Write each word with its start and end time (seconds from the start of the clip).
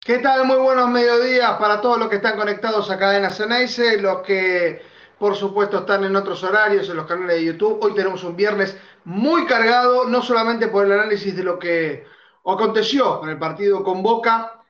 ¿Qué 0.02 0.20
tal? 0.20 0.46
Muy 0.46 0.58
buenos 0.58 0.88
mediodías 0.92 1.54
para 1.54 1.82
todos 1.82 1.98
los 1.98 2.10
que 2.10 2.18
están 2.18 2.38
conectados 2.38 2.92
a 2.92 3.00
Cadena 3.00 3.32
Ceneice, 3.32 4.00
los 4.00 4.22
que 4.22 4.84
por 5.18 5.36
supuesto 5.36 5.80
están 5.80 6.04
en 6.04 6.16
otros 6.16 6.44
horarios, 6.44 6.88
en 6.88 6.98
los 6.98 7.08
canales 7.08 7.38
de 7.38 7.46
YouTube. 7.46 7.80
Hoy 7.82 7.96
tenemos 7.96 8.24
un 8.24 8.36
viernes 8.36 8.78
muy 9.04 9.48
cargado, 9.48 10.08
no 10.08 10.22
solamente 10.22 10.68
por 10.68 10.86
el 10.86 10.92
análisis 10.92 11.36
de 11.36 11.44
lo 11.44 11.58
que 11.58 12.06
aconteció 12.46 13.20
con 13.20 13.30
el 13.30 13.40
partido 13.40 13.84
con 13.84 14.04
Boca, 14.04 14.65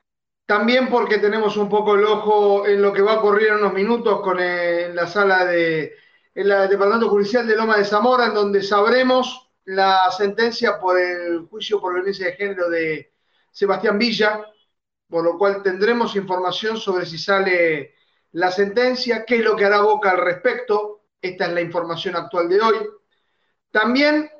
también 0.46 0.88
porque 0.88 1.18
tenemos 1.18 1.56
un 1.56 1.68
poco 1.68 1.96
el 1.96 2.04
ojo 2.04 2.66
en 2.66 2.80
lo 2.80 2.92
que 2.92 3.02
va 3.02 3.14
a 3.14 3.18
ocurrir 3.18 3.48
en 3.48 3.56
unos 3.56 3.72
minutos 3.72 4.20
con 4.20 4.38
el, 4.40 4.94
la 4.94 5.06
sala 5.06 5.44
de 5.44 5.94
el 6.34 6.48
Departamento 6.48 7.08
Judicial 7.08 7.46
de 7.46 7.56
Loma 7.56 7.78
de 7.78 7.84
Zamora, 7.84 8.26
en 8.26 8.34
donde 8.34 8.62
sabremos 8.62 9.50
la 9.64 10.10
sentencia 10.10 10.78
por 10.78 10.98
el 11.00 11.46
juicio 11.46 11.80
por 11.80 11.94
violencia 11.94 12.26
de 12.26 12.34
género 12.34 12.68
de 12.68 13.14
Sebastián 13.50 13.98
Villa, 13.98 14.44
por 15.08 15.24
lo 15.24 15.38
cual 15.38 15.62
tendremos 15.62 16.14
información 16.14 16.76
sobre 16.76 17.06
si 17.06 17.16
sale 17.16 17.94
la 18.32 18.50
sentencia, 18.50 19.24
qué 19.24 19.36
es 19.36 19.44
lo 19.44 19.56
que 19.56 19.64
hará 19.64 19.80
Boca 19.80 20.10
al 20.10 20.18
respecto. 20.18 21.06
Esta 21.22 21.46
es 21.46 21.52
la 21.52 21.62
información 21.62 22.16
actual 22.16 22.50
de 22.50 22.60
hoy. 22.60 22.86
También 23.70 24.30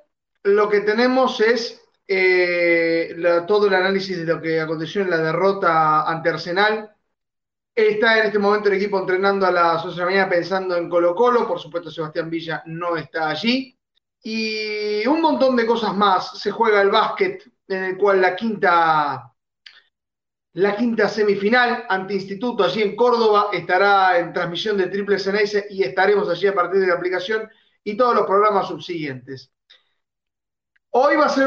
lo 0.43 0.68
que 0.68 0.82
tenemos 0.82 1.41
es 1.41 1.82
eh, 2.09 3.16
todo 3.46 3.66
el 3.66 3.74
análisis 3.74 4.16
de 4.19 4.24
lo 4.24 4.41
que 4.41 4.60
aconteció 4.60 5.02
en 5.02 5.10
la 5.10 5.19
derrota 5.19 6.09
ante 6.09 6.30
Arsenal. 6.30 6.95
Está 7.74 8.19
en 8.20 8.27
este 8.27 8.38
momento 8.38 8.69
el 8.69 8.77
equipo 8.77 8.98
entrenando 8.98 9.46
a 9.46 9.51
las 9.51 9.84
11 9.84 9.95
de 9.95 10.01
la 10.01 10.06
mañana 10.06 10.30
pensando 10.30 10.77
en 10.77 10.88
Colo 10.88 11.15
Colo. 11.15 11.46
Por 11.46 11.59
supuesto, 11.59 11.90
Sebastián 11.90 12.30
Villa 12.30 12.62
no 12.66 12.96
está 12.96 13.29
allí. 13.29 13.79
Y 14.23 15.07
un 15.07 15.21
montón 15.21 15.57
de 15.57 15.66
cosas 15.66 15.95
más. 15.95 16.38
Se 16.40 16.51
juega 16.51 16.80
el 16.80 16.90
básquet, 16.90 17.45
en 17.68 17.84
el 17.84 17.99
cual 17.99 18.21
la 18.21 18.34
quinta, 18.34 19.32
la 20.54 20.77
quinta 20.77 21.09
semifinal 21.09 21.84
ante 21.88 22.15
Instituto 22.15 22.65
allí 22.65 22.82
en 22.82 22.96
Córdoba 22.96 23.49
estará 23.52 24.18
en 24.18 24.32
transmisión 24.32 24.77
de 24.79 24.87
Triple 24.87 25.18
CNS 25.18 25.66
y 25.71 25.82
estaremos 25.82 26.29
allí 26.29 26.46
a 26.46 26.54
partir 26.54 26.80
de 26.80 26.87
la 26.87 26.95
aplicación 26.95 27.49
y 27.84 27.96
todos 27.96 28.15
los 28.15 28.27
programas 28.27 28.68
subsiguientes. 28.68 29.52
Hoy 30.99 31.15
va 31.16 31.27
a 31.27 31.29
ser 31.29 31.47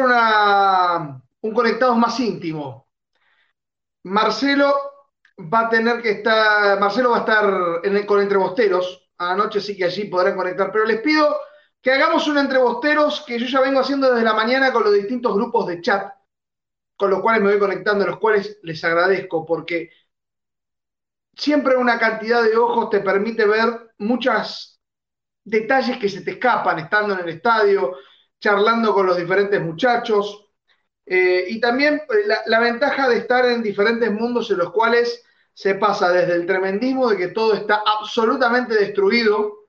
un 1.41 1.53
conectado 1.55 1.95
más 1.95 2.19
íntimo. 2.19 2.87
Marcelo 4.03 4.75
va 5.51 5.61
a 5.61 5.69
tener 5.69 6.03
que 6.03 6.11
estar, 6.11 6.79
Marcelo 6.79 7.09
va 7.09 7.17
a 7.17 7.19
estar 7.21 7.79
en 7.83 7.97
el, 7.97 8.05
con 8.05 8.21
entrebosteros. 8.21 9.09
Anoche 9.17 9.59
sí 9.59 9.75
que 9.75 9.85
allí 9.85 10.05
podrán 10.05 10.35
conectar, 10.35 10.71
pero 10.71 10.85
les 10.85 11.01
pido 11.01 11.35
que 11.81 11.91
hagamos 11.91 12.27
un 12.27 12.37
entrebosteros 12.37 13.21
que 13.25 13.39
yo 13.39 13.47
ya 13.47 13.61
vengo 13.61 13.79
haciendo 13.79 14.11
desde 14.11 14.23
la 14.23 14.35
mañana 14.35 14.71
con 14.71 14.83
los 14.83 14.93
distintos 14.93 15.33
grupos 15.33 15.65
de 15.65 15.81
chat, 15.81 16.13
con 16.95 17.09
los 17.09 17.19
cuales 17.19 17.41
me 17.41 17.49
voy 17.49 17.59
conectando, 17.59 18.05
los 18.05 18.19
cuales 18.19 18.59
les 18.61 18.83
agradezco, 18.83 19.47
porque 19.47 19.89
siempre 21.35 21.75
una 21.75 21.97
cantidad 21.97 22.43
de 22.43 22.55
ojos 22.55 22.91
te 22.91 22.99
permite 22.99 23.47
ver 23.47 23.93
muchos 23.97 24.79
detalles 25.43 25.97
que 25.97 26.07
se 26.07 26.21
te 26.21 26.31
escapan 26.31 26.77
estando 26.77 27.15
en 27.15 27.21
el 27.21 27.29
estadio, 27.29 27.95
charlando 28.39 28.93
con 28.93 29.05
los 29.05 29.17
diferentes 29.17 29.61
muchachos. 29.61 30.45
Eh, 31.05 31.45
y 31.49 31.59
también 31.59 31.95
eh, 31.95 32.27
la, 32.45 32.59
ventaja 32.59 33.09
de 33.09 33.17
estar 33.17 33.45
en 33.45 33.63
diferentes 33.63 34.11
mundos 34.11 34.49
en 34.51 34.59
los 34.59 34.71
cuales 34.71 35.23
se 35.53 35.75
pasa 35.75 36.11
desde 36.11 36.35
el 36.35 36.45
tremendismo 36.45 37.09
de 37.09 37.17
que 37.17 37.27
todo 37.29 37.53
está 37.53 37.83
absolutamente 37.85 38.75
destruido 38.75 39.67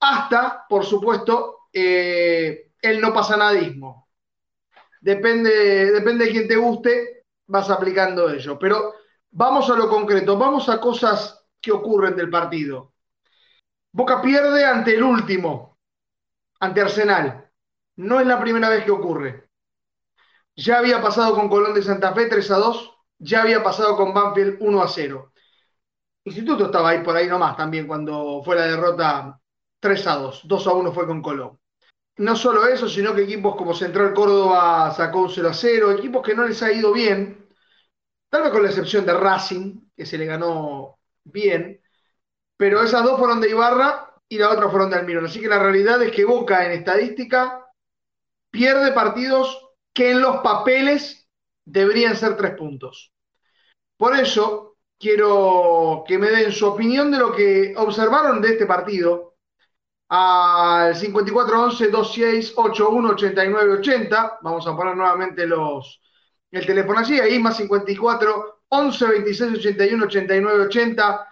hasta, 0.00 0.66
por 0.68 0.84
supuesto, 0.84 1.60
eh, 1.72 2.72
el 2.82 3.00
no 3.00 3.14
pasa 3.14 3.36
nadismo. 3.36 4.08
Depende, 5.00 5.90
depende 5.92 6.26
de 6.26 6.30
quién 6.30 6.48
te 6.48 6.56
guste, 6.56 7.24
vas 7.46 7.70
aplicando 7.70 8.30
ello. 8.30 8.58
Pero 8.58 8.94
vamos 9.30 9.68
a 9.70 9.74
lo 9.74 9.88
concreto, 9.88 10.36
vamos 10.36 10.68
a 10.68 10.80
cosas 10.80 11.46
que 11.60 11.72
ocurren 11.72 12.14
del 12.14 12.28
partido. 12.28 12.92
Boca 13.92 14.20
pierde 14.20 14.64
ante 14.64 14.94
el 14.94 15.02
último, 15.02 15.73
ante 16.64 16.80
Arsenal. 16.80 17.50
No 17.96 18.20
es 18.20 18.26
la 18.26 18.40
primera 18.40 18.68
vez 18.68 18.84
que 18.84 18.90
ocurre. 18.90 19.48
Ya 20.56 20.78
había 20.78 21.02
pasado 21.02 21.34
con 21.34 21.48
Colón 21.48 21.74
de 21.74 21.82
Santa 21.82 22.14
Fe 22.14 22.26
3 22.26 22.50
a 22.52 22.56
2, 22.56 22.90
ya 23.18 23.42
había 23.42 23.62
pasado 23.62 23.96
con 23.96 24.14
Banfield 24.14 24.56
1 24.60 24.82
a 24.82 24.88
0. 24.88 25.32
Instituto 26.24 26.66
estaba 26.66 26.90
ahí 26.90 27.02
por 27.02 27.16
ahí 27.16 27.28
nomás 27.28 27.56
también 27.56 27.86
cuando 27.86 28.42
fue 28.44 28.56
la 28.56 28.66
derrota 28.66 29.38
3 29.80 30.06
a 30.06 30.16
2, 30.16 30.42
2 30.44 30.66
a 30.66 30.72
1 30.72 30.92
fue 30.92 31.06
con 31.06 31.22
Colón. 31.22 31.58
No 32.16 32.36
solo 32.36 32.66
eso, 32.66 32.88
sino 32.88 33.14
que 33.14 33.22
equipos 33.22 33.56
como 33.56 33.74
Central 33.74 34.14
Córdoba 34.14 34.92
sacó 34.92 35.22
un 35.22 35.30
0 35.30 35.48
a 35.48 35.54
0, 35.54 35.90
equipos 35.92 36.22
que 36.22 36.34
no 36.34 36.46
les 36.46 36.62
ha 36.62 36.72
ido 36.72 36.92
bien, 36.92 37.48
tal 38.30 38.42
vez 38.42 38.52
con 38.52 38.62
la 38.62 38.68
excepción 38.68 39.04
de 39.04 39.14
Racing, 39.14 39.90
que 39.96 40.06
se 40.06 40.16
le 40.16 40.26
ganó 40.26 40.98
bien, 41.24 41.80
pero 42.56 42.82
esas 42.82 43.02
dos 43.02 43.18
fueron 43.18 43.40
de 43.40 43.50
Ibarra 43.50 44.13
y 44.28 44.38
la 44.38 44.50
otra 44.50 44.68
fueron 44.68 44.90
de 44.90 44.96
Almirón. 44.96 45.26
Así 45.26 45.40
que 45.40 45.48
la 45.48 45.58
realidad 45.58 46.02
es 46.02 46.12
que 46.12 46.24
Boca 46.24 46.64
en 46.64 46.72
estadística 46.72 47.66
pierde 48.50 48.92
partidos 48.92 49.60
que 49.92 50.12
en 50.12 50.20
los 50.20 50.38
papeles 50.38 51.28
deberían 51.64 52.16
ser 52.16 52.36
tres 52.36 52.56
puntos. 52.56 53.12
Por 53.96 54.16
eso 54.16 54.76
quiero 54.98 56.04
que 56.06 56.18
me 56.18 56.30
den 56.30 56.52
su 56.52 56.66
opinión 56.66 57.10
de 57.10 57.18
lo 57.18 57.32
que 57.32 57.74
observaron 57.76 58.40
de 58.40 58.50
este 58.50 58.66
partido 58.66 59.34
al 60.08 60.94
5411 60.94 61.88
2681 61.90 63.08
8980. 63.10 64.38
Vamos 64.42 64.66
a 64.66 64.76
poner 64.76 64.96
nuevamente 64.96 65.46
los 65.46 66.00
el 66.50 66.66
teléfono 66.66 67.00
allí, 67.00 67.18
ahí 67.18 67.38
más 67.40 67.56
54 67.56 68.62
11 68.68 69.06
26 69.06 69.58
81 69.58 70.04
89 70.04 70.64
80 70.66 71.28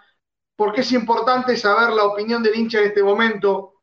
porque 0.55 0.81
es 0.81 0.91
importante 0.91 1.57
saber 1.57 1.93
la 1.93 2.05
opinión 2.05 2.43
del 2.43 2.55
hincha 2.55 2.79
en 2.79 2.85
este 2.85 3.03
momento, 3.03 3.81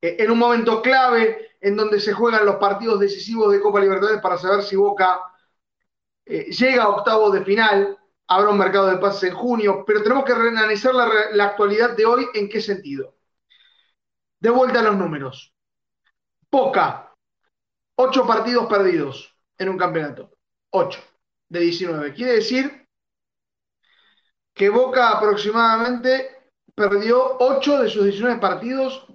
eh, 0.00 0.16
en 0.18 0.30
un 0.30 0.38
momento 0.38 0.80
clave 0.80 1.56
en 1.60 1.76
donde 1.76 2.00
se 2.00 2.12
juegan 2.12 2.46
los 2.46 2.56
partidos 2.56 3.00
decisivos 3.00 3.52
de 3.52 3.60
Copa 3.60 3.80
Libertadores 3.80 4.20
para 4.20 4.38
saber 4.38 4.62
si 4.62 4.76
Boca 4.76 5.20
eh, 6.26 6.44
llega 6.50 6.84
a 6.84 6.88
octavo 6.88 7.30
de 7.30 7.44
final, 7.44 7.98
habrá 8.26 8.50
un 8.50 8.58
mercado 8.58 8.86
de 8.86 8.98
pases 8.98 9.30
en 9.30 9.34
junio, 9.34 9.84
pero 9.86 10.02
tenemos 10.02 10.24
que 10.24 10.32
analizar 10.32 10.94
la, 10.94 11.08
la 11.32 11.44
actualidad 11.44 11.96
de 11.96 12.06
hoy 12.06 12.26
en 12.34 12.48
qué 12.48 12.60
sentido. 12.60 13.14
De 14.40 14.50
vuelta 14.50 14.80
a 14.80 14.84
los 14.84 14.96
números. 14.96 15.54
Boca, 16.50 17.14
ocho 17.96 18.26
partidos 18.26 18.66
perdidos 18.66 19.34
en 19.58 19.68
un 19.70 19.78
campeonato. 19.78 20.30
Ocho 20.70 21.00
de 21.48 21.60
19. 21.60 22.12
Quiere 22.14 22.32
decir 22.32 22.83
que 24.54 24.70
Boca 24.70 25.10
aproximadamente 25.10 26.50
perdió 26.74 27.36
8 27.38 27.82
de 27.82 27.88
sus 27.90 28.04
19 28.04 28.40
partidos, 28.40 29.06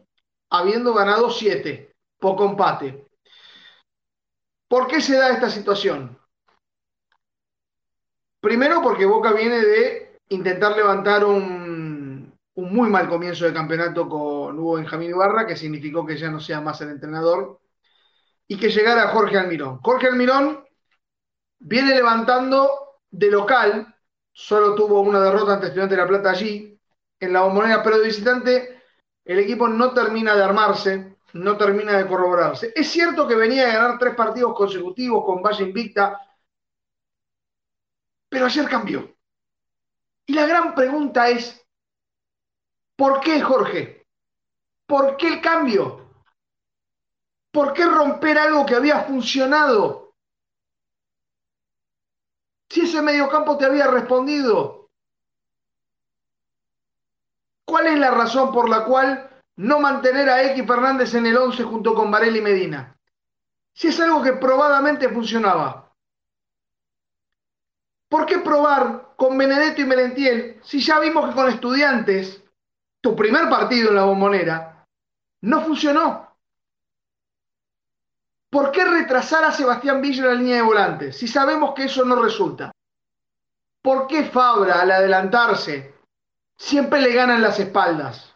habiendo 0.50 0.94
ganado 0.94 1.30
7, 1.30 1.94
poco 2.20 2.46
empate. 2.46 3.08
¿Por 4.68 4.88
qué 4.88 5.02
se 5.02 5.18
da 5.18 5.32
esta 5.32 5.50
situación? 5.50 6.20
Primero 8.42 8.82
porque 8.82 9.06
Boca 9.06 9.34
viene 9.34 9.60
de 9.60 10.18
intentar 10.30 10.76
levantar 10.76 11.26
un, 11.26 12.34
un 12.56 12.74
muy 12.74 12.90
mal 12.90 13.10
comienzo 13.10 13.46
de 13.46 13.54
campeonato 13.54 14.08
con 14.08 14.60
Hugo 14.60 14.76
Benjamín 14.76 15.10
Ibarra, 15.12 15.48
que 15.48 15.56
significó 15.56 16.06
que 16.06 16.18
ya 16.18 16.30
no 16.30 16.40
sea 16.40 16.62
más 16.62 16.80
el 16.82 16.90
entrenador, 16.90 17.60
y 18.48 18.58
que 18.58 18.70
llegara 18.70 19.10
Jorge 19.10 19.38
Almirón. 19.38 19.80
Jorge 19.82 20.08
Almirón 20.08 20.64
viene 21.60 21.94
levantando 21.96 23.00
de 23.12 23.32
local 23.32 23.96
solo 24.40 24.74
tuvo 24.74 25.02
una 25.02 25.20
derrota 25.20 25.56
ante 25.56 25.68
Estudiante 25.68 25.96
de 25.96 26.02
La 26.02 26.08
Plata 26.08 26.30
allí, 26.30 26.80
en 27.20 27.34
la 27.34 27.42
bombonera, 27.42 27.84
pero 27.84 27.98
de 28.00 28.08
visitante 28.08 28.84
el 29.26 29.40
equipo 29.40 29.68
no 29.68 29.94
termina 29.94 30.34
de 30.34 30.44
armarse, 30.44 31.18
no 31.34 31.58
termina 31.58 31.98
de 31.98 32.08
corroborarse. 32.08 32.72
Es 32.74 32.90
cierto 32.90 33.28
que 33.28 33.36
venía 33.36 33.68
a 33.68 33.74
ganar 33.74 34.00
tres 34.00 34.16
partidos 34.16 34.56
consecutivos 34.56 35.26
con 35.26 35.44
Valle 35.44 35.66
Invicta, 35.66 36.22
pero 38.30 38.46
ayer 38.46 38.68
cambió. 38.70 39.14
Y 40.26 40.34
la 40.34 40.46
gran 40.46 40.74
pregunta 40.74 41.28
es, 41.30 41.62
¿por 42.96 43.20
qué 43.20 43.42
Jorge? 43.42 44.08
¿Por 44.88 45.18
qué 45.18 45.28
el 45.28 45.42
cambio? 45.42 46.14
¿Por 47.52 47.74
qué 47.74 47.86
romper 47.86 48.38
algo 48.38 48.66
que 48.66 48.76
había 48.76 49.02
funcionado? 49.02 50.09
Si 52.70 52.82
ese 52.82 53.02
mediocampo 53.02 53.58
te 53.58 53.66
había 53.66 53.88
respondido, 53.88 54.90
¿cuál 57.66 57.88
es 57.88 57.98
la 57.98 58.12
razón 58.12 58.52
por 58.52 58.70
la 58.70 58.86
cual 58.86 59.42
no 59.56 59.80
mantener 59.80 60.30
a 60.30 60.44
X 60.52 60.66
Fernández 60.68 61.14
en 61.16 61.26
el 61.26 61.38
11 61.38 61.64
junto 61.64 61.96
con 61.96 62.12
Varela 62.12 62.38
y 62.38 62.42
Medina? 62.42 62.96
Si 63.74 63.88
es 63.88 64.00
algo 64.00 64.22
que 64.22 64.34
probadamente 64.34 65.10
funcionaba. 65.10 65.92
¿Por 68.08 68.26
qué 68.26 68.40
probar 68.40 69.14
con 69.16 69.38
Benedetto 69.38 69.82
y 69.82 69.86
Merentiel 69.86 70.60
si 70.64 70.80
ya 70.80 71.00
vimos 71.00 71.30
que 71.30 71.36
con 71.36 71.50
estudiantes, 71.50 72.44
tu 73.02 73.16
primer 73.16 73.50
partido 73.50 73.90
en 73.90 73.96
la 73.96 74.04
bombonera, 74.04 74.86
no 75.42 75.62
funcionó? 75.62 76.29
¿Por 78.50 78.72
qué 78.72 78.84
retrasar 78.84 79.44
a 79.44 79.52
Sebastián 79.52 80.02
Villa 80.02 80.24
en 80.24 80.28
la 80.28 80.34
línea 80.34 80.56
de 80.58 80.62
volantes 80.64 81.18
si 81.18 81.28
sabemos 81.28 81.74
que 81.76 81.84
eso 81.84 82.04
no 82.04 82.22
resulta? 82.22 82.72
¿Por 83.82 84.08
qué 84.08 84.24
Fabra 84.24 84.82
al 84.82 84.92
adelantarse 84.92 85.94
siempre 86.58 87.02
le 87.02 87.14
ganan 87.14 87.42
las 87.42 87.60
espaldas? 87.60 88.36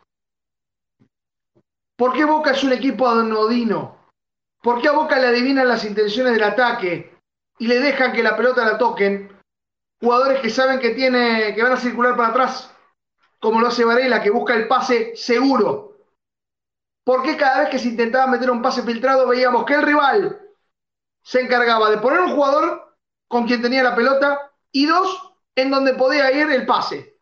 ¿Por 1.95 2.13
qué 2.13 2.25
Boca 2.25 2.51
es 2.51 2.63
un 2.63 2.73
equipo 2.73 3.07
anodino? 3.07 3.97
¿Por 4.61 4.81
qué 4.81 4.87
a 4.87 4.93
Boca 4.93 5.19
le 5.19 5.27
adivinan 5.27 5.67
las 5.67 5.83
intenciones 5.83 6.33
del 6.33 6.43
ataque 6.43 7.17
y 7.57 7.67
le 7.67 7.79
dejan 7.79 8.13
que 8.13 8.23
la 8.23 8.37
pelota 8.37 8.65
la 8.65 8.77
toquen 8.77 9.29
jugadores 9.99 10.41
que 10.41 10.49
saben 10.49 10.79
que, 10.79 10.91
tiene, 10.91 11.53
que 11.55 11.63
van 11.63 11.73
a 11.73 11.77
circular 11.77 12.15
para 12.15 12.29
atrás? 12.29 12.73
Como 13.39 13.59
lo 13.59 13.67
hace 13.67 13.83
Varela, 13.83 14.21
que 14.21 14.29
busca 14.29 14.53
el 14.53 14.67
pase 14.67 15.15
seguro. 15.15 15.92
¿Por 17.03 17.23
qué 17.23 17.35
cada 17.35 17.61
vez 17.61 17.69
que 17.69 17.79
se 17.79 17.89
intentaba 17.89 18.27
meter 18.27 18.49
un 18.49 18.61
pase 18.61 18.81
filtrado 18.83 19.27
veíamos 19.27 19.65
que 19.65 19.73
el 19.73 19.81
rival 19.81 20.39
se 21.21 21.41
encargaba 21.41 21.89
de 21.89 21.97
poner 21.97 22.21
un 22.21 22.33
jugador 22.33 22.95
con 23.27 23.45
quien 23.45 23.61
tenía 23.61 23.83
la 23.83 23.95
pelota 23.95 24.51
y 24.71 24.85
dos 24.85 25.35
en 25.55 25.69
donde 25.69 25.93
podía 25.93 26.31
ir 26.31 26.49
el 26.51 26.65
pase? 26.65 27.17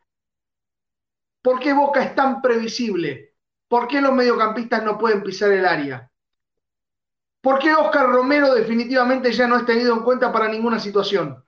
¿Por 1.42 1.60
qué 1.60 1.74
Boca 1.74 2.04
es 2.04 2.16
tan 2.16 2.42
previsible? 2.42 3.36
¿Por 3.68 3.88
qué 3.88 4.02
los 4.02 4.14
mediocampistas 4.14 4.84
no 4.84 4.98
pueden 4.98 5.24
pisar 5.24 5.52
el 5.52 5.66
área? 5.66 6.12
¿Por 7.42 7.58
qué 7.58 7.74
Oscar 7.74 8.08
Romero 8.08 8.54
definitivamente 8.54 9.32
ya 9.32 9.48
no 9.48 9.58
es 9.58 9.66
tenido 9.66 9.94
en 9.94 10.04
cuenta 10.04 10.32
para 10.32 10.48
ninguna 10.48 10.80
situación? 10.80 11.44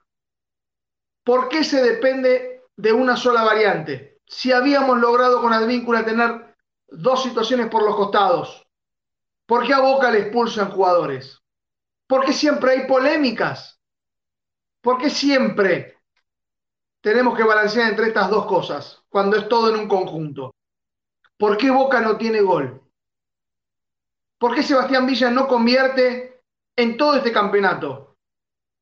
¿Por 1.24 1.50
qué 1.50 1.64
se 1.64 1.84
depende 1.84 2.64
de 2.76 2.94
una 2.94 3.16
sola 3.16 3.44
variante? 3.44 4.22
Si 4.26 4.52
habíamos 4.52 5.00
logrado 5.00 5.42
con 5.42 5.54
Advíncula 5.54 6.04
tener 6.04 6.53
dos 6.94 7.24
situaciones 7.24 7.68
por 7.68 7.84
los 7.84 7.96
costados, 7.96 8.66
¿por 9.48 9.66
qué 9.66 9.74
a 9.74 9.82
Boca 9.82 10.12
le 10.12 10.20
expulsan 10.20 10.72
jugadores? 10.72 11.40
¿Por 12.08 12.26
qué 12.26 12.34
siempre 12.34 12.72
hay 12.72 12.88
polémicas? 12.88 13.80
¿Por 14.82 15.00
qué 15.00 15.10
siempre 15.10 15.98
tenemos 17.02 17.36
que 17.36 17.44
balancear 17.44 17.90
entre 17.90 18.08
estas 18.08 18.30
dos 18.30 18.46
cosas 18.46 19.02
cuando 19.10 19.38
es 19.38 19.48
todo 19.48 19.74
en 19.74 19.80
un 19.80 19.88
conjunto? 19.88 20.54
¿Por 21.38 21.58
qué 21.58 21.72
Boca 21.72 22.00
no 22.00 22.18
tiene 22.18 22.42
gol? 22.42 22.82
¿Por 24.40 24.54
qué 24.54 24.62
Sebastián 24.62 25.06
Villa 25.06 25.32
no 25.32 25.48
convierte 25.48 26.44
en 26.76 26.98
todo 26.98 27.16
este 27.16 27.32
campeonato? 27.32 28.18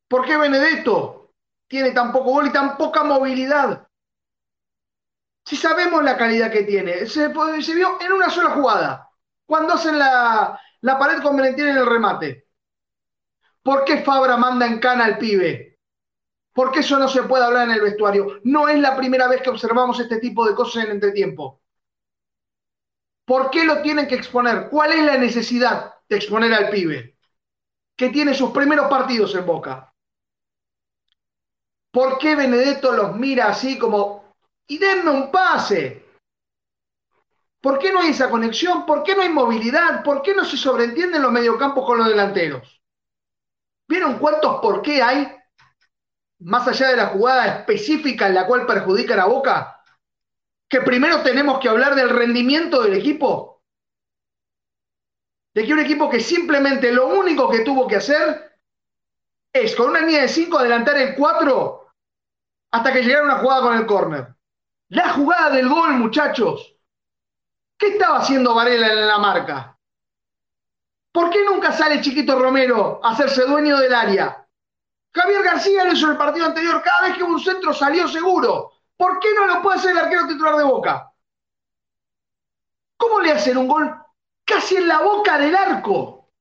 ¿Por 0.09 0.25
qué 0.25 0.35
Benedetto 0.35 1.33
tiene 1.69 1.91
tan 1.91 2.11
poco 2.11 2.31
gol 2.31 2.47
y 2.47 2.51
tan 2.51 2.77
poca 2.77 3.03
movilidad? 3.03 3.87
Si 5.45 5.55
sabemos 5.55 6.03
la 6.03 6.17
calidad 6.17 6.51
que 6.51 6.63
tiene, 6.63 7.05
se, 7.05 7.29
vio 7.29 7.97
en 8.01 8.11
una 8.11 8.29
sola 8.29 8.51
jugada, 8.51 9.09
cuando 9.45 9.73
hacen 9.73 9.97
la, 9.97 10.59
la 10.81 10.99
pared 10.99 11.21
con 11.21 11.35
Valentín 11.35 11.67
en 11.67 11.77
el 11.77 11.85
remate. 11.85 12.47
¿Por 13.63 13.83
qué 13.85 14.01
Fabra 14.01 14.37
manda 14.37 14.65
en 14.65 14.79
cana 14.79 15.05
al 15.05 15.17
pibe? 15.17 15.79
¿Por 16.53 16.71
qué 16.71 16.79
eso 16.79 16.99
no 16.99 17.07
se 17.07 17.23
puede 17.23 17.45
hablar 17.45 17.69
en 17.69 17.75
el 17.75 17.81
vestuario? 17.81 18.39
No 18.43 18.67
es 18.67 18.79
la 18.79 18.95
primera 18.95 19.27
vez 19.27 19.41
que 19.41 19.49
observamos 19.49 19.99
este 19.99 20.19
tipo 20.19 20.45
de 20.45 20.55
cosas 20.55 20.85
en 20.85 20.91
entretiempo. 20.91 21.61
¿Por 23.25 23.49
qué 23.49 23.63
lo 23.63 23.81
tienen 23.81 24.07
que 24.07 24.15
exponer? 24.15 24.69
¿Cuál 24.69 24.91
es 24.93 25.05
la 25.05 25.17
necesidad 25.17 25.95
de 26.09 26.15
exponer 26.17 26.53
al 26.53 26.69
pibe? 26.69 27.17
Que 27.95 28.09
tiene 28.09 28.33
sus 28.33 28.51
primeros 28.51 28.87
partidos 28.89 29.33
en 29.35 29.45
Boca. 29.45 29.93
¿Por 31.91 32.17
qué 32.17 32.35
Benedetto 32.35 32.91
los 32.93 33.15
mira 33.15 33.47
así 33.47 33.77
como, 33.77 34.20
y 34.67 34.77
denme 34.77 35.11
un 35.11 35.31
pase? 35.31 36.05
¿Por 37.61 37.77
qué 37.77 37.91
no 37.91 37.99
hay 37.99 38.09
esa 38.09 38.29
conexión? 38.29 38.85
¿Por 38.85 39.03
qué 39.03 39.15
no 39.15 39.21
hay 39.21 39.29
movilidad? 39.29 40.03
¿Por 40.03 40.21
qué 40.21 40.33
no 40.33 40.43
se 40.43 40.57
sobreentienden 40.57 41.21
los 41.21 41.31
mediocampos 41.31 41.85
con 41.85 41.99
los 41.99 42.07
delanteros? 42.07 42.81
¿Vieron 43.87 44.17
cuántos 44.17 44.59
por 44.61 44.81
qué 44.81 45.01
hay? 45.01 45.35
Más 46.39 46.67
allá 46.67 46.89
de 46.89 46.97
la 46.97 47.07
jugada 47.07 47.59
específica 47.59 48.27
en 48.27 48.35
la 48.35 48.47
cual 48.47 48.65
perjudican 48.65 49.19
a 49.19 49.25
Boca, 49.25 49.83
que 50.67 50.81
primero 50.81 51.21
tenemos 51.21 51.59
que 51.59 51.69
hablar 51.69 51.93
del 51.93 52.09
rendimiento 52.09 52.81
del 52.81 52.95
equipo. 52.95 53.61
De 55.53 55.65
que 55.65 55.73
un 55.73 55.79
equipo 55.79 56.09
que 56.09 56.19
simplemente 56.19 56.91
lo 56.91 57.07
único 57.09 57.49
que 57.49 57.59
tuvo 57.59 57.85
que 57.87 57.97
hacer 57.97 58.57
es 59.53 59.75
con 59.75 59.89
una 59.89 59.99
línea 59.99 60.21
de 60.21 60.29
5 60.29 60.57
adelantar 60.57 60.97
el 60.97 61.13
4 61.13 61.87
hasta 62.71 62.93
que 62.93 63.03
llegara 63.03 63.25
una 63.25 63.39
jugada 63.39 63.61
con 63.61 63.77
el 63.77 63.85
córner. 63.85 64.35
La 64.91 65.13
jugada 65.13 65.51
del 65.51 65.69
gol, 65.69 65.93
muchachos. 65.93 66.75
¿Qué 67.77 67.93
estaba 67.93 68.19
haciendo 68.19 68.53
Varela 68.53 68.91
en 68.91 69.07
la 69.07 69.19
marca? 69.19 69.79
¿Por 71.13 71.29
qué 71.29 71.45
nunca 71.45 71.71
sale 71.71 72.01
Chiquito 72.01 72.37
Romero 72.37 72.99
a 73.01 73.11
hacerse 73.11 73.45
dueño 73.45 73.77
del 73.77 73.93
área? 73.95 74.45
Javier 75.13 75.43
García 75.43 75.85
lo 75.85 75.93
hizo 75.93 76.07
en 76.07 76.11
el 76.11 76.17
partido 76.17 76.45
anterior. 76.45 76.81
Cada 76.83 77.07
vez 77.07 77.17
que 77.17 77.23
un 77.23 77.39
centro 77.39 77.73
salió 77.73 78.05
seguro. 78.09 78.73
¿Por 78.97 79.21
qué 79.21 79.29
no 79.33 79.47
lo 79.47 79.61
puede 79.61 79.77
hacer 79.77 79.91
el 79.91 79.99
arquero 79.99 80.27
titular 80.27 80.57
de 80.57 80.63
Boca? 80.65 81.13
¿Cómo 82.97 83.21
le 83.21 83.31
hacen 83.31 83.57
un 83.57 83.69
gol 83.69 83.95
casi 84.43 84.75
en 84.75 84.89
la 84.89 84.99
boca 84.99 85.37
del 85.37 85.55
arco? 85.55 86.33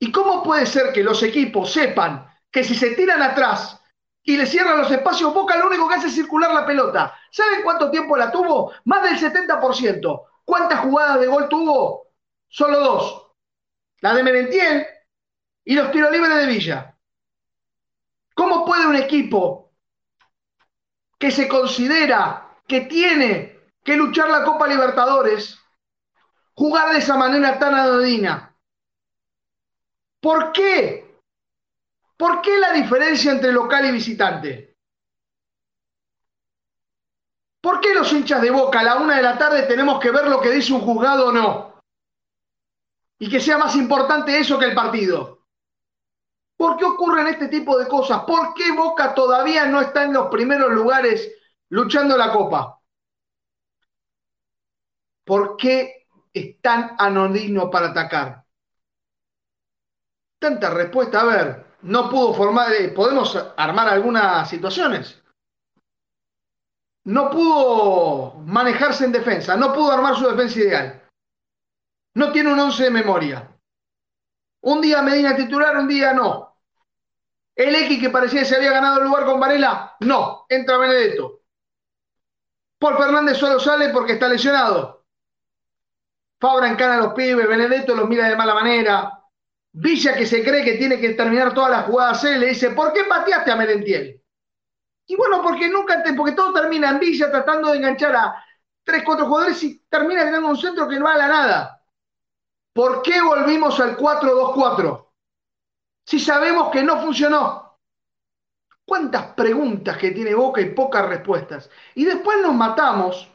¿Y 0.00 0.10
cómo 0.10 0.42
puede 0.42 0.66
ser 0.66 0.92
que 0.92 1.04
los 1.04 1.22
equipos 1.22 1.72
sepan 1.72 2.28
que 2.50 2.64
si 2.64 2.74
se 2.74 2.96
tiran 2.96 3.22
atrás 3.22 3.80
y 4.24 4.36
le 4.36 4.46
cierran 4.46 4.78
los 4.78 4.90
espacios. 4.90 5.32
Boca 5.32 5.56
lo 5.56 5.68
único 5.68 5.86
que 5.86 5.94
hace 5.94 6.08
es 6.08 6.14
circular 6.14 6.52
la 6.52 6.66
pelota. 6.66 7.16
¿Saben 7.30 7.62
cuánto 7.62 7.90
tiempo 7.90 8.16
la 8.16 8.32
tuvo? 8.32 8.72
Más 8.86 9.02
del 9.02 9.18
70%. 9.18 10.22
¿Cuántas 10.44 10.80
jugadas 10.80 11.20
de 11.20 11.26
gol 11.26 11.48
tuvo? 11.48 12.08
Solo 12.48 12.80
dos. 12.80 13.26
La 14.00 14.14
de 14.14 14.22
Merentiel 14.22 14.86
y 15.64 15.74
los 15.74 15.90
tiros 15.92 16.10
libres 16.10 16.36
de 16.36 16.46
Villa. 16.46 16.96
¿Cómo 18.34 18.64
puede 18.64 18.86
un 18.86 18.96
equipo 18.96 19.72
que 21.18 21.30
se 21.30 21.46
considera 21.46 22.58
que 22.66 22.82
tiene 22.82 23.60
que 23.84 23.96
luchar 23.96 24.30
la 24.30 24.44
Copa 24.44 24.66
Libertadores 24.66 25.60
jugar 26.54 26.92
de 26.92 26.98
esa 26.98 27.16
manera 27.16 27.58
tan 27.58 27.74
anodina? 27.74 28.56
¿Por 30.20 30.52
qué? 30.52 31.03
¿Por 32.24 32.40
qué 32.40 32.56
la 32.58 32.72
diferencia 32.72 33.32
entre 33.32 33.52
local 33.52 33.84
y 33.84 33.92
visitante? 33.92 34.78
¿Por 37.60 37.82
qué 37.82 37.92
los 37.92 38.10
hinchas 38.14 38.40
de 38.40 38.50
Boca 38.50 38.80
a 38.80 38.82
la 38.82 38.94
una 38.96 39.16
de 39.16 39.22
la 39.22 39.36
tarde 39.36 39.64
tenemos 39.64 40.00
que 40.00 40.10
ver 40.10 40.28
lo 40.28 40.40
que 40.40 40.50
dice 40.50 40.72
un 40.72 40.80
juzgado 40.80 41.28
o 41.28 41.32
no? 41.32 41.82
Y 43.18 43.28
que 43.28 43.40
sea 43.40 43.58
más 43.58 43.76
importante 43.76 44.38
eso 44.38 44.58
que 44.58 44.64
el 44.64 44.74
partido. 44.74 45.44
¿Por 46.56 46.78
qué 46.78 46.86
ocurren 46.86 47.26
este 47.26 47.48
tipo 47.48 47.76
de 47.76 47.86
cosas? 47.86 48.24
¿Por 48.24 48.54
qué 48.54 48.72
Boca 48.72 49.14
todavía 49.14 49.66
no 49.66 49.82
está 49.82 50.04
en 50.04 50.14
los 50.14 50.28
primeros 50.28 50.72
lugares 50.72 51.30
luchando 51.68 52.16
la 52.16 52.32
copa? 52.32 52.80
¿Por 55.24 55.58
qué 55.58 56.06
es 56.32 56.58
tan 56.62 56.96
anodino 56.98 57.68
para 57.68 57.88
atacar? 57.88 58.46
Tanta 60.38 60.70
respuesta. 60.70 61.20
A 61.20 61.24
ver, 61.26 61.63
no 61.84 62.08
pudo 62.08 62.32
formar, 62.32 62.72
eh, 62.72 62.88
podemos 62.88 63.36
armar 63.56 63.88
algunas 63.88 64.48
situaciones. 64.48 65.22
No 67.04 67.30
pudo 67.30 68.34
manejarse 68.46 69.04
en 69.04 69.12
defensa, 69.12 69.56
no 69.56 69.74
pudo 69.74 69.92
armar 69.92 70.16
su 70.16 70.26
defensa 70.26 70.58
ideal. 70.58 71.02
No 72.14 72.32
tiene 72.32 72.52
un 72.52 72.58
once 72.58 72.84
de 72.84 72.90
memoria. 72.90 73.50
Un 74.62 74.80
día 74.80 75.02
Medina 75.02 75.36
titular, 75.36 75.76
un 75.76 75.86
día 75.86 76.14
no. 76.14 76.56
El 77.54 77.74
X 77.74 78.00
que 78.00 78.10
parecía 78.10 78.40
que 78.40 78.46
se 78.46 78.56
había 78.56 78.72
ganado 78.72 78.98
el 78.98 79.04
lugar 79.04 79.26
con 79.26 79.38
Varela, 79.38 79.96
no, 80.00 80.46
entra 80.48 80.78
Benedetto. 80.78 81.42
Paul 82.78 82.96
Fernández 82.96 83.36
solo 83.36 83.60
sale 83.60 83.90
porque 83.90 84.14
está 84.14 84.26
lesionado. 84.26 85.04
Fabra 86.40 86.70
encana 86.70 86.94
a 86.94 86.98
los 86.98 87.12
pibes, 87.12 87.46
Benedetto 87.46 87.94
los 87.94 88.08
mira 88.08 88.28
de 88.28 88.36
mala 88.36 88.54
manera. 88.54 89.23
Villa, 89.76 90.14
que 90.14 90.24
se 90.24 90.44
cree 90.44 90.64
que 90.64 90.74
tiene 90.74 91.00
que 91.00 91.14
terminar 91.14 91.52
todas 91.52 91.70
las 91.70 91.86
jugadas 91.86 92.22
él, 92.24 92.40
le 92.40 92.46
dice, 92.50 92.70
¿por 92.70 92.92
qué 92.92 93.04
pateaste 93.04 93.50
a 93.50 93.56
Merentiel? 93.56 94.22
Y 95.06 95.16
bueno, 95.16 95.42
porque 95.42 95.68
nunca, 95.68 96.00
te, 96.00 96.14
porque 96.14 96.32
todo 96.32 96.52
termina 96.52 96.90
en 96.90 97.00
Villa 97.00 97.28
tratando 97.28 97.72
de 97.72 97.78
enganchar 97.78 98.14
a 98.14 98.44
tres, 98.84 99.02
cuatro 99.04 99.26
jugadores 99.26 99.60
y 99.64 99.80
termina 99.88 100.24
teniendo 100.24 100.48
un 100.48 100.56
centro 100.56 100.88
que 100.88 100.96
no 100.96 101.06
va 101.06 101.14
a 101.14 101.28
nada. 101.28 101.82
¿Por 102.72 103.02
qué 103.02 103.20
volvimos 103.20 103.80
al 103.80 103.96
4-2-4? 103.96 105.08
Si 106.06 106.20
sabemos 106.20 106.70
que 106.70 106.82
no 106.84 107.00
funcionó. 107.00 107.80
¿Cuántas 108.86 109.34
preguntas 109.34 109.96
que 109.96 110.12
tiene 110.12 110.34
Boca 110.34 110.60
y 110.60 110.70
pocas 110.70 111.08
respuestas? 111.08 111.68
Y 111.96 112.04
después 112.04 112.38
nos 112.40 112.54
matamos 112.54 113.28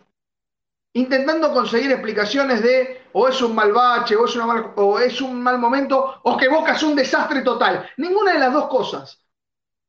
intentando 0.93 1.53
conseguir 1.53 1.91
explicaciones 1.91 2.61
de 2.63 3.03
o 3.13 3.27
es 3.27 3.41
un 3.41 3.55
mal 3.55 3.71
bache, 3.71 4.15
o 4.15 4.25
es, 4.25 4.37
o 4.75 4.99
es 4.99 5.21
un 5.21 5.41
mal 5.41 5.57
momento, 5.59 6.19
o 6.23 6.37
que 6.37 6.47
Boca 6.47 6.73
es 6.73 6.83
un 6.83 6.95
desastre 6.95 7.41
total. 7.41 7.89
Ninguna 7.97 8.33
de 8.33 8.39
las 8.39 8.53
dos 8.53 8.67
cosas. 8.67 9.23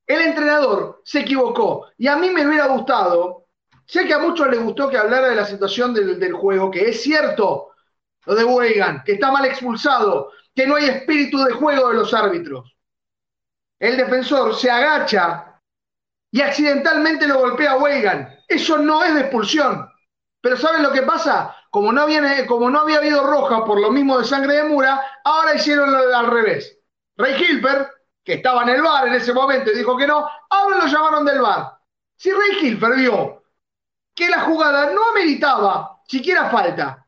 El 0.06 0.22
entrenador 0.22 1.00
se 1.04 1.20
equivocó 1.20 1.88
y 1.96 2.08
a 2.08 2.16
mí 2.16 2.30
me 2.30 2.46
hubiera 2.46 2.66
gustado, 2.66 3.46
sé 3.86 4.06
que 4.06 4.14
a 4.14 4.18
muchos 4.18 4.48
les 4.48 4.60
gustó 4.60 4.88
que 4.88 4.98
hablara 4.98 5.28
de 5.28 5.36
la 5.36 5.44
situación 5.44 5.94
del, 5.94 6.18
del 6.18 6.32
juego, 6.32 6.70
que 6.70 6.88
es 6.88 7.02
cierto, 7.02 7.70
lo 8.26 8.34
de 8.34 8.44
Weigan, 8.44 9.02
que 9.04 9.12
está 9.12 9.30
mal 9.30 9.44
expulsado, 9.44 10.32
que 10.54 10.66
no 10.66 10.76
hay 10.76 10.86
espíritu 10.86 11.38
de 11.44 11.52
juego 11.52 11.88
de 11.88 11.94
los 11.94 12.12
árbitros. 12.12 12.76
El 13.78 13.96
defensor 13.96 14.54
se 14.54 14.70
agacha 14.70 15.60
y 16.30 16.40
accidentalmente 16.42 17.26
lo 17.26 17.38
golpea 17.38 17.76
a. 17.76 18.38
Eso 18.46 18.78
no 18.78 19.02
es 19.02 19.14
de 19.14 19.20
expulsión. 19.20 19.89
Pero 20.40 20.56
¿saben 20.56 20.82
lo 20.82 20.92
que 20.92 21.02
pasa? 21.02 21.54
Como 21.70 21.92
no, 21.92 22.02
había, 22.02 22.46
como 22.46 22.70
no 22.70 22.80
había 22.80 22.98
habido 22.98 23.26
roja 23.26 23.64
por 23.64 23.80
lo 23.80 23.90
mismo 23.90 24.18
de 24.18 24.24
sangre 24.24 24.56
de 24.56 24.64
Mura, 24.64 25.00
ahora 25.24 25.54
hicieron 25.54 25.94
al 25.94 26.26
revés. 26.26 26.78
Ray 27.16 27.34
Hilfer, 27.34 27.88
que 28.24 28.34
estaba 28.34 28.62
en 28.62 28.70
el 28.70 28.82
bar 28.82 29.06
en 29.08 29.14
ese 29.14 29.32
momento 29.32 29.70
y 29.70 29.76
dijo 29.76 29.96
que 29.96 30.06
no, 30.06 30.26
ahora 30.48 30.78
lo 30.78 30.86
llamaron 30.86 31.24
del 31.24 31.40
bar. 31.40 31.78
Si 32.16 32.30
Ray 32.32 32.58
Hilfer 32.60 32.96
vio 32.96 33.44
que 34.14 34.28
la 34.28 34.40
jugada 34.40 34.92
no 34.92 35.10
ameritaba 35.10 36.00
siquiera 36.06 36.50
falta, 36.50 37.06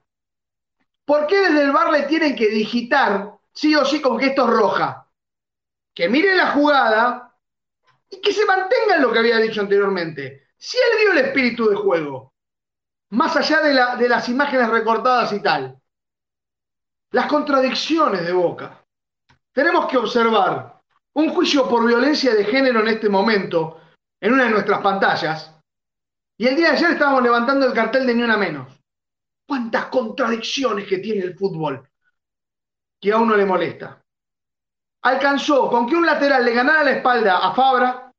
¿por 1.05 1.27
qué 1.27 1.41
desde 1.41 1.63
el 1.63 1.73
bar 1.73 1.91
le 1.91 2.03
tienen 2.03 2.37
que 2.37 2.49
digitar 2.49 3.35
sí 3.53 3.75
o 3.75 3.85
sí 3.85 4.01
con 4.01 4.19
que 4.19 4.27
esto 4.27 4.45
es 4.45 4.51
roja? 4.51 5.09
Que 5.95 6.09
miren 6.09 6.37
la 6.37 6.53
jugada 6.53 7.35
y 8.09 8.21
que 8.21 8.33
se 8.33 8.45
mantenga 8.47 8.97
en 8.97 9.03
lo 9.03 9.13
que 9.13 9.19
había 9.19 9.39
dicho 9.39 9.61
anteriormente. 9.61 10.49
Si 10.57 10.77
él 10.77 10.99
vio 11.01 11.13
el 11.13 11.27
espíritu 11.27 11.69
de 11.69 11.77
juego, 11.77 12.32
más 13.13 13.37
allá 13.37 13.61
de, 13.61 13.75
la, 13.75 13.97
de 13.97 14.09
las 14.09 14.29
imágenes 14.29 14.69
recortadas 14.69 15.33
y 15.33 15.41
tal, 15.41 15.79
las 17.13 17.27
contradicciones 17.27 18.25
de 18.25 18.33
Boca. 18.33 18.83
Tenemos 19.53 19.87
que 19.87 19.99
observar 19.99 20.81
un 21.15 21.29
juicio 21.29 21.69
por 21.69 21.87
violencia 21.87 22.35
de 22.35 22.45
género 22.45 22.81
en 22.81 22.89
este 22.89 23.11
momento, 23.11 23.81
en 24.19 24.33
una 24.33 24.45
de 24.45 24.51
nuestras 24.51 24.81
pantallas, 24.81 25.55
y 26.39 26.47
el 26.47 26.57
día 26.57 26.71
de 26.71 26.77
ayer 26.77 26.91
estábamos 26.93 27.23
levantando 27.23 27.67
el 27.67 27.75
cartel 27.75 28.07
de 28.07 28.15
Ni 28.15 28.23
Una 28.23 28.39
Menos. 28.39 28.81
¿Cuántas 29.47 29.87
contradicciones 29.87 30.89
que 30.89 30.99
tiene 30.99 31.23
el 31.23 31.37
fútbol 31.37 31.87
que 32.99 33.13
a 33.13 33.19
uno 33.19 33.37
le 33.37 33.45
molesta? 33.45 34.03
Alcanzó 35.03 35.69
con 35.69 35.87
que 35.87 35.97
un 35.97 36.07
lateral 36.07 36.45
le 36.45 36.55
ganara 36.55 36.83
la 36.83 36.93
espalda 36.93 37.39
a 37.39 37.53
Fabra, 37.53 38.11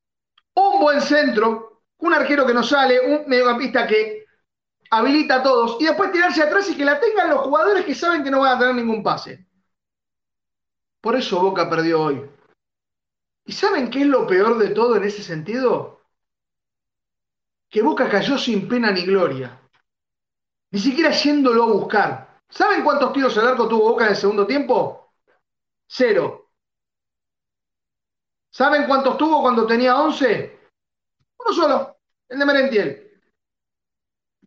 un 0.55 0.79
buen 0.79 1.01
centro, 1.01 1.81
un 1.97 2.13
arquero 2.13 2.45
que 2.45 2.53
no 2.53 2.61
sale, 2.61 2.99
un 2.99 3.27
mediocampista 3.27 3.87
que 3.87 4.22
habilita 4.97 5.35
a 5.35 5.43
todos 5.43 5.77
y 5.79 5.85
después 5.85 6.11
tirarse 6.11 6.43
atrás 6.43 6.69
y 6.69 6.77
que 6.77 6.85
la 6.85 6.99
tengan 6.99 7.29
los 7.29 7.41
jugadores 7.41 7.85
que 7.85 7.95
saben 7.95 8.23
que 8.23 8.31
no 8.31 8.41
van 8.41 8.55
a 8.55 8.59
tener 8.59 8.75
ningún 8.75 9.01
pase. 9.01 9.47
Por 11.01 11.15
eso 11.15 11.41
Boca 11.41 11.69
perdió 11.69 12.01
hoy. 12.01 12.29
¿Y 13.45 13.51
saben 13.51 13.89
qué 13.89 14.01
es 14.01 14.07
lo 14.07 14.25
peor 14.25 14.57
de 14.57 14.69
todo 14.69 14.95
en 14.95 15.03
ese 15.03 15.23
sentido? 15.23 16.01
Que 17.69 17.81
Boca 17.81 18.09
cayó 18.09 18.37
sin 18.37 18.67
pena 18.67 18.91
ni 18.91 19.01
gloria. 19.01 19.59
Ni 20.71 20.79
siquiera 20.79 21.11
yéndolo 21.11 21.63
a 21.63 21.73
buscar. 21.73 22.41
¿Saben 22.47 22.83
cuántos 22.83 23.11
tiros 23.13 23.37
al 23.37 23.47
arco 23.47 23.67
tuvo 23.67 23.89
Boca 23.89 24.05
en 24.05 24.11
el 24.11 24.15
segundo 24.15 24.45
tiempo? 24.45 25.13
Cero. 25.87 26.51
¿Saben 28.51 28.85
cuántos 28.85 29.17
tuvo 29.17 29.41
cuando 29.41 29.65
tenía 29.65 29.99
11? 29.99 30.59
Uno 31.39 31.53
solo, 31.53 31.97
el 32.29 32.39
de 32.39 32.45
Merentiel. 32.45 33.02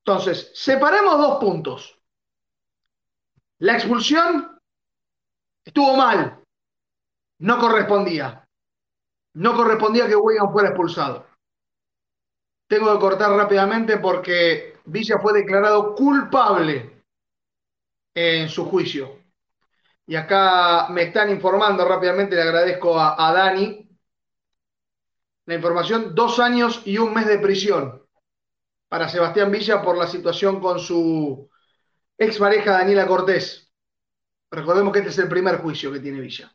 Entonces, 0.07 0.53
separemos 0.55 1.19
dos 1.19 1.39
puntos. 1.41 2.01
La 3.59 3.73
expulsión 3.73 4.57
estuvo 5.65 5.97
mal, 5.97 6.45
no 7.41 7.59
correspondía. 7.59 8.49
No 9.35 9.57
correspondía 9.57 10.07
que 10.07 10.15
Wigan 10.15 10.53
fuera 10.53 10.69
expulsado. 10.69 11.27
Tengo 12.69 12.93
que 12.93 13.01
cortar 13.01 13.33
rápidamente 13.33 13.97
porque 13.97 14.79
Villa 14.85 15.19
fue 15.19 15.33
declarado 15.33 15.97
culpable 15.97 17.03
en 18.15 18.49
su 18.49 18.65
juicio. 18.65 19.25
Y 20.07 20.15
acá 20.15 20.87
me 20.89 21.03
están 21.03 21.31
informando 21.31 21.85
rápidamente, 21.85 22.37
le 22.37 22.43
agradezco 22.43 22.97
a, 22.97 23.29
a 23.29 23.33
Dani 23.33 23.89
la 25.47 25.55
información, 25.55 26.15
dos 26.15 26.39
años 26.39 26.83
y 26.85 26.97
un 26.99 27.13
mes 27.13 27.27
de 27.27 27.41
prisión 27.41 28.06
para 28.89 29.09
Sebastián 29.09 29.51
Villa 29.51 29.83
por 29.83 29.97
la 29.97 30.07
situación 30.07 30.61
con 30.61 30.79
su 30.79 31.49
ex 32.19 32.39
pareja 32.39 32.73
Daniela 32.73 33.07
Cortés. 33.07 33.73
Recordemos 34.51 34.93
que 34.93 35.01
este 35.01 35.11
es 35.11 35.19
el 35.19 35.29
primer 35.29 35.59
juicio 35.59 35.93
que 35.93 36.01
tiene 36.01 36.21
Villa. 36.21 36.55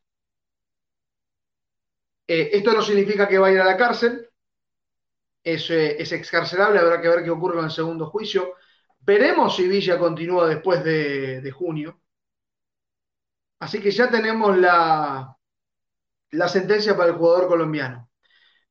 Eh, 2.27 2.49
esto 2.53 2.73
no 2.73 2.81
significa 2.81 3.27
que 3.27 3.37
va 3.37 3.47
a 3.47 3.51
ir 3.51 3.59
a 3.59 3.65
la 3.65 3.75
cárcel, 3.75 4.29
es, 5.43 5.69
eh, 5.69 6.01
es, 6.01 6.11
excarcelable, 6.11 6.79
habrá 6.79 7.01
que 7.01 7.09
ver 7.09 7.23
qué 7.23 7.29
ocurre 7.29 7.55
con 7.55 7.65
el 7.65 7.71
segundo 7.71 8.07
juicio. 8.09 8.55
Veremos 8.99 9.55
si 9.55 9.67
Villa 9.67 9.97
continúa 9.97 10.47
después 10.47 10.83
de, 10.83 11.41
de 11.41 11.51
junio. 11.51 11.99
Así 13.59 13.81
que 13.81 13.91
ya 13.91 14.09
tenemos 14.09 14.57
la, 14.57 15.37
la 16.31 16.47
sentencia 16.47 16.95
para 16.95 17.09
el 17.09 17.17
jugador 17.17 17.47
colombiano. 17.47 18.09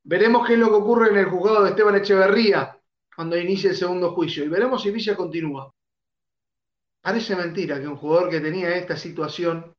Veremos 0.03 0.47
qué 0.47 0.53
es 0.53 0.59
lo 0.59 0.69
que 0.69 0.75
ocurre 0.75 1.09
en 1.09 1.17
el 1.17 1.25
juzgado 1.25 1.63
de 1.63 1.69
Esteban 1.69 1.95
Echeverría, 1.95 2.80
cuando 3.21 3.37
inicie 3.37 3.69
el 3.69 3.75
segundo 3.75 4.15
juicio 4.15 4.43
y 4.43 4.47
veremos 4.47 4.81
si 4.81 4.89
Villa 4.89 5.15
continúa. 5.15 5.71
Parece 7.01 7.35
mentira 7.35 7.79
que 7.79 7.87
un 7.87 7.95
jugador 7.95 8.31
que 8.31 8.39
tenía 8.39 8.75
esta 8.75 8.97
situación 8.97 9.75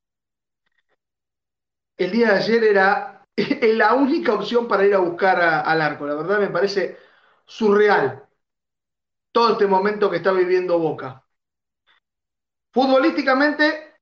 el 1.97 2.13
día 2.13 2.29
de 2.29 2.37
ayer 2.37 2.63
era 2.63 3.27
la 3.63 3.95
única 3.95 4.35
opción 4.35 4.69
para 4.69 4.87
ir 4.87 4.95
a 4.95 4.99
buscar 4.99 5.41
al 5.43 5.83
arco. 5.83 6.07
La 6.07 6.15
verdad 6.15 6.39
me 6.39 6.51
parece 6.51 6.97
surreal 7.45 8.29
todo 9.33 9.55
este 9.55 9.67
momento 9.67 10.09
que 10.09 10.19
está 10.19 10.31
viviendo 10.31 10.79
Boca. 10.79 11.27
Futbolísticamente, 12.73 13.97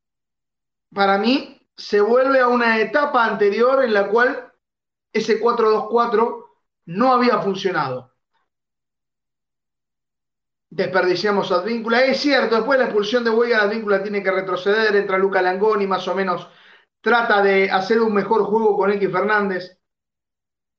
para 0.94 1.16
mí, 1.16 1.66
se 1.74 2.02
vuelve 2.02 2.40
a 2.40 2.48
una 2.48 2.78
etapa 2.78 3.24
anterior 3.24 3.82
en 3.84 3.94
la 3.94 4.06
cual 4.10 4.52
ese 5.10 5.40
4-2-4 5.40 6.44
no 6.84 7.14
había 7.14 7.40
funcionado 7.40 8.10
desperdiciamos 10.70 11.50
a 11.50 11.56
Advíncula. 11.56 12.04
Es 12.04 12.20
cierto, 12.20 12.54
después 12.54 12.78
de 12.78 12.84
la 12.84 12.90
expulsión 12.90 13.24
de 13.24 13.30
Huelga, 13.30 13.62
Advíncula 13.62 14.02
tiene 14.02 14.22
que 14.22 14.30
retroceder, 14.30 14.94
entra 14.96 15.18
Luca 15.18 15.42
Langoni, 15.42 15.86
más 15.86 16.06
o 16.08 16.14
menos 16.14 16.48
trata 17.00 17.42
de 17.42 17.70
hacer 17.70 18.00
un 18.00 18.14
mejor 18.14 18.44
juego 18.44 18.76
con 18.76 18.90
X 18.92 19.10
Fernández. 19.10 19.78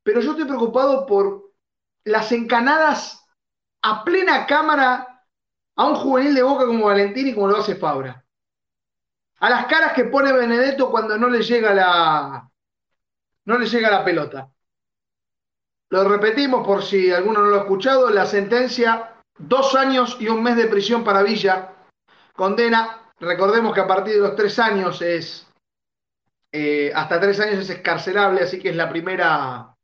Pero 0.03 0.21
yo 0.21 0.31
estoy 0.31 0.45
preocupado 0.45 1.05
por 1.05 1.51
las 2.05 2.31
encanadas 2.31 3.25
a 3.83 4.03
plena 4.03 4.45
cámara 4.45 5.25
a 5.75 5.85
un 5.85 5.95
juvenil 5.95 6.35
de 6.35 6.43
boca 6.43 6.65
como 6.65 6.85
Valentín 6.85 7.27
y 7.27 7.33
como 7.33 7.47
lo 7.47 7.57
hace 7.57 7.75
Fabra. 7.75 8.23
A 9.39 9.49
las 9.49 9.65
caras 9.65 9.93
que 9.93 10.05
pone 10.05 10.31
Benedetto 10.31 10.91
cuando 10.91 11.17
no 11.17 11.27
le 11.27 11.41
llega 11.41 11.73
la, 11.73 12.49
no 13.45 13.57
le 13.57 13.65
llega 13.65 13.89
la 13.89 14.05
pelota. 14.05 14.51
Lo 15.89 16.07
repetimos 16.07 16.65
por 16.65 16.83
si 16.83 17.11
alguno 17.11 17.41
no 17.41 17.49
lo 17.49 17.55
ha 17.57 17.61
escuchado, 17.61 18.09
la 18.11 18.25
sentencia 18.25 19.20
Dos 19.43 19.73
años 19.73 20.17
y 20.19 20.27
un 20.27 20.43
mes 20.43 20.55
de 20.55 20.67
prisión 20.67 21.03
para 21.03 21.23
Villa. 21.23 21.73
Condena, 22.35 23.11
recordemos 23.19 23.73
que 23.73 23.79
a 23.79 23.87
partir 23.87 24.13
de 24.13 24.19
los 24.19 24.35
tres 24.35 24.59
años 24.59 25.01
es, 25.01 25.47
eh, 26.51 26.91
hasta 26.93 27.19
tres 27.19 27.39
años 27.39 27.57
es 27.57 27.69
escarcelable, 27.71 28.41
así 28.41 28.59
que 28.59 28.69
es 28.69 28.75
la 28.75 28.87
primera, 28.87 29.75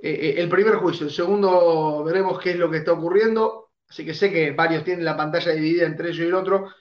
eh, 0.00 0.10
eh, 0.10 0.34
el 0.38 0.48
primer 0.48 0.76
juicio. 0.76 1.06
El 1.06 1.12
segundo 1.12 2.02
veremos 2.02 2.40
qué 2.40 2.50
es 2.50 2.56
lo 2.56 2.68
que 2.68 2.78
está 2.78 2.92
ocurriendo. 2.92 3.70
Así 3.88 4.04
que 4.04 4.14
sé 4.14 4.32
que 4.32 4.50
varios 4.50 4.82
tienen 4.82 5.04
la 5.04 5.16
pantalla 5.16 5.52
dividida 5.52 5.86
entre 5.86 6.08
ellos 6.08 6.18
y 6.18 6.28
el 6.28 6.34
otro. 6.34 6.72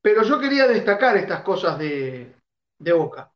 Pero 0.00 0.22
yo 0.22 0.40
quería 0.40 0.66
destacar 0.66 1.18
estas 1.18 1.42
cosas 1.42 1.78
de, 1.78 2.34
de 2.78 2.92
Boca. 2.94 3.30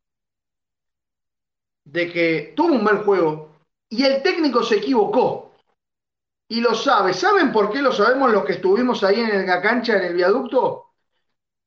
De 1.83 2.11
que 2.11 2.53
tuvo 2.55 2.73
un 2.73 2.83
mal 2.83 3.03
juego 3.03 3.59
y 3.89 4.03
el 4.05 4.23
técnico 4.23 4.63
se 4.63 4.77
equivocó 4.77 5.50
y 6.51 6.59
lo 6.59 6.75
sabe. 6.75 7.13
¿Saben 7.13 7.49
por 7.53 7.71
qué 7.71 7.81
lo 7.81 7.93
sabemos 7.93 8.29
los 8.29 8.43
que 8.43 8.51
estuvimos 8.51 9.05
ahí 9.05 9.21
en 9.21 9.47
la 9.47 9.61
cancha, 9.61 9.95
en 9.95 10.03
el 10.03 10.13
viaducto? 10.13 10.91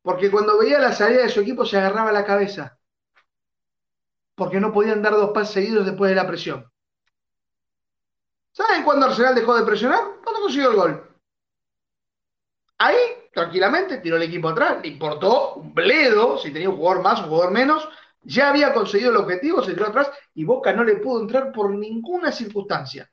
Porque 0.02 0.30
cuando 0.30 0.58
veía 0.58 0.78
la 0.78 0.92
salida 0.92 1.22
de 1.22 1.30
su 1.30 1.40
equipo 1.40 1.64
se 1.64 1.78
agarraba 1.78 2.12
la 2.12 2.22
cabeza. 2.22 2.78
Porque 4.34 4.60
no 4.60 4.74
podían 4.74 5.00
dar 5.00 5.14
dos 5.14 5.30
pases 5.30 5.54
seguidos 5.54 5.86
después 5.86 6.10
de 6.10 6.16
la 6.16 6.26
presión. 6.26 6.70
¿Saben 8.52 8.82
cuándo 8.82 9.06
Arsenal 9.06 9.34
dejó 9.34 9.56
de 9.56 9.64
presionar? 9.64 10.02
Cuando 10.22 10.42
consiguió 10.42 10.70
el 10.72 10.76
gol. 10.76 11.16
Ahí, 12.76 12.98
tranquilamente, 13.32 13.98
tiró 13.98 14.16
el 14.16 14.24
equipo 14.24 14.50
atrás. 14.50 14.82
Le 14.82 14.88
importó 14.88 15.54
un 15.54 15.72
bledo, 15.72 16.36
si 16.36 16.52
tenía 16.52 16.68
un 16.68 16.76
jugador 16.76 17.02
más, 17.02 17.20
un 17.20 17.28
jugador 17.30 17.52
menos. 17.52 17.88
Ya 18.20 18.50
había 18.50 18.74
conseguido 18.74 19.12
el 19.12 19.16
objetivo, 19.16 19.62
se 19.62 19.72
tiró 19.72 19.86
atrás 19.86 20.10
y 20.34 20.44
Boca 20.44 20.74
no 20.74 20.84
le 20.84 20.96
pudo 20.96 21.22
entrar 21.22 21.52
por 21.52 21.70
ninguna 21.70 22.30
circunstancia. 22.30 23.10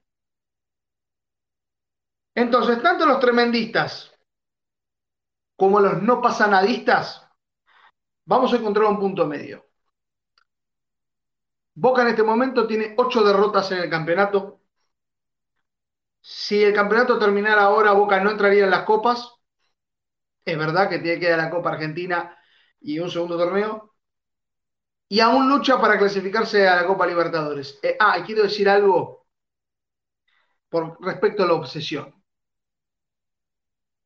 Entonces, 2.35 2.81
tanto 2.81 3.05
los 3.05 3.19
tremendistas 3.19 4.11
como 5.55 5.79
los 5.79 6.01
no 6.01 6.21
pasanadistas, 6.21 7.25
vamos 8.25 8.51
a 8.53 8.57
encontrar 8.57 8.87
un 8.87 8.99
punto 8.99 9.27
medio. 9.27 9.65
Boca 11.73 12.01
en 12.03 12.09
este 12.09 12.23
momento 12.23 12.65
tiene 12.67 12.93
ocho 12.97 13.23
derrotas 13.23 13.71
en 13.71 13.79
el 13.79 13.89
campeonato. 13.89 14.61
Si 16.21 16.63
el 16.63 16.73
campeonato 16.73 17.19
terminara 17.19 17.63
ahora, 17.63 17.91
Boca 17.93 18.19
no 18.19 18.31
entraría 18.31 18.63
en 18.63 18.71
las 18.71 18.83
copas. 18.85 19.35
Es 20.45 20.57
verdad 20.57 20.89
que 20.89 20.99
tiene 20.99 21.19
que 21.19 21.25
ir 21.27 21.33
a 21.33 21.37
la 21.37 21.49
Copa 21.49 21.71
Argentina 21.71 22.37
y 22.79 22.99
un 22.99 23.09
segundo 23.09 23.37
torneo. 23.37 23.95
Y 25.09 25.19
aún 25.19 25.49
lucha 25.49 25.79
para 25.79 25.97
clasificarse 25.99 26.67
a 26.67 26.75
la 26.77 26.87
Copa 26.87 27.05
Libertadores. 27.05 27.79
Eh, 27.83 27.97
ah, 27.99 28.23
quiero 28.25 28.43
decir 28.43 28.67
algo 28.69 29.27
por 30.69 30.97
respecto 31.05 31.43
a 31.43 31.47
la 31.47 31.53
obsesión. 31.53 32.20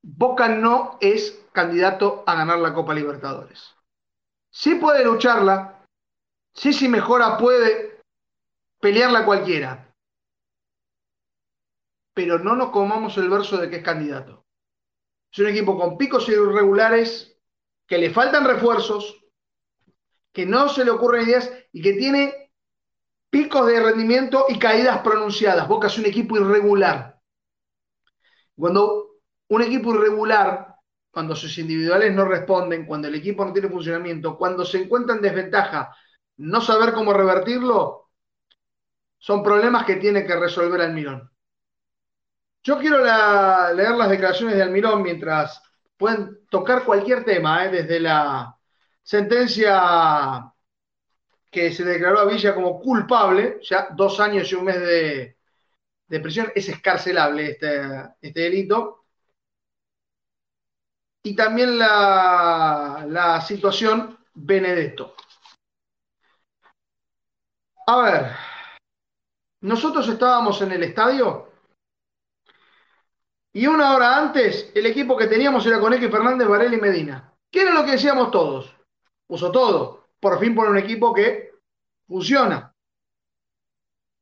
Boca 0.07 0.47
no 0.47 1.00
es 1.01 1.43
candidato 1.51 2.24
a 2.27 2.35
ganar 2.35 2.59
la 2.59 2.75
Copa 2.75 2.93
Libertadores. 2.93 3.75
Sí 4.51 4.75
puede 4.75 5.03
lucharla, 5.03 5.83
sí 6.53 6.74
si 6.74 6.88
mejora 6.88 7.39
puede 7.39 8.01
pelearla 8.79 9.25
cualquiera, 9.25 9.91
pero 12.13 12.38
no 12.38 12.55
nos 12.55 12.69
comamos 12.69 13.17
el 13.17 13.29
verso 13.29 13.57
de 13.57 13.67
que 13.67 13.77
es 13.77 13.83
candidato. 13.83 14.45
Es 15.31 15.39
un 15.39 15.47
equipo 15.47 15.75
con 15.75 15.97
picos 15.97 16.29
irregulares, 16.29 17.39
que 17.88 17.97
le 17.97 18.12
faltan 18.12 18.45
refuerzos, 18.45 19.25
que 20.31 20.45
no 20.45 20.69
se 20.69 20.85
le 20.85 20.91
ocurren 20.91 21.27
ideas 21.27 21.51
y 21.71 21.81
que 21.81 21.93
tiene 21.93 22.51
picos 23.31 23.65
de 23.65 23.81
rendimiento 23.81 24.45
y 24.50 24.59
caídas 24.59 25.00
pronunciadas. 25.00 25.67
Boca 25.67 25.88
es 25.88 25.97
un 25.97 26.05
equipo 26.05 26.38
irregular. 26.38 27.19
Cuando 28.55 29.04
un 29.47 29.61
equipo 29.61 29.93
irregular, 29.93 30.75
cuando 31.11 31.35
sus 31.35 31.57
individuales 31.57 32.13
no 32.13 32.25
responden, 32.25 32.85
cuando 32.85 33.07
el 33.07 33.15
equipo 33.15 33.45
no 33.45 33.53
tiene 33.53 33.69
funcionamiento, 33.69 34.37
cuando 34.37 34.65
se 34.65 34.79
encuentra 34.81 35.15
en 35.15 35.21
desventaja, 35.21 35.95
no 36.37 36.59
saber 36.61 36.93
cómo 36.93 37.13
revertirlo, 37.13 38.09
son 39.17 39.41
problemas 39.41 39.85
que 39.85 39.95
tiene 39.95 40.25
que 40.25 40.35
resolver 40.35 40.81
Almirón. 40.81 41.31
Yo 42.63 42.77
quiero 42.79 42.97
leer 42.97 43.91
las 43.91 44.09
declaraciones 44.09 44.55
de 44.55 44.63
Almirón 44.63 45.03
mientras 45.03 45.61
pueden 45.95 46.45
tocar 46.49 46.83
cualquier 46.83 47.23
tema, 47.23 47.65
¿eh? 47.65 47.69
desde 47.69 47.99
la 47.99 48.55
sentencia 49.01 50.51
que 51.49 51.71
se 51.71 51.85
declaró 51.85 52.19
a 52.19 52.25
Villa 52.25 52.53
como 52.53 52.79
culpable, 52.81 53.59
ya 53.61 53.87
dos 53.95 54.19
años 54.19 54.51
y 54.51 54.55
un 54.55 54.65
mes 54.65 54.79
de, 54.79 56.19
prisión, 56.19 56.51
es 56.53 56.67
escarcelable 56.67 57.51
este, 57.51 57.81
este 58.19 58.41
delito, 58.41 59.04
y 61.25 61.36
también 61.36 61.79
la, 61.79 63.44
situación 63.46 64.15
Benedetto. 64.36 65.15
A 67.88 67.98
ver, 67.98 68.32
nosotros 69.62 70.08
estábamos 70.08 70.62
en 70.62 70.72
el 70.74 70.84
estadio 70.84 71.51
y 73.53 73.65
una 73.65 73.96
hora 73.96 74.17
antes 74.17 74.72
el 74.75 74.86
equipo 74.86 75.17
que 75.17 75.25
teníamos 75.25 75.65
era 75.65 75.79
Conejo 75.79 76.12
Fernández, 76.12 76.48
Varela 76.48 76.75
y 76.75 76.82
Medina. 76.82 77.34
¿Qué 77.51 77.63
era 77.63 77.74
lo 77.74 77.84
que 77.84 77.94
decíamos 77.94 78.29
todos? 78.29 78.75
Puso 79.25 79.51
todo. 79.51 80.10
Por 80.20 80.39
fin 80.39 80.53
por 80.53 80.70
un 80.70 80.77
equipo 80.77 81.12
que 81.12 81.55
funciona. 82.08 82.72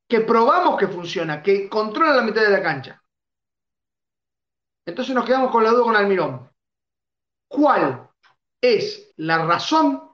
Que 0.07 0.21
probamos 0.21 0.79
que 0.79 0.87
funciona, 0.87 1.43
que 1.43 1.67
controla 1.67 2.15
la 2.15 2.21
mitad 2.21 2.43
de 2.43 2.49
la 2.49 2.63
cancha. 2.63 3.03
Entonces 4.85 5.13
nos 5.13 5.25
quedamos 5.25 5.51
con 5.51 5.65
la 5.65 5.71
duda 5.71 5.83
con 5.83 5.95
Almirón 5.97 6.52
cuál 7.53 8.09
es 8.59 9.13
la 9.17 9.45
razón 9.45 10.09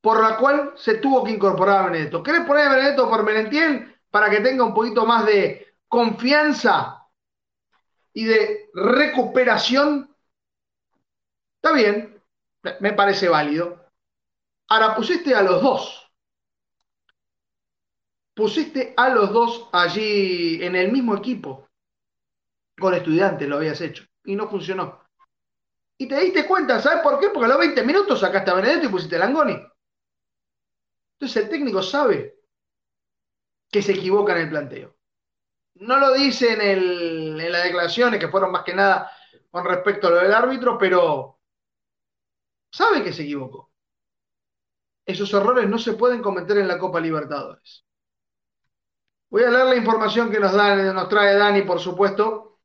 por 0.00 0.20
la 0.20 0.36
cual 0.36 0.74
se 0.76 0.96
tuvo 0.96 1.24
que 1.24 1.32
incorporar 1.32 1.80
a 1.80 1.86
Benedetto. 1.86 2.22
¿Querés 2.22 2.44
poner 2.44 2.68
a 2.68 2.74
Benedetto 2.74 3.08
por 3.08 3.24
Merentiel 3.24 3.96
para 4.10 4.30
que 4.30 4.40
tenga 4.40 4.64
un 4.64 4.74
poquito 4.74 5.04
más 5.04 5.26
de 5.26 5.74
confianza 5.88 7.08
y 8.12 8.24
de 8.24 8.70
recuperación? 8.74 10.14
Está 11.56 11.74
bien, 11.74 12.22
me 12.80 12.92
parece 12.92 13.28
válido. 13.28 13.90
Ahora 14.68 14.94
pusiste 14.94 15.34
a 15.34 15.42
los 15.42 15.62
dos. 15.62 16.12
Pusiste 18.34 18.92
a 18.96 19.08
los 19.08 19.32
dos 19.32 19.68
allí 19.72 20.62
en 20.62 20.76
el 20.76 20.92
mismo 20.92 21.16
equipo. 21.16 21.68
Con 22.78 22.92
estudiantes 22.94 23.48
lo 23.48 23.56
habías 23.56 23.80
hecho 23.80 24.04
y 24.24 24.36
no 24.36 24.48
funcionó. 24.48 25.05
Y 25.98 26.08
te 26.08 26.20
diste 26.20 26.46
cuenta, 26.46 26.80
¿sabes 26.80 27.02
por 27.02 27.18
qué? 27.18 27.30
Porque 27.30 27.46
a 27.46 27.48
los 27.48 27.58
20 27.58 27.82
minutos 27.82 28.20
sacaste 28.20 28.50
a 28.50 28.54
Benedetto 28.54 28.86
y 28.86 28.90
pusiste 28.90 29.18
Langoni. 29.18 29.56
Entonces 31.14 31.42
el 31.42 31.48
técnico 31.48 31.82
sabe 31.82 32.38
que 33.70 33.82
se 33.82 33.92
equivoca 33.92 34.32
en 34.32 34.42
el 34.42 34.50
planteo. 34.50 34.96
No 35.76 35.98
lo 35.98 36.12
dice 36.12 36.52
en, 36.52 37.40
en 37.40 37.52
las 37.52 37.64
declaraciones, 37.64 38.20
que 38.20 38.28
fueron 38.28 38.52
más 38.52 38.64
que 38.64 38.74
nada 38.74 39.10
con 39.50 39.64
respecto 39.64 40.08
a 40.08 40.10
lo 40.10 40.16
del 40.16 40.34
árbitro, 40.34 40.78
pero 40.78 41.40
sabe 42.70 43.02
que 43.02 43.12
se 43.12 43.22
equivocó. 43.22 43.72
Esos 45.06 45.32
errores 45.32 45.68
no 45.68 45.78
se 45.78 45.94
pueden 45.94 46.20
cometer 46.20 46.58
en 46.58 46.68
la 46.68 46.78
Copa 46.78 47.00
Libertadores. 47.00 47.86
Voy 49.30 49.44
a 49.44 49.50
leer 49.50 49.66
la 49.66 49.76
información 49.76 50.30
que 50.30 50.40
nos, 50.40 50.52
nos 50.52 51.08
trae 51.08 51.36
Dani, 51.36 51.62
por 51.62 51.80
supuesto, 51.80 52.55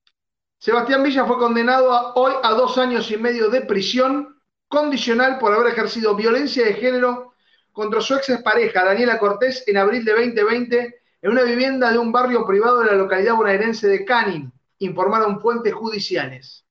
Sebastián 0.62 1.02
Villa 1.02 1.26
fue 1.26 1.40
condenado 1.40 2.14
hoy 2.14 2.34
a 2.44 2.52
dos 2.52 2.78
años 2.78 3.10
y 3.10 3.18
medio 3.18 3.50
de 3.50 3.62
prisión 3.62 4.40
condicional 4.68 5.40
por 5.40 5.52
haber 5.52 5.74
ejercido 5.74 6.14
violencia 6.14 6.64
de 6.64 6.76
género 6.76 7.34
contra 7.72 8.00
su 8.00 8.14
ex 8.14 8.30
pareja, 8.44 8.86
Daniela 8.86 9.18
Cortés, 9.18 9.64
en 9.66 9.78
abril 9.78 10.06
de 10.06 10.12
2020 10.12 11.02
en 11.24 11.32
una 11.32 11.42
vivienda 11.42 11.92
de 11.92 11.98
un 11.98 12.12
barrio 12.12 12.46
privado 12.46 12.82
de 12.82 12.86
la 12.86 12.94
localidad 12.94 13.34
bonaerense 13.34 13.88
de 13.88 14.06
Canin, 14.06 14.54
informaron 14.78 15.42
fuentes 15.42 15.74
judiciales. 15.74 16.64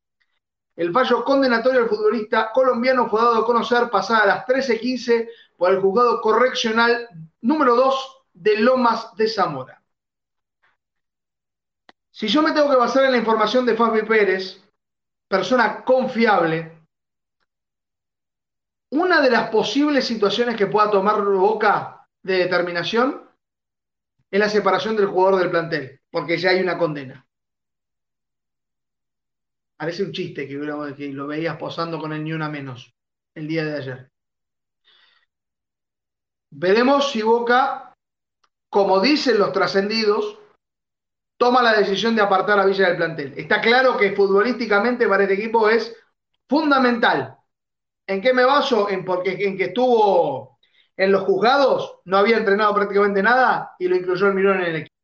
El 0.77 0.93
fallo 0.93 1.25
condenatorio 1.25 1.81
al 1.81 1.89
futbolista 1.89 2.53
colombiano 2.53 3.09
fue 3.09 3.21
dado 3.21 3.39
a 3.39 3.45
conocer 3.45 3.91
pasadas 3.91 4.25
las 4.25 4.47
13:15 4.47 5.29
por 5.57 5.73
el 5.73 5.81
juzgado 5.81 6.21
correccional 6.21 7.09
número 7.41 7.75
2 7.75 8.23
de 8.35 8.57
Lomas 8.59 9.17
de 9.17 9.27
Zamora. 9.27 9.80
Si 12.21 12.29
yo 12.29 12.43
me 12.43 12.53
tengo 12.53 12.69
que 12.69 12.77
basar 12.77 13.07
en 13.07 13.13
la 13.13 13.17
información 13.17 13.65
de 13.65 13.75
Fabi 13.75 14.03
Pérez, 14.03 14.63
persona 15.27 15.83
confiable, 15.83 16.85
una 18.91 19.23
de 19.23 19.31
las 19.31 19.49
posibles 19.49 20.07
situaciones 20.07 20.55
que 20.55 20.67
pueda 20.67 20.91
tomar 20.91 21.25
Boca 21.25 22.07
de 22.23 22.37
determinación 22.37 23.27
es 24.31 24.39
la 24.39 24.51
separación 24.51 24.97
del 24.97 25.07
jugador 25.07 25.41
del 25.41 25.51
plantel, 25.51 25.99
porque 26.11 26.37
ya 26.37 26.51
hay 26.51 26.61
una 26.61 26.77
condena. 26.77 27.27
Parece 29.79 30.03
un 30.03 30.13
chiste 30.13 30.47
que, 30.47 30.57
lo 30.57 31.27
veías 31.27 31.57
posando 31.57 31.99
con 31.99 32.13
el 32.13 32.23
ni 32.23 32.35
una 32.35 32.51
menos 32.51 32.95
el 33.35 33.49
día 33.49 33.65
de 33.65 33.77
ayer. 33.79 34.13
Veremos 36.51 37.13
si 37.13 37.23
Boca, 37.23 37.97
como 38.69 39.01
dicen 39.01 39.39
los 39.39 39.53
trascendidos, 39.53 40.40
toma 41.41 41.63
la 41.63 41.73
decisión 41.73 42.15
de 42.15 42.21
apartar 42.21 42.61
a 42.61 42.67
Villa 42.67 42.89
del 42.89 42.99
plantel. 42.99 43.33
Está 43.35 43.63
claro 43.63 43.97
que 43.97 44.13
futbolísticamente 44.13 45.09
para 45.09 45.23
este 45.23 45.37
equipo 45.37 45.71
es 45.71 45.97
fundamental. 46.47 47.35
¿En 48.07 48.21
qué 48.21 48.35
me 48.35 48.45
baso? 48.45 48.91
En, 48.91 49.07
porque, 49.07 49.39
en 49.41 49.57
que 49.57 49.65
estuvo 49.65 50.59
en 50.95 51.11
los 51.11 51.23
juzgados, 51.23 52.01
no 52.05 52.19
había 52.19 52.37
entrenado 52.37 52.75
prácticamente 52.75 53.23
nada 53.23 53.75
y 53.79 53.89
lo 53.89 53.97
incluyó 53.97 54.27
el 54.27 54.35
Mirón 54.35 54.59
en 54.59 54.67
el 54.67 54.77
equipo. 54.77 54.97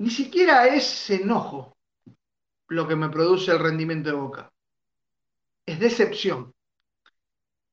Ni 0.00 0.10
siquiera 0.10 0.66
es 0.66 1.08
enojo 1.08 1.74
lo 2.68 2.86
que 2.86 2.96
me 2.96 3.08
produce 3.08 3.52
el 3.52 3.60
rendimiento 3.60 4.10
de 4.10 4.16
Boca. 4.16 4.52
Es 5.64 5.80
decepción. 5.80 6.52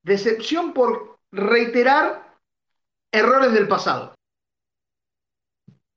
Decepción 0.02 0.72
por 0.72 1.18
reiterar 1.30 2.38
errores 3.12 3.52
del 3.52 3.68
pasado. 3.68 4.14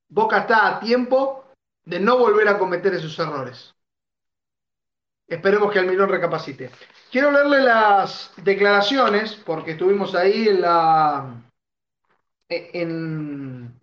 Boca 0.10 0.40
está 0.40 0.68
a 0.68 0.80
tiempo 0.80 1.46
de 1.86 2.00
no 2.00 2.18
volver 2.18 2.48
a 2.48 2.58
cometer 2.58 2.94
esos 2.94 3.18
errores. 3.20 3.74
Esperemos 5.28 5.72
que 5.72 5.80
Almirón 5.80 6.10
recapacite. 6.10 6.72
Quiero 7.12 7.32
leerle 7.32 7.62
las 7.62 8.32
declaraciones, 8.38 9.36
porque 9.36 9.72
estuvimos 9.72 10.16
ahí. 10.16 10.48
En, 12.50 13.80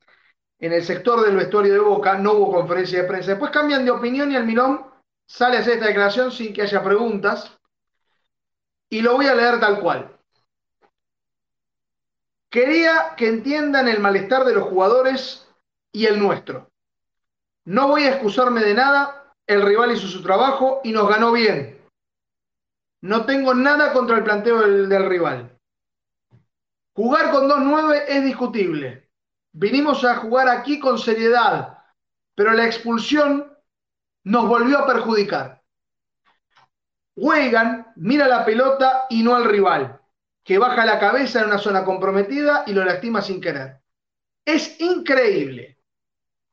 en 0.59 0.73
el 0.73 0.85
sector 0.85 1.21
del 1.23 1.37
vestuario 1.37 1.75
de 1.75 1.81
Boca, 1.81 2.17
no 2.17 2.33
hubo 2.33 2.53
conferencia 2.53 3.03
de 3.03 3.09
prensa. 3.09 3.33
Después 3.33 3.51
cambian 3.51 3.85
de 3.85 3.91
opinión 3.91 4.33
y 4.33 4.37
Almirón 4.37 4.87
sale 5.27 5.59
a 5.59 5.61
hacer 5.61 5.75
esta 5.75 5.87
declaración 5.87 6.33
sin 6.33 6.55
que 6.55 6.63
haya 6.63 6.83
preguntas. 6.83 7.59
Y 8.89 9.03
lo 9.03 9.15
voy 9.15 9.27
a 9.27 9.35
leer 9.35 9.61
tal 9.61 9.81
cual. 9.81 10.17
Quería 12.49 13.15
que 13.17 13.29
entiendan 13.29 13.89
el 13.89 14.01
malestar 14.01 14.45
de 14.45 14.55
los 14.55 14.65
jugadores 14.65 15.44
y 15.95 16.07
el 16.07 16.19
nuestro. 16.19 16.71
No 17.65 17.89
voy 17.89 18.03
a 18.05 18.11
excusarme 18.11 18.61
de 18.63 18.75
nada, 18.75 19.33
el 19.47 19.63
rival 19.63 19.93
hizo 19.93 20.09
su 20.09 20.23
trabajo 20.23 20.81
y 20.85 20.93
nos 20.93 21.09
ganó 21.09 21.33
bien. 21.33 21.81
No 23.01 23.25
tengo 23.25 23.55
nada 23.55 23.93
contra 23.93 24.17
el 24.17 24.25
planteo 24.25 24.61
del, 24.61 25.09
rival. 25.09 25.59
Jugar 26.95 27.31
con 27.31 27.49
2-9 27.49 28.05
es 28.09 28.25
discutible. 28.25 29.09
vinimos 29.53 30.05
a 30.05 30.17
jugar 30.17 30.49
aquí 30.49 30.81
con 30.81 30.99
seriedad, 30.99 31.79
pero 32.35 32.53
la 32.53 32.67
expulsión 32.67 33.57
nos 34.25 34.49
volvió 34.49 34.79
a 34.79 34.87
perjudicar. 34.87 35.63
Weigand 37.17 37.87
mira 37.97 38.27
la 38.27 38.45
pelota 38.45 39.07
y 39.09 39.23
no 39.23 39.37
al 39.37 39.45
rival, 39.45 40.01
que 40.43 40.59
baja 40.59 40.85
la 40.85 40.99
cabeza 40.99 41.41
en 41.41 41.47
una 41.47 41.59
zona 41.59 41.85
comprometida 41.85 42.65
y 42.67 42.73
lo 42.73 42.85
lastima 42.85 43.23
sin 43.23 43.41
querer. 43.41 43.81
Es 44.45 44.81
increíble. 44.81 45.74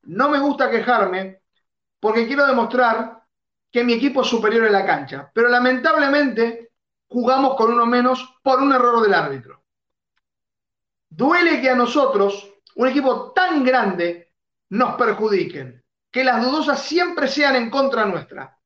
No 0.04 0.30
me 0.30 0.40
gusta 0.40 0.70
quejarme 0.70 1.42
porque 2.00 2.28
quiero 2.28 2.48
demostrar 2.48 3.24
que 3.72 3.84
mi 3.84 3.94
equipo 3.94 4.22
es 4.22 4.28
superior 4.28 4.66
en 4.66 4.74
la 4.74 4.86
cancha, 4.86 5.32
pero 5.34 5.48
lamentablemente 5.48 6.72
jugamos 7.08 7.56
con 7.56 7.72
uno 7.72 7.86
menos 7.86 8.40
por 8.44 8.62
un 8.62 8.74
error 8.74 9.02
del 9.02 9.14
árbitro. 9.14 9.64
Duele 11.10 11.62
que 11.62 11.70
a 11.70 11.76
nosotros, 11.76 12.52
un 12.76 12.88
equipo 12.88 13.32
tan 13.32 13.64
grande, 13.64 14.34
nos 14.70 14.96
perjudiquen, 14.96 15.84
que 16.10 16.24
las 16.24 16.44
dudosas 16.44 16.82
siempre 16.82 17.28
sean 17.28 17.56
en 17.56 17.70
contra 17.70 18.06
nuestra. 18.06 18.58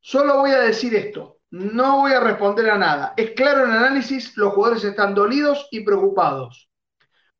Solo 0.00 0.38
voy 0.38 0.50
a 0.52 0.60
decir 0.60 0.94
esto, 0.94 1.40
no 1.50 2.00
voy 2.00 2.12
a 2.12 2.20
responder 2.20 2.70
a 2.70 2.78
nada. 2.78 3.14
Es 3.16 3.32
claro 3.32 3.64
en 3.64 3.72
análisis, 3.72 4.36
los 4.36 4.54
jugadores 4.54 4.84
están 4.84 5.14
dolidos 5.14 5.68
y 5.70 5.80
preocupados. 5.80 6.69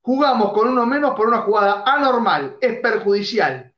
Jugamos 0.03 0.53
con 0.53 0.69
uno 0.69 0.87
menos 0.87 1.15
por 1.15 1.29
una 1.29 1.43
jugada 1.43 1.85
anormal, 1.87 2.57
es 2.61 2.81
perjudicial. 2.81 3.75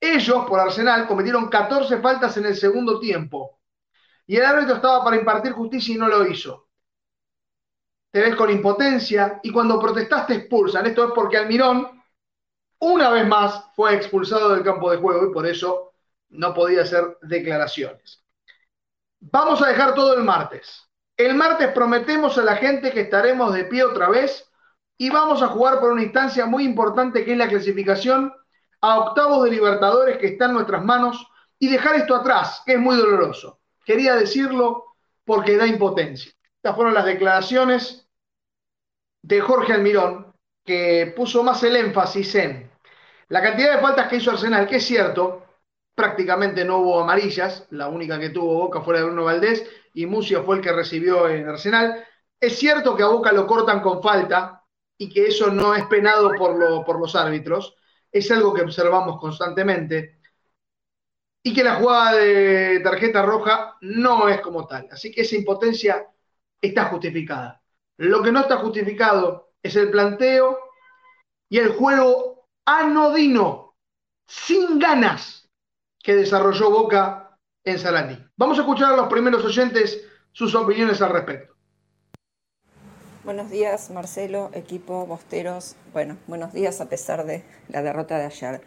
Ellos, 0.00 0.46
por 0.46 0.60
Arsenal, 0.60 1.06
cometieron 1.06 1.48
14 1.48 1.98
faltas 2.00 2.36
en 2.36 2.46
el 2.46 2.56
segundo 2.56 3.00
tiempo. 3.00 3.58
Y 4.26 4.36
el 4.36 4.44
árbitro 4.44 4.76
estaba 4.76 5.02
para 5.02 5.16
impartir 5.16 5.52
justicia 5.52 5.94
y 5.94 5.98
no 5.98 6.08
lo 6.08 6.26
hizo. 6.26 6.68
Te 8.10 8.20
ves 8.20 8.36
con 8.36 8.50
impotencia 8.50 9.40
y 9.42 9.50
cuando 9.50 9.80
protestas 9.80 10.26
te 10.26 10.34
expulsan. 10.34 10.86
Esto 10.86 11.08
es 11.08 11.12
porque 11.14 11.36
Almirón, 11.36 12.02
una 12.80 13.10
vez 13.10 13.26
más, 13.26 13.64
fue 13.74 13.94
expulsado 13.94 14.50
del 14.50 14.62
campo 14.62 14.90
de 14.90 14.98
juego 14.98 15.28
y 15.28 15.32
por 15.32 15.46
eso 15.46 15.94
no 16.30 16.54
podía 16.54 16.82
hacer 16.82 17.18
declaraciones. 17.22 18.24
Vamos 19.20 19.60
a 19.62 19.68
dejar 19.68 19.94
todo 19.94 20.14
el 20.14 20.22
martes. 20.22 20.88
El 21.16 21.34
martes 21.34 21.68
prometemos 21.72 22.38
a 22.38 22.42
la 22.42 22.56
gente 22.56 22.92
que 22.92 23.00
estaremos 23.00 23.52
de 23.52 23.64
pie 23.64 23.82
otra 23.82 24.08
vez 24.08 24.47
y 24.98 25.10
vamos 25.10 25.40
a 25.42 25.48
jugar 25.48 25.80
por 25.80 25.92
una 25.92 26.02
instancia 26.02 26.44
muy 26.44 26.64
importante 26.64 27.24
que 27.24 27.32
es 27.32 27.38
la 27.38 27.48
clasificación 27.48 28.32
a 28.80 28.98
octavos 28.98 29.44
de 29.44 29.50
Libertadores 29.50 30.18
que 30.18 30.26
está 30.26 30.46
en 30.46 30.54
nuestras 30.54 30.84
manos 30.84 31.26
y 31.58 31.68
dejar 31.68 31.96
esto 31.96 32.14
atrás, 32.14 32.62
que 32.66 32.74
es 32.74 32.78
muy 32.78 32.96
doloroso. 32.96 33.60
Quería 33.84 34.16
decirlo 34.16 34.96
porque 35.24 35.56
da 35.56 35.66
impotencia. 35.66 36.32
Estas 36.56 36.74
fueron 36.74 36.94
las 36.94 37.04
declaraciones 37.04 38.08
de 39.22 39.40
Jorge 39.40 39.72
Almirón, 39.72 40.34
que 40.64 41.12
puso 41.16 41.42
más 41.42 41.62
el 41.62 41.76
énfasis 41.76 42.34
en 42.34 42.68
la 43.28 43.42
cantidad 43.42 43.74
de 43.74 43.82
faltas 43.82 44.08
que 44.08 44.16
hizo 44.16 44.30
Arsenal, 44.30 44.66
que 44.66 44.76
es 44.76 44.86
cierto, 44.86 45.44
prácticamente 45.94 46.64
no 46.64 46.78
hubo 46.78 47.00
amarillas, 47.00 47.66
la 47.70 47.88
única 47.88 48.18
que 48.18 48.30
tuvo 48.30 48.54
Boca 48.54 48.80
fuera 48.80 49.00
de 49.00 49.06
Bruno 49.06 49.24
Valdés 49.24 49.68
y 49.92 50.06
Musia 50.06 50.42
fue 50.42 50.56
el 50.56 50.62
que 50.62 50.72
recibió 50.72 51.28
en 51.28 51.46
Arsenal. 51.46 52.04
Es 52.40 52.58
cierto 52.58 52.96
que 52.96 53.02
a 53.02 53.08
Boca 53.08 53.32
lo 53.32 53.46
cortan 53.46 53.80
con 53.80 54.02
falta 54.02 54.57
y 54.98 55.08
que 55.08 55.28
eso 55.28 55.50
no 55.50 55.74
es 55.74 55.86
penado 55.86 56.32
por, 56.34 57.00
los 57.00 57.14
árbitros, 57.14 57.76
es 58.10 58.30
algo 58.32 58.52
que 58.52 58.62
observamos 58.62 59.18
constantemente 59.20 60.18
y 61.42 61.54
que 61.54 61.62
la 61.62 61.76
jugada 61.76 62.16
de 62.16 62.80
tarjeta 62.80 63.22
roja 63.22 63.76
no 63.80 64.28
es 64.28 64.40
como 64.40 64.66
tal. 64.66 64.88
Así 64.90 65.12
que 65.12 65.22
esa 65.22 65.36
impotencia 65.36 66.06
está 66.60 66.86
justificada. 66.86 67.62
Lo 67.96 68.22
que 68.22 68.32
no 68.32 68.40
está 68.40 68.56
justificado 68.56 69.52
es 69.62 69.76
el 69.76 69.90
planteo 69.90 70.58
y 71.48 71.58
el 71.58 71.70
juego 71.70 72.48
anodino, 72.66 73.76
sin 74.26 74.78
ganas 74.78 75.48
que 76.02 76.16
desarrolló 76.16 76.70
Boca 76.70 77.38
en 77.64 77.78
Sarandí. 77.78 78.18
Vamos 78.36 78.58
a 78.58 78.62
escuchar 78.62 78.92
a 78.92 78.96
los 78.96 79.08
primeros 79.08 79.44
oyentes 79.44 80.06
sus 80.32 80.54
opiniones 80.54 81.00
al 81.00 81.10
respecto. 81.10 81.57
Buenos 83.28 83.50
días, 83.50 83.90
Marcelo, 83.90 84.48
equipo, 84.54 85.04
bosteros. 85.04 85.76
Bueno, 85.92 86.16
buenos 86.28 86.54
días 86.54 86.80
a 86.80 86.88
pesar 86.88 87.26
de 87.26 87.42
la 87.68 87.82
derrota 87.82 88.16
de 88.16 88.24
ayer. 88.24 88.62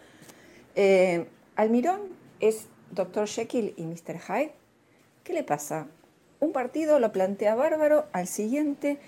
Eh, 0.76 1.26
Almirón 1.56 2.02
es 2.38 2.68
Dr. 2.92 3.26
Jekyll 3.26 3.74
y 3.76 3.82
Mr. 3.82 4.20
Hyde. 4.20 4.52
¿Qué 5.24 5.32
le 5.32 5.42
pasa? 5.42 5.88
Un 6.38 6.52
partido 6.52 7.00
lo 7.00 7.10
plantea 7.10 7.56
bárbaro, 7.56 8.06
al 8.12 8.28
siguiente 8.28 8.98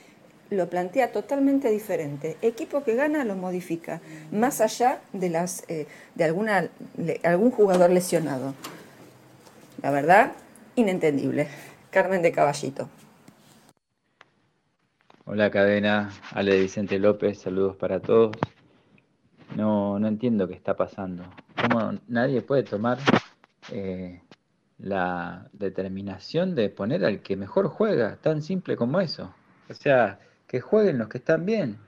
lo 0.51 0.69
plantea 0.69 1.13
totalmente 1.13 1.71
diferente. 1.71 2.37
Equipo 2.43 2.83
que 2.83 2.97
gana 2.97 3.23
lo 3.23 3.37
modifica, 3.37 4.01
más 4.33 4.61
allá 4.61 5.03
de, 5.13 5.31
las, 5.31 5.63
eh, 5.69 5.87
de 6.17 6.25
alguna, 6.25 6.69
algún 7.23 7.53
jugador 7.53 7.91
lesionado. 7.91 8.55
La 9.83 9.93
verdad, 9.93 10.33
inentendible. 10.75 11.47
Carmen 11.93 12.23
de 12.23 12.33
Caballito. 12.33 12.89
Hola 15.27 15.51
cadena, 15.51 16.11
Ale 16.33 16.61
Vicente 16.61 16.99
López, 16.99 17.39
saludos 17.39 17.77
para 17.77 17.99
todos. 17.99 18.37
No, 19.57 19.99
no 19.99 20.07
entiendo 20.07 20.47
qué 20.47 20.53
está 20.53 20.77
pasando. 20.77 21.25
¿Cómo 21.59 21.99
nadie 22.09 22.43
puede 22.43 22.63
tomar 22.63 22.99
eh, 23.73 24.21
la 24.77 25.49
determinación 25.55 26.55
de 26.55 26.69
poner 26.69 27.07
al 27.07 27.23
que 27.23 27.37
mejor 27.37 27.69
juega? 27.69 28.17
Tan 28.17 28.43
simple 28.43 28.77
como 28.77 29.01
eso. 29.01 29.35
O 29.71 29.73
sea, 29.73 30.21
que 30.47 30.61
jueguen 30.61 30.99
los 30.99 31.09
que 31.09 31.17
están 31.17 31.47
bien. 31.47 31.79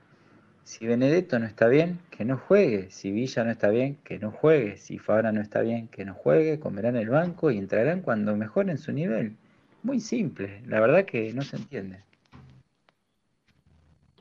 Si 0.63 0.87
Benedetto 0.87 1.37
no 1.37 1.45
está 1.45 1.67
bien, 1.67 1.99
que 2.09 2.25
no 2.25 2.37
juegue. 2.39 2.89
Si 2.89 3.11
Villa 3.11 3.43
no 3.43 3.51
está 3.51 3.69
bien, 3.69 3.99
que 4.03 4.17
no 4.17 4.31
juegue. 4.31 4.77
Si 4.77 4.97
Fabra 4.97 5.31
no 5.31 5.41
está 5.41 5.61
bien, 5.61 5.89
que 5.89 6.05
no 6.05 6.15
juegue. 6.15 6.59
Comerán 6.59 6.95
el 6.95 7.09
banco 7.09 7.51
y 7.51 7.59
entrarán 7.59 8.01
cuando 8.01 8.35
mejoren 8.35 8.79
su 8.79 8.91
nivel. 8.91 9.37
Muy 9.83 9.99
simple. 9.99 10.63
La 10.65 10.79
verdad 10.79 11.05
que 11.05 11.31
no 11.33 11.43
se 11.43 11.57
entiende. 11.57 12.06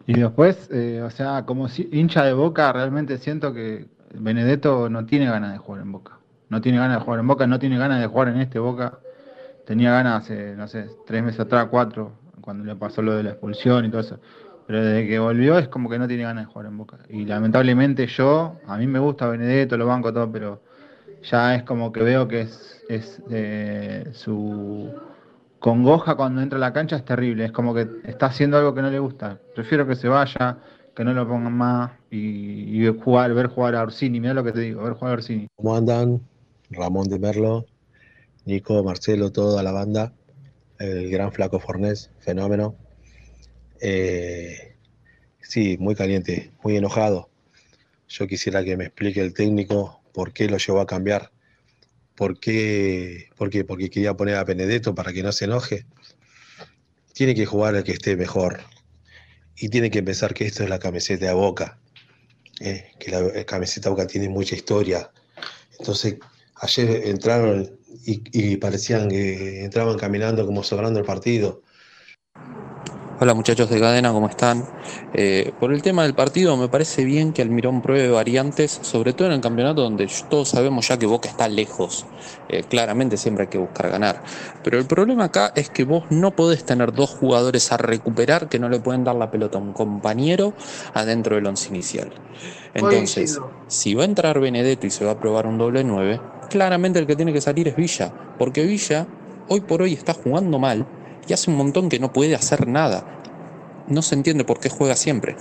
Y 0.07 0.15
después, 0.15 0.69
eh, 0.73 1.03
o 1.03 1.11
sea, 1.11 1.45
como 1.45 1.67
hincha 1.91 2.25
de 2.25 2.33
Boca, 2.33 2.73
realmente 2.73 3.19
siento 3.19 3.53
que 3.53 3.87
Benedetto 4.15 4.89
no 4.89 5.05
tiene 5.05 5.27
ganas 5.27 5.53
de 5.53 5.59
jugar 5.59 5.83
en 5.83 5.93
Boca. 5.93 6.19
No 6.49 6.61
tiene 6.61 6.79
ganas 6.79 6.99
de 6.99 7.05
jugar 7.05 7.21
en 7.21 7.27
Boca, 7.27 7.47
no 7.47 7.59
tiene 7.59 7.77
ganas 7.77 8.01
de 8.01 8.07
jugar 8.07 8.29
en 8.29 8.41
este 8.41 8.61
Boca. 8.61 9.01
Tenía 9.67 9.91
ganas 9.91 10.23
hace, 10.23 10.55
no 10.55 10.69
sé, 10.69 10.87
tres 11.07 11.25
meses 11.25 11.41
atrás, 11.41 11.67
cuatro, 11.71 12.13
cuando 12.41 12.65
le 12.65 12.77
pasó 12.77 13.03
lo 13.03 13.17
de 13.17 13.25
la 13.25 13.31
expulsión 13.31 13.85
y 13.85 13.91
todo 13.91 14.01
eso. 14.01 14.21
Pero 14.69 14.85
desde 14.85 15.09
que 15.09 15.19
volvió 15.19 15.59
es 15.59 15.67
como 15.69 15.91
que 15.91 15.99
no 15.99 16.07
tiene 16.07 16.23
ganas 16.23 16.47
de 16.47 16.53
jugar 16.53 16.69
en 16.69 16.79
Boca. 16.79 16.99
Y 17.09 17.25
lamentablemente 17.25 18.07
yo, 18.07 18.61
a 18.67 18.77
mí 18.77 18.87
me 18.87 19.01
gusta 19.01 19.27
Benedetto, 19.27 19.77
lo 19.77 19.87
banco 19.87 20.13
todo, 20.13 20.31
pero 20.31 20.63
ya 21.25 21.57
es 21.57 21.65
como 21.65 21.91
que 21.91 22.05
veo 22.05 22.29
que 22.29 22.43
es, 22.43 22.85
es 22.89 23.21
eh, 23.29 24.09
su 24.13 24.89
congoja 25.59 26.15
cuando 26.15 26.41
entra 26.41 26.57
a 26.57 26.61
la 26.61 26.73
cancha 26.73 26.97
es 26.97 27.05
terrible. 27.05 27.47
Es 27.47 27.53
como 27.53 27.75
que 27.75 27.89
está 28.05 28.27
haciendo 28.27 28.59
algo 28.59 28.75
que 28.75 28.83
no 28.83 28.91
le 28.91 28.99
gusta. 28.99 29.39
Prefiero 29.55 29.87
que 29.87 29.95
se 29.95 30.09
vaya, 30.09 30.59
que 30.95 31.05
no 31.05 31.13
lo 31.13 31.27
pongan 31.27 31.53
más 31.53 31.93
y, 32.11 32.87
jugar, 33.03 33.33
ver 33.35 33.49
jugar 33.49 33.75
a 33.75 33.83
Orsini. 33.83 34.21
Mira 34.21 34.35
lo 34.35 34.45
que 34.45 34.53
te 34.53 34.61
digo, 34.61 34.83
ver 34.83 34.95
jugar 34.95 35.13
a 35.13 35.15
Orsini. 35.15 35.47
¿Cómo 35.57 35.77
andan? 35.77 36.21
Ramón 36.71 37.09
de 37.09 37.19
Merlo, 37.19 37.67
Nico, 38.45 38.83
Marcelo, 38.83 39.31
toda 39.31 39.63
la 39.63 39.73
banda 39.73 40.13
el 40.79 41.11
gran 41.11 41.33
flaco 41.33 41.61
Fornés, 41.61 42.11
fenómeno. 42.19 42.77
Eh, 43.81 44.77
sí, 45.41 45.77
muy 45.79 45.95
caliente, 45.95 46.53
muy 46.63 46.77
enojado. 46.77 47.31
Yo 48.09 48.27
quisiera 48.27 48.65
que 48.65 48.77
me 48.77 48.85
explique 48.85 49.21
el 49.21 49.35
técnico 49.35 50.01
por 50.13 50.33
qué 50.33 50.49
lo 50.49 50.59
llevó 50.59 50.81
a 50.81 50.87
cambiar. 50.87 51.31
¿Por 52.17 52.41
qué? 52.41 53.29
¿Por 53.37 53.51
qué? 53.51 53.65
Porque 53.65 53.91
quería 53.91 54.15
poner 54.15 54.37
a 54.37 54.45
Benedetto 54.45 54.95
para 54.95 55.13
que 55.13 55.23
no 55.23 55.33
se 55.33 55.45
enoje. 55.45 55.87
Tiene 57.13 57.35
que 57.35 57.47
jugar 57.47 57.75
el 57.77 57.85
que 57.85 57.93
esté 57.93 58.17
mejor. 58.17 58.61
Y 59.57 59.69
tiene 59.69 59.91
que 59.91 60.03
pensar 60.03 60.35
que 60.35 60.47
esto 60.47 60.65
es 60.65 60.71
la 60.71 60.79
camiseta 60.79 61.27
de 61.27 61.35
Boca. 61.35 61.79
Eh, 62.61 62.91
que 62.99 63.11
la 63.11 63.45
camiseta 63.45 63.89
de 63.89 63.95
Boca 63.95 64.07
tiene 64.07 64.29
mucha 64.29 64.55
historia. 64.57 65.11
Entonces, 65.79 66.17
ayer 66.57 67.07
entraron 67.07 67.79
y, 68.05 68.57
parecían 68.57 69.09
que 69.09 69.65
entraban 69.65 69.99
caminando 69.99 70.47
como 70.47 70.63
sobrando 70.63 70.99
el 70.99 71.05
partido. 71.05 71.63
Hola 73.19 73.33
muchachos 73.33 73.71
de 73.71 73.81
cadena, 73.81 74.13
¿cómo 74.13 74.29
están? 74.29 74.63
Eh, 75.15 75.51
por 75.59 75.73
el 75.73 75.81
tema 75.81 76.03
del 76.03 76.13
partido, 76.13 76.55
me 76.59 76.69
parece 76.69 77.03
bien 77.03 77.33
que 77.33 77.41
Almirón 77.41 77.81
pruebe 77.81 78.11
variantes, 78.11 78.79
sobre 78.83 79.15
todo 79.15 79.29
en 79.29 79.33
el 79.33 79.41
campeonato 79.41 79.81
donde 79.81 80.07
todos 80.29 80.51
sabemos 80.51 80.87
ya 80.87 80.99
que 80.99 81.07
Boca 81.07 81.27
está 81.27 81.49
lejos. 81.49 82.05
Eh, 82.51 82.65
claramente 82.69 83.17
siempre 83.17 83.45
hay 83.45 83.49
que 83.49 83.57
buscar 83.57 83.91
ganar. 83.91 84.23
Pero 84.63 84.79
el 84.79 84.85
problema 84.85 85.25
acá 85.25 85.51
es 85.57 85.71
que 85.71 85.85
vos 85.85 86.05
no 86.11 86.33
podés 86.33 86.65
tener 86.67 86.93
dos 86.93 87.09
jugadores 87.09 87.73
a 87.73 87.79
recuperar 87.79 88.51
que 88.51 88.59
no 88.59 88.69
le 88.69 88.81
pueden 88.81 89.03
dar 89.03 89.17
la 89.17 89.31
pelota 89.31 89.57
a 89.57 89.63
un 89.63 89.73
compañero 89.73 90.53
adentro 90.93 91.37
del 91.37 91.47
once 91.47 91.71
inicial. 91.71 92.13
Entonces, 92.75 93.41
si 93.67 93.95
va 93.95 94.03
a 94.03 94.05
entrar 94.05 94.41
Benedetto 94.41 94.87
y 94.87 94.91
se 94.91 95.07
va 95.07 95.13
a 95.13 95.19
probar 95.19 95.47
un 95.47 95.57
doble 95.57 95.85
9, 95.85 96.21
claramente 96.51 96.99
el 96.99 97.07
que 97.07 97.17
tiene 97.17 97.33
que 97.33 97.41
salir 97.41 97.67
es 97.67 97.77
Villa, 97.77 98.13
porque 98.39 98.67
Villa 98.67 99.07
hoy 99.49 99.63
por 99.63 99.81
hoy 99.81 99.95
está 99.95 100.13
jugando 100.13 100.59
mal 100.59 100.87
y 101.27 101.33
hace 101.33 101.51
un 101.51 101.57
montón 101.57 101.89
que 101.89 101.99
no 101.99 102.13
puede 102.13 102.35
hacer 102.35 102.67
nada. 102.69 103.05
No 103.89 104.03
se 104.03 104.15
entiende 104.15 104.45
por 104.45 104.61
qué 104.61 104.69
juega 104.69 104.97
siempre. 104.97 105.37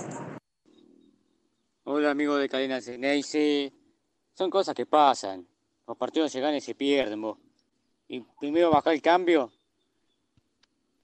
Hola 1.84 2.10
amigos 2.10 2.40
de 2.40 2.48
Cadena 2.48 2.80
Ceneice. 2.80 3.72
Son 4.34 4.50
cosas 4.50 4.74
que 4.74 4.86
pasan. 4.86 5.46
Los 5.86 5.96
partidos 5.96 6.32
se 6.32 6.40
ganan 6.40 6.56
y 6.56 6.60
se 6.60 6.74
pierden 6.74 7.22
vos. 7.22 7.38
Y 8.08 8.20
primero 8.40 8.70
bajar 8.70 8.92
el 8.92 9.02
cambio, 9.02 9.50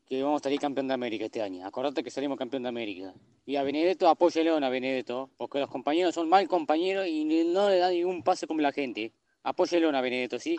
que 0.09 0.23
vamos 0.23 0.40
a 0.40 0.45
salir 0.45 0.61
campeón 0.61 0.88
de 0.88 0.95
América 0.95 1.25
este 1.25 1.40
año. 1.40 1.66
Acordate 1.66 2.03
que 2.03 2.11
salimos 2.11 2.38
campeón 2.38 2.64
de 2.64 2.68
América. 2.68 3.14
Y 3.47 3.57
a 3.57 3.62
Benedetto, 3.62 4.09
apóyelo 4.09 4.57
a 4.57 4.68
Benedetto, 4.68 5.31
porque 5.37 5.59
los 5.59 5.68
compañeros 5.68 6.14
son 6.14 6.29
mal 6.29 6.47
compañeros 6.47 7.07
y 7.07 7.25
no 7.25 7.68
le 7.68 7.79
dan 7.79 7.92
ningún 7.92 8.23
pase 8.23 8.47
como 8.47 8.61
la 8.61 8.73
gente. 8.73 9.12
Apóyelo 9.42 9.88
a 9.88 10.01
Benedetto, 10.01 10.38
¿sí? 10.38 10.57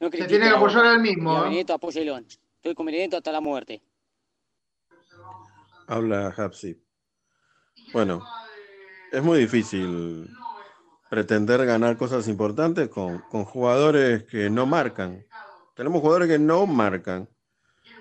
No 0.00 0.10
Se 0.10 0.24
tiene 0.24 0.48
que 0.48 0.56
apoyar 0.56 0.86
al 0.86 1.00
mismo. 1.00 1.32
Y 1.32 1.36
a. 1.36 1.42
Benedetto, 1.42 1.74
apóyelo. 1.74 2.18
Estoy 2.64 2.74
con 2.76 3.14
hasta 3.14 3.30
la 3.30 3.42
muerte. 3.42 3.82
Habla 5.86 6.28
Hapsi. 6.34 6.82
Bueno, 7.92 8.24
es 9.12 9.22
muy 9.22 9.40
difícil 9.40 10.30
pretender 11.10 11.66
ganar 11.66 11.98
cosas 11.98 12.26
importantes 12.26 12.88
con, 12.88 13.18
con, 13.30 13.44
jugadores 13.44 14.22
que 14.24 14.48
no 14.48 14.64
marcan. 14.64 15.26
Tenemos 15.76 16.00
jugadores 16.00 16.26
que 16.26 16.38
no 16.38 16.64
marcan. 16.64 17.28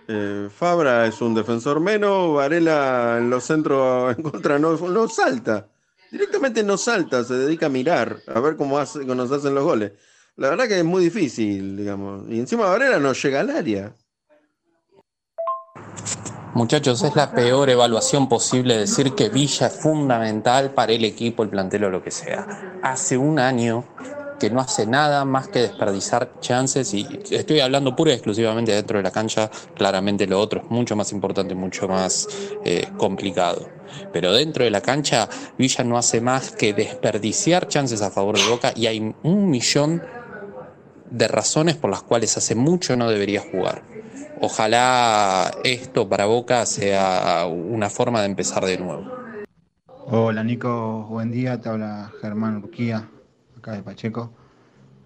Eh, 0.08 0.48
Fabra 0.50 1.08
es 1.08 1.20
un 1.20 1.36
defensor 1.36 1.82
menos, 1.82 2.34
Varela 2.34 3.18
en 3.18 3.30
los 3.30 3.44
centros 3.44 4.16
en 4.18 4.24
contra 4.24 4.60
no, 4.60 4.78
no, 4.78 5.10
salta. 5.10 5.68
Directamente 6.10 6.64
no 6.64 6.78
salta, 6.78 7.26
se 7.26 7.34
dedica 7.34 7.66
a 7.66 7.70
mirar, 7.70 8.18
a 8.28 8.40
ver 8.40 8.56
cómo 8.56 8.80
hace, 8.80 9.04
nos 9.04 9.30
hacen 9.30 9.56
los 9.56 9.66
goles. 9.66 9.92
La 10.38 10.50
verdad 10.50 10.70
que 10.70 10.80
es 10.80 10.86
muy 10.86 11.04
difícil, 11.04 11.76
digamos. 11.76 12.24
Y 12.30 12.40
encima 12.40 12.68
Varela 12.68 12.98
no 13.00 13.12
llega 13.12 13.42
al 13.42 13.50
área. 13.50 13.94
Muchachos, 16.54 17.02
es 17.02 17.16
la 17.16 17.32
peor 17.32 17.72
evaluación 17.72 18.30
posible 18.30 18.78
decir 18.78 19.14
que 19.16 19.30
Villa 19.30 19.66
es 19.66 19.74
fundamental 19.74 20.70
para 20.70 20.92
el 20.92 21.04
equipo, 21.04 21.42
el 21.42 21.50
plantel 21.50 21.86
o 21.86 21.90
lo 21.90 22.04
que 22.04 22.12
sea. 22.12 22.80
Hace 22.84 23.18
un 23.18 23.40
año 23.40 23.86
que 24.40 24.52
no 24.52 24.60
hace 24.60 24.86
nada 24.86 25.26
más 25.26 25.48
que 25.48 25.62
desperdiciar 25.62 26.40
chances 26.42 26.94
y 26.94 27.08
estoy 27.32 27.60
hablando 27.60 27.96
pura 27.96 28.12
y 28.12 28.14
exclusivamente 28.14 28.72
dentro 28.72 28.98
de 28.98 29.04
la 29.04 29.10
cancha, 29.10 29.50
claramente 29.74 30.28
lo 30.28 30.40
otro 30.40 30.62
es 30.62 30.70
mucho 30.70 30.96
más 30.96 31.12
importante, 31.12 31.56
mucho 31.56 31.88
más 31.88 32.28
eh, 32.64 32.88
complicado. 32.98 33.68
Pero 34.12 34.32
dentro 34.32 34.64
de 34.64 34.70
la 34.70 34.82
cancha 34.82 35.28
Villa 35.58 35.84
no 35.84 35.98
hace 35.98 36.22
más 36.22 36.52
que 36.52 36.74
desperdiciar 36.74 37.68
chances 37.68 38.04
a 38.04 38.12
favor 38.12 38.38
de 38.38 38.48
Boca 38.48 38.74
y 38.76 38.86
hay 38.86 39.16
un 39.24 39.50
millón 39.50 40.04
de 41.10 41.28
razones 41.28 41.78
por 41.78 41.90
las 41.90 42.04
cuales 42.04 42.38
hace 42.38 42.54
mucho 42.54 42.96
no 42.96 43.10
debería 43.10 43.42
jugar. 43.42 43.93
Ojalá 44.46 45.52
esto 45.64 46.10
para 46.10 46.26
Boca 46.26 46.66
sea 46.66 47.46
una 47.46 47.90
forma 47.90 48.20
de 48.20 48.26
empezar 48.26 48.66
de 48.66 48.78
nuevo. 48.78 49.10
Hola 49.88 50.44
Nico, 50.44 51.06
buen 51.10 51.32
día, 51.32 51.62
te 51.62 51.70
habla 51.70 52.12
Germán 52.20 52.58
Urquía, 52.58 53.08
acá 53.58 53.72
de 53.72 53.84
Pacheco. 53.84 54.34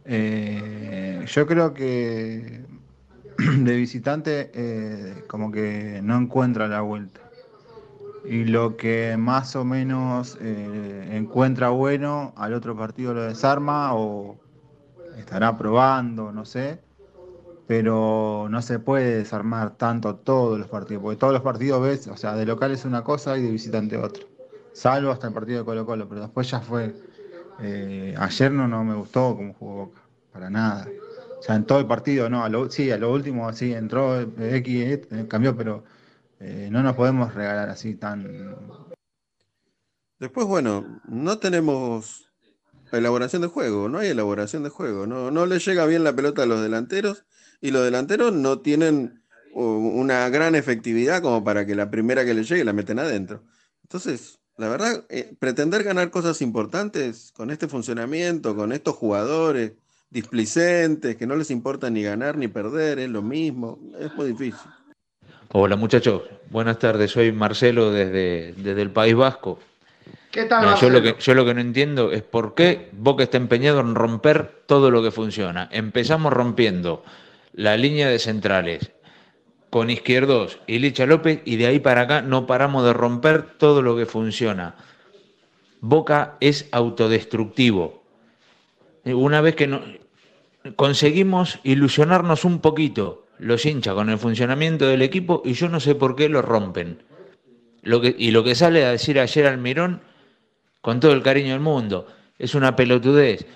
Eh, 0.06 1.24
yo 1.28 1.46
creo 1.46 1.72
que 1.76 2.66
de 3.38 3.76
visitante 3.76 4.50
eh, 4.56 5.24
como 5.28 5.52
que 5.52 6.00
no 6.02 6.18
encuentra 6.18 6.68
la 6.68 6.82
vuelta. 6.82 7.22
Y 8.26 8.46
lo 8.46 8.76
que 8.76 9.18
más 9.18 9.56
o 9.56 9.64
menos 9.64 10.40
eh, 10.42 11.10
encuentra 11.12 11.70
bueno, 11.70 12.34
al 12.38 12.56
otro 12.56 12.76
partido 12.76 13.14
lo 13.14 13.22
desarma 13.22 13.94
o 13.94 14.40
estará 15.16 15.56
probando, 15.56 16.32
no 16.32 16.44
sé 16.44 16.87
pero 17.68 18.48
no 18.50 18.62
se 18.62 18.80
puede 18.80 19.18
desarmar 19.18 19.76
tanto 19.78 20.16
todos 20.16 20.58
los 20.58 20.70
partidos, 20.70 21.04
porque 21.04 21.18
todos 21.18 21.34
los 21.34 21.42
partidos 21.42 21.82
ves, 21.82 22.08
o 22.08 22.16
sea, 22.16 22.36
de 22.36 22.46
local 22.46 22.72
es 22.72 22.86
una 22.86 23.04
cosa 23.04 23.38
y 23.38 23.44
de 23.44 23.52
visitante 23.52 23.98
otra, 23.98 24.24
salvo 24.72 25.12
hasta 25.12 25.28
el 25.28 25.34
partido 25.34 25.60
de 25.60 25.66
Colo 25.66 25.86
Colo, 25.86 26.08
pero 26.08 26.22
después 26.22 26.50
ya 26.50 26.62
fue, 26.62 26.96
eh, 27.60 28.16
ayer 28.18 28.52
no, 28.52 28.68
no 28.70 28.86
me 28.86 28.96
gustó 28.96 29.36
como 29.36 29.54
jugó 29.54 29.76
Boca, 29.88 30.02
para 30.32 30.50
nada. 30.50 30.88
O 31.40 31.44
sea, 31.44 31.56
en 31.56 31.66
todo 31.66 31.80
el 31.80 31.86
partido, 31.86 32.30
no, 32.30 32.72
sí, 32.72 32.90
a 32.90 32.98
lo 32.98 33.12
último 33.12 33.52
sí 33.54 33.74
entró 33.74 34.20
X, 34.22 35.08
eh, 35.12 35.26
cambió, 35.30 35.56
pero 35.56 35.84
eh, 36.40 36.70
no 36.72 36.82
nos 36.82 36.96
podemos 36.96 37.34
regalar 37.34 37.70
así 37.70 37.96
tan... 37.96 38.56
Después, 40.20 40.48
bueno, 40.48 41.02
no 41.08 41.38
tenemos 41.38 42.32
elaboración 42.92 43.44
de 43.44 43.50
juego, 43.50 43.88
no 43.90 44.00
hay 44.00 44.10
elaboración 44.10 44.64
de 44.64 44.70
juego, 44.70 45.06
no, 45.06 45.30
no 45.30 45.46
le 45.46 45.60
llega 45.60 45.86
bien 45.86 46.04
la 46.04 46.16
pelota 46.16 46.44
a 46.44 46.48
los 46.48 46.62
delanteros 46.62 47.26
y 47.62 47.72
los 47.72 47.84
delanteros 47.84 48.34
no 48.34 48.60
tienen 48.60 49.22
una 49.54 50.30
gran 50.30 50.54
efectividad 50.54 51.22
como 51.22 51.44
para 51.44 51.66
que 51.66 51.74
la 51.74 51.90
primera 51.90 52.24
que 52.24 52.36
les 52.36 52.48
llegue 52.48 52.64
la 52.64 52.74
meten 52.74 53.00
adentro. 53.00 53.44
Entonces, 53.82 54.40
la 54.58 54.70
verdad, 54.70 55.06
eh, 55.10 55.34
pretender 55.40 55.84
ganar 55.84 56.12
cosas 56.12 56.42
importantes 56.42 57.32
con 57.36 57.50
este 57.50 57.68
funcionamiento, 57.68 58.56
con 58.56 58.72
estos 58.72 58.96
jugadores 58.96 59.74
displicentes, 60.10 61.16
que 61.16 61.28
no 61.28 61.36
les 61.36 61.52
importa 61.52 61.90
ni 61.90 62.04
ganar 62.04 62.38
ni 62.38 62.48
perder, 62.48 63.00
es 63.00 63.10
lo 63.10 63.22
mismo, 63.22 63.80
es 64.00 64.14
muy 64.16 64.28
difícil. 64.28 64.70
Hola 65.50 65.76
muchachos, 65.76 66.24
buenas 66.50 66.78
tardes, 66.78 67.12
soy 67.12 67.32
Marcelo 67.32 67.92
desde, 67.92 68.54
desde 68.58 68.82
el 68.82 68.92
País 68.92 69.16
Vasco. 69.16 69.60
¿Qué 70.32 70.46
tal? 70.46 70.78
yo, 70.80 70.90
lo 70.90 71.02
que, 71.02 71.16
yo 71.20 71.34
lo 71.34 71.46
que 71.46 71.54
no 71.54 71.62
entiendo 71.62 72.12
es 72.12 72.22
por 72.22 72.54
qué 72.54 72.90
Boca 72.92 73.24
está 73.24 73.38
empeñado 73.38 73.80
en 73.80 73.96
romper 73.96 74.64
todo 74.66 74.92
lo 74.92 75.02
que 75.02 75.12
funciona. 75.12 75.70
Empezamos 75.72 76.34
rompiendo 76.34 77.04
la 77.58 77.76
línea 77.76 78.08
de 78.08 78.20
centrales 78.20 78.92
con 79.72 79.90
Izquierdos 79.90 80.60
y 80.68 80.78
Licha 80.78 81.08
López 81.08 81.42
y 81.44 81.58
de 81.58 81.66
ahí 81.66 81.80
para 81.80 82.02
acá 82.02 82.22
no 82.22 82.46
paramos 82.46 82.86
de 82.86 82.94
romper 82.94 83.58
todo 83.58 83.82
lo 83.82 83.98
que 83.98 84.06
funciona. 84.06 84.76
Boca 85.82 86.38
es 86.40 86.70
autodestructivo. 86.72 88.04
Una 89.06 89.42
vez 89.42 89.56
que 89.56 89.66
no, 89.66 89.82
conseguimos 90.76 91.60
ilusionarnos 91.64 92.46
un 92.46 92.60
poquito 92.60 93.26
los 93.40 93.66
hinchas 93.66 93.96
con 93.96 94.12
el 94.12 94.20
funcionamiento 94.20 94.86
del 94.86 95.02
equipo 95.02 95.42
y 95.44 95.54
yo 95.54 95.68
no 95.68 95.80
sé 95.80 95.96
por 95.96 96.16
qué 96.16 96.30
lo 96.30 96.44
rompen. 96.44 97.02
Lo 97.82 98.02
que, 98.02 98.16
y 98.18 98.30
lo 98.30 98.44
que 98.44 98.54
sale 98.54 98.86
a 98.86 98.92
decir 98.92 99.20
ayer 99.20 99.48
Almirón, 99.48 100.02
con 100.82 101.00
todo 101.00 101.14
el 101.14 101.24
cariño 101.24 101.54
del 101.54 101.62
mundo, 101.62 102.06
es 102.38 102.54
una 102.54 102.76
pelotudez. 102.76 103.48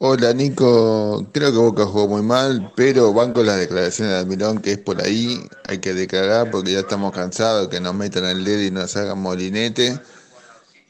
Hola 0.00 0.32
Nico, 0.32 1.26
creo 1.32 1.50
que 1.50 1.58
Boca 1.58 1.84
jugó 1.84 2.06
muy 2.06 2.22
mal, 2.22 2.72
pero 2.76 3.12
van 3.12 3.32
con 3.32 3.46
las 3.46 3.58
declaraciones 3.58 4.14
de 4.14 4.20
Almirón, 4.20 4.60
que 4.62 4.72
es 4.72 4.78
por 4.78 5.02
ahí, 5.02 5.40
hay 5.66 5.80
que 5.80 5.92
declarar 5.92 6.52
porque 6.52 6.70
ya 6.72 6.80
estamos 6.80 7.12
cansados 7.12 7.66
que 7.66 7.80
nos 7.80 7.94
metan 7.96 8.24
el 8.24 8.44
dedo 8.44 8.62
y 8.62 8.70
nos 8.70 8.96
hagan 8.96 9.18
molinete. 9.20 9.98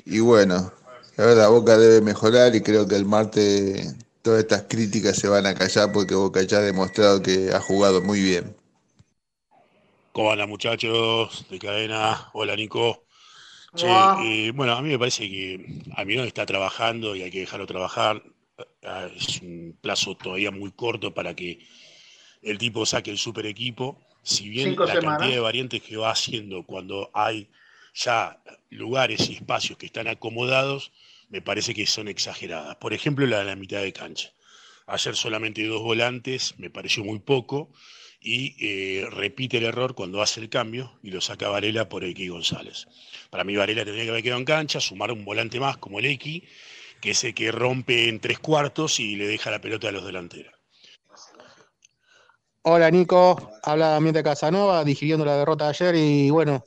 Y 0.05 0.21
bueno, 0.21 0.71
la 1.17 1.25
verdad 1.25 1.49
Boca 1.49 1.79
debe 1.79 2.03
mejorar 2.03 2.55
y 2.55 2.61
creo 2.61 2.87
que 2.87 2.97
el 2.97 3.07
martes 3.07 3.97
todas 4.21 4.41
estas 4.41 4.65
críticas 4.69 5.17
se 5.17 5.29
van 5.29 5.47
a 5.47 5.55
callar 5.55 5.91
porque 5.91 6.15
Boca 6.15 6.43
ya 6.43 6.59
ha 6.59 6.61
demostrado 6.61 7.23
que 7.23 7.51
ha 7.55 7.61
jugado 7.61 8.03
muy 8.03 8.21
bien. 8.21 8.55
¿Cómo 10.13 10.33
andan 10.33 10.51
muchachos 10.51 11.47
de 11.49 11.59
cadena? 11.59 12.29
Hola 12.35 12.55
Nico. 12.57 13.05
Eh, 13.75 14.53
bueno, 14.55 14.75
a 14.75 14.83
mí 14.83 14.91
me 14.91 14.99
parece 14.99 15.31
que 15.31 15.83
Almirón 15.97 16.27
está 16.27 16.45
trabajando 16.45 17.17
y 17.17 17.23
hay 17.23 17.31
que 17.31 17.41
dejarlo 17.41 17.67
trabajar 17.67 18.23
es 19.17 19.41
un 19.41 19.79
plazo 19.81 20.17
todavía 20.17 20.51
muy 20.51 20.73
corto 20.73 21.15
para 21.15 21.35
que 21.35 21.67
el 22.43 22.59
tipo 22.59 22.87
saque 22.87 23.11
el 23.11 23.19
super 23.19 23.47
equipo. 23.47 24.01
Si 24.23 24.49
bien 24.49 24.77
la 24.77 25.01
cantidad 25.01 25.31
de 25.31 25.41
variantes 25.41 25.83
que 25.83 25.97
va 25.97 26.11
haciendo 26.11 26.65
cuando 26.65 27.11
hay 27.15 27.49
ya 27.95 28.43
lugares 28.71 29.29
y 29.31 29.35
espacios 29.35 29.79
que 29.79 29.87
están 29.87 30.09
acomodados, 30.09 30.93
me 31.29 31.43
parece 31.43 31.75
que 31.75 31.87
son 31.87 32.09
exageradas. 32.09 32.77
Por 32.77 32.93
ejemplo, 32.93 33.27
la 33.27 33.41
de 33.41 33.45
la 33.45 33.57
mitad 33.57 33.83
de 33.83 33.93
cancha. 33.93 34.33
Ayer 34.87 35.17
solamente 35.17 35.67
dos 35.67 35.83
volantes, 35.83 36.55
me 36.59 36.71
pareció 36.71 37.05
muy 37.05 37.19
poco, 37.19 37.71
y 38.21 38.57
eh, 38.61 39.07
repite 39.11 39.59
el 39.59 39.65
error 39.65 39.95
cuando 39.95 40.21
hace 40.23 40.41
el 40.41 40.49
cambio 40.49 40.99
y 41.03 41.11
lo 41.11 41.21
saca 41.21 41.49
Varela 41.49 41.89
por 41.89 42.05
X 42.05 42.31
González. 42.31 42.89
Para 43.31 43.45
mí 43.45 43.55
Varela 43.55 43.85
tendría 43.85 44.05
que 44.05 44.11
haber 44.11 44.23
quedado 44.23 44.41
en 44.41 44.45
cancha, 44.45 44.81
sumar 44.81 45.13
un 45.13 45.25
volante 45.25 45.61
más 45.61 45.77
como 45.77 45.99
el 45.99 46.07
X 46.07 46.43
que 47.01 47.11
es 47.11 47.25
el 47.25 47.35
que 47.35 47.53
rompe 47.53 48.09
en 48.09 48.21
tres 48.21 48.39
cuartos 48.39 49.01
y 49.01 49.17
le 49.17 49.27
deja 49.27 49.51
la 49.51 49.61
pelota 49.61 49.89
a 49.89 49.93
los 49.93 50.05
delanteros. 50.05 50.53
Hola 52.63 52.91
Nico, 52.91 53.53
habla 53.63 53.99
de 53.99 54.23
Casanova, 54.23 54.85
digiriendo 54.85 55.25
la 55.25 55.37
derrota 55.37 55.65
de 55.65 55.71
ayer 55.71 55.95
y 55.95 56.31
bueno, 56.31 56.65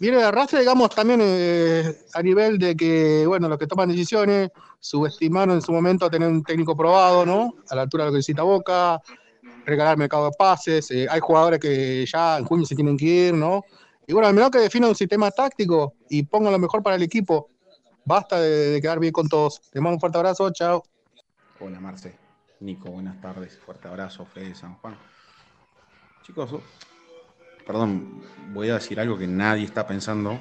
viene 0.00 0.16
de 0.16 0.24
arrastre, 0.24 0.60
digamos, 0.60 0.90
también 0.90 1.20
eh, 1.22 1.96
a 2.14 2.22
nivel 2.22 2.58
de 2.58 2.74
que, 2.74 3.24
bueno, 3.26 3.48
los 3.48 3.58
que 3.58 3.66
toman 3.66 3.88
decisiones 3.88 4.50
subestimaron 4.80 5.54
en 5.54 5.62
su 5.62 5.70
momento 5.70 6.06
a 6.06 6.10
tener 6.10 6.28
un 6.28 6.42
técnico 6.42 6.76
probado, 6.76 7.24
¿no? 7.24 7.54
A 7.68 7.76
la 7.76 7.82
altura 7.82 8.04
de 8.04 8.08
lo 8.08 8.12
que 8.12 8.18
necesita 8.18 8.42
Boca, 8.42 9.00
regalar 9.64 9.96
mercado 9.96 10.24
de 10.24 10.32
pases, 10.36 10.90
eh, 10.90 11.06
hay 11.08 11.20
jugadores 11.20 11.60
que 11.60 12.04
ya 12.04 12.38
en 12.38 12.44
junio 12.44 12.66
se 12.66 12.74
tienen 12.74 12.96
que 12.96 13.04
ir, 13.04 13.34
¿no? 13.34 13.62
Y 14.06 14.12
bueno, 14.12 14.26
al 14.26 14.34
menos 14.34 14.50
que 14.50 14.58
defina 14.58 14.88
un 14.88 14.96
sistema 14.96 15.30
táctico 15.30 15.94
y 16.08 16.24
pongan 16.24 16.52
lo 16.52 16.58
mejor 16.58 16.82
para 16.82 16.96
el 16.96 17.02
equipo. 17.02 17.51
Basta 18.04 18.40
de, 18.40 18.80
quedar 18.80 18.98
bien 18.98 19.12
con 19.12 19.28
todos. 19.28 19.60
Te 19.70 19.80
mando 19.80 19.96
un 19.96 20.00
fuerte 20.00 20.18
abrazo, 20.18 20.50
chao. 20.50 20.82
Hola 21.60 21.78
Marce, 21.78 22.16
Nico, 22.60 22.90
buenas 22.90 23.20
tardes, 23.20 23.56
fuerte 23.58 23.86
abrazo, 23.86 24.26
Fede 24.26 24.54
San 24.54 24.74
Juan. 24.74 24.96
Chicos, 26.22 26.56
perdón, 27.64 28.22
voy 28.52 28.70
a 28.70 28.74
decir 28.74 28.98
algo 28.98 29.16
que 29.16 29.28
nadie 29.28 29.64
está 29.64 29.86
pensando. 29.86 30.40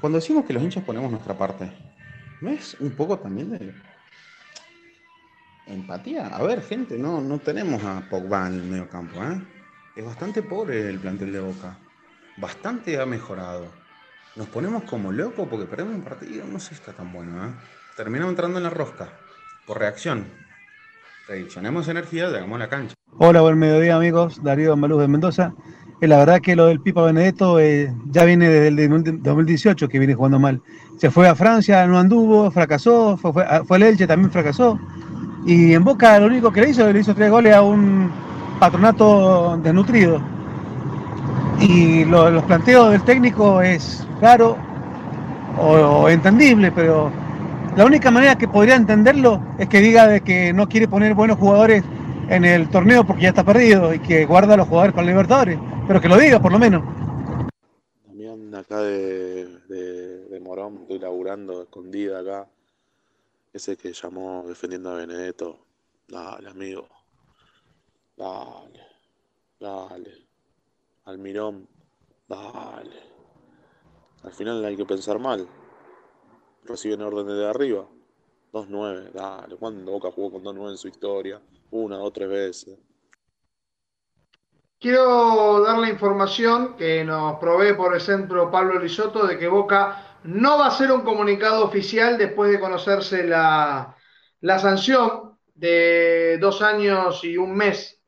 cuando 0.00 0.18
decimos 0.18 0.44
que 0.44 0.52
los 0.52 0.62
hinchas 0.62 0.82
ponemos 0.82 1.10
nuestra 1.12 1.38
parte, 1.38 1.72
¿no 2.40 2.50
es 2.50 2.74
un 2.80 2.90
poco 2.90 3.18
también 3.18 3.50
de 3.50 3.74
empatía? 5.68 6.26
A 6.26 6.42
ver, 6.42 6.62
gente, 6.62 6.98
no, 6.98 7.20
no 7.20 7.38
tenemos 7.38 7.84
a 7.84 8.08
Pogba 8.10 8.48
en 8.48 8.54
el 8.54 8.64
medio 8.64 8.88
campo, 8.88 9.22
¿eh? 9.22 9.40
Es 9.94 10.04
bastante 10.04 10.42
pobre 10.42 10.88
el 10.88 10.98
plantel 10.98 11.32
de 11.32 11.40
Boca. 11.40 11.78
Bastante 12.38 13.00
ha 13.00 13.06
mejorado. 13.06 13.81
Nos 14.34 14.46
ponemos 14.46 14.84
como 14.84 15.12
locos 15.12 15.46
porque 15.46 15.66
perdemos 15.66 15.94
un 15.94 16.00
partido, 16.00 16.46
no 16.50 16.58
sé 16.58 16.68
si 16.68 16.74
está 16.76 16.92
tan 16.92 17.12
bueno, 17.12 17.44
¿eh? 17.44 17.50
Terminamos 17.98 18.30
entrando 18.30 18.56
en 18.56 18.64
la 18.64 18.70
rosca, 18.70 19.10
por 19.66 19.78
reacción. 19.78 20.24
Reaccionemos 21.28 21.86
energía, 21.88 22.28
hagamos 22.28 22.58
la 22.58 22.70
cancha. 22.70 22.94
Hola, 23.18 23.42
buen 23.42 23.58
mediodía 23.58 23.94
amigos, 23.94 24.42
Darío 24.42 24.74
Maluz 24.74 25.02
de 25.02 25.08
Mendoza. 25.08 25.52
Eh, 26.00 26.08
la 26.08 26.16
verdad 26.16 26.40
que 26.40 26.56
lo 26.56 26.64
del 26.64 26.80
Pipa 26.80 27.02
Benedetto 27.02 27.60
eh, 27.60 27.94
ya 28.06 28.24
viene 28.24 28.48
desde 28.48 28.68
el 28.68 29.22
2018 29.22 29.86
que 29.86 29.98
viene 29.98 30.14
jugando 30.14 30.38
mal. 30.38 30.62
Se 30.96 31.10
fue 31.10 31.28
a 31.28 31.34
Francia, 31.34 31.86
no 31.86 31.98
anduvo, 31.98 32.50
fracasó, 32.50 33.18
fue, 33.18 33.34
fue, 33.34 33.44
fue 33.66 33.76
el 33.76 33.82
Elche, 33.82 34.06
también 34.06 34.32
fracasó. 34.32 34.80
Y 35.44 35.74
en 35.74 35.84
Boca 35.84 36.18
lo 36.18 36.26
único 36.28 36.50
que 36.50 36.62
le 36.62 36.70
hizo, 36.70 36.90
le 36.90 37.00
hizo 37.00 37.14
tres 37.14 37.30
goles 37.30 37.54
a 37.54 37.60
un 37.60 38.10
patronato 38.58 39.58
desnutrido. 39.58 40.31
Y 41.60 42.04
lo- 42.04 42.30
los 42.30 42.44
planteos 42.44 42.90
del 42.92 43.02
técnico 43.04 43.62
es 43.62 44.06
raro 44.20 44.56
o, 45.58 46.08
entendible, 46.08 46.72
pero 46.72 47.10
la 47.76 47.84
única 47.84 48.10
manera 48.10 48.36
que 48.36 48.48
podría 48.48 48.76
entenderlo 48.76 49.40
es 49.58 49.68
que 49.68 49.80
diga 49.80 50.06
de 50.06 50.20
que 50.22 50.52
no 50.52 50.68
quiere 50.68 50.88
poner 50.88 51.14
buenos 51.14 51.38
jugadores 51.38 51.84
en 52.28 52.44
el 52.44 52.68
torneo 52.70 53.04
porque 53.04 53.22
ya 53.24 53.28
está 53.30 53.44
perdido 53.44 53.92
y 53.94 53.98
que 53.98 54.24
guarda 54.24 54.54
a 54.54 54.56
los 54.56 54.68
jugadores 54.68 54.94
para 54.94 55.06
Libertadores, 55.06 55.58
pero 55.86 56.00
que 56.00 56.08
lo 56.08 56.16
diga 56.16 56.40
por 56.40 56.52
lo 56.52 56.58
menos. 56.58 56.82
Damián, 58.04 58.54
acá 58.54 58.80
de, 58.82 59.46
de, 59.68 60.28
de 60.28 60.40
Morón, 60.40 60.82
estoy 60.82 60.98
laburando 61.00 61.62
escondida 61.62 62.20
acá. 62.20 62.48
Ese 63.52 63.76
que 63.76 63.92
llamó 63.92 64.44
defendiendo 64.46 64.90
a 64.90 64.96
Benedetto. 64.96 65.66
Dale, 66.08 66.50
amigo. 66.50 66.88
Dale. 68.16 68.80
Dale. 69.60 70.21
Almirón. 71.04 71.68
Dale. 72.28 73.12
Al 74.22 74.32
final 74.32 74.64
hay 74.64 74.76
que 74.76 74.84
pensar 74.84 75.18
mal. 75.18 75.48
Reciben 76.64 77.02
órdenes 77.02 77.34
de 77.34 77.46
arriba. 77.46 77.86
2-9. 78.52 79.12
Dale. 79.12 79.56
¿Cuándo 79.56 79.92
Boca 79.92 80.10
jugó 80.12 80.32
con 80.32 80.44
2-9 80.44 80.70
en 80.70 80.78
su 80.78 80.88
historia? 80.88 81.40
Una, 81.70 81.96
dos, 81.96 82.12
tres 82.12 82.28
veces. 82.28 82.78
Quiero 84.78 85.60
dar 85.62 85.78
la 85.78 85.88
información 85.88 86.76
que 86.76 87.04
nos 87.04 87.38
provee 87.38 87.74
por 87.74 87.94
el 87.94 88.00
centro 88.00 88.50
Pablo 88.50 88.78
Risotto 88.80 89.26
de 89.26 89.38
que 89.38 89.46
Boca 89.46 90.18
no 90.24 90.58
va 90.58 90.66
a 90.66 90.68
hacer 90.68 90.90
un 90.90 91.02
comunicado 91.02 91.64
oficial 91.64 92.18
después 92.18 92.50
de 92.50 92.58
conocerse 92.58 93.24
la, 93.24 93.96
la 94.40 94.58
sanción 94.58 95.38
de 95.54 96.38
dos 96.40 96.62
años 96.62 97.22
y 97.24 97.36
un 97.36 97.54
mes 97.54 98.01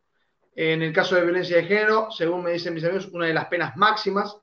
en 0.57 0.83
el 0.83 0.93
caso 0.93 1.17
de 1.17 1.23
violencia 1.23 1.57
de 1.57 1.65
género, 1.65 2.11
según 2.11 2.43
me 2.43 2.53
dicen 2.53 2.75
mis 2.75 2.85
amigos, 2.85 3.09
una 3.13 3.27
de 3.27 3.35
las 3.35 3.47
penas 3.47 3.77
máximas. 3.77 4.37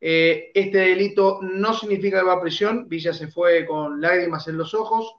Eh, 0.00 0.50
este 0.54 0.78
delito 0.78 1.40
no 1.42 1.74
significa 1.74 2.20
que 2.20 2.26
va 2.26 2.34
a 2.34 2.40
prisión, 2.40 2.88
Villa 2.88 3.12
se 3.12 3.28
fue 3.28 3.66
con 3.66 4.00
lágrimas 4.00 4.46
en 4.48 4.58
los 4.58 4.74
ojos. 4.74 5.14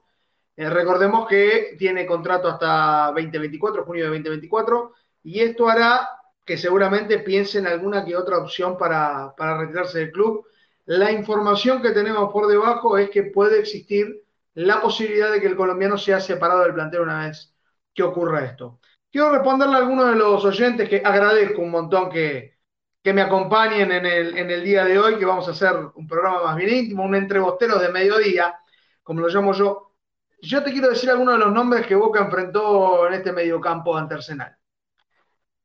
Eh, 0.56 0.70
recordemos 0.70 1.28
que 1.28 1.76
tiene 1.78 2.06
contrato 2.06 2.48
hasta 2.48 3.12
2024, 3.14 3.84
junio 3.84 4.04
de 4.04 4.10
2024, 4.10 4.92
y 5.24 5.40
esto 5.40 5.68
hará 5.68 6.08
que 6.44 6.56
seguramente 6.56 7.18
piense 7.18 7.58
en 7.58 7.66
alguna 7.66 8.04
que 8.04 8.16
otra 8.16 8.38
opción 8.38 8.78
para, 8.78 9.34
para 9.36 9.58
retirarse 9.58 9.98
del 9.98 10.12
club. 10.12 10.46
La 10.86 11.12
información 11.12 11.82
que 11.82 11.90
tenemos 11.90 12.32
por 12.32 12.46
debajo 12.46 12.96
es 12.96 13.10
que 13.10 13.24
puede 13.24 13.58
existir 13.60 14.24
la 14.54 14.80
posibilidad 14.80 15.30
de 15.30 15.40
que 15.40 15.46
el 15.46 15.56
colombiano 15.56 15.98
sea 15.98 16.20
separado 16.20 16.62
del 16.62 16.74
plantel 16.74 17.02
una 17.02 17.26
vez 17.26 17.54
que 17.94 18.02
ocurra 18.02 18.44
esto. 18.44 18.77
Quiero 19.10 19.30
responderle 19.30 19.76
a 19.76 19.78
algunos 19.78 20.10
de 20.10 20.16
los 20.16 20.44
oyentes 20.44 20.88
que 20.88 21.02
agradezco 21.04 21.62
un 21.62 21.70
montón 21.70 22.10
que, 22.10 22.58
que 23.02 23.12
me 23.12 23.22
acompañen 23.22 23.90
en 23.90 24.04
el, 24.04 24.36
en 24.36 24.50
el 24.50 24.62
día 24.62 24.84
de 24.84 24.98
hoy, 24.98 25.18
que 25.18 25.24
vamos 25.24 25.48
a 25.48 25.52
hacer 25.52 25.74
un 25.94 26.06
programa 26.06 26.44
más 26.44 26.56
bien 26.56 26.74
íntimo, 26.74 27.04
un 27.04 27.14
entrebosteros 27.14 27.80
de 27.80 27.88
mediodía, 27.88 28.58
como 29.02 29.20
lo 29.20 29.28
llamo 29.28 29.52
yo. 29.52 29.94
Yo 30.42 30.62
te 30.62 30.72
quiero 30.72 30.90
decir 30.90 31.10
algunos 31.10 31.34
de 31.34 31.44
los 31.44 31.52
nombres 31.52 31.86
que 31.86 31.94
Boca 31.94 32.20
enfrentó 32.20 33.06
en 33.08 33.14
este 33.14 33.32
mediocampo 33.32 33.96
ante 33.96 34.14
Arsenal. 34.14 34.56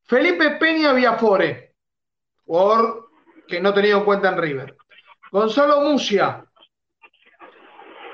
Felipe 0.03 0.51
Peña 0.51 0.93
Viafore, 0.93 1.75
jugador 2.45 3.09
que 3.47 3.59
no 3.59 3.73
tenido 3.73 3.99
en 3.99 4.05
cuenta 4.05 4.29
en 4.29 4.37
River. 4.37 4.77
Gonzalo 5.31 5.81
Musia, 5.81 6.45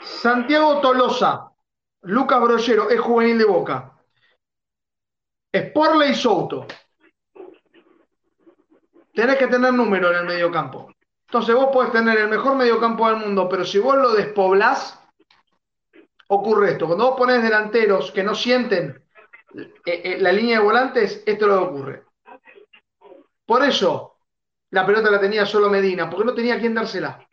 Santiago 0.02 0.82
Tolosa, 0.82 1.52
Lucas 2.02 2.42
Brollero, 2.42 2.90
es 2.90 3.00
juvenil 3.00 3.38
de 3.38 3.46
Boca. 3.46 3.99
Sporley 5.54 6.14
Souto. 6.14 6.68
Tenés 9.14 9.38
que 9.38 9.48
tener 9.48 9.74
número 9.74 10.12
en 10.12 10.18
el 10.18 10.26
mediocampo. 10.26 10.92
Entonces 11.28 11.56
vos 11.56 11.70
podés 11.72 11.92
tener 11.92 12.18
el 12.18 12.28
mejor 12.28 12.56
mediocampo 12.56 13.08
del 13.08 13.18
mundo, 13.18 13.48
pero 13.50 13.64
si 13.66 13.80
vos 13.80 13.98
lo 13.98 14.14
despoblás, 14.14 15.00
ocurre 16.28 16.72
esto. 16.72 16.88
Cuando 16.88 17.10
vos 17.10 17.18
ponés 17.18 17.44
delanteros 17.44 18.12
que 18.12 18.24
no 18.24 18.34
sienten 18.34 19.04
eh, 19.56 19.74
eh, 19.86 20.18
la 20.20 20.32
línea 20.32 20.60
de 20.60 20.64
volantes, 20.64 21.24
esto 21.26 21.46
es 21.46 21.52
lo 21.52 21.64
ocurre. 21.64 22.04
Por 23.46 23.64
eso 23.64 24.18
la 24.72 24.86
pelota 24.86 25.10
la 25.10 25.20
tenía 25.20 25.46
solo 25.46 25.70
Medina, 25.70 26.10
porque 26.10 26.26
no 26.26 26.34
tenía 26.34 26.56
a 26.56 26.60
quién 26.60 26.74
dársela. 26.76 27.28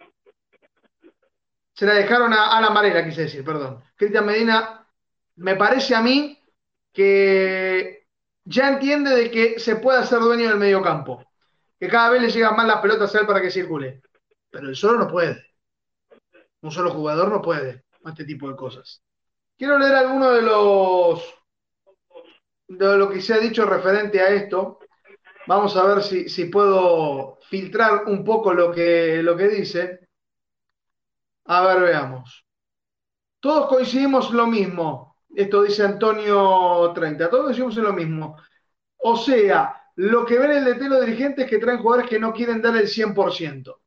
Se 1.75 1.85
la 1.85 1.93
dejaron 1.93 2.33
a 2.33 2.57
Alan 2.57 2.73
Varela, 2.73 3.05
quise 3.05 3.23
decir, 3.23 3.45
perdón. 3.45 3.83
Cristian 3.95 4.25
Medina, 4.25 4.87
me 5.37 5.57
parece 5.57 5.95
a 5.95 6.01
mí 6.01 6.43
que 6.91 8.06
ya 8.47 8.69
entiende 8.69 9.11
de 9.11 9.31
que 9.31 9.59
se 9.59 9.77
puede 9.77 9.99
hacer 9.99 10.21
dueño 10.21 10.49
del 10.49 10.59
mediocampo. 10.59 11.25
Que 11.79 11.89
cada 11.89 12.11
vez 12.11 12.23
le 12.23 12.31
llegan 12.31 12.57
más 12.57 12.67
las 12.67 12.81
pelotas 12.81 13.15
a 13.15 13.21
él 13.21 13.27
para 13.27 13.43
que 13.43 13.51
circule. 13.51 14.01
Pero 14.51 14.69
él 14.69 14.77
solo 14.77 14.99
no 14.99 15.09
puede. 15.09 15.45
Un 16.63 16.71
solo 16.71 16.91
jugador 16.91 17.29
no 17.29 17.43
puede 17.43 17.85
con 18.01 18.13
este 18.13 18.25
tipo 18.25 18.49
de 18.49 18.57
cosas. 18.57 19.03
Quiero 19.59 19.79
leer 19.79 19.95
algunos 19.95 20.35
de 20.35 20.43
los 20.43 21.35
de 22.69 22.99
lo 22.99 23.11
que 23.11 23.21
se 23.21 23.35
ha 23.35 23.39
dicho 23.39 23.65
referente 23.67 24.21
a 24.21 24.29
esto. 24.29 24.79
Vamos 25.47 25.77
a 25.77 25.85
ver 25.85 26.03
si, 26.03 26.29
si 26.29 26.47
puedo 26.47 27.39
filtrar 27.49 28.05
un 28.07 28.25
poco 28.25 28.55
lo 28.55 28.73
que, 28.73 29.23
lo 29.23 29.37
que 29.37 29.49
dice. 29.49 30.09
A 31.45 31.67
ver, 31.67 31.81
veamos. 31.81 32.45
Todos 33.41 33.69
coincidimos 33.69 34.31
lo 34.33 34.47
mismo. 34.47 35.06
Esto 35.37 35.65
dice 35.65 35.85
Antonio 35.85 36.93
30. 36.95 37.29
Todos 37.29 37.59
en 37.59 37.85
lo 37.85 37.93
mismo. 37.93 38.39
O 38.97 39.19
sea, 39.19 39.91
lo 39.97 40.25
que 40.25 40.39
ven 40.39 40.51
el 40.51 40.65
DT 40.65 40.89
los 40.89 41.05
dirigentes 41.05 41.45
es 41.45 41.51
que 41.51 41.59
traen 41.59 41.79
jugadores 41.79 42.09
que 42.09 42.19
no 42.19 42.33
quieren 42.33 42.63
dar 42.63 42.75
el 42.75 42.89
100%. 42.89 43.83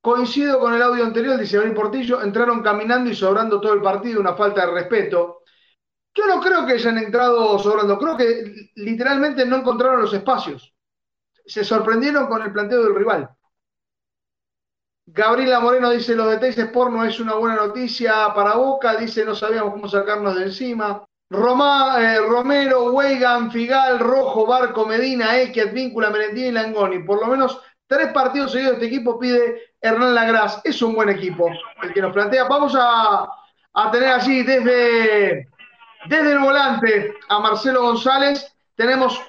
Coincido 0.00 0.60
con 0.60 0.72
el 0.74 0.82
audio 0.82 1.04
anterior, 1.04 1.40
dice 1.40 1.58
Marín 1.58 1.74
Portillo, 1.74 2.22
entraron 2.22 2.62
caminando 2.62 3.10
y 3.10 3.16
sobrando 3.16 3.60
todo 3.60 3.72
el 3.72 3.82
partido, 3.82 4.20
una 4.20 4.34
falta 4.36 4.64
de 4.64 4.72
respeto. 4.72 5.42
Yo 6.14 6.26
no 6.28 6.40
creo 6.40 6.64
que 6.64 6.74
hayan 6.74 6.98
entrado 6.98 7.58
sobrando, 7.58 7.98
creo 7.98 8.16
que 8.16 8.70
literalmente 8.76 9.44
no 9.44 9.56
encontraron 9.56 10.02
los 10.02 10.14
espacios. 10.14 10.72
Se 11.44 11.64
sorprendieron 11.64 12.28
con 12.28 12.42
el 12.42 12.52
planteo 12.52 12.84
del 12.84 12.94
rival. 12.94 13.28
Gabriela 15.06 15.60
Moreno 15.60 15.90
dice, 15.90 16.14
los 16.14 16.30
detalles 16.30 16.58
Sport 16.58 16.90
no 16.90 17.04
es 17.04 17.20
una 17.20 17.34
buena 17.34 17.56
noticia 17.56 18.32
para 18.34 18.54
Boca, 18.54 18.96
dice, 18.96 19.24
no 19.24 19.34
sabíamos 19.34 19.74
cómo 19.74 19.88
sacarnos 19.88 20.36
de 20.36 20.44
encima. 20.44 21.04
Roma, 21.30 21.96
eh, 22.00 22.20
Romero, 22.20 22.92
Weigan, 22.92 23.50
Figal, 23.50 23.98
Rojo, 23.98 24.46
Barco, 24.46 24.86
Medina, 24.86 25.38
Equiat, 25.40 25.72
Víncula, 25.72 26.10
Merendía 26.10 26.48
y 26.48 26.52
Langoni. 26.52 27.00
Por 27.00 27.20
lo 27.20 27.26
menos 27.26 27.60
tres 27.86 28.12
partidos 28.12 28.52
seguidos 28.52 28.74
este 28.74 28.86
equipo 28.86 29.18
pide 29.18 29.74
Hernán 29.80 30.14
Lagras. 30.14 30.60
Es 30.64 30.80
un 30.82 30.94
buen 30.94 31.08
equipo 31.08 31.50
el 31.82 31.92
que 31.92 32.02
nos 32.02 32.12
plantea. 32.12 32.44
Vamos 32.44 32.74
a, 32.78 33.26
a 33.74 33.90
tener 33.90 34.10
allí 34.10 34.42
desde, 34.42 35.48
desde 36.06 36.32
el 36.32 36.38
volante 36.38 37.14
a 37.28 37.38
Marcelo 37.40 37.82
González. 37.82 38.54
Tenemos, 38.76 39.20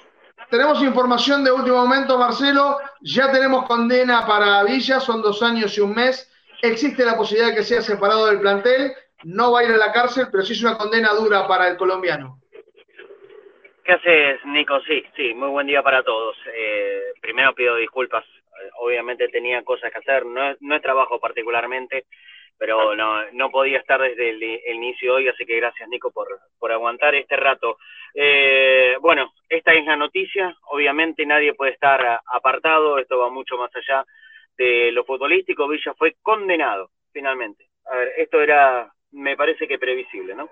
tenemos 0.50 0.82
información 0.82 1.44
de 1.44 1.52
último 1.52 1.76
momento, 1.76 2.18
Marcelo. 2.18 2.78
Ya 3.00 3.30
tenemos 3.30 3.66
condena 3.66 4.26
para 4.26 4.62
Villa, 4.64 5.00
son 5.00 5.22
dos 5.22 5.42
años 5.42 5.76
y 5.76 5.80
un 5.80 5.94
mes. 5.94 6.32
Existe 6.62 7.04
la 7.04 7.16
posibilidad 7.16 7.50
de 7.50 7.56
que 7.56 7.64
sea 7.64 7.82
separado 7.82 8.26
del 8.26 8.40
plantel. 8.40 8.92
No 9.24 9.52
va 9.52 9.60
a 9.60 9.64
ir 9.64 9.70
a 9.70 9.76
la 9.76 9.92
cárcel, 9.92 10.28
pero 10.30 10.44
sí 10.44 10.52
es 10.52 10.62
una 10.62 10.78
condena 10.78 11.12
dura 11.14 11.46
para 11.46 11.68
el 11.68 11.76
colombiano. 11.76 12.38
¿Qué 13.84 13.92
haces, 13.92 14.44
Nico? 14.46 14.80
Sí, 14.80 15.04
sí, 15.14 15.32
muy 15.34 15.48
buen 15.48 15.66
día 15.66 15.82
para 15.82 16.02
todos. 16.02 16.36
Eh, 16.52 17.12
primero 17.20 17.54
pido 17.54 17.76
disculpas, 17.76 18.24
eh, 18.24 18.70
obviamente 18.80 19.28
tenía 19.28 19.62
cosas 19.62 19.92
que 19.92 19.98
hacer, 19.98 20.26
no 20.26 20.56
no 20.58 20.74
es 20.74 20.82
trabajo 20.82 21.20
particularmente, 21.20 22.06
pero 22.58 22.94
no, 22.94 23.30
no 23.32 23.50
podía 23.50 23.78
estar 23.78 24.00
desde 24.00 24.30
el, 24.30 24.42
el 24.42 24.74
inicio 24.76 25.14
hoy, 25.14 25.28
así 25.28 25.44
que 25.44 25.56
gracias, 25.56 25.88
Nico, 25.88 26.10
por, 26.10 26.28
por 26.58 26.72
aguantar 26.72 27.14
este 27.14 27.36
rato. 27.36 27.78
Eh, 28.14 28.96
bueno, 29.00 29.32
esta 29.48 29.74
es 29.74 29.84
la 29.84 29.96
noticia, 29.96 30.56
obviamente 30.70 31.26
nadie 31.26 31.54
puede 31.54 31.72
estar 31.72 32.20
apartado, 32.32 32.98
esto 32.98 33.18
va 33.18 33.30
mucho 33.30 33.56
más 33.58 33.70
allá 33.76 34.04
de 34.56 34.90
lo 34.92 35.04
futbolístico, 35.04 35.68
Villa 35.68 35.94
fue 35.94 36.16
condenado, 36.22 36.90
finalmente. 37.12 37.66
A 37.86 37.96
ver, 37.96 38.12
esto 38.16 38.40
era, 38.40 38.90
me 39.12 39.36
parece 39.36 39.68
que 39.68 39.78
previsible, 39.78 40.34
¿no? 40.34 40.48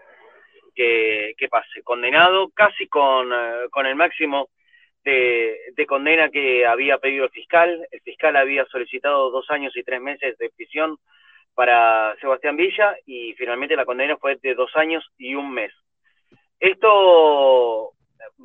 Que, 0.75 1.35
que 1.39 1.49
pase. 1.49 1.83
Condenado 1.83 2.51
casi 2.51 2.87
con, 2.89 3.33
eh, 3.33 3.69
con 3.71 3.87
el 3.87 3.95
máximo 3.95 4.51
de, 5.05 5.59
de, 5.73 5.87
condena 5.87 6.31
que 6.31 6.67
había 6.67 6.99
pedido 6.99 7.25
el 7.25 7.31
fiscal. 7.31 7.87
El 7.91 8.01
fiscal 8.01 8.37
había 8.37 8.65
solicitado 8.67 9.31
dos 9.31 9.51
años 9.51 9.77
y 9.77 9.83
tres 9.85 10.01
meses 10.01 10.37
de 10.39 10.51
prisión 10.51 10.99
para 11.55 12.17
Sebastián 12.21 12.57
Villa 12.57 12.97
y 13.07 13.33
finalmente 13.35 13.77
la 13.77 13.85
condena 13.85 14.17
fue 14.17 14.37
de 14.37 14.55
dos 14.55 14.75
años 14.77 15.05
y 15.19 15.35
un 15.35 15.53
mes. 15.53 15.73
Esto 16.59 17.93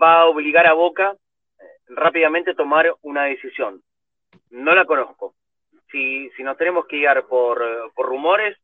va 0.02 0.22
a 0.22 0.26
obligar 0.26 0.68
a 0.68 0.74
Boca 0.74 1.14
eh, 1.14 1.64
rápidamente 1.90 2.52
a 2.52 2.56
tomar 2.56 2.94
una 3.02 3.26
decisión. 3.26 3.82
No 4.52 4.74
la 4.76 4.86
conozco. 4.86 5.36
Si, 5.92 6.30
si 6.32 6.44
nos 6.44 6.58
tenemos 6.58 6.86
que 6.86 6.98
guiar 6.98 7.26
por, 7.26 7.92
por 7.96 8.06
rumores, 8.06 8.58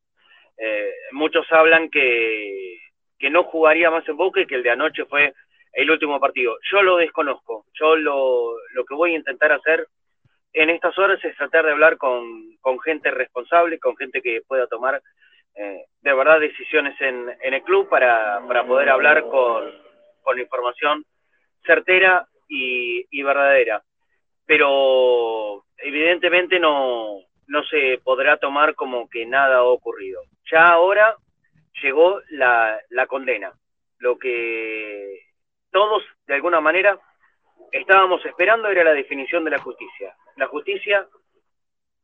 eh, 0.57 0.91
muchos 1.11 1.51
hablan 1.51 1.89
que, 1.89 2.77
que 3.17 3.29
no 3.29 3.43
jugaría 3.43 3.89
más 3.89 4.07
en 4.07 4.17
Boca 4.17 4.41
y 4.41 4.45
que 4.45 4.55
el 4.55 4.63
de 4.63 4.71
anoche 4.71 5.05
fue 5.05 5.33
el 5.73 5.91
último 5.91 6.19
partido. 6.19 6.57
Yo 6.71 6.81
lo 6.81 6.97
desconozco. 6.97 7.65
Yo 7.73 7.95
lo, 7.95 8.53
lo 8.73 8.85
que 8.85 8.93
voy 8.93 9.13
a 9.13 9.17
intentar 9.17 9.51
hacer 9.51 9.87
en 10.55 10.69
estas 10.69 10.97
horas 10.97 11.23
es 11.23 11.35
tratar 11.35 11.65
de 11.65 11.71
hablar 11.71 11.97
con, 11.97 12.55
con 12.61 12.79
gente 12.79 13.11
responsable, 13.11 13.77
con 13.77 13.95
gente 13.97 14.21
que 14.21 14.41
pueda 14.47 14.67
tomar 14.67 15.01
eh, 15.53 15.85
de 16.01 16.13
verdad 16.13 16.39
decisiones 16.39 16.99
en, 17.01 17.29
en 17.41 17.53
el 17.53 17.61
club 17.61 17.89
para, 17.89 18.41
para 18.47 18.65
poder 18.65 18.89
hablar 18.89 19.23
con, 19.23 19.69
con 20.21 20.39
información 20.39 21.03
certera 21.65 22.25
y, 22.47 23.05
y 23.11 23.21
verdadera. 23.21 23.83
Pero 24.45 25.65
evidentemente 25.77 26.57
no, 26.57 27.19
no 27.47 27.63
se 27.65 27.99
podrá 28.01 28.37
tomar 28.37 28.75
como 28.75 29.09
que 29.09 29.25
nada 29.25 29.57
ha 29.57 29.63
ocurrido. 29.63 30.21
Ya 30.49 30.69
ahora 30.69 31.17
llegó 31.81 32.21
la, 32.29 32.79
la 32.91 33.07
condena, 33.07 33.51
lo 33.99 34.17
que 34.17 35.19
todos 35.69 36.01
de 36.27 36.35
alguna 36.35 36.61
manera 36.61 36.97
estábamos 37.73 38.25
esperando 38.25 38.69
era 38.69 38.85
la 38.85 38.93
definición 38.93 39.43
de 39.43 39.51
la 39.51 39.59
justicia. 39.59 40.15
La 40.35 40.47
justicia 40.47 41.07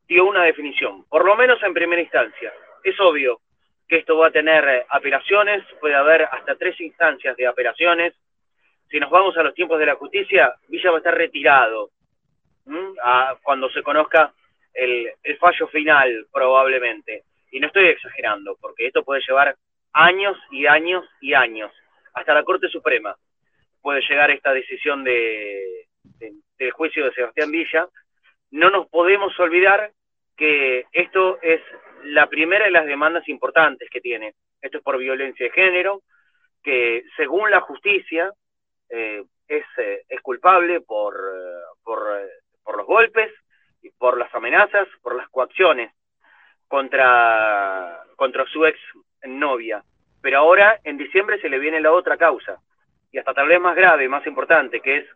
dio 0.06 0.24
una 0.24 0.44
definición, 0.44 1.04
por 1.04 1.24
lo 1.24 1.36
menos 1.36 1.62
en 1.62 1.74
primera 1.74 2.00
instancia. 2.00 2.52
Es 2.82 2.98
obvio 3.00 3.40
que 3.88 3.98
esto 3.98 4.16
va 4.16 4.28
a 4.28 4.32
tener 4.32 4.86
apelaciones, 4.88 5.62
puede 5.80 5.94
haber 5.94 6.22
hasta 6.22 6.56
tres 6.56 6.80
instancias 6.80 7.36
de 7.36 7.46
apelaciones. 7.46 8.14
Si 8.90 8.98
nos 8.98 9.10
vamos 9.10 9.36
a 9.36 9.42
los 9.42 9.54
tiempos 9.54 9.78
de 9.78 9.86
la 9.86 9.96
justicia, 9.96 10.54
Villa 10.68 10.90
va 10.90 10.96
a 10.96 10.98
estar 10.98 11.14
retirado 11.14 11.90
cuando 13.42 13.68
se 13.70 13.82
conozca 13.82 14.32
el, 14.72 15.12
fallo 15.38 15.66
final, 15.68 16.26
probablemente. 16.32 17.24
Y 17.50 17.60
no 17.60 17.66
estoy 17.66 17.88
exagerando, 17.88 18.56
porque 18.60 18.86
esto 18.86 19.04
puede 19.04 19.20
llevar 19.26 19.56
años 19.92 20.38
y 20.50 20.66
años 20.66 21.04
y 21.20 21.34
años, 21.34 21.70
hasta 22.14 22.34
la 22.34 22.44
Corte 22.44 22.68
Suprema 22.68 23.14
puede 23.82 24.00
llegar 24.08 24.30
esta 24.30 24.52
decisión 24.52 25.02
de, 25.02 25.88
de, 26.18 26.32
del 26.56 26.70
juicio 26.70 27.04
de 27.04 27.12
Sebastián 27.12 27.50
Villa, 27.50 27.88
no 28.52 28.70
nos 28.70 28.86
podemos 28.88 29.38
olvidar 29.40 29.90
que 30.36 30.86
esto 30.92 31.38
es 31.42 31.60
la 32.04 32.28
primera 32.28 32.66
de 32.66 32.70
las 32.70 32.86
demandas 32.86 33.28
importantes 33.28 33.88
que 33.90 34.00
tiene. 34.00 34.34
Esto 34.60 34.78
es 34.78 34.84
por 34.84 34.98
violencia 34.98 35.46
de 35.46 35.52
género, 35.52 36.02
que 36.62 37.04
según 37.16 37.50
la 37.50 37.60
justicia 37.60 38.32
eh, 38.88 39.24
es, 39.48 39.64
eh, 39.78 40.02
es, 40.08 40.20
culpable 40.20 40.80
por, 40.80 41.14
por, 41.82 42.76
los 42.76 42.86
golpes, 42.86 43.32
por 43.98 44.18
las 44.18 44.32
amenazas, 44.34 44.86
por 45.02 45.16
las 45.16 45.28
coacciones 45.28 45.92
contra, 46.68 48.04
contra 48.16 48.46
su 48.46 48.64
ex 48.66 48.78
novia. 49.24 49.82
Pero 50.20 50.38
ahora, 50.38 50.78
en 50.84 50.98
diciembre, 50.98 51.40
se 51.40 51.48
le 51.48 51.58
viene 51.58 51.80
la 51.80 51.92
otra 51.92 52.16
causa, 52.16 52.58
y 53.10 53.18
hasta 53.18 53.34
tal 53.34 53.48
vez 53.48 53.60
más 53.60 53.74
grave, 53.74 54.08
más 54.08 54.26
importante, 54.26 54.80
que 54.80 54.98
es 54.98 55.06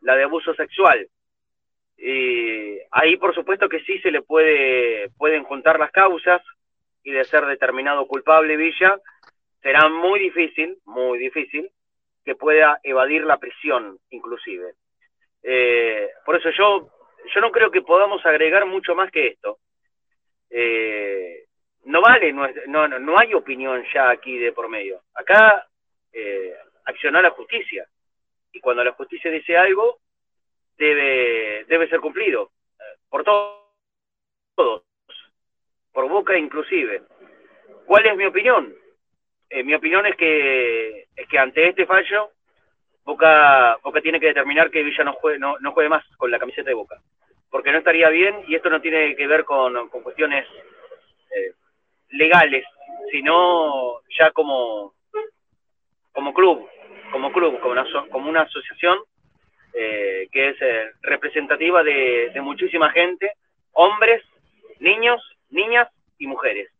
la 0.00 0.14
de 0.14 0.24
abuso 0.24 0.54
sexual. 0.54 1.08
Y 2.04 2.80
ahí, 2.90 3.16
por 3.16 3.32
supuesto, 3.32 3.68
que 3.68 3.78
sí 3.84 4.00
se 4.00 4.10
le 4.10 4.22
puede, 4.22 5.08
pueden 5.10 5.44
juntar 5.44 5.78
las 5.78 5.92
causas 5.92 6.42
y 7.04 7.12
de 7.12 7.22
ser 7.22 7.46
determinado 7.46 8.08
culpable 8.08 8.56
Villa, 8.56 8.98
será 9.62 9.88
muy 9.88 10.18
difícil, 10.18 10.78
muy 10.84 11.16
difícil, 11.18 11.70
que 12.24 12.34
pueda 12.34 12.80
evadir 12.82 13.22
la 13.22 13.38
prisión, 13.38 13.98
inclusive. 14.10 14.74
Eh, 15.44 16.10
por 16.24 16.34
eso 16.34 16.50
yo, 16.50 16.90
yo 17.32 17.40
no 17.40 17.52
creo 17.52 17.70
que 17.70 17.82
podamos 17.82 18.26
agregar 18.26 18.66
mucho 18.66 18.96
más 18.96 19.08
que 19.12 19.28
esto. 19.28 19.58
Eh, 20.50 21.44
no 21.84 22.00
vale, 22.00 22.32
no, 22.32 22.48
no, 22.66 22.98
no 22.98 23.16
hay 23.16 23.32
opinión 23.32 23.84
ya 23.94 24.10
aquí 24.10 24.38
de 24.38 24.50
por 24.50 24.68
medio. 24.68 25.02
Acá 25.14 25.68
eh, 26.12 26.52
accionar 26.84 27.22
la 27.22 27.30
justicia. 27.30 27.86
Y 28.52 28.58
cuando 28.58 28.82
la 28.82 28.92
justicia 28.92 29.30
dice 29.30 29.56
algo, 29.56 30.00
debe, 30.76 31.64
debe 31.64 31.88
ser 31.88 32.00
cumplido. 32.00 32.50
Por 33.08 33.24
todos. 33.24 34.82
Por 35.92 36.08
Boca 36.08 36.36
inclusive. 36.36 37.02
¿Cuál 37.86 38.06
es 38.06 38.16
mi 38.16 38.24
opinión? 38.24 38.74
Eh, 39.50 39.62
mi 39.62 39.74
opinión 39.74 40.06
es 40.06 40.16
que, 40.16 41.08
es 41.14 41.28
que 41.28 41.38
ante 41.38 41.68
este 41.68 41.84
fallo, 41.84 42.30
Boca, 43.04 43.76
Boca 43.82 44.00
tiene 44.00 44.18
que 44.18 44.28
determinar 44.28 44.70
que 44.70 44.82
Villa 44.82 45.04
no 45.04 45.12
juegue, 45.12 45.38
no, 45.38 45.58
no 45.58 45.72
juegue 45.72 45.90
más 45.90 46.04
con 46.16 46.30
la 46.30 46.38
camiseta 46.38 46.70
de 46.70 46.74
Boca. 46.74 46.96
Porque 47.50 47.70
no 47.70 47.78
estaría 47.78 48.08
bien, 48.08 48.44
y 48.46 48.54
esto 48.54 48.70
no 48.70 48.80
tiene 48.80 49.14
que 49.14 49.26
ver 49.26 49.44
con, 49.44 49.90
con 49.90 50.02
cuestiones 50.02 50.46
eh, 51.36 51.52
legales, 52.12 52.64
sino 53.10 54.00
ya 54.18 54.30
como, 54.30 54.94
como 56.12 56.32
club, 56.32 56.66
como 57.10 57.30
club, 57.30 57.60
como 57.60 57.72
una, 57.72 57.84
como 58.10 58.30
una 58.30 58.42
asociación 58.42 58.98
eh, 59.74 60.28
que 60.30 60.48
es 60.50 60.56
eh, 60.60 60.90
representativa 61.02 61.82
de, 61.82 62.32
muchísima 62.42 62.90
gente, 62.90 63.32
hombres, 63.72 64.22
niños, 64.80 65.22
niñas 65.50 65.88
y 66.18 66.26
mujeres. 66.26 66.70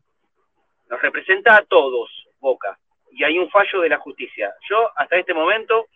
Nos 0.91 1.01
representa 1.01 1.57
a 1.57 1.65
todos, 1.65 2.11
Boca, 2.41 2.79
y 3.13 3.25
hay 3.25 3.39
un 3.39 3.51
fallo 3.51 3.81
de 3.81 3.89
la 3.89 3.99
justicia. 3.99 4.53
Yo, 4.69 4.91
hasta 4.97 5.17
este 5.17 5.35
momento, 5.35 5.87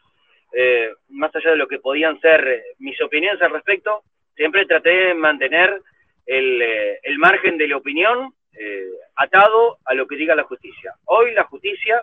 eh, 0.52 0.90
más 1.08 1.34
allá 1.34 1.50
de 1.50 1.56
lo 1.56 1.68
que 1.68 1.78
podían 1.78 2.20
ser 2.20 2.46
eh, 2.46 2.62
mis 2.78 3.00
opiniones 3.02 3.40
al 3.42 3.50
respecto, 3.50 4.02
siempre 4.34 4.66
traté 4.66 4.90
de 4.90 5.14
mantener 5.14 5.82
el, 6.24 6.62
eh, 6.62 7.00
el 7.02 7.18
margen 7.18 7.58
de 7.58 7.68
la 7.68 7.76
opinión 7.76 8.32
atado 9.16 9.76
a 9.84 9.92
lo 9.92 10.06
que 10.06 10.16
diga 10.16 10.34
la 10.34 10.44
justicia. 10.44 10.94
Hoy 11.04 11.32
la 11.34 11.44
justicia, 11.44 12.02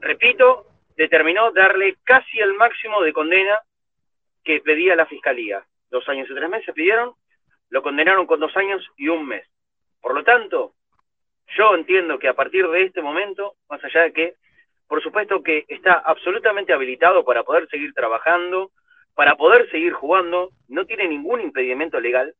repito, 0.00 0.64
determinó 0.96 1.50
darle 1.52 1.96
casi 2.02 2.38
el 2.38 2.54
máximo 2.54 3.02
de 3.02 3.12
condena 3.12 3.58
que 4.46 4.60
pedía 4.60 4.96
la 4.96 5.06
fiscalía. 5.06 5.62
Dos 5.90 6.08
años 6.08 6.28
y 6.30 6.34
tres 6.34 6.48
meses 6.48 6.74
pidieron, 6.74 7.12
lo 7.68 7.82
condenaron 7.82 8.26
con 8.26 8.40
dos 8.40 8.56
años 8.56 8.86
y 8.96 9.08
un 9.08 9.26
mes. 9.26 9.44
Por 10.00 10.14
lo 10.14 10.22
tanto, 10.22 10.74
yo 11.58 11.74
entiendo 11.74 12.18
que 12.18 12.28
a 12.28 12.34
partir 12.34 12.66
de 12.68 12.84
este 12.84 13.02
momento, 13.02 13.56
más 13.68 13.82
allá 13.84 14.02
de 14.02 14.12
que, 14.12 14.34
por 14.86 15.02
supuesto 15.02 15.42
que 15.42 15.64
está 15.68 15.94
absolutamente 15.94 16.72
habilitado 16.72 17.24
para 17.24 17.42
poder 17.42 17.68
seguir 17.68 17.92
trabajando, 17.92 18.70
para 19.14 19.34
poder 19.34 19.68
seguir 19.70 19.92
jugando, 19.92 20.50
no 20.68 20.86
tiene 20.86 21.08
ningún 21.08 21.40
impedimento 21.40 21.98
legal, 21.98 22.32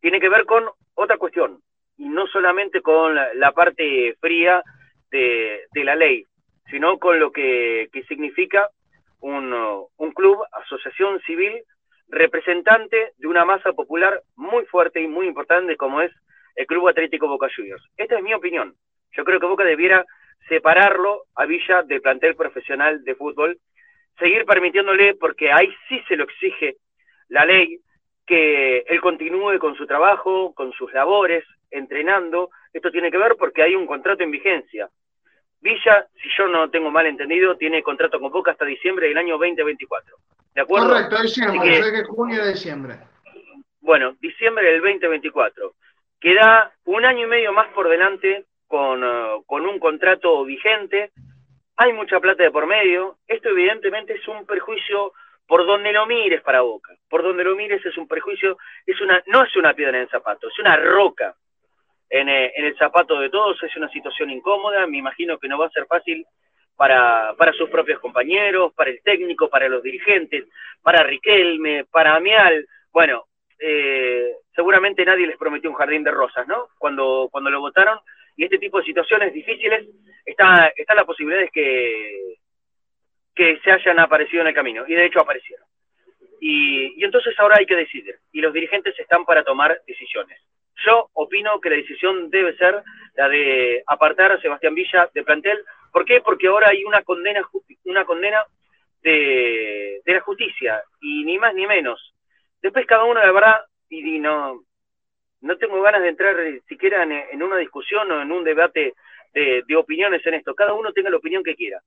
tiene 0.00 0.20
que 0.20 0.28
ver 0.28 0.44
con 0.44 0.68
otra 0.94 1.16
cuestión, 1.16 1.60
y 1.96 2.06
no 2.08 2.26
solamente 2.26 2.82
con 2.82 3.14
la, 3.14 3.52
parte 3.52 4.14
fría 4.20 4.62
de, 5.10 5.62
de 5.72 5.84
la 5.84 5.94
ley, 5.94 6.26
sino 6.70 6.98
con 6.98 7.18
lo 7.18 7.32
que, 7.32 7.88
que 7.92 8.02
significa 8.04 8.68
un, 9.24 9.54
un, 9.96 10.12
club, 10.12 10.44
asociación 10.52 11.18
civil, 11.22 11.62
representante 12.08 13.12
de 13.16 13.26
una 13.26 13.46
masa 13.46 13.72
popular 13.72 14.22
muy 14.36 14.66
fuerte 14.66 15.00
y 15.00 15.08
muy 15.08 15.26
importante 15.26 15.76
como 15.76 16.02
es 16.02 16.12
el 16.56 16.66
Club 16.66 16.88
Atlético 16.88 17.26
Boca 17.26 17.48
Juniors. 17.54 17.82
Esta 17.96 18.16
es 18.18 18.22
mi 18.22 18.34
opinión. 18.34 18.74
Yo 19.12 19.24
creo 19.24 19.40
que 19.40 19.46
Boca 19.46 19.64
debiera 19.64 20.04
separarlo 20.46 21.22
a 21.34 21.46
Villa 21.46 21.82
del 21.82 22.02
plantel 22.02 22.36
profesional 22.36 23.02
de 23.02 23.14
fútbol, 23.14 23.58
seguir 24.18 24.44
permitiéndole, 24.44 25.14
porque 25.14 25.50
ahí 25.50 25.74
sí 25.88 26.02
se 26.06 26.16
lo 26.16 26.24
exige 26.24 26.76
la 27.28 27.46
ley, 27.46 27.78
que 28.26 28.84
él 28.86 29.00
continúe 29.00 29.58
con 29.58 29.74
su 29.74 29.86
trabajo, 29.86 30.52
con 30.54 30.72
sus 30.72 30.92
labores, 30.92 31.44
entrenando. 31.70 32.50
Esto 32.74 32.90
tiene 32.90 33.10
que 33.10 33.18
ver 33.18 33.36
porque 33.38 33.62
hay 33.62 33.74
un 33.74 33.86
contrato 33.86 34.22
en 34.22 34.30
vigencia. 34.30 34.90
Villa, 35.64 36.06
si 36.22 36.28
yo 36.36 36.46
no 36.46 36.68
tengo 36.68 36.90
mal 36.90 37.06
entendido, 37.06 37.56
tiene 37.56 37.82
contrato 37.82 38.20
con 38.20 38.30
Boca 38.30 38.50
hasta 38.50 38.66
diciembre 38.66 39.08
del 39.08 39.16
año 39.16 39.38
2024. 39.38 40.14
¿De 40.54 40.60
acuerdo? 40.60 40.88
Correcto, 40.90 41.22
diciembre, 41.22 41.70
que, 41.70 41.82
sé 41.82 41.92
que 41.92 42.04
junio 42.04 42.44
de 42.44 42.52
diciembre. 42.52 42.98
Bueno, 43.80 44.14
diciembre 44.20 44.70
del 44.70 44.82
2024. 44.82 45.72
Queda 46.20 46.70
un 46.84 47.06
año 47.06 47.26
y 47.26 47.30
medio 47.30 47.54
más 47.54 47.68
por 47.68 47.88
delante 47.88 48.44
con, 48.68 49.02
uh, 49.02 49.42
con 49.46 49.64
un 49.64 49.78
contrato 49.78 50.44
vigente. 50.44 51.12
Hay 51.76 51.94
mucha 51.94 52.20
plata 52.20 52.42
de 52.42 52.50
por 52.50 52.66
medio. 52.66 53.16
Esto 53.26 53.48
evidentemente 53.48 54.12
es 54.12 54.28
un 54.28 54.44
perjuicio 54.44 55.14
por 55.46 55.64
donde 55.64 55.92
lo 55.92 56.04
mires 56.04 56.42
para 56.42 56.60
Boca, 56.60 56.94
por 57.08 57.22
donde 57.22 57.42
lo 57.42 57.56
mires 57.56 57.84
es 57.86 57.96
un 57.96 58.06
prejuicio, 58.06 58.58
es 58.84 59.00
una, 59.00 59.22
no 59.28 59.42
es 59.42 59.56
una 59.56 59.72
piedra 59.72 59.96
en 59.96 60.02
el 60.02 60.10
zapato, 60.10 60.48
es 60.48 60.58
una 60.58 60.76
roca 60.76 61.34
en, 62.14 62.28
eh, 62.28 62.52
en 62.54 62.64
el 62.66 62.76
zapato 62.76 63.18
de 63.18 63.28
todos, 63.28 63.60
es 63.60 63.76
una 63.76 63.88
situación 63.88 64.30
incómoda, 64.30 64.86
me 64.86 64.98
imagino 64.98 65.36
que 65.36 65.48
no 65.48 65.58
va 65.58 65.66
a 65.66 65.70
ser 65.70 65.84
fácil 65.86 66.24
para, 66.76 67.34
sus 67.58 67.68
propios 67.70 67.98
compañeros, 67.98 68.72
para 68.72 68.90
el 68.90 69.02
técnico, 69.02 69.48
para 69.48 69.68
los 69.68 69.82
dirigentes, 69.82 70.44
para 70.80 71.02
Riquelme, 71.02 71.86
para 71.86 72.14
Amial, 72.14 72.68
bueno, 72.92 73.24
eh, 73.58 74.32
seguramente 74.54 75.04
nadie 75.04 75.26
les 75.26 75.36
prometió 75.36 75.68
un 75.68 75.76
jardín 75.76 76.04
de 76.04 76.12
rosas, 76.12 76.46
¿no? 76.46 76.68
Cuando, 76.78 77.28
cuando 77.32 77.50
lo 77.50 77.60
votaron, 77.60 77.98
y 78.36 78.44
este 78.44 78.58
tipo 78.58 78.78
de 78.78 78.84
situaciones 78.84 79.32
difíciles, 79.32 79.84
está, 80.24 80.72
está 80.76 80.94
la 80.94 81.04
posibilidad 81.04 81.42
de 81.42 81.48
que, 81.48 82.36
que 83.34 83.58
se 83.64 83.72
hayan 83.72 83.98
aparecido 83.98 84.42
en 84.42 84.48
el 84.48 84.54
camino, 84.54 84.84
y 84.86 84.94
de 84.94 85.06
hecho 85.06 85.20
aparecieron. 85.20 85.66
Y, 86.40 87.00
y 87.00 87.04
entonces 87.04 87.34
ahora 87.40 87.56
hay 87.58 87.66
que 87.66 87.74
decidir, 87.74 88.14
y 88.30 88.40
los 88.40 88.52
dirigentes 88.52 88.96
están 89.00 89.24
para 89.24 89.42
tomar 89.42 89.80
decisiones. 89.84 90.40
Yo 90.84 91.08
opino 91.12 91.60
que 91.60 91.70
la 91.70 91.76
decisión 91.76 92.30
debe 92.30 92.56
ser 92.56 92.82
la 93.14 93.28
de 93.28 93.82
apartar 93.86 94.32
a 94.32 94.40
Sebastián 94.40 94.74
Villa 94.74 95.08
de 95.12 95.22
plantel. 95.22 95.64
¿Por 95.92 96.04
qué? 96.04 96.20
Porque 96.20 96.48
ahora 96.48 96.70
hay 96.70 96.84
una 96.84 97.02
condena, 97.02 97.42
una 97.84 98.04
condena 98.04 98.44
de, 99.02 100.00
de 100.04 100.12
la 100.12 100.20
justicia, 100.20 100.82
y 101.00 101.24
ni 101.24 101.38
más 101.38 101.54
ni 101.54 101.66
menos. 101.66 102.14
Después 102.60 102.86
cada 102.86 103.04
uno, 103.04 103.20
de 103.20 103.30
verdad, 103.30 103.64
y, 103.88 104.18
no, 104.18 104.62
no 105.42 105.56
tengo 105.58 105.80
ganas 105.82 106.02
de 106.02 106.08
entrar 106.08 106.36
siquiera 106.66 107.02
en, 107.02 107.42
una 107.42 107.58
discusión 107.58 108.10
o 108.10 108.22
en 108.22 108.32
un 108.32 108.42
debate 108.42 108.94
de, 109.32 109.62
de, 109.66 109.76
opiniones 109.76 110.26
en 110.26 110.34
esto. 110.34 110.54
Cada 110.54 110.72
uno 110.72 110.92
tenga 110.92 111.10
la 111.10 111.18
opinión 111.18 111.44
que 111.44 111.54
quiera. 111.54 111.80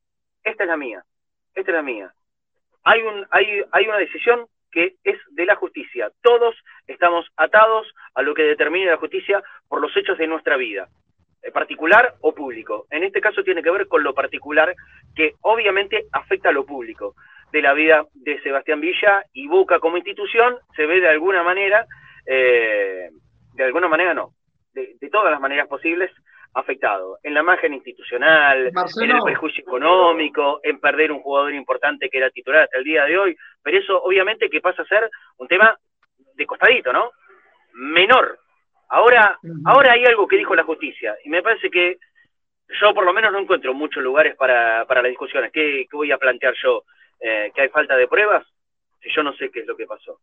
Esta 0.44 0.64
es 0.64 0.70
la 0.70 0.78
mía. 0.78 1.04
Esta 1.56 1.72
es 1.72 1.76
la 1.76 1.82
mía. 1.82 2.14
Hay, 2.84 3.02
un, 3.02 3.26
hay, 3.32 3.64
hay 3.72 3.86
una 3.88 3.98
decisión 3.98 4.48
que 4.78 4.94
es 5.04 5.18
de 5.32 5.48
la 5.48 5.56
justicia. 5.56 6.12
Todos 6.22 6.54
estamos 6.86 7.26
atados 7.36 7.88
a 8.14 8.22
lo 8.22 8.36
que 8.36 8.44
determine 8.44 8.86
la 8.86 8.98
justicia 8.98 9.42
por 9.68 9.82
los 9.82 9.98
hechos 9.98 10.20
de 10.20 10.28
nuestra 10.28 10.56
vida, 10.56 10.88
eh, 11.42 11.50
particular 11.50 12.14
o 12.22 12.36
público. 12.36 12.86
En 12.92 13.04
este 13.04 13.20
caso 13.20 13.44
tiene 13.44 13.64
que 13.64 13.72
ver 13.72 13.88
con 13.88 14.04
lo 14.04 14.14
particular, 14.14 14.76
que 15.16 15.34
obviamente 15.42 16.06
afecta 16.12 16.50
a 16.50 16.52
lo 16.52 16.64
público 16.64 17.16
de 17.52 17.64
la 17.64 17.74
vida 17.74 18.06
de 18.14 18.40
Sebastián 18.44 18.80
Villa 18.80 19.24
y 19.34 19.48
Boca 19.48 19.80
como 19.80 19.98
institución 19.98 20.58
se 20.76 20.86
ve 20.86 21.02
de 21.02 21.10
alguna 21.10 21.42
manera, 21.42 21.88
eh, 22.28 23.10
de 23.56 23.64
alguna 23.64 23.88
manera 23.88 24.14
no, 24.14 24.34
de, 24.76 24.96
todas 25.12 25.32
las 25.32 25.42
maneras 25.42 25.68
posibles 25.68 26.12
afectado, 26.54 27.20
en 27.24 27.34
la 27.34 27.42
imagen 27.42 27.74
institucional, 27.74 28.72
en 29.02 29.12
el 29.12 29.22
prejuicio 29.24 29.62
económico, 29.62 30.60
en 30.64 30.80
perder 30.80 31.12
un 31.12 31.22
jugador 31.22 31.54
importante 31.54 32.10
que 32.10 32.18
era 32.18 32.30
titular 32.30 32.64
hasta 32.64 32.78
el 32.80 32.84
día 32.84 33.06
de 33.06 33.18
hoy, 33.18 33.38
pero 33.62 33.78
eso 33.78 34.02
obviamente 34.02 34.50
que 34.50 34.62
pasa 34.62 34.82
a 34.82 34.88
ser 34.88 35.10
un 35.38 35.48
tema 35.48 35.78
de 36.34 36.46
costadito, 36.46 36.92
¿no? 36.92 37.12
Menor. 37.74 38.40
Ahora, 38.90 39.38
ahora 39.66 39.94
hay 39.94 40.06
algo 40.06 40.28
que 40.28 40.38
dijo 40.38 40.56
la 40.56 40.64
justicia 40.64 41.16
y 41.24 41.30
me 41.30 41.44
parece 41.44 41.70
que 41.70 41.98
yo 42.82 42.94
por 42.94 43.06
lo 43.06 43.14
menos 43.14 43.32
no 43.32 43.40
encuentro 43.40 43.74
muchos 43.74 44.04
lugares 44.04 44.36
para, 44.36 44.86
para 44.86 45.02
las 45.02 45.10
discusiones. 45.10 45.52
¿Qué, 45.52 45.86
¿Qué 45.90 45.96
voy 45.96 46.12
a 46.12 46.18
plantear 46.18 46.54
yo? 46.62 46.84
Eh, 47.20 47.52
que 47.54 47.62
hay 47.62 47.70
falta 47.70 47.96
de 47.96 48.08
pruebas, 48.08 48.46
si 49.02 49.10
yo 49.10 49.24
no 49.24 49.34
sé 49.34 49.50
qué 49.50 49.62
es 49.62 49.68
lo 49.68 49.76
que 49.76 49.88
pasó. 49.88 50.20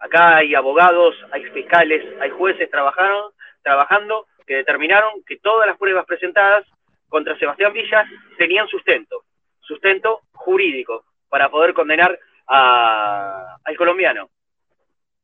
Acá 0.00 0.36
hay 0.36 0.54
abogados, 0.54 1.14
hay 1.30 1.44
fiscales, 1.44 2.04
hay 2.20 2.30
jueces 2.30 2.70
trabajaron, 2.70 3.32
trabajando 3.62 4.26
que 4.46 4.56
determinaron 4.56 5.22
que 5.26 5.38
todas 5.38 5.66
las 5.66 5.78
pruebas 5.78 6.04
presentadas 6.06 6.66
contra 7.08 7.38
Sebastián 7.38 7.72
Villas 7.72 8.06
tenían 8.38 8.68
sustento, 8.68 9.24
sustento 9.60 10.22
jurídico 10.32 11.04
para 11.28 11.50
poder 11.50 11.74
condenar 11.74 12.18
a, 12.46 13.56
al 13.64 13.76
colombiano. 13.76 14.28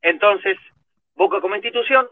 Entonces, 0.02 0.56
Boca 1.14 1.40
como 1.40 1.54
institución, 1.54 2.08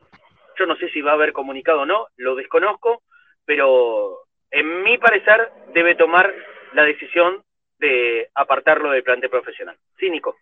yo 0.59 0.66
no 0.66 0.76
sé 0.76 0.90
si 0.90 1.00
va 1.00 1.12
a 1.12 1.14
haber 1.14 1.32
comunicado 1.32 1.80
o 1.80 1.86
no, 1.86 2.09
lo 2.16 2.34
desconozco, 2.34 3.02
pero 3.44 4.24
en 4.50 4.82
mi 4.82 4.98
parecer 4.98 5.50
debe 5.72 5.94
tomar 5.94 6.30
la 6.74 6.84
decisión 6.84 7.42
de 7.78 8.28
apartarlo 8.34 8.90
del 8.90 9.02
plantel 9.02 9.30
profesional. 9.30 9.78
Sí, 9.98 10.11
Nico. 10.11 10.36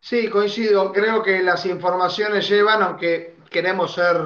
Sí, 0.00 0.28
coincido. 0.28 0.92
Creo 0.92 1.22
que 1.22 1.42
las 1.42 1.64
informaciones 1.64 2.48
llevan, 2.48 2.82
aunque 2.82 3.36
queremos 3.48 3.94
ser 3.94 4.16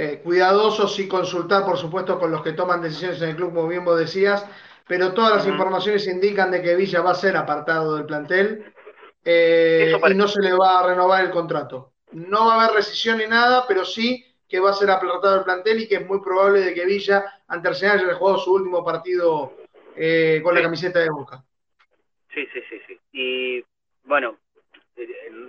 eh, 0.00 0.20
cuidadosos 0.22 0.96
y 1.00 1.08
consultar, 1.08 1.64
por 1.64 1.76
supuesto, 1.76 2.20
con 2.20 2.30
los 2.30 2.40
que 2.44 2.52
toman 2.52 2.80
decisiones 2.80 3.20
en 3.20 3.30
el 3.30 3.36
club, 3.36 3.52
como 3.52 3.66
bien 3.66 3.84
vos 3.84 3.98
decías, 3.98 4.46
pero 4.86 5.12
todas 5.12 5.38
las 5.38 5.46
informaciones 5.48 6.06
indican 6.06 6.52
de 6.52 6.62
que 6.62 6.76
Villa 6.76 7.00
va 7.00 7.10
a 7.10 7.16
ser 7.16 7.36
apartado 7.36 7.96
del 7.96 8.06
plantel 8.06 8.72
eh, 9.24 9.92
y 10.08 10.14
no 10.14 10.28
se 10.28 10.40
le 10.40 10.52
va 10.52 10.78
a 10.78 10.86
renovar 10.86 11.24
el 11.24 11.32
contrato. 11.32 11.94
No 12.12 12.46
va 12.46 12.54
a 12.54 12.64
haber 12.64 12.76
rescisión 12.76 13.18
ni 13.18 13.26
nada, 13.26 13.64
pero 13.66 13.84
sí 13.84 14.24
que 14.48 14.60
va 14.60 14.70
a 14.70 14.74
ser 14.74 14.88
apartado 14.88 15.34
del 15.34 15.44
plantel 15.44 15.80
y 15.80 15.88
que 15.88 15.96
es 15.96 16.06
muy 16.06 16.20
probable 16.20 16.60
de 16.60 16.74
que 16.74 16.86
Villa, 16.86 17.24
ante 17.48 17.66
Arsenal, 17.66 17.98
haya 17.98 18.14
jugado 18.14 18.38
su 18.38 18.52
último 18.52 18.84
partido 18.84 19.54
eh, 19.96 20.40
con 20.44 20.54
la 20.54 20.62
camiseta 20.62 21.00
de 21.00 21.10
Boca. 21.10 21.42
Sí, 22.32 22.46
sí, 22.52 22.60
sí, 22.70 22.80
sí. 22.86 23.00
Y 23.10 23.64
bueno, 24.04 24.38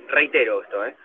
reitero 0.08 0.64
esto, 0.64 0.86
¿eh? 0.86 0.96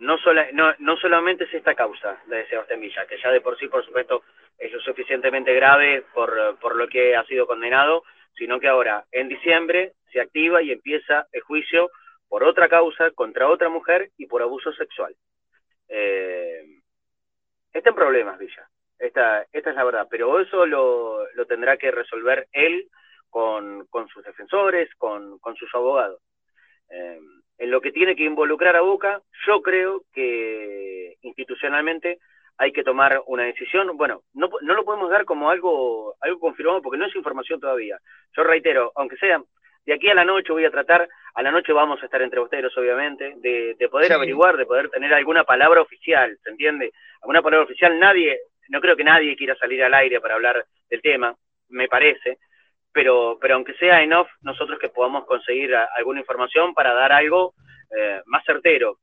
No, 0.00 0.16
no, 0.54 0.74
no 0.78 0.96
solamente 0.96 1.44
es 1.44 1.52
esta 1.52 1.74
causa 1.74 2.18
de 2.26 2.46
Sebastián 2.48 2.80
Villa, 2.80 3.06
que 3.06 3.18
ya 3.18 3.30
de 3.30 3.42
por 3.42 3.58
sí, 3.58 3.68
por 3.68 3.84
supuesto, 3.84 4.22
es 4.58 4.72
lo 4.72 4.80
suficientemente 4.80 5.52
grave 5.54 6.04
por, 6.14 6.58
por 6.58 6.74
lo 6.74 6.88
que 6.88 7.14
ha 7.14 7.24
sido 7.26 7.46
condenado, 7.46 8.02
sino 8.34 8.58
que 8.58 8.68
ahora, 8.68 9.04
en 9.12 9.28
diciembre, 9.28 9.92
se 10.10 10.20
activa 10.20 10.62
y 10.62 10.72
empieza 10.72 11.26
el 11.32 11.42
juicio 11.42 11.90
por 12.28 12.44
otra 12.44 12.68
causa 12.68 13.10
contra 13.10 13.48
otra 13.48 13.68
mujer 13.68 14.10
y 14.16 14.24
por 14.24 14.40
abuso 14.40 14.72
sexual. 14.72 15.14
Eh, 15.88 16.64
está 17.70 17.90
en 17.90 17.94
problemas, 17.94 18.38
Villa. 18.38 18.66
Esta, 18.98 19.44
esta 19.52 19.70
es 19.70 19.76
la 19.76 19.84
verdad, 19.84 20.06
pero 20.10 20.40
eso 20.40 20.64
lo, 20.64 21.30
lo 21.34 21.44
tendrá 21.44 21.76
que 21.76 21.90
resolver 21.90 22.48
él 22.52 22.88
con, 23.28 23.86
con 23.88 24.08
sus 24.08 24.24
defensores, 24.24 24.94
con, 24.96 25.38
con 25.40 25.56
sus 25.56 25.74
abogados. 25.74 26.22
Eh, 26.88 27.20
en 27.60 27.70
lo 27.70 27.80
que 27.82 27.92
tiene 27.92 28.16
que 28.16 28.24
involucrar 28.24 28.74
a 28.74 28.80
Boca, 28.80 29.20
yo 29.46 29.60
creo 29.60 30.02
que 30.14 31.16
institucionalmente 31.20 32.18
hay 32.56 32.72
que 32.72 32.82
tomar 32.82 33.22
una 33.26 33.44
decisión. 33.44 33.96
Bueno, 33.98 34.22
no, 34.32 34.48
no 34.62 34.74
lo 34.74 34.84
podemos 34.84 35.10
dar 35.10 35.26
como 35.26 35.50
algo, 35.50 36.14
algo 36.20 36.40
confirmado 36.40 36.80
porque 36.80 36.98
no 36.98 37.06
es 37.06 37.14
información 37.14 37.60
todavía. 37.60 37.98
Yo 38.34 38.44
reitero, 38.44 38.92
aunque 38.96 39.16
sea 39.16 39.42
de 39.84 39.92
aquí 39.92 40.08
a 40.08 40.14
la 40.14 40.24
noche 40.24 40.52
voy 40.52 40.64
a 40.64 40.70
tratar, 40.70 41.06
a 41.34 41.42
la 41.42 41.50
noche 41.50 41.74
vamos 41.74 42.02
a 42.02 42.06
estar 42.06 42.22
entre 42.22 42.40
ustedes, 42.40 42.74
obviamente, 42.78 43.34
de, 43.36 43.74
de 43.78 43.88
poder 43.90 44.12
averiguar, 44.14 44.56
de 44.56 44.64
poder 44.64 44.88
tener 44.88 45.12
alguna 45.12 45.44
palabra 45.44 45.82
oficial, 45.82 46.38
¿se 46.42 46.50
entiende? 46.50 46.92
Alguna 47.20 47.42
palabra 47.42 47.64
oficial, 47.64 47.98
nadie, 47.98 48.38
no 48.68 48.80
creo 48.80 48.96
que 48.96 49.04
nadie 49.04 49.36
quiera 49.36 49.54
salir 49.56 49.84
al 49.84 49.92
aire 49.94 50.20
para 50.20 50.34
hablar 50.34 50.64
del 50.88 51.02
tema, 51.02 51.34
me 51.68 51.88
parece, 51.88 52.38
pero, 52.92 53.38
pero 53.40 53.54
aunque 53.54 53.74
sea 53.74 54.02
en 54.02 54.12
off, 54.12 54.28
nosotros 54.42 54.78
que 54.78 54.88
podamos 54.88 55.24
conseguir 55.24 55.74
alguna 55.74 56.20
información 56.20 56.74
para 56.74 56.94
dar 56.94 57.12
algo 57.12 57.54
eh, 57.96 58.20
más 58.26 58.44
certero 58.44 58.98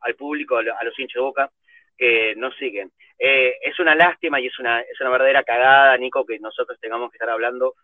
al 0.00 0.14
público, 0.14 0.56
a, 0.56 0.62
los 0.62 0.98
hinchas 0.98 1.14
de 1.14 1.20
boca 1.20 1.50
que 1.96 2.34
nos 2.36 2.54
siguen. 2.56 2.92
Eh, 3.18 3.56
es 3.62 3.78
una 3.80 3.94
lástima 3.94 4.40
y 4.40 4.46
es 4.46 4.58
una, 4.58 4.80
es 4.80 5.00
una 5.00 5.10
verdadera 5.10 5.42
cagada, 5.42 5.96
Nico, 5.96 6.24
que 6.24 6.38
nosotros 6.38 6.78
tengamos 6.80 7.10
que 7.10 7.16
estar 7.16 7.30
hablando 7.30 7.74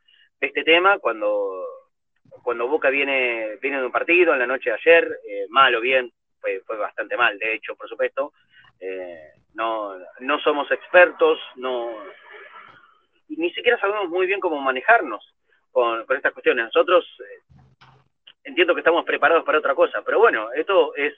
de 0.40 0.48
este 0.48 0.64
tema 0.64 0.98
cuando, 0.98 1.64
cuando 2.42 2.68
Boca 2.68 2.90
viene, 2.90 3.56
viene 3.60 3.78
de 3.78 3.86
un 3.86 3.92
partido 3.92 4.32
en 4.32 4.40
la 4.40 4.46
noche 4.46 4.70
de 4.70 4.76
ayer, 4.76 5.18
eh, 5.26 5.46
mal 5.48 5.74
o 5.74 5.80
bien, 5.80 6.12
fue, 6.40 6.60
fue 6.66 6.76
bastante 6.76 7.16
mal, 7.16 7.38
de 7.38 7.54
hecho, 7.54 7.74
por 7.76 7.88
supuesto, 7.88 8.32
eh, 8.80 9.32
no, 9.54 9.94
no 10.20 10.40
somos 10.40 10.70
expertos, 10.70 11.38
no 11.56 11.90
ni 13.36 13.50
siquiera 13.52 13.78
sabemos 13.78 14.08
muy 14.08 14.26
bien 14.26 14.40
cómo 14.40 14.60
manejarnos 14.60 15.34
con, 15.70 16.04
estas 16.10 16.32
cuestiones. 16.32 16.66
Nosotros 16.66 17.04
eh, 17.20 17.56
entiendo 18.44 18.74
que 18.74 18.80
estamos 18.80 19.04
preparados 19.04 19.44
para 19.44 19.58
otra 19.58 19.74
cosa, 19.74 20.02
pero 20.04 20.18
bueno, 20.18 20.52
esto 20.52 20.94
es 20.94 21.14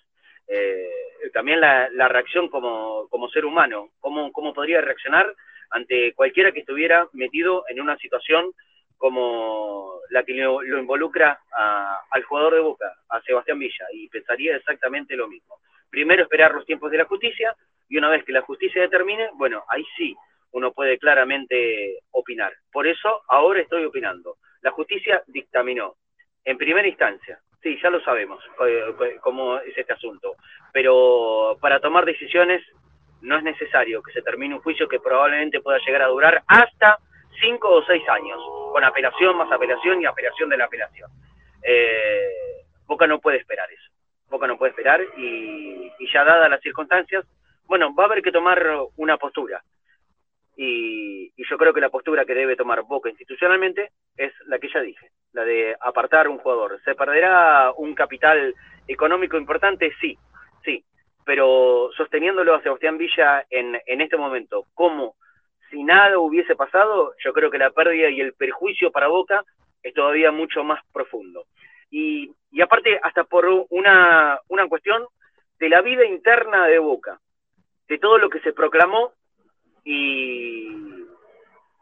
eh, 0.47 0.91
también 1.33 1.61
la, 1.61 2.09
reacción 2.09 2.49
como, 2.49 3.09
como 3.09 3.29
ser 3.31 3.45
humano, 3.45 3.91
cómo, 4.01 4.31
cómo 4.33 4.53
podría 4.53 4.81
reaccionar 4.81 5.33
ante 5.71 6.13
cualquiera 6.15 6.53
que 6.53 6.61
estuviera 6.61 7.09
metido 7.13 7.65
en 7.69 7.81
una 7.81 7.97
situación 7.97 8.53
como 8.97 10.01
la 10.11 10.23
que 10.23 10.35
lo, 10.35 10.63
involucra 10.63 11.41
al 12.11 12.23
jugador 12.25 12.55
de 12.55 12.61
Boca, 12.61 12.95
a 13.09 13.21
Sebastián 13.23 13.59
Villa, 13.59 13.87
y 13.93 14.09
pensaría 14.09 14.57
exactamente 14.57 15.17
lo 15.17 15.29
mismo. 15.29 15.57
Primero 15.91 16.23
esperar 16.23 16.55
los 16.55 16.65
tiempos 16.65 16.91
de 16.91 16.99
la 16.99 17.05
justicia, 17.05 17.55
y 17.89 17.99
una 17.99 18.09
vez 18.09 18.25
que 18.25 18.33
la 18.33 18.43
justicia 18.43 18.81
determine, 18.81 19.31
bueno, 19.35 19.65
ahí 19.69 19.85
sí 19.97 20.17
uno 20.55 20.73
puede 20.73 20.99
claramente 20.99 21.99
opinar. 22.13 22.53
Por 22.73 22.87
eso 22.87 23.23
ahora 23.29 23.61
estoy 23.61 23.85
opinando. 23.85 24.37
La 24.63 24.71
justicia 24.71 25.23
dictaminó 25.27 25.97
en 26.45 26.57
primera 26.57 26.87
instancia, 26.87 27.41
sí, 27.63 27.77
ya 27.83 27.91
lo 27.91 28.01
sabemos 28.03 28.43
cómo 29.21 29.59
es 29.59 29.77
este 29.77 29.93
asunto, 29.93 30.37
pero 30.73 31.59
para 31.61 31.81
tomar 31.81 32.05
decisiones 32.05 32.63
no 33.21 33.37
es 33.37 33.43
necesario 33.43 34.03
que 34.03 34.13
se 34.13 34.23
termine 34.23 34.55
un 34.55 34.61
juicio 34.61 34.87
que 34.87 35.01
probablemente 35.01 35.61
pueda 35.61 35.79
llegar 35.85 36.03
a 36.03 36.09
durar 36.09 36.43
hasta 36.47 36.99
cinco 37.41 37.71
o 37.71 37.85
seis 37.85 38.09
años, 38.09 38.41
con 38.73 38.85
apelación 38.85 39.37
más 39.37 39.51
apelación 39.51 40.03
y 40.03 40.07
apelación 40.07 40.49
de 40.51 40.57
la 40.57 40.67
apelación. 40.67 41.11
Eh, 41.63 42.63
Boca 42.87 43.07
no 43.07 43.19
puede 43.19 43.39
esperar 43.39 43.69
eso. 43.73 43.91
Boca 44.29 44.47
no 44.47 44.57
puede 44.57 44.71
esperar 44.71 45.01
y 45.17 45.91
ya 46.13 46.23
dadas 46.23 46.49
las 46.49 46.61
circunstancias, 46.61 47.25
bueno, 47.67 47.93
va 47.95 48.05
a 48.05 48.07
haber 48.07 48.23
que 48.23 48.31
tomar 48.31 48.63
una 48.97 49.17
postura. 49.17 49.63
Y, 50.57 51.33
y, 51.37 51.45
yo 51.51 51.59
creo 51.59 51.73
que 51.73 51.81
la 51.81 51.89
postura 51.89 52.25
que 52.25 52.35
debe 52.35 52.57
tomar 52.57 52.83
Boca 52.83 53.11
institucionalmente 53.11 53.91
es 54.17 54.33
la 54.47 54.59
que 54.59 54.69
ya 54.73 54.81
dije, 54.81 55.11
la 55.33 55.45
de 55.45 55.75
apartar 55.81 56.29
un 56.29 56.39
jugador. 56.39 56.81
¿Se 56.85 56.95
perderá 56.95 57.73
un 57.77 57.95
capital 57.95 58.55
económico 58.87 59.37
importante? 59.37 59.93
Sí, 60.01 60.17
sí, 60.65 60.85
pero 61.25 61.91
sosteniéndolo 61.97 62.55
a 62.55 62.63
Sebastián 62.63 62.99
Villa 62.99 63.45
en, 63.51 63.81
en 63.87 64.01
este 64.01 64.17
momento 64.17 64.67
como 64.75 65.17
si 65.71 65.83
nada 65.83 66.19
hubiese 66.19 66.55
pasado, 66.55 67.15
yo 67.25 67.33
creo 67.33 67.51
que 67.51 67.59
la 67.59 67.71
pérdida 67.71 68.09
y 68.09 68.21
el 68.21 68.35
perjuicio 68.35 68.93
para 68.93 69.09
Boca 69.09 69.45
es 69.83 69.93
todavía 69.93 70.31
mucho 70.31 70.63
más 70.63 70.81
profundo. 70.93 71.47
Y, 71.91 72.31
y 72.53 72.61
aparte, 72.61 72.99
hasta 73.03 73.25
por 73.25 73.47
una, 73.71 74.39
una 74.49 74.69
cuestión 74.69 75.05
de 75.59 75.69
la 75.69 75.83
vida 75.83 76.05
interna 76.05 76.67
de 76.67 76.79
Boca, 76.79 77.19
de 77.89 77.99
todo 77.99 78.19
lo 78.19 78.31
que 78.31 78.41
se 78.41 78.53
proclamó 78.53 79.13
y, 79.85 80.69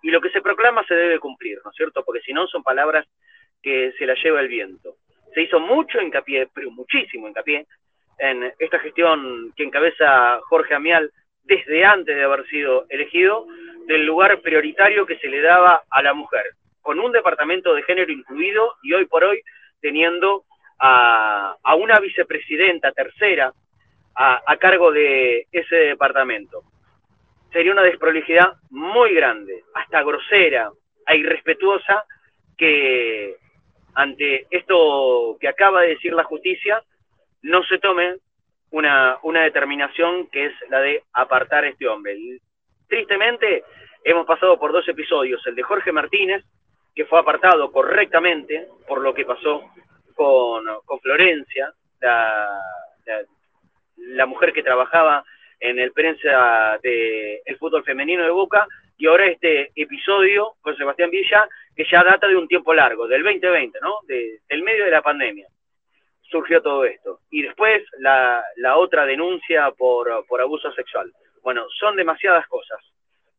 lo 0.03 0.21
que 0.21 0.31
se 0.31 0.43
proclama 0.43 0.85
se 0.87 0.95
debe 0.95 1.19
cumplir, 1.19 1.59
¿no 1.65 1.71
es 1.71 1.77
cierto? 1.77 2.05
Porque 2.05 2.21
si 2.21 2.33
no 2.33 2.47
son 2.47 2.63
palabras 2.63 3.07
que 3.63 3.93
se 3.97 4.05
las 4.05 4.23
lleva 4.23 4.41
el 4.41 4.49
viento. 4.49 4.97
Se 5.33 5.43
hizo 5.43 5.59
mucho 5.59 6.03
hincapié, 6.03 6.49
pero 6.53 6.71
muchísimo 6.71 7.29
hincapié, 7.29 7.67
en 8.19 8.53
esta 8.59 8.79
gestión 8.81 9.53
que 9.57 9.63
encabeza 9.63 10.41
Jorge 10.49 10.75
Amial 10.75 11.11
desde 11.45 11.85
antes 11.85 12.15
de 12.15 12.23
haber 12.23 12.47
sido 12.49 12.85
elegido, 12.91 13.47
del 13.87 14.05
lugar 14.05 14.41
prioritario 14.43 15.07
que 15.07 15.19
se 15.19 15.29
le 15.29 15.41
daba 15.41 15.83
a 15.89 16.03
la 16.03 16.13
mujer, 16.13 16.45
con 16.83 17.01
un 17.01 17.11
departamento 17.11 17.75
de 17.75 17.83
género 17.85 18.13
incluido 18.13 18.75
y 18.83 18.93
hoy 18.93 19.07
por 19.07 19.25
hoy 19.25 19.41
teniendo 19.81 20.45
a, 20.79 21.57
una 21.77 21.99
vicepresidenta 22.01 22.93
tercera 22.93 23.53
a 24.15 24.57
cargo 24.59 24.93
de 24.93 25.47
ese 25.53 25.75
departamento 25.77 26.63
sería 27.53 27.73
una 27.73 27.83
desprolijidad 27.83 28.55
muy 28.71 29.15
grande, 29.15 29.65
hasta 29.75 30.03
grosera 30.03 30.71
e 31.07 31.17
irrespetuosa, 31.17 32.05
que 32.57 33.37
ante 33.95 34.47
esto 34.51 35.37
que 35.41 35.49
acaba 35.49 35.83
de 35.83 35.89
decir 35.89 36.15
la 36.15 36.25
justicia, 36.25 36.83
no 37.43 37.63
se 37.65 37.79
tome 37.79 38.17
una, 38.71 39.19
una 39.23 39.43
determinación 39.43 40.29
que 40.29 40.47
es 40.47 40.53
la 40.71 40.81
de 40.81 41.03
apartar 41.13 41.65
a 41.65 41.69
este 41.69 41.87
hombre. 41.89 42.17
Tristemente, 42.89 43.65
hemos 44.05 44.27
pasado 44.27 44.59
por 44.59 44.73
dos 44.73 44.89
episodios, 44.89 45.47
el 45.47 45.55
de 45.55 45.63
Jorge 45.63 45.93
Martínez, 45.93 46.45
que 46.95 47.05
fue 47.05 47.19
apartado 47.19 47.71
correctamente 47.71 48.69
por 48.87 49.01
lo 49.01 49.13
que 49.15 49.25
pasó 49.25 49.63
con, 50.15 50.65
con 50.85 51.01
Florencia, 51.01 51.73
la, 52.01 52.49
la, 53.07 53.21
la 53.97 54.27
mujer 54.27 54.53
que 54.53 54.63
trabajaba 54.63 55.25
en 55.63 55.79
el 55.79 55.93
prensa 55.93 56.79
del 56.83 57.39
el 57.45 57.57
fútbol 57.57 57.85
femenino 57.85 58.25
de 58.25 58.31
Boca, 58.31 58.67
y 58.99 59.07
ahora 59.07 59.27
este 59.27 59.71
episodio 59.77 60.55
con 60.61 60.77
Sebastián 60.77 61.11
Villa, 61.11 61.49
que 61.75 61.85
ya 61.91 62.03
data 62.03 62.27
de 62.27 62.37
un 62.37 62.49
tiempo 62.49 62.75
largo, 62.75 63.07
del 63.07 63.23
2020, 63.23 63.79
¿no? 63.81 64.01
De, 64.07 64.41
del 64.49 64.63
medio 64.65 64.85
de 64.85 64.91
la 64.91 65.03
pandemia, 65.03 65.47
surgió 66.23 66.61
todo 66.61 66.85
esto. 66.85 67.21
Y 67.31 67.43
después 67.43 67.83
la, 67.99 68.45
la 68.57 68.77
otra 68.77 69.07
denuncia 69.07 69.71
por, 69.71 70.27
por 70.27 70.41
abuso 70.41 70.73
sexual. 70.73 71.13
Bueno, 71.43 71.65
son 71.79 71.95
demasiadas 71.97 72.47
cosas. 72.49 72.81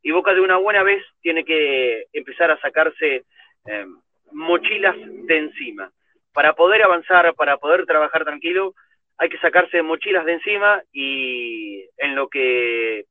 Y 0.02 0.12
Boca 0.12 0.34
de 0.34 0.42
una 0.42 0.58
buena 0.58 0.82
vez 0.82 1.04
tiene 1.22 1.44
que 1.44 2.06
empezar 2.14 2.52
a 2.52 2.60
sacarse 2.60 3.26
eh, 3.66 3.86
mochilas 4.32 4.96
de 4.98 5.38
encima. 5.38 5.92
Para 6.34 6.54
poder 6.54 6.84
avanzar, 6.84 7.34
para 7.36 7.58
poder 7.58 7.86
trabajar 7.86 8.24
tranquilo, 8.24 8.76
hay 9.18 9.30
que 9.30 9.38
sacarse 9.40 9.82
mochilas 9.82 10.26
de 10.26 10.34
encima 10.34 10.82
y 10.92 11.86
en 11.98 12.16
lo 12.16 12.28
que 12.28 13.06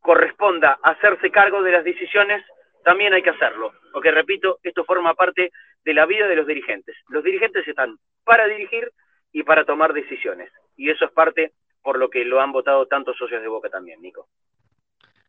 corresponda 0.00 0.78
hacerse 0.82 1.30
cargo 1.30 1.62
de 1.62 1.72
las 1.72 1.84
decisiones, 1.84 2.44
también 2.84 3.14
hay 3.14 3.22
que 3.22 3.30
hacerlo. 3.30 3.72
Porque, 3.92 4.10
repito, 4.10 4.58
esto 4.62 4.84
forma 4.84 5.14
parte 5.14 5.52
de 5.84 5.94
la 5.94 6.06
vida 6.06 6.26
de 6.26 6.36
los 6.36 6.46
dirigentes. 6.46 6.96
Los 7.08 7.22
dirigentes 7.22 7.66
están 7.66 7.98
para 8.24 8.46
dirigir 8.46 8.90
y 9.32 9.44
para 9.44 9.64
tomar 9.64 9.92
decisiones. 9.92 10.50
Y 10.76 10.90
eso 10.90 11.04
es 11.04 11.12
parte 11.12 11.52
por 11.82 11.98
lo 11.98 12.10
que 12.10 12.24
lo 12.24 12.40
han 12.40 12.52
votado 12.52 12.86
tantos 12.86 13.16
socios 13.16 13.42
de 13.42 13.48
Boca 13.48 13.68
también, 13.68 14.00
Nico. 14.02 14.28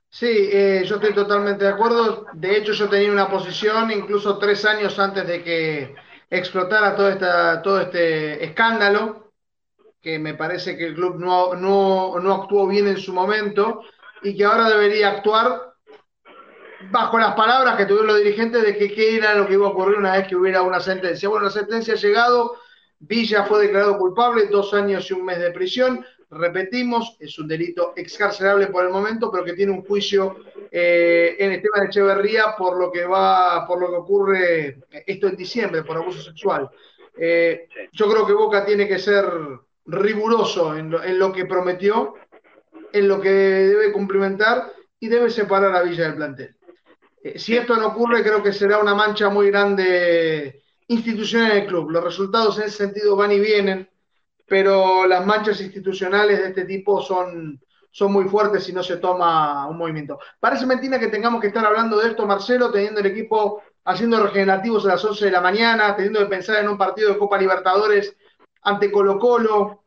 Sí, 0.09 0.49
eh, 0.51 0.83
yo 0.85 0.95
estoy 0.95 1.13
totalmente 1.13 1.65
de 1.65 1.71
acuerdo. 1.71 2.25
De 2.33 2.57
hecho, 2.57 2.73
yo 2.73 2.87
tenía 2.89 3.11
una 3.11 3.29
posición 3.29 3.89
incluso 3.91 4.37
tres 4.37 4.63
años 4.65 4.99
antes 4.99 5.27
de 5.27 5.43
que 5.43 5.95
explotara 6.29 6.95
todo, 6.95 7.09
esta, 7.09 7.61
todo 7.61 7.81
este 7.81 8.43
escándalo 8.43 9.22
que 10.03 10.19
me 10.19 10.33
parece 10.33 10.75
que 10.75 10.87
el 10.87 10.95
club 10.95 11.17
no, 11.17 11.55
no, 11.55 12.19
no 12.19 12.33
actuó 12.33 12.67
bien 12.67 12.87
en 12.89 12.97
su 12.97 13.13
momento 13.13 13.83
y 14.21 14.35
que 14.35 14.43
ahora 14.43 14.69
debería 14.69 15.09
actuar 15.09 15.73
bajo 16.91 17.17
las 17.17 17.33
palabras 17.35 17.77
que 17.77 17.85
tuvieron 17.85 18.07
los 18.07 18.17
dirigentes 18.17 18.61
de 18.63 18.77
que 18.77 18.93
qué 18.93 19.15
era 19.15 19.33
lo 19.33 19.47
que 19.47 19.53
iba 19.53 19.65
a 19.65 19.69
ocurrir 19.69 19.97
una 19.97 20.17
vez 20.17 20.27
que 20.27 20.35
hubiera 20.35 20.61
una 20.61 20.81
sentencia. 20.81 21.29
Bueno, 21.29 21.45
la 21.45 21.51
sentencia 21.51 21.93
ha 21.93 21.97
llegado, 21.97 22.57
Villa 22.99 23.45
fue 23.45 23.61
declarado 23.61 23.97
culpable, 23.97 24.47
dos 24.47 24.73
años 24.73 25.09
y 25.09 25.13
un 25.13 25.23
mes 25.23 25.39
de 25.39 25.51
prisión. 25.51 26.05
Repetimos, 26.29 27.15
es 27.21 27.39
un 27.39 27.47
delito 27.47 27.93
excarcelable 27.95 28.67
por 28.67 28.83
el 28.83 28.91
momento, 28.91 29.31
pero 29.31 29.45
que 29.45 29.53
tiene 29.53 29.71
un 29.71 29.85
juicio 29.85 30.35
eh, 30.69 31.37
en 31.39 31.51
de 31.51 31.69
Echeverría 31.85 32.55
por 32.57 32.77
lo 32.77 32.91
que 32.91 33.05
va, 33.05 33.65
por 33.65 33.79
lo 33.79 33.89
que 33.89 33.95
ocurre 33.95 34.79
esto 35.05 35.27
en 35.27 35.37
diciembre, 35.37 35.83
por 35.83 35.95
abuso 35.95 36.21
sexual. 36.21 36.69
Eh, 37.15 37.69
yo 37.93 38.09
creo 38.09 38.25
que 38.25 38.33
Boca 38.33 38.65
tiene 38.65 38.85
que 38.85 38.99
ser 38.99 39.25
riguroso 39.85 40.75
en 40.75 40.89
lo, 41.19 41.31
que 41.33 41.45
prometió, 41.45 42.15
en 42.91 43.07
lo 43.07 43.19
que 43.19 43.29
debe 43.29 43.91
cumplimentar 43.91 44.71
y 44.99 45.07
debe 45.07 45.29
separar 45.29 45.75
a 45.75 45.83
Villa 45.83 46.05
del 46.05 46.15
plantel. 46.15 46.55
Eh, 47.23 47.37
si 47.37 47.55
esto 47.55 47.75
no 47.75 47.87
ocurre, 47.87 48.23
creo 48.23 48.41
que 48.41 48.53
será 48.53 48.79
una 48.79 48.95
mancha 48.95 49.29
muy 49.29 49.49
grande 49.49 50.63
institucional 50.87 51.51
en 51.51 51.57
el 51.57 51.67
club. 51.67 51.89
Los 51.89 52.03
resultados 52.03 52.57
en 52.57 52.65
ese 52.65 52.77
sentido 52.77 53.15
van 53.15 53.31
y 53.31 53.39
vienen, 53.39 53.89
pero 54.47 55.05
las 55.07 55.25
manchas 55.25 55.59
institucionales 55.61 56.39
de 56.39 56.49
este 56.49 56.65
tipo 56.65 57.01
son, 57.01 57.59
son 57.91 58.11
muy 58.13 58.25
fuertes 58.25 58.63
si 58.63 58.73
no 58.73 58.83
se 58.83 58.97
toma 58.97 59.67
un 59.67 59.77
movimiento. 59.77 60.19
Parece 60.39 60.65
mentira 60.65 60.99
que 60.99 61.07
tengamos 61.07 61.41
que 61.41 61.47
estar 61.47 61.65
hablando 61.65 61.99
de 61.99 62.09
esto, 62.09 62.25
Marcelo, 62.25 62.71
teniendo 62.71 62.99
el 62.99 63.07
equipo 63.07 63.61
haciendo 63.85 64.23
regenerativos 64.23 64.85
a 64.85 64.89
las 64.89 65.03
11 65.03 65.25
de 65.25 65.31
la 65.31 65.41
mañana, 65.41 65.95
teniendo 65.95 66.19
que 66.19 66.27
pensar 66.27 66.57
en 66.61 66.69
un 66.69 66.77
partido 66.77 67.11
de 67.11 67.19
Copa 67.19 67.37
Libertadores 67.37 68.15
ante 68.63 68.91
Colo 68.91 69.19
Colo. 69.19 69.83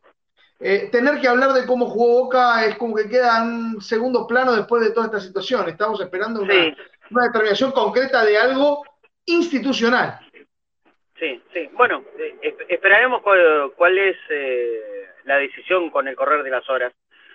Eh, 0.59 0.89
tener 0.91 1.21
que 1.21 1.27
hablar 1.27 1.53
de 1.53 1.67
cómo 1.67 1.85
jugó 1.85 2.23
Boca 2.23 2.65
es 2.65 2.75
como 2.77 2.95
que 2.95 3.07
queda 3.07 3.43
en 3.43 3.79
segundo 3.79 4.25
plano 4.25 4.55
después 4.55 4.83
de 4.83 4.91
toda 4.91 5.05
esta 5.05 5.19
situación. 5.19 5.69
Estamos 5.69 6.01
esperando 6.01 6.41
una, 6.41 6.53
sí. 6.53 6.75
una 7.11 7.25
determinación 7.25 7.71
concreta 7.71 8.25
de 8.25 8.37
algo 8.37 8.83
institucional. 9.25 10.19
Sí, 11.19 11.41
sí. 11.53 11.69
Bueno, 11.73 12.03
eh, 12.17 12.55
esperaremos 12.69 13.21
cuál, 13.21 13.71
cuál 13.75 13.97
es 13.97 14.17
eh, 14.29 15.07
la 15.25 15.37
decisión 15.37 15.89
con 15.89 16.07
el 16.07 16.15
correr 16.15 16.43
de 16.43 16.49
las 16.49 16.67
horas. 16.69 16.93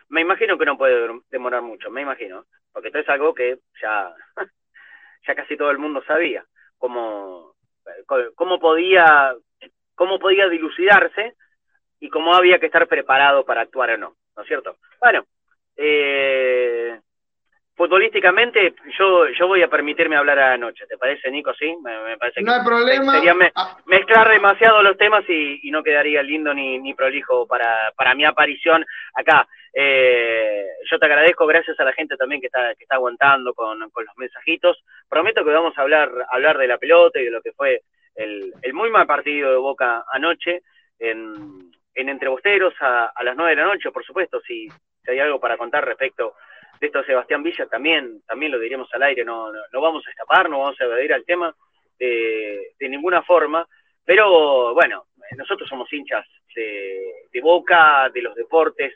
Me 0.08 0.20
imagino 0.20 0.58
que 0.58 0.66
no 0.66 0.76
puede 0.76 1.08
demorar 1.30 1.62
mucho, 1.62 1.90
me 1.90 2.02
imagino, 2.02 2.44
porque 2.72 2.88
esto 2.88 2.98
es 2.98 3.08
algo 3.08 3.34
que 3.34 3.58
ya, 3.80 4.14
ya 5.26 5.34
casi 5.34 5.56
todo 5.56 5.70
el 5.70 5.78
mundo 5.78 6.02
sabía, 6.06 6.44
cómo, 6.76 7.54
cómo 8.34 8.60
podía 8.60 9.34
cómo 9.94 10.18
podía 10.18 10.48
dilucidarse 10.48 11.34
y 12.00 12.08
cómo 12.08 12.34
había 12.34 12.58
que 12.58 12.66
estar 12.66 12.86
preparado 12.88 13.44
para 13.44 13.62
actuar 13.62 13.90
o 13.90 13.96
no, 13.96 14.16
¿no 14.36 14.42
es 14.42 14.48
cierto? 14.48 14.76
Bueno, 15.00 15.24
eh, 15.76 16.98
futbolísticamente 17.74 18.74
yo 18.98 19.28
yo 19.28 19.46
voy 19.46 19.62
a 19.62 19.68
permitirme 19.68 20.16
hablar 20.16 20.38
a 20.38 20.50
la 20.50 20.58
noche, 20.58 20.86
¿te 20.86 20.98
parece, 20.98 21.30
Nico? 21.30 21.54
Sí, 21.54 21.74
me, 21.82 22.02
me 22.02 22.18
parece 22.18 22.42
no 22.42 22.52
hay 22.52 22.64
problema. 22.64 23.14
sería 23.14 23.34
me, 23.34 23.52
mezclar 23.86 24.28
demasiado 24.28 24.82
los 24.82 24.96
temas 24.96 25.24
y, 25.28 25.60
y, 25.62 25.70
no 25.70 25.82
quedaría 25.82 26.22
lindo 26.22 26.52
ni, 26.52 26.78
ni 26.78 26.94
prolijo 26.94 27.46
para, 27.46 27.92
para 27.96 28.14
mi 28.14 28.24
aparición 28.24 28.84
acá. 29.14 29.46
Eh, 29.74 30.66
yo 30.90 30.98
te 30.98 31.06
agradezco, 31.06 31.46
gracias 31.46 31.80
a 31.80 31.84
la 31.84 31.92
gente 31.94 32.16
también 32.16 32.40
que 32.40 32.48
está, 32.48 32.74
que 32.74 32.84
está 32.84 32.96
aguantando 32.96 33.54
con, 33.54 33.88
con 33.90 34.04
los 34.04 34.16
mensajitos. 34.16 34.84
Prometo 35.08 35.44
que 35.44 35.50
vamos 35.50 35.76
a 35.78 35.82
hablar, 35.82 36.10
hablar 36.30 36.58
de 36.58 36.66
la 36.66 36.78
pelota 36.78 37.20
y 37.20 37.24
de 37.24 37.30
lo 37.30 37.40
que 37.40 37.52
fue 37.52 37.82
el, 38.14 38.52
el 38.62 38.74
muy 38.74 38.90
mal 38.90 39.06
partido 39.06 39.50
de 39.50 39.56
Boca 39.56 40.04
anoche 40.10 40.62
en, 40.98 41.72
en 41.94 42.08
Entre 42.08 42.28
Bosteros 42.28 42.74
a, 42.80 43.12
las 43.22 43.36
nueve 43.36 43.56
de 43.56 43.62
la 43.62 43.68
noche, 43.68 43.90
por 43.90 44.04
supuesto, 44.04 44.40
si, 44.40 44.68
hay 45.06 45.18
algo 45.18 45.40
para 45.40 45.56
contar 45.56 45.84
respecto 45.84 46.34
de 46.80 46.86
esto 46.86 47.04
Sebastián 47.04 47.42
Villa, 47.42 47.66
también, 47.66 48.22
también 48.26 48.52
lo 48.52 48.58
diríamos 48.58 48.92
al 48.94 49.02
aire, 49.02 49.24
no, 49.24 49.52
no, 49.52 49.60
no 49.72 49.80
vamos 49.80 50.06
a 50.06 50.10
escapar, 50.10 50.48
no 50.48 50.60
vamos 50.60 50.80
a 50.80 50.84
evadir 50.84 51.12
al 51.12 51.24
tema 51.24 51.54
de, 51.98 52.72
de 52.78 52.88
ninguna 52.88 53.22
forma, 53.22 53.66
pero 54.04 54.74
bueno, 54.74 55.06
nosotros 55.36 55.68
somos 55.68 55.92
hinchas 55.92 56.26
de, 56.54 57.28
de 57.32 57.40
Boca, 57.40 58.10
de 58.12 58.22
los 58.22 58.34
deportes, 58.34 58.94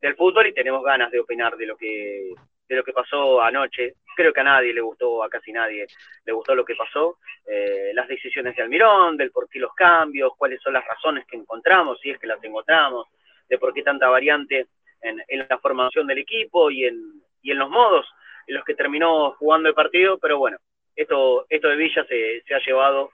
del 0.00 0.16
fútbol 0.16 0.46
y 0.46 0.54
tenemos 0.54 0.82
ganas 0.82 1.10
de 1.10 1.20
opinar 1.20 1.56
de 1.56 1.66
lo 1.66 1.76
que 1.76 2.32
de 2.68 2.76
lo 2.76 2.84
que 2.84 2.92
pasó 2.92 3.40
anoche. 3.42 3.94
Creo 4.14 4.32
que 4.32 4.40
a 4.40 4.44
nadie 4.44 4.72
le 4.72 4.80
gustó, 4.80 5.22
a 5.22 5.28
casi 5.28 5.52
nadie 5.52 5.86
le 6.24 6.32
gustó 6.32 6.54
lo 6.54 6.64
que 6.64 6.74
pasó. 6.74 7.18
Eh, 7.46 7.92
las 7.94 8.08
decisiones 8.08 8.56
de 8.56 8.62
Almirón, 8.62 9.16
del 9.16 9.30
por 9.30 9.48
qué 9.48 9.58
los 9.58 9.74
cambios, 9.74 10.32
cuáles 10.36 10.60
son 10.62 10.72
las 10.72 10.86
razones 10.86 11.26
que 11.26 11.36
encontramos, 11.36 12.00
si 12.00 12.10
es 12.10 12.18
que 12.18 12.26
las 12.26 12.42
encontramos, 12.42 13.06
de 13.48 13.58
por 13.58 13.72
qué 13.72 13.82
tanta 13.82 14.08
variante 14.08 14.66
en, 15.02 15.22
la 15.48 15.58
formación 15.58 16.06
del 16.06 16.18
equipo 16.18 16.70
y 16.70 16.84
en, 16.84 17.22
y 17.42 17.52
en 17.52 17.58
los 17.58 17.70
modos 17.70 18.06
en 18.46 18.54
los 18.54 18.64
que 18.64 18.74
terminó 18.74 19.32
jugando 19.32 19.68
el 19.68 19.74
partido. 19.74 20.18
Pero 20.18 20.38
bueno, 20.38 20.58
esto, 20.94 21.46
esto 21.48 21.68
de 21.68 21.76
Villa 21.76 22.04
se, 22.08 22.42
se 22.46 22.54
ha 22.54 22.58
llevado 22.60 23.10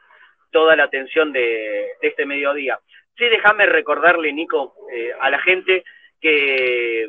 toda 0.53 0.77
la 0.77 0.85
atención 0.85 1.33
de, 1.33 1.93
este 2.01 2.25
mediodía. 2.25 2.79
Sí, 3.17 3.25
déjame 3.25 3.67
recordarle, 3.67 4.33
Nico, 4.33 4.75
eh, 4.93 5.11
a 5.19 5.31
la 5.31 5.41
gente 5.41 5.85
que 6.21 7.09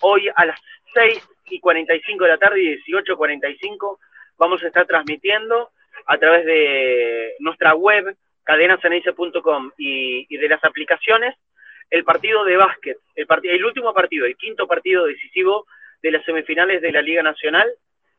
hoy 0.00 0.28
a 0.34 0.44
las 0.46 0.60
6 0.94 1.28
y 1.50 1.60
45 1.60 2.24
de 2.24 2.30
la 2.30 2.38
tarde 2.38 2.62
y 2.62 2.76
18.45 2.92 3.98
vamos 4.38 4.62
a 4.62 4.66
estar 4.66 4.86
transmitiendo 4.86 5.70
a 6.06 6.18
través 6.18 6.46
de 6.46 7.34
nuestra 7.40 7.74
web 7.74 8.16
cadenaceneice.com 8.44 9.72
y, 9.76 10.26
y 10.28 10.36
de 10.38 10.48
las 10.48 10.64
aplicaciones 10.64 11.36
el 11.90 12.04
partido 12.04 12.44
de 12.44 12.56
básquet, 12.56 12.98
el, 13.16 13.26
el 13.42 13.64
último 13.64 13.92
partido, 13.92 14.24
el 14.24 14.36
quinto 14.36 14.66
partido 14.66 15.06
decisivo 15.06 15.66
de 16.02 16.12
las 16.12 16.24
semifinales 16.24 16.80
de 16.80 16.92
la 16.92 17.02
Liga 17.02 17.22
Nacional 17.22 17.68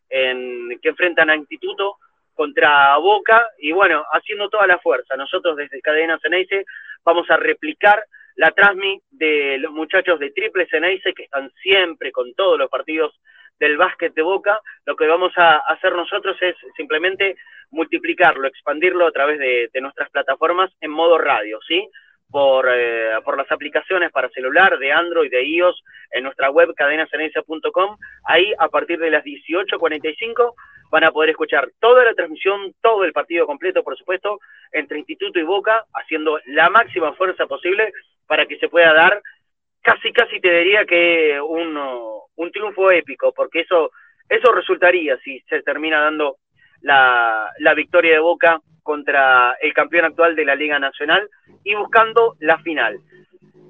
en, 0.09 0.77
que 0.81 0.89
enfrentan 0.89 1.29
a 1.29 1.35
Instituto 1.35 1.97
contra 2.33 2.97
Boca 2.97 3.47
y 3.59 3.71
bueno, 3.71 4.03
haciendo 4.11 4.49
toda 4.49 4.67
la 4.67 4.79
fuerza. 4.79 5.15
Nosotros 5.15 5.55
desde 5.55 5.81
Cadena 5.81 6.19
Ceneice 6.21 6.65
vamos 7.03 7.29
a 7.29 7.37
replicar 7.37 8.03
la 8.41 8.49
transmi 8.49 8.99
de 9.11 9.59
los 9.59 9.71
muchachos 9.71 10.19
de 10.19 10.31
Triple 10.31 10.65
Ceneice 10.65 11.13
que 11.13 11.25
están 11.25 11.51
siempre 11.61 12.11
con 12.11 12.33
todos 12.33 12.57
los 12.57 12.71
partidos 12.71 13.13
del 13.59 13.77
básquet 13.77 14.15
de 14.15 14.23
Boca. 14.23 14.59
Lo 14.87 14.95
que 14.95 15.05
vamos 15.05 15.31
a 15.37 15.57
hacer 15.57 15.93
nosotros 15.93 16.35
es 16.41 16.55
simplemente 16.75 17.35
multiplicarlo, 17.69 18.47
expandirlo 18.47 19.05
a 19.05 19.11
través 19.11 19.37
de, 19.37 19.69
nuestras 19.79 20.09
plataformas 20.09 20.71
en 20.81 20.89
modo 20.89 21.19
radio, 21.19 21.59
¿sí? 21.67 21.87
por, 22.31 22.67
eh, 22.67 23.11
por 23.23 23.37
las 23.37 23.51
aplicaciones 23.51 24.11
para 24.11 24.27
celular 24.29 24.79
de 24.79 24.91
Android, 24.91 25.29
de 25.29 25.43
iOS, 25.43 25.83
en 26.09 26.23
nuestra 26.23 26.49
web 26.49 26.73
cadenasenencia.com. 26.73 27.97
Ahí, 28.23 28.55
a 28.57 28.69
partir 28.69 28.97
de 28.97 29.11
las 29.11 29.23
18.45, 29.23 30.55
van 30.91 31.05
a 31.05 31.11
poder 31.11 31.29
escuchar 31.31 31.71
toda 31.79 32.03
la 32.03 32.13
transmisión, 32.13 32.73
todo 32.81 33.05
el 33.05 33.13
partido 33.13 33.47
completo, 33.47 33.81
por 33.81 33.97
supuesto, 33.97 34.39
entre 34.71 34.99
Instituto 34.99 35.39
y 35.39 35.43
Boca, 35.43 35.85
haciendo 35.93 36.39
la 36.47 36.69
máxima 36.69 37.13
fuerza 37.13 37.47
posible 37.47 37.93
para 38.27 38.45
que 38.45 38.57
se 38.57 38.67
pueda 38.67 38.93
dar, 38.93 39.21
casi, 39.81 40.11
casi 40.11 40.39
te 40.41 40.51
diría 40.51 40.85
que 40.85 41.39
un, 41.41 41.77
un 42.35 42.51
triunfo 42.51 42.91
épico, 42.91 43.33
porque 43.33 43.61
eso, 43.61 43.91
eso 44.27 44.51
resultaría 44.51 45.17
si 45.19 45.39
se 45.49 45.63
termina 45.63 46.01
dando 46.01 46.37
la, 46.81 47.49
la 47.59 47.73
victoria 47.73 48.13
de 48.13 48.19
Boca 48.19 48.59
contra 48.83 49.55
el 49.61 49.73
campeón 49.73 50.05
actual 50.05 50.35
de 50.35 50.45
la 50.45 50.55
Liga 50.55 50.77
Nacional 50.77 51.29
y 51.63 51.73
buscando 51.75 52.35
la 52.39 52.57
final. 52.59 52.99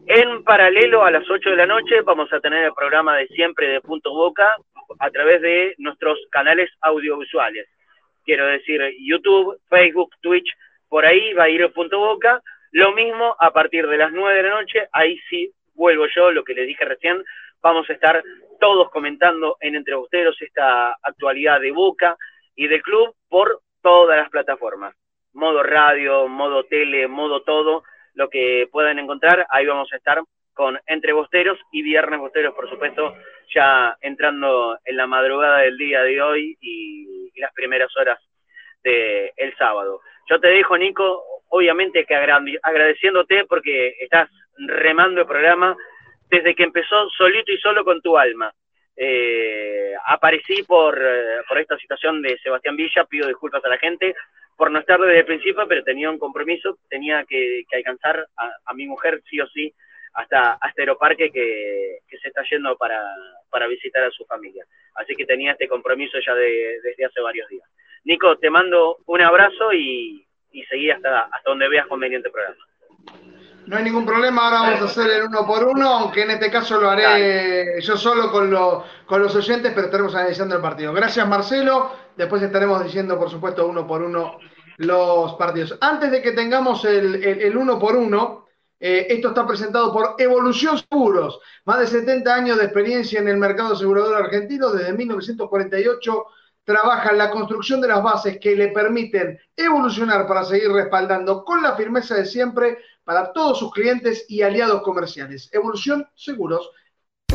En 0.07 0.43
paralelo 0.43 1.03
a 1.03 1.11
las 1.11 1.30
8 1.30 1.51
de 1.51 1.55
la 1.55 1.67
noche 1.67 2.01
vamos 2.01 2.34
a 2.34 2.39
tener 2.39 2.65
el 2.65 2.74
programa 2.74 3.17
de 3.17 3.28
siempre 3.28 3.67
de 3.67 3.82
Punto 3.82 4.11
Boca 4.11 4.55
a 4.99 5.09
través 5.09 5.41
de 5.41 5.75
nuestros 5.77 6.19
canales 6.29 6.69
audiovisuales. 6.81 7.67
Quiero 8.23 8.45
decir 8.45 8.81
YouTube, 8.99 9.59
Facebook, 9.69 10.11
Twitch, 10.21 10.53
por 10.89 11.05
ahí 11.05 11.33
va 11.33 11.45
a 11.45 11.49
ir 11.49 11.71
Punto 11.73 11.99
Boca. 11.99 12.41
Lo 12.71 12.91
mismo 12.93 13.35
a 13.39 13.51
partir 13.51 13.87
de 13.87 13.97
las 13.97 14.11
9 14.11 14.35
de 14.35 14.43
la 14.43 14.55
noche, 14.61 14.87
ahí 14.91 15.19
sí 15.29 15.51
vuelvo 15.73 16.05
yo, 16.15 16.31
lo 16.31 16.43
que 16.43 16.53
les 16.53 16.67
dije 16.67 16.85
recién, 16.85 17.23
vamos 17.61 17.89
a 17.89 17.93
estar 17.93 18.23
todos 18.59 18.89
comentando 18.91 19.57
en 19.59 19.75
Entre 19.75 19.95
esta 20.41 20.97
actualidad 21.01 21.59
de 21.59 21.71
Boca 21.71 22.15
y 22.55 22.67
del 22.67 22.81
club 22.81 23.15
por 23.27 23.61
todas 23.81 24.17
las 24.17 24.29
plataformas 24.29 24.95
modo 25.33 25.63
radio, 25.63 26.27
modo 26.27 26.65
tele, 26.65 27.07
modo 27.07 27.41
todo, 27.43 27.83
lo 28.13 28.29
que 28.29 28.67
puedan 28.71 28.99
encontrar, 28.99 29.45
ahí 29.49 29.65
vamos 29.65 29.91
a 29.93 29.97
estar 29.97 30.21
Entre 30.86 31.14
Bosteros 31.14 31.57
y 31.72 31.82
Viernes 31.82 32.20
Bosteros, 32.20 32.53
por 32.53 32.70
supuesto, 32.70 33.16
ya 33.53 33.97
entrando 34.01 34.78
en 34.86 34.97
la 34.97 35.07
madrugada 35.07 35.59
del 35.59 35.78
día 35.78 36.01
de 36.03 36.22
hoy 36.22 36.57
y, 36.62 37.32
las 37.39 37.53
primeras 37.53 37.89
horas 37.97 38.20
del 38.84 39.32
el 39.36 39.55
sábado. 39.57 40.01
Yo 40.30 40.39
te 40.39 40.49
dejo, 40.49 40.78
Nico, 40.78 41.24
obviamente 41.49 42.05
que 42.05 42.14
agradeciéndote 42.16 43.45
porque 43.45 43.95
estás 43.99 44.30
remando 44.57 45.22
el 45.22 45.28
programa 45.28 45.76
desde 46.30 46.53
que 46.53 46.64
empezó 46.64 47.09
solito 47.09 47.51
y 47.51 47.57
solo 47.57 47.84
con 47.84 47.99
tu 48.01 48.16
alma. 48.16 48.53
Eh, 48.95 49.93
aparecí 50.05 50.53
eh, 50.59 50.66
por 50.68 51.57
esta 51.57 51.78
situación 51.78 52.22
de 52.22 52.38
Sebastián 52.38 52.76
Villa, 52.76 53.05
pido 53.05 53.28
disculpas 53.28 53.66
a 53.66 53.70
la 53.70 53.80
gente, 53.80 54.14
por 54.55 54.70
no 54.70 54.78
estar 54.78 54.99
desde 54.99 55.20
el 55.20 55.26
principio, 55.26 55.68
pero 55.68 55.84
tenía 55.84 56.12
un 56.12 56.20
compromiso, 56.20 56.78
tenía 56.88 57.26
que, 57.28 57.64
alcanzar 57.74 58.28
a, 58.38 58.74
mi 58.76 58.86
mujer 58.86 59.20
sí 59.28 59.39
o 59.39 59.47
sí 59.47 59.74
hasta, 60.14 60.53
hasta 60.53 60.82
Aeroparque 60.82 61.32
que, 61.32 61.99
que 62.07 62.18
se 62.18 62.28
está 62.28 62.41
yendo 62.49 62.78
para, 62.78 63.01
para, 63.49 63.68
visitar 63.68 64.03
a 64.03 64.12
su 64.12 64.26
familia. 64.26 64.66
Así 64.95 65.16
que 65.16 65.26
tenía 65.26 65.53
este 65.53 65.68
compromiso 65.68 66.18
ya 66.26 66.34
desde 66.36 67.05
hace 67.05 67.22
varios 67.22 67.47
días. 67.49 67.68
Nico, 68.03 68.38
te 68.38 68.49
mando 68.49 68.97
un 69.05 69.22
abrazo 69.22 69.72
y, 69.74 70.26
y 70.51 70.64
seguí 70.64 70.89
hasta, 70.89 71.22
hasta 71.22 71.49
donde 71.49 71.70
veas 71.70 71.88
conveniente 71.88 72.30
programa. 72.30 72.66
No 73.68 73.78
hay 73.78 73.84
ningún 73.84 74.05
problema, 74.05 74.45
ahora 74.45 74.62
vamos 74.62 74.82
a 74.82 74.86
hacer 74.86 75.12
el 75.12 75.24
uno 75.24 75.45
por 75.45 75.64
uno, 75.64 75.88
aunque 75.88 76.24
en 76.24 76.32
este 76.32 76.49
caso 76.49 76.82
lo 76.82 76.89
haré 76.89 77.80
yo 77.80 77.95
solo 77.95 78.32
con, 78.32 78.53
con 79.05 79.22
los 79.22 79.36
oyentes, 79.36 79.72
pero 79.74 79.86
estaremos 79.86 80.16
analizando 80.16 80.55
el 80.55 80.62
partido. 80.62 80.91
Gracias 80.93 81.28
Marcelo, 81.28 81.91
después 82.18 82.41
estaremos 82.41 82.84
diciendo 82.84 83.20
por 83.20 83.30
supuesto 83.30 83.68
uno 83.68 83.86
por 83.86 84.01
uno 84.01 84.39
los 84.78 85.36
partidos. 85.36 85.78
Antes 85.80 86.12
de 86.12 86.22
que 86.22 86.32
tengamos 86.32 86.84
el, 86.86 87.55
uno 87.55 87.78
por 87.78 87.95
uno, 87.95 88.47
eh, 88.84 89.05
esto 89.09 89.27
está 89.27 89.45
presentado 89.45 89.93
por 89.93 90.15
Evolución 90.17 90.79
Seguros, 90.79 91.39
más 91.65 91.79
de 91.82 91.88
70 91.88 92.34
años 92.34 92.57
de 92.57 92.63
experiencia 92.63 93.19
en 93.19 93.27
el 93.27 93.38
mercado 93.38 93.75
asegurador 93.75 94.15
argentino, 94.15 94.71
desde 94.71 94.91
1948 94.93 96.25
trabaja 96.63 97.11
en 97.11 97.19
la 97.19 97.29
construcción 97.29 97.79
de 97.79 97.89
las 97.89 98.01
bases 98.01 98.39
que 98.39 98.55
le 98.55 98.69
permiten 98.69 99.39
evolucionar 99.55 100.27
para 100.27 100.43
seguir 100.43 100.71
respaldando 100.71 101.43
con 101.43 101.61
la 101.61 101.75
firmeza 101.75 102.15
de 102.15 102.25
siempre 102.25 102.79
para 103.03 103.32
todos 103.32 103.59
sus 103.59 103.71
clientes 103.71 104.25
y 104.27 104.41
aliados 104.41 104.82
comerciales. 104.82 105.49
Evolución 105.53 106.07
Seguros 106.15 106.71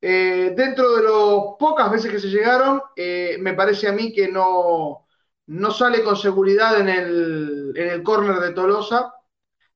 Eh, 0.09 0.55
dentro 0.57 0.95
de 0.95 1.03
las 1.03 1.57
pocas 1.59 1.91
veces 1.91 2.13
que 2.13 2.21
se 2.21 2.29
llegaron, 2.29 2.81
eh, 2.95 3.39
me 3.41 3.55
parece 3.55 3.89
a 3.89 3.93
mí 3.93 4.13
que 4.13 4.29
no, 4.29 5.05
no 5.47 5.71
sale 5.73 6.05
con 6.05 6.17
seguridad 6.17 6.79
en 6.79 6.89
el, 6.89 7.73
en 7.75 7.89
el 7.89 8.05
córner 8.05 8.39
de 8.39 8.53
Tolosa 8.53 9.13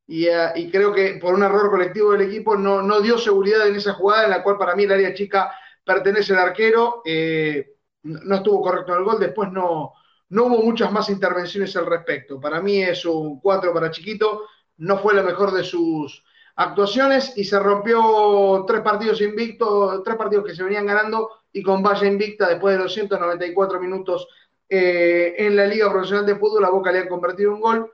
eh, 0.07 0.53
y, 0.55 0.71
creo 0.71 0.93
que 0.93 1.15
por 1.21 1.35
un 1.35 1.43
error 1.43 1.69
colectivo 1.69 2.13
del 2.13 2.21
equipo 2.29 2.57
no, 2.57 2.81
no, 2.81 3.01
dio 3.01 3.19
seguridad 3.19 3.67
en 3.67 3.75
esa 3.75 3.95
jugada 3.95 4.23
en 4.23 4.31
la 4.31 4.45
cual 4.45 4.57
para 4.57 4.77
mí 4.77 4.85
el 4.85 4.93
área 4.93 5.15
chica 5.15 5.53
pertenece 5.85 6.33
al 6.33 6.51
arquero. 6.51 7.03
no 8.05 8.37
estuvo 8.37 8.63
correcto 8.63 8.93
en 8.93 8.99
el 8.99 9.05
gol, 9.05 9.19
después 9.19 9.51
no, 9.51 9.95
no 10.29 10.45
hubo 10.45 10.63
muchas 10.63 10.93
más 10.93 11.11
intervenciones 11.11 11.75
al 11.75 11.87
respecto. 11.87 12.39
Para 12.41 12.61
mí 12.61 12.81
es 12.85 13.05
un 13.05 13.41
4 13.41 13.75
para 13.75 13.91
Chiquito, 13.91 14.47
no 14.77 14.97
fue 14.99 15.13
la 15.13 15.25
mejor 15.25 15.51
de 15.51 15.65
sus 15.65 16.23
actuaciones 16.61 17.33
y 17.37 17.45
se 17.45 17.59
rompió 17.59 18.65
tres 18.67 18.83
partidos 18.83 19.23
invictos, 19.23 20.03
tres 20.05 20.17
partidos 20.17 20.45
que 20.45 20.55
se 20.55 20.63
venían 20.63 20.85
ganando 20.85 21.31
y 21.53 21.63
con 21.63 21.83
valla 21.83 22.07
invicta 22.07 22.49
después 22.49 22.77
de 22.77 22.83
los 22.85 22.93
194 22.93 23.81
minutos 23.81 24.29
eh, 24.69 25.35
en 25.39 25.57
la 25.57 25.65
Liga 25.65 25.91
Profesional 25.91 26.27
de 26.27 26.37
Fútbol, 26.37 26.63
la 26.63 26.71
Boca 26.71 26.93
le 26.93 27.01
han 27.01 27.09
convertido 27.09 27.55
un 27.55 27.61
gol. 27.61 27.91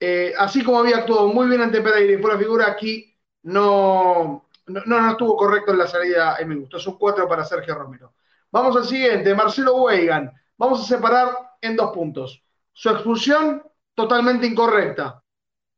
Eh, 0.00 0.32
así 0.38 0.64
como 0.64 0.78
había 0.78 0.96
actuado 0.96 1.28
muy 1.28 1.48
bien 1.48 1.60
ante 1.60 1.82
Pereira 1.82 2.14
y 2.14 2.22
fue 2.22 2.32
la 2.32 2.38
figura 2.38 2.66
aquí, 2.66 3.14
no, 3.42 4.46
no, 4.66 4.82
no 4.86 5.10
estuvo 5.10 5.36
correcto 5.36 5.72
en 5.72 5.78
la 5.78 5.86
salida 5.86 6.36
en 6.40 6.48
mi 6.48 6.54
gusto. 6.54 6.78
Es 6.78 6.86
un 6.86 6.96
4 6.96 7.28
para 7.28 7.44
Sergio 7.44 7.74
Romero. 7.74 8.14
Vamos 8.50 8.74
al 8.74 8.86
siguiente, 8.86 9.34
Marcelo 9.34 9.76
Weigan. 9.82 10.32
Vamos 10.56 10.80
a 10.80 10.96
separar 10.96 11.28
en 11.60 11.76
dos 11.76 11.92
puntos. 11.92 12.42
Su 12.72 12.88
expulsión, 12.88 13.62
totalmente 13.94 14.46
incorrecta. 14.46 15.22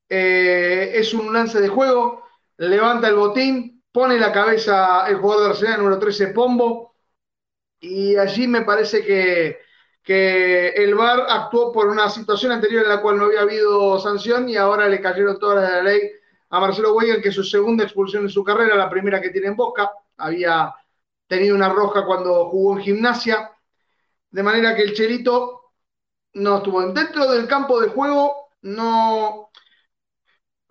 Eh, 0.08 0.92
es 0.94 1.14
un 1.14 1.32
lance 1.32 1.60
de 1.60 1.68
juego, 1.68 2.24
levanta 2.58 3.08
el 3.08 3.16
botín, 3.16 3.82
pone 3.90 4.18
la 4.18 4.32
cabeza 4.32 5.06
el 5.08 5.16
jugador 5.16 5.44
de 5.44 5.50
Arsenal 5.50 5.78
número 5.78 5.98
13, 5.98 6.28
Pombo, 6.28 6.94
y 7.80 8.16
allí 8.16 8.46
me 8.46 8.62
parece 8.62 9.04
que, 9.04 9.58
que 10.02 10.68
el 10.68 10.94
VAR 10.94 11.26
actuó 11.28 11.72
por 11.72 11.88
una 11.88 12.08
situación 12.08 12.52
anterior 12.52 12.84
en 12.84 12.88
la 12.90 13.00
cual 13.00 13.18
no 13.18 13.24
había 13.24 13.40
habido 13.40 13.98
sanción 13.98 14.48
y 14.48 14.56
ahora 14.56 14.88
le 14.88 15.00
cayeron 15.00 15.38
todas 15.38 15.62
las 15.62 15.70
de 15.70 15.76
la 15.76 15.82
ley 15.82 16.10
a 16.50 16.60
Marcelo 16.60 16.94
Weigan, 16.94 17.22
que 17.22 17.32
su 17.32 17.42
segunda 17.42 17.84
expulsión 17.84 18.24
en 18.24 18.28
su 18.28 18.44
carrera, 18.44 18.76
la 18.76 18.90
primera 18.90 19.20
que 19.20 19.30
tiene 19.30 19.48
en 19.48 19.56
Boca, 19.56 19.90
había 20.18 20.74
tenido 21.26 21.56
una 21.56 21.70
roja 21.70 22.04
cuando 22.04 22.50
jugó 22.50 22.76
en 22.76 22.84
gimnasia, 22.84 23.50
de 24.30 24.42
manera 24.42 24.76
que 24.76 24.82
el 24.82 24.92
Chelito 24.92 25.72
no 26.34 26.58
estuvo 26.58 26.82
dentro 26.92 27.30
del 27.30 27.48
campo 27.48 27.80
de 27.80 27.88
juego, 27.88 28.50
no, 28.62 29.50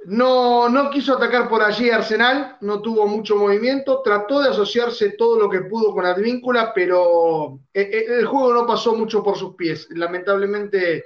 no, 0.06 0.70
no 0.70 0.90
quiso 0.90 1.16
atacar 1.16 1.48
por 1.48 1.62
allí 1.62 1.90
Arsenal, 1.90 2.58
no 2.62 2.82
tuvo 2.82 3.08
mucho 3.08 3.36
movimiento, 3.36 4.02
trató 4.02 4.42
de 4.42 4.50
asociarse 4.50 5.12
todo 5.12 5.38
lo 5.38 5.50
que 5.50 5.62
pudo 5.62 5.94
con 5.94 6.06
Advíncula, 6.06 6.74
pero 6.74 7.60
eh, 7.74 7.90
eh, 7.92 8.06
el 8.20 8.26
juego 8.26 8.54
no 8.54 8.66
pasó 8.66 8.96
mucho 8.96 9.24
por 9.24 9.38
sus 9.38 9.56
pies. 9.56 9.88
Lamentablemente 9.92 11.06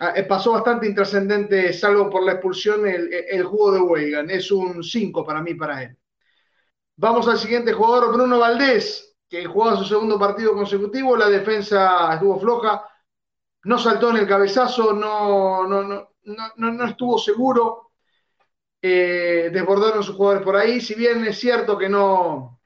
Ah, 0.00 0.12
eh, 0.14 0.22
pasó 0.24 0.52
bastante 0.52 0.86
intrascendente, 0.86 1.72
salvo 1.72 2.08
por 2.08 2.22
la 2.22 2.32
expulsión, 2.32 2.86
el, 2.86 3.42
juego 3.44 3.72
de 3.72 3.80
Weigan. 3.80 4.30
Es 4.30 4.50
un 4.52 4.82
5 4.84 5.24
para 5.24 5.42
mí, 5.42 5.54
para 5.54 5.82
él. 5.82 5.96
Vamos 6.96 7.26
al 7.28 7.38
siguiente 7.38 7.72
jugador, 7.72 8.12
Bruno 8.12 8.38
Valdés, 8.38 9.16
que 9.28 9.44
juega 9.44 9.76
su 9.76 9.84
segundo 9.84 10.18
partido 10.18 10.54
consecutivo. 10.54 11.16
La 11.16 11.28
defensa 11.28 12.14
estuvo 12.14 12.38
floja, 12.38 12.88
no 13.64 13.78
saltó 13.78 14.10
en 14.10 14.18
el 14.18 14.28
cabezazo, 14.28 14.92
no, 14.92 15.66
no, 15.66 15.82
no, 15.82 16.52
no, 16.56 16.84
estuvo 16.84 17.18
seguro. 17.18 17.87
Eh, 18.80 19.50
desbordaron 19.52 20.02
sus 20.02 20.16
jugadores 20.16 20.44
por 20.44 20.56
ahí. 20.56 20.80
Si 20.80 20.94
bien 20.94 21.24
es 21.24 21.38
cierto 21.38 21.76
que 21.76 21.88
no, 21.88 22.60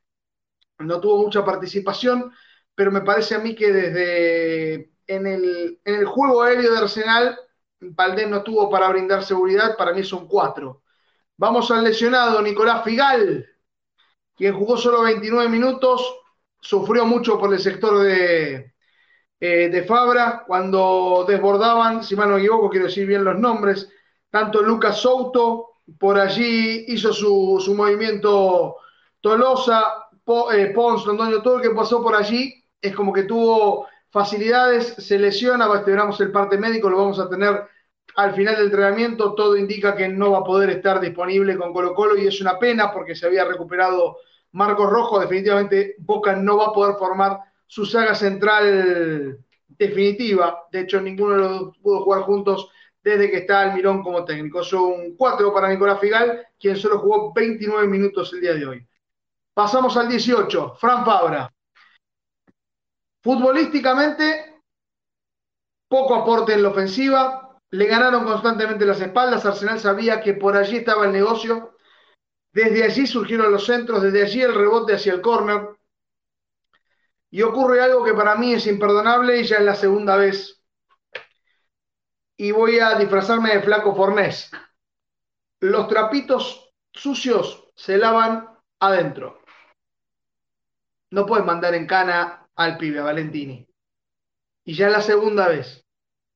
no 0.79 1.01
tuvo 1.01 1.23
mucha 1.23 1.45
participación, 1.45 2.33
pero 2.75 2.91
me 2.91 3.03
parece 3.03 3.35
a 3.35 3.39
mí 3.39 3.55
que 3.55 3.73
desde 3.73 4.93
en 5.07 5.27
el, 5.27 6.05
juego 6.07 6.43
aéreo 6.43 6.73
de 6.73 6.79
Arsenal, 6.79 7.39
Valdés 7.81 8.29
no 8.29 8.43
tuvo 8.43 8.71
para 8.71 8.89
brindar 8.89 9.25
seguridad, 9.25 9.77
para 9.77 9.93
mí 9.93 10.03
son 10.05 10.27
cuatro. 10.29 10.83
Vamos 11.37 11.71
al 11.71 11.85
lesionado, 11.85 12.41
Nicolás 12.43 12.85
Figal, 12.85 13.47
quien 14.37 14.55
jugó 14.55 14.77
solo 14.77 15.03
29 15.03 15.49
minutos, 15.49 16.17
sufrió 16.61 17.05
mucho 17.05 17.39
por 17.39 17.53
el 17.53 17.61
sector 17.61 18.03
de, 18.03 18.75
eh, 19.41 19.69
de 19.69 19.83
Fabra, 19.85 20.45
cuando 20.47 21.25
desbordaban, 21.27 22.05
si 22.05 22.15
mal 22.17 22.29
no 22.29 22.35
me 22.37 22.41
equivoco, 22.41 22.71
quiero 22.71 22.87
decir 22.87 23.07
bien 23.07 23.25
los 23.25 23.39
nombres, 23.39 23.91
tanto 24.31 24.63
Lucas 24.63 25.01
Souto, 25.01 25.72
por 25.99 26.19
allí 26.19 26.85
hizo 26.89 27.13
su, 27.13 27.75
movimiento 27.77 28.77
Tolosa, 29.21 30.09
eh, 30.55 30.73
Pons, 30.75 31.05
todo 31.05 31.57
el 31.57 31.63
que 31.63 31.71
pasó 31.71 32.03
por 32.03 32.15
allí, 32.15 32.65
es 32.81 32.95
como 32.95 33.13
que 33.13 33.25
tuvo 33.25 33.87
facilidades, 34.11 34.95
se 34.99 35.19
lesiona, 35.19 35.73
esperamos 35.75 36.21
el 36.21 36.33
parte 36.33 36.59
médico, 36.59 36.91
lo 36.91 36.99
vamos 36.99 37.19
a 37.19 37.29
tener 37.29 37.67
al 38.17 38.35
final 38.35 38.57
del 38.57 38.67
entrenamiento, 38.67 39.35
todo 39.35 39.57
indica 39.57 39.97
que 39.97 40.09
no 40.09 40.33
va 40.33 40.39
a 40.39 40.45
poder 40.45 40.71
estar 40.71 41.01
disponible 41.01 41.57
con 41.57 41.73
Colo 41.73 41.95
Colo 41.95 42.17
y 42.17 42.27
es 42.27 42.41
una 42.41 42.59
pena 42.59 42.93
porque 42.93 43.15
se 43.15 43.27
había 43.27 43.45
recuperado 43.45 44.19
Marcos 44.53 44.91
Rojo, 44.91 45.19
definitivamente 45.19 45.97
Boca 45.99 46.37
no 46.37 46.59
va 46.59 46.67
a 46.67 46.73
poder 46.73 46.97
formar 46.97 47.39
su 47.67 47.87
saga 47.87 48.15
central 48.15 49.39
definitiva, 49.69 50.67
de 50.71 50.81
hecho 50.81 51.01
ninguno 51.01 51.35
de 51.35 51.41
los 51.41 51.79
pudo 51.79 52.03
jugar 52.03 52.23
juntos 52.23 52.69
desde 53.03 53.31
que 53.31 53.39
está 53.39 53.61
Almirón 53.61 54.03
como 54.03 54.25
técnico. 54.25 54.63
Son 54.63 55.17
cuatro 55.17 55.53
para 55.53 55.69
Nicolás 55.69 56.01
Figal, 56.01 56.47
quien 56.59 56.77
solo 56.77 56.99
jugó 56.99 57.33
29 57.33 57.87
minutos 57.87 58.33
el 58.33 58.41
día 58.41 58.55
de 58.55 58.67
hoy. 58.67 58.87
Pasamos 59.55 59.97
al 59.97 60.09
18, 60.09 60.77
Fran 60.77 61.05
Fabra. 61.05 61.53
Futbolísticamente, 63.23 64.63
poco 65.89 66.15
aporte 66.15 66.55
en 66.55 66.63
la 66.63 66.71
ofensiva, 66.71 67.59
le 67.71 67.87
ganaron 67.87 68.25
constantemente 68.25 68.85
las 68.85 69.01
espaldas, 69.01 69.47
Arsenal 69.47 69.79
sabía 69.79 70.21
que 70.21 70.35
por 70.35 70.57
allí 70.57 70.79
estaba 70.79 71.07
el 71.07 71.13
negocio, 71.13 71.77
desde 72.53 72.85
allí 72.85 73.07
surgieron 73.07 73.51
los 73.51 73.65
centros, 73.65 74.03
desde 74.03 74.23
allí 74.23 74.43
el 74.43 74.55
rebote 74.55 74.95
hacia 74.95 75.13
el 75.13 75.23
córner, 75.23 75.69
y 77.31 77.43
ocurre 77.43 77.81
algo 77.81 78.05
que 78.05 78.13
para 78.13 78.35
mí 78.37 78.53
es 78.53 78.67
imperdonable 78.67 79.41
y 79.41 79.45
ya 79.45 79.57
es 79.57 79.65
la 79.65 79.75
segunda 79.75 80.17
vez. 80.17 80.62
Y 82.37 82.51
voy 82.51 82.79
a 82.79 82.95
disfrazarme 82.97 83.55
de 83.55 83.63
flaco 83.63 83.95
fornés. 83.95 84.51
Los 85.61 85.89
trapitos 85.89 86.73
sucios 86.93 87.69
se 87.75 87.99
lavan 87.99 88.49
adentro. 88.81 89.41
No 91.11 91.27
puedes 91.27 91.45
mandar 91.45 91.75
en 91.75 91.87
cana 91.87 92.49
al 92.57 92.79
pibe, 92.79 93.01
a 93.01 93.05
Valentini. 93.05 93.69
Y 94.65 94.75
ya 94.75 94.87
es 94.87 94.93
la 94.93 95.03
segunda 95.03 95.49
vez. 95.49 95.85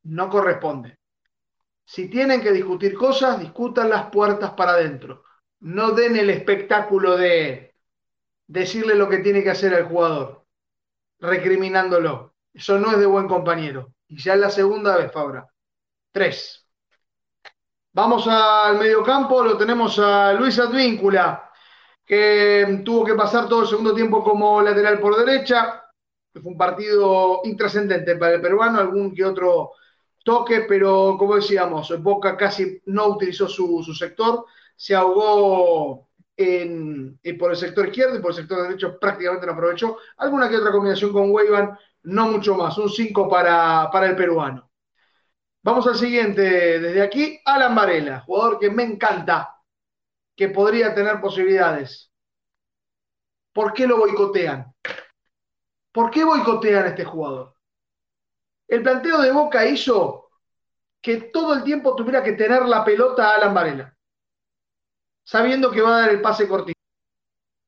No 0.02 0.28
corresponde. 0.28 0.98
Si 1.84 2.08
tienen 2.08 2.42
que 2.42 2.52
discutir 2.52 2.94
cosas, 2.94 3.38
discutan 3.38 3.88
las 3.88 4.10
puertas 4.10 4.52
para 4.52 4.72
adentro. 4.72 5.24
No 5.60 5.92
den 5.92 6.16
el 6.16 6.30
espectáculo 6.30 7.16
de 7.16 7.74
decirle 8.46 8.94
lo 8.94 9.08
que 9.08 9.18
tiene 9.18 9.42
que 9.42 9.50
hacer 9.50 9.74
al 9.74 9.88
jugador, 9.88 10.44
recriminándolo. 11.20 12.34
Eso 12.52 12.78
no 12.78 12.92
es 12.92 12.98
de 12.98 13.06
buen 13.06 13.28
compañero. 13.28 13.92
Y 14.08 14.18
ya 14.18 14.34
es 14.34 14.40
la 14.40 14.50
segunda 14.50 14.96
vez, 14.96 15.12
Fabra. 15.12 15.48
Tres. 16.16 16.66
Vamos 17.92 18.26
al 18.26 18.78
mediocampo, 18.78 19.44
lo 19.44 19.58
tenemos 19.58 19.98
a 19.98 20.32
Luis 20.32 20.58
Advíncula, 20.58 21.52
que 22.06 22.80
tuvo 22.82 23.04
que 23.04 23.14
pasar 23.14 23.46
todo 23.46 23.60
el 23.60 23.68
segundo 23.68 23.94
tiempo 23.94 24.24
como 24.24 24.62
lateral 24.62 24.98
por 24.98 25.14
derecha, 25.14 25.84
fue 26.32 26.52
un 26.52 26.56
partido 26.56 27.42
intrascendente 27.44 28.16
para 28.16 28.36
el 28.36 28.40
peruano, 28.40 28.78
algún 28.78 29.14
que 29.14 29.26
otro 29.26 29.72
toque, 30.24 30.62
pero 30.62 31.16
como 31.18 31.36
decíamos, 31.36 31.92
Boca 32.02 32.34
casi 32.34 32.80
no 32.86 33.08
utilizó 33.08 33.46
su, 33.46 33.82
sector, 33.92 34.46
se 34.74 34.94
ahogó 34.94 36.08
en, 36.34 37.20
por 37.38 37.50
el 37.50 37.58
sector 37.58 37.88
izquierdo 37.88 38.16
y 38.16 38.22
por 38.22 38.30
el 38.30 38.38
sector 38.38 38.62
derecho 38.62 38.98
prácticamente 38.98 39.44
no 39.44 39.52
aprovechó. 39.52 39.98
Alguna 40.16 40.48
que 40.48 40.56
otra 40.56 40.72
combinación 40.72 41.12
con 41.12 41.30
Weiban, 41.30 41.78
no 42.04 42.28
mucho 42.28 42.54
más, 42.54 42.78
un 42.78 42.88
5 42.88 43.28
para, 43.28 43.90
para 43.92 44.06
el 44.06 44.16
peruano. 44.16 44.66
Vamos 45.66 45.84
al 45.88 45.96
siguiente, 45.96 46.78
desde 46.78 47.02
aquí, 47.02 47.40
Alan 47.44 47.74
Varela, 47.74 48.20
jugador 48.20 48.60
que 48.60 48.70
me 48.70 48.84
encanta, 48.84 49.60
que 50.36 50.50
podría 50.50 50.94
tener 50.94 51.20
posibilidades. 51.20 52.12
¿Por 53.52 53.72
qué 53.72 53.84
lo 53.84 53.96
boicotean? 53.98 54.72
¿Por 55.90 56.12
qué 56.12 56.22
boicotean 56.22 56.84
a 56.84 56.88
este 56.90 57.04
jugador? 57.04 57.56
El 58.68 58.84
planteo 58.84 59.20
de 59.20 59.32
Boca 59.32 59.66
hizo 59.66 60.30
que 61.02 61.22
todo 61.32 61.54
el 61.54 61.64
tiempo 61.64 61.96
tuviera 61.96 62.22
que 62.22 62.34
tener 62.34 62.64
la 62.66 62.84
pelota 62.84 63.28
a 63.28 63.34
Alan 63.34 63.54
Varela, 63.54 63.96
sabiendo 65.24 65.72
que 65.72 65.80
va 65.80 65.96
a 65.96 66.00
dar 66.02 66.10
el 66.10 66.20
pase 66.20 66.46
cortito. 66.46 66.78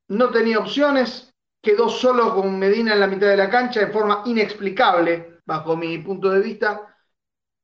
No 0.07 0.29
tenía 0.29 0.59
opciones, 0.59 1.35
quedó 1.61 1.89
solo 1.89 2.33
con 2.33 2.57
Medina 2.57 2.93
en 2.93 3.01
la 3.01 3.07
mitad 3.07 3.27
de 3.27 3.35
la 3.35 3.49
cancha 3.49 3.81
de 3.81 3.91
forma 3.91 4.23
inexplicable, 4.25 5.41
bajo 5.43 5.75
mi 5.75 5.97
punto 5.97 6.29
de 6.29 6.39
vista, 6.39 6.88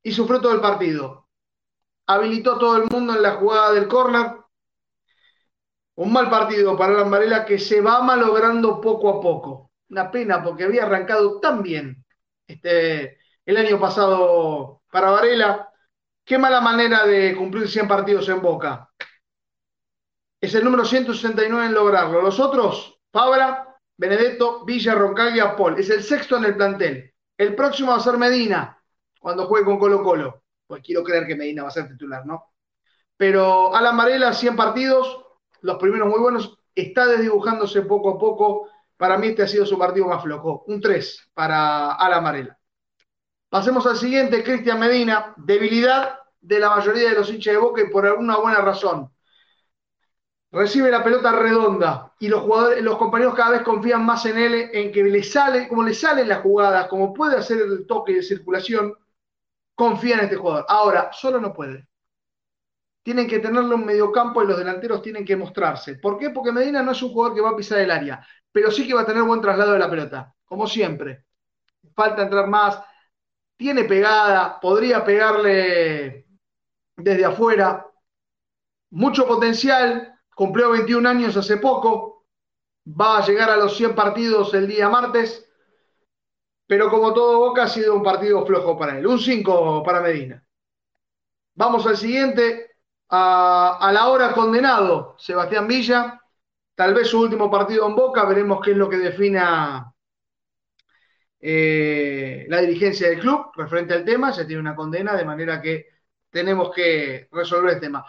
y 0.06 0.12
sufrió 0.12 0.40
todo 0.40 0.54
el 0.54 0.62
partido. 0.62 1.28
Habilitó 2.06 2.56
a 2.56 2.60
todo 2.60 2.78
el 2.78 2.84
mundo 2.84 3.16
en 3.16 3.24
la 3.24 3.32
jugada 3.32 3.74
del 3.74 3.88
córner. 3.88 4.36
Un 5.96 6.14
mal 6.14 6.30
partido 6.30 6.78
para 6.78 6.94
Alan 6.94 7.10
Varela 7.10 7.44
que 7.44 7.58
se 7.58 7.82
va 7.82 8.04
malogrando 8.04 8.80
poco 8.80 9.10
a 9.10 9.20
poco 9.20 9.72
una 9.90 10.12
pena 10.12 10.44
porque 10.44 10.64
había 10.64 10.84
arrancado 10.84 11.40
tan 11.40 11.64
bien 11.64 12.06
este, 12.48 13.18
el 13.46 13.58
año 13.58 13.80
pasado 13.80 14.84
para 14.92 15.10
Varela. 15.10 15.70
Qué 16.24 16.38
mala 16.38 16.62
manera 16.62 17.06
de 17.06 17.36
cumplir 17.36 17.68
100 17.68 17.88
partidos 17.88 18.30
en 18.30 18.42
Boca. 18.44 18.92
Es 20.40 20.54
el 20.54 20.64
número 20.64 20.86
169 20.86 21.66
en 21.66 21.74
lograrlo. 21.74 22.22
Los 22.22 22.40
otros, 22.40 23.00
Fabra, 23.12 23.76
Benedetto, 23.98 24.66
Villa, 24.66 24.94
Roncaglia, 24.94 25.56
Paul. 25.56 25.80
Es 25.80 25.90
el 25.90 26.04
sexto 26.04 26.38
en 26.38 26.46
el 26.46 26.56
plantel. 26.56 27.12
El 27.38 27.56
próximo 27.56 27.92
va 27.92 27.98
a 27.98 28.02
ser 28.02 28.18
Medina, 28.18 28.75
cuando 29.26 29.48
juegue 29.48 29.66
con 29.66 29.80
Colo 29.80 30.04
Colo. 30.04 30.44
Pues 30.68 30.84
quiero 30.84 31.04
creer 31.04 31.26
que 31.26 31.36
Medina 31.36 31.64
va 31.64 31.70
a 31.70 31.72
ser 31.72 31.88
titular, 31.88 32.24
¿no? 32.28 32.54
Pero 33.18 33.76
Alan 33.76 33.98
Varela, 33.98 34.32
100 34.32 34.56
partidos, 34.56 35.26
los 35.62 35.78
primeros 35.78 36.10
muy 36.10 36.20
buenos, 36.20 36.56
está 36.76 37.08
desdibujándose 37.08 37.82
poco 37.82 38.12
a 38.12 38.20
poco 38.20 38.70
para 38.96 39.18
mí 39.18 39.30
este 39.30 39.42
ha 39.42 39.48
sido 39.48 39.66
su 39.66 39.80
partido 39.80 40.06
más 40.06 40.22
flojo. 40.22 40.64
Un 40.68 40.80
3 40.80 41.32
para 41.34 41.94
Ala 41.94 42.18
Amarela. 42.18 42.60
Pasemos 43.50 43.88
al 43.88 43.98
siguiente, 43.98 44.44
Cristian 44.44 44.80
Medina. 44.80 45.34
Debilidad 45.38 46.20
de 46.40 46.60
la 46.60 46.76
mayoría 46.76 47.10
de 47.10 47.16
los 47.16 47.28
hinchas 47.32 47.56
de 47.56 47.60
Boca 47.60 47.82
y 47.82 47.90
por 47.90 48.06
alguna 48.06 48.38
buena 48.38 48.62
razón. 48.62 49.10
recibe 50.52 50.92
la 50.92 51.04
pelota 51.04 51.32
redonda 51.32 52.14
y 52.20 52.28
los, 52.28 52.44
jugadores, 52.44 52.84
los 52.84 53.00
compañeros 53.00 53.34
cada 53.34 53.50
vez 53.50 53.64
confían 53.64 54.06
más 54.06 54.24
en 54.28 54.38
él, 54.38 54.70
en 54.72 54.92
que 54.92 55.04
le 55.04 55.24
sale, 55.24 55.68
como 55.68 55.82
le 55.82 55.96
salen 55.96 56.28
las 56.28 56.44
jugadas, 56.44 56.88
como 56.90 57.12
puede 57.12 57.38
hacer 57.38 57.58
el 57.58 57.88
toque 57.88 58.14
de 58.14 58.22
circulación, 58.22 58.94
confía 59.76 60.16
en 60.16 60.22
este 60.22 60.38
jugador. 60.38 60.66
Ahora, 60.68 61.12
solo 61.14 61.40
no 61.40 61.54
puede. 61.54 61.88
Tienen 63.04 63.28
que 63.28 63.40
tenerlo 63.40 63.76
en 63.76 63.86
medio 63.86 64.12
campo 64.12 64.42
y 64.42 64.48
los 64.48 64.58
delanteros 64.58 65.02
tienen 65.02 65.26
que 65.26 65.36
mostrarse. 65.36 65.96
¿Por 65.96 66.18
qué? 66.18 66.32
Porque 66.32 66.52
Medina 66.52 66.82
no 66.82 66.92
es 66.92 67.02
un 67.04 67.12
jugador 67.12 67.36
que 67.36 67.42
va 67.42 67.52
a 67.52 67.56
pisar 67.56 67.80
el 67.80 67.92
área, 67.92 68.26
pero 68.52 68.72
sí 68.72 68.88
que 68.88 68.94
va 68.94 69.02
a 69.02 69.06
tener 69.06 69.22
buen 69.24 69.42
traslado 69.42 69.74
de 69.74 69.80
la 69.80 69.90
pelota, 69.90 70.34
como 70.46 70.66
siempre. 70.66 71.26
Falta 71.94 72.24
entrar 72.24 72.48
más, 72.48 72.82
tiene 73.58 73.84
pegada, 73.84 74.60
podría 74.60 75.06
pegarle 75.06 76.26
desde 76.96 77.26
afuera, 77.26 77.86
mucho 78.90 79.28
potencial, 79.28 80.20
cumplió 80.34 80.72
21 80.72 81.08
años 81.08 81.38
hace 81.38 81.58
poco, 81.58 82.26
va 82.88 83.18
a 83.18 83.26
llegar 83.26 83.50
a 83.50 83.58
los 83.58 83.76
100 83.78 83.96
partidos 83.96 84.54
el 84.54 84.68
día 84.68 84.90
martes, 84.90 85.48
pero 86.68 86.90
como 86.90 87.14
todo 87.14 87.40
Boca 87.40 87.64
ha 87.64 87.68
sido 87.68 87.96
un 87.96 88.04
partido 88.04 88.46
flojo 88.46 88.78
para 88.78 88.98
él, 88.98 89.06
un 89.08 89.20
5 89.20 89.84
para 89.84 90.02
Medina. 90.02 90.44
Vamos 91.54 91.86
al 91.88 91.98
siguiente, 91.98 92.72
a, 93.10 93.90
la 93.94 94.08
hora 94.10 94.34
condenado, 94.34 95.16
Sebastián 95.18 95.68
Villa, 95.68 96.22
tal 96.76 96.94
vez 96.94 97.08
su 97.08 97.22
último 97.22 97.50
partido 97.50 97.88
en 97.88 97.96
Boca, 97.96 98.26
veremos 98.26 98.60
qué 98.64 98.72
es 98.72 98.78
lo 98.78 98.90
que 98.90 98.98
defina 98.98 99.94
eh, 101.40 102.46
la 102.50 102.62
dirigencia 102.62 103.10
del 103.10 103.20
club 103.20 103.52
referente 103.56 103.94
al 103.94 104.04
tema, 104.04 104.34
se 104.34 104.46
tiene 104.46 104.62
una 104.62 104.76
condena, 104.76 105.16
de 105.16 105.26
manera 105.26 105.62
que 105.62 105.88
tenemos 106.30 106.74
que 106.74 107.30
resolver 107.32 107.76
el 107.76 107.80
tema. 107.80 108.06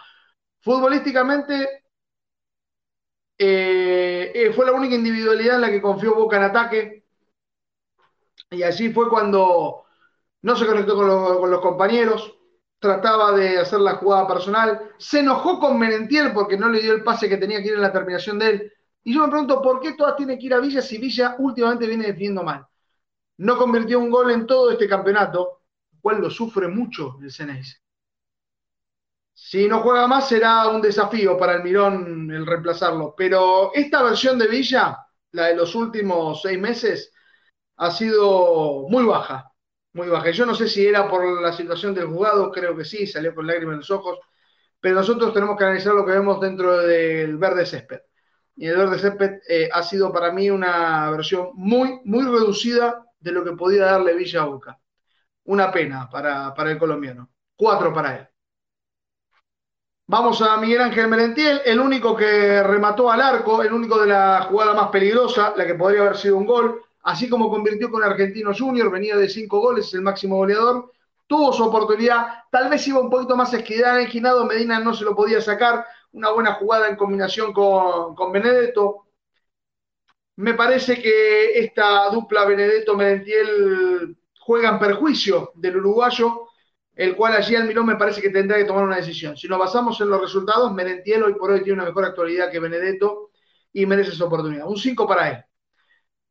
Futbolísticamente, 0.59 1.83
eh, 3.37 4.31
eh, 4.33 4.51
fue 4.53 4.65
la 4.65 4.71
única 4.71 4.95
individualidad 4.95 5.55
en 5.55 5.61
la 5.61 5.69
que 5.69 5.81
confió 5.81 6.15
Boca 6.15 6.37
en 6.37 6.43
ataque. 6.43 7.06
Y 8.51 8.63
así 8.63 8.91
fue 8.93 9.09
cuando 9.09 9.85
no 10.41 10.55
se 10.55 10.65
conectó 10.65 10.95
con 10.95 11.07
los, 11.51 11.61
compañeros, 11.61 12.33
trataba 12.79 13.33
de 13.33 13.59
hacer 13.59 13.79
la 13.79 13.95
jugada 13.95 14.27
personal, 14.27 14.91
se 14.97 15.19
enojó 15.19 15.59
con 15.59 15.77
Menentiel 15.77 16.31
porque 16.31 16.57
no 16.57 16.69
le 16.69 16.81
dio 16.81 16.93
el 16.93 17.03
pase 17.03 17.27
que 17.27 17.37
tenía 17.37 17.61
que 17.61 17.69
ir 17.69 17.73
en 17.73 17.81
la 17.81 17.91
terminación 17.91 18.39
de 18.39 18.49
él. 18.49 18.73
Y 19.03 19.13
yo 19.13 19.23
me 19.23 19.29
pregunto, 19.29 19.61
¿por 19.61 19.79
qué 19.79 19.93
todas 19.93 20.15
tienen 20.15 20.37
que 20.37 20.45
ir 20.45 20.53
a 20.53 20.59
Villa 20.59 20.81
si 20.81 20.97
Villa 20.97 21.35
últimamente 21.39 21.87
viene 21.87 22.05
defendiendo 22.05 22.43
mal? 22.43 22.65
No 23.37 23.57
convirtió 23.57 23.99
un 23.99 24.09
gol 24.09 24.31
en 24.31 24.45
todo 24.45 24.71
este 24.71 24.87
campeonato, 24.87 25.61
cual 26.01 26.21
lo 26.21 26.29
sufre 26.29 26.67
mucho 26.67 27.17
el 27.21 27.31
Ceneice. 27.31 27.77
Si 29.33 29.67
no 29.67 29.81
juega 29.81 30.07
más 30.07 30.27
será 30.27 30.67
un 30.67 30.81
desafío 30.81 31.37
para 31.37 31.55
el 31.55 31.63
Mirón 31.63 32.31
el 32.31 32.45
reemplazarlo. 32.45 33.13
Pero 33.15 33.71
esta 33.73 34.01
versión 34.01 34.39
de 34.39 34.47
Villa, 34.47 34.97
la 35.31 35.47
de 35.47 35.55
los 35.55 35.75
últimos 35.75 36.41
seis 36.41 36.59
meses, 36.59 37.13
ha 37.77 37.91
sido 37.91 38.87
muy 38.89 39.05
baja. 39.05 39.51
Muy 39.93 40.07
baja. 40.09 40.31
Yo 40.31 40.45
no 40.45 40.53
sé 40.55 40.67
si 40.67 40.85
era 40.85 41.09
por 41.09 41.41
la 41.41 41.53
situación 41.53 41.93
del 41.93 42.07
jugado, 42.07 42.51
creo 42.51 42.75
que 42.75 42.85
sí, 42.85 43.07
salió 43.07 43.33
con 43.33 43.47
lágrimas 43.47 43.73
en 43.73 43.79
los 43.79 43.91
ojos. 43.91 44.19
Pero 44.79 44.95
nosotros 44.95 45.33
tenemos 45.33 45.57
que 45.57 45.63
analizar 45.63 45.93
lo 45.93 46.05
que 46.05 46.11
vemos 46.11 46.39
dentro 46.39 46.77
del 46.79 47.37
verde 47.37 47.65
césped. 47.65 48.01
Y 48.55 48.67
el 48.67 48.77
verde 48.77 48.99
césped 48.99 49.39
eh, 49.47 49.69
ha 49.71 49.83
sido 49.83 50.11
para 50.11 50.31
mí 50.31 50.49
una 50.49 51.09
versión 51.11 51.51
muy, 51.55 52.01
muy 52.05 52.23
reducida 52.23 53.05
de 53.19 53.31
lo 53.31 53.43
que 53.43 53.53
podía 53.53 53.85
darle 53.85 54.15
Villa 54.15 54.43
Boca. 54.45 54.79
Una 55.45 55.71
pena 55.71 56.09
para, 56.09 56.53
para 56.53 56.71
el 56.71 56.77
colombiano. 56.77 57.29
Cuatro 57.55 57.93
para 57.93 58.17
él. 58.17 58.27
Vamos 60.07 60.41
a 60.41 60.57
Miguel 60.57 60.81
Ángel 60.81 61.07
Merentiel, 61.07 61.61
el 61.65 61.79
único 61.79 62.15
que 62.15 62.63
remató 62.63 63.11
al 63.11 63.19
arco, 63.21 63.61
el 63.61 63.73
único 63.73 63.99
de 63.99 64.07
la 64.07 64.47
jugada 64.49 64.73
más 64.73 64.89
peligrosa, 64.89 65.53
la 65.57 65.65
que 65.65 65.75
podría 65.75 66.01
haber 66.01 66.15
sido 66.15 66.37
un 66.37 66.45
gol, 66.45 66.81
así 67.07 67.29
como 67.29 67.49
convirtió 67.49 67.89
con 67.89 68.03
Argentino 68.03 68.51
Junior, 68.53 68.91
venía 68.91 69.15
de 69.15 69.29
cinco 69.29 69.61
goles, 69.61 69.87
es 69.87 69.93
el 69.93 70.01
máximo 70.01 70.35
goleador, 70.35 70.91
tuvo 71.25 71.53
su 71.53 71.63
oportunidad, 71.63 72.43
tal 72.51 72.69
vez 72.69 72.85
iba 72.85 72.99
un 72.99 73.09
poquito 73.09 73.37
más 73.37 73.55
Ginado, 74.09 74.43
Medina 74.43 74.79
no 74.81 74.93
se 74.93 75.05
lo 75.05 75.15
podía 75.15 75.39
sacar, 75.39 75.85
una 76.11 76.31
buena 76.31 76.55
jugada 76.55 76.89
en 76.89 76.97
combinación 76.97 77.53
con, 77.53 78.13
con 78.13 78.33
Benedetto. 78.33 79.07
Me 80.35 80.53
parece 80.53 81.01
que 81.01 81.57
esta 81.57 82.09
dupla 82.09 82.43
Benedetto-Merentiel 82.43 84.17
juega 84.41 84.69
en 84.71 84.79
perjuicio 84.79 85.53
del 85.55 85.77
uruguayo, 85.77 86.49
el 86.93 87.15
cual 87.15 87.37
allí 87.37 87.55
Almirón 87.55 87.85
me 87.85 87.95
parece 87.95 88.21
que 88.21 88.31
tendrá 88.31 88.57
que 88.57 88.65
tomar 88.65 88.83
una 88.83 88.97
decisión. 88.97 89.37
Si 89.37 89.47
nos 89.47 89.59
basamos 89.59 89.99
en 90.01 90.09
los 90.09 90.19
resultados, 90.19 90.73
Merentiel 90.73 91.23
hoy 91.23 91.35
por 91.35 91.51
hoy 91.51 91.63
tiene 91.63 91.79
una 91.79 91.85
mejor 91.85 92.03
actualidad 92.03 92.51
que 92.51 92.59
Benedetto 92.59 93.29
y 93.71 93.85
merece 93.85 94.11
esa 94.11 94.25
oportunidad. 94.25 94.67
Un 94.67 94.77
5 94.77 95.07
para 95.07 95.29
él. 95.29 95.46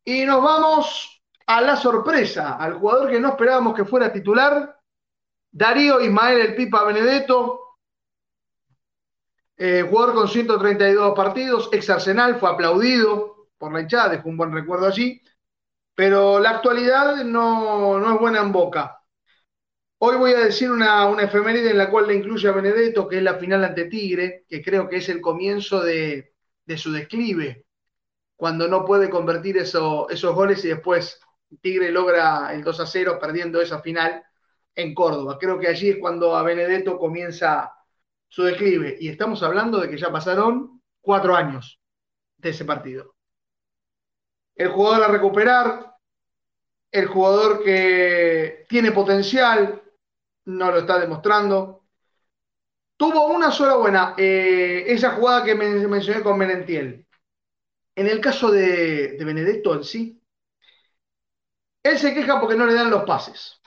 Y 0.08 0.24
nos 0.24 0.40
vamos 0.40 1.20
a 1.48 1.60
la 1.60 1.74
sorpresa, 1.74 2.54
al 2.54 2.74
jugador 2.74 3.10
que 3.10 3.18
no 3.18 3.30
esperábamos 3.30 3.74
que 3.74 3.84
fuera 3.84 4.12
titular, 4.12 4.78
Darío 5.50 6.00
Ismael 6.00 6.40
El 6.40 6.54
Pipa 6.54 6.84
Benedetto, 6.84 7.78
eh, 9.56 9.84
jugador 9.88 10.14
con 10.14 10.28
132 10.28 11.12
partidos, 11.16 11.68
ex 11.72 11.90
Arsenal, 11.90 12.38
fue 12.38 12.50
aplaudido 12.50 13.48
por 13.58 13.72
la 13.72 13.80
hinchada, 13.80 14.10
dejó 14.10 14.28
un 14.28 14.36
buen 14.36 14.52
recuerdo 14.52 14.86
allí, 14.86 15.20
pero 15.92 16.38
la 16.38 16.50
actualidad 16.50 17.24
no, 17.24 17.98
no 17.98 18.14
es 18.14 18.20
buena 18.20 18.42
en 18.42 18.52
boca. 18.52 19.02
Hoy 19.98 20.16
voy 20.18 20.34
a 20.34 20.44
decir 20.44 20.70
una, 20.70 21.06
una, 21.06 21.24
efeméride 21.24 21.70
en 21.70 21.78
la 21.78 21.90
cual 21.90 22.06
le 22.06 22.14
incluye 22.14 22.46
a 22.48 22.52
Benedetto, 22.52 23.08
que 23.08 23.16
es 23.16 23.22
la 23.24 23.34
final 23.38 23.64
ante 23.64 23.86
Tigre, 23.86 24.44
que 24.48 24.62
creo 24.62 24.88
que 24.88 24.98
es 24.98 25.08
el 25.08 25.20
comienzo 25.20 25.82
de, 25.82 26.32
su 26.76 26.92
declive, 26.92 27.65
cuando 28.36 28.68
no 28.68 28.84
puede 28.84 29.08
convertir 29.10 29.56
esos 29.56 30.34
goles 30.34 30.64
y 30.64 30.68
después 30.68 31.20
Tigre 31.60 31.90
logra 31.90 32.52
el 32.52 32.62
2 32.62 32.80
a 32.80 32.86
0 32.86 33.18
perdiendo 33.20 33.60
esa 33.60 33.80
final 33.80 34.22
en 34.74 34.94
Córdoba. 34.94 35.38
Creo 35.38 35.58
que 35.58 35.68
allí 35.68 35.90
es 35.90 35.98
cuando 35.98 36.36
a 36.36 36.42
Benedetto 36.42 36.98
comienza 36.98 37.72
su 38.28 38.42
declive. 38.42 38.96
Y 39.00 39.08
estamos 39.08 39.42
hablando 39.42 39.80
de 39.80 39.88
que 39.88 39.96
ya 39.96 40.12
pasaron 40.12 40.82
cuatro 41.00 41.34
años 41.34 41.80
de 42.36 42.50
ese 42.50 42.64
partido. 42.64 43.14
El 44.54 44.68
jugador 44.68 45.04
a 45.04 45.08
recuperar, 45.08 45.94
el 46.90 47.06
jugador 47.06 47.62
que 47.62 48.66
tiene 48.68 48.92
potencial, 48.92 49.82
no 50.46 50.70
lo 50.70 50.78
está 50.78 50.98
demostrando. 50.98 51.84
Tuvo 52.96 53.26
una 53.26 53.50
sola 53.50 53.76
buena, 53.76 54.14
eh, 54.16 54.84
esa 54.86 55.12
jugada 55.12 55.44
que 55.44 55.54
mencioné 55.54 56.22
con 56.22 56.38
Menentiel. 56.38 57.05
En 57.96 58.06
el 58.06 58.20
caso 58.20 58.50
de, 58.50 59.16
Benedetto 59.24 59.74
en 59.74 59.82
sí, 59.82 60.22
él 61.82 61.98
se 61.98 62.14
queja 62.14 62.40
porque 62.40 62.56
no 62.56 62.66
le 62.66 62.74
dan 62.74 62.90
los 62.90 63.04
pases. 63.04 63.60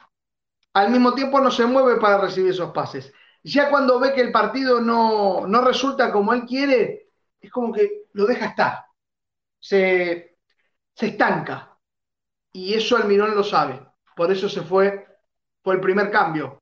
Al 0.74 0.92
mismo 0.92 1.14
tiempo 1.14 1.42
no 1.42 1.52
se 1.52 1.66
mueve 1.66 2.00
para 2.00 2.20
recibir 2.20 2.52
esos 2.52 2.72
pases. 2.72 3.12
Ya 3.44 3.70
cuando 3.70 4.00
ve 4.00 4.14
que 4.14 4.22
el 4.22 4.32
partido 4.32 4.80
no, 4.80 5.48
no 5.48 5.62
resulta 5.62 6.12
como 6.12 6.34
él 6.34 6.46
quiere, 6.46 7.10
es 7.42 7.52
como 7.52 7.74
que 7.74 8.04
lo 8.14 8.26
deja 8.26 8.48
estar. 8.48 8.86
Se, 9.60 10.38
se 10.94 11.08
estanca. 11.08 11.78
Y 12.54 12.74
eso 12.74 12.96
Almirón 12.96 13.36
lo 13.36 13.44
sabe. 13.44 13.86
Por 14.16 14.32
eso 14.32 14.48
se 14.48 14.62
fue, 14.62 15.08
fue 15.64 15.76
el 15.76 15.82
primer 15.82 16.12
cambio 16.12 16.62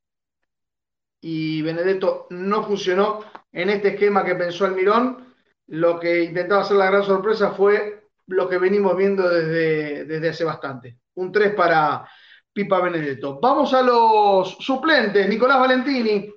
y 1.22 1.62
Benedetto 1.62 2.28
no 2.30 2.64
funcionó 2.64 3.20
en 3.52 3.70
este 3.70 3.90
esquema 3.90 4.24
que 4.24 4.36
pensó 4.36 4.66
Almirón. 4.66 5.27
Lo 5.68 6.00
que 6.00 6.24
intentaba 6.24 6.62
hacer 6.62 6.78
la 6.78 6.88
gran 6.88 7.04
sorpresa 7.04 7.52
fue 7.52 8.10
lo 8.28 8.48
que 8.48 8.58
venimos 8.58 8.96
viendo 8.96 9.28
desde, 9.28 10.06
desde 10.06 10.30
hace 10.30 10.44
bastante. 10.44 11.00
Un 11.16 11.32
3 11.32 11.54
para 11.56 12.08
Pipa 12.54 12.82
Benedetto. 12.82 13.40
Vamos 13.42 13.74
a 13.74 13.82
los 13.82 14.58
suplentes. 14.60 15.28
Nicolás 15.28 15.60
Valentini, 15.60 16.34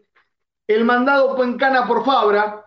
el 0.66 0.84
mandado 0.84 1.34
Puencana 1.34 1.86
por 1.86 2.04
Fabra. 2.04 2.64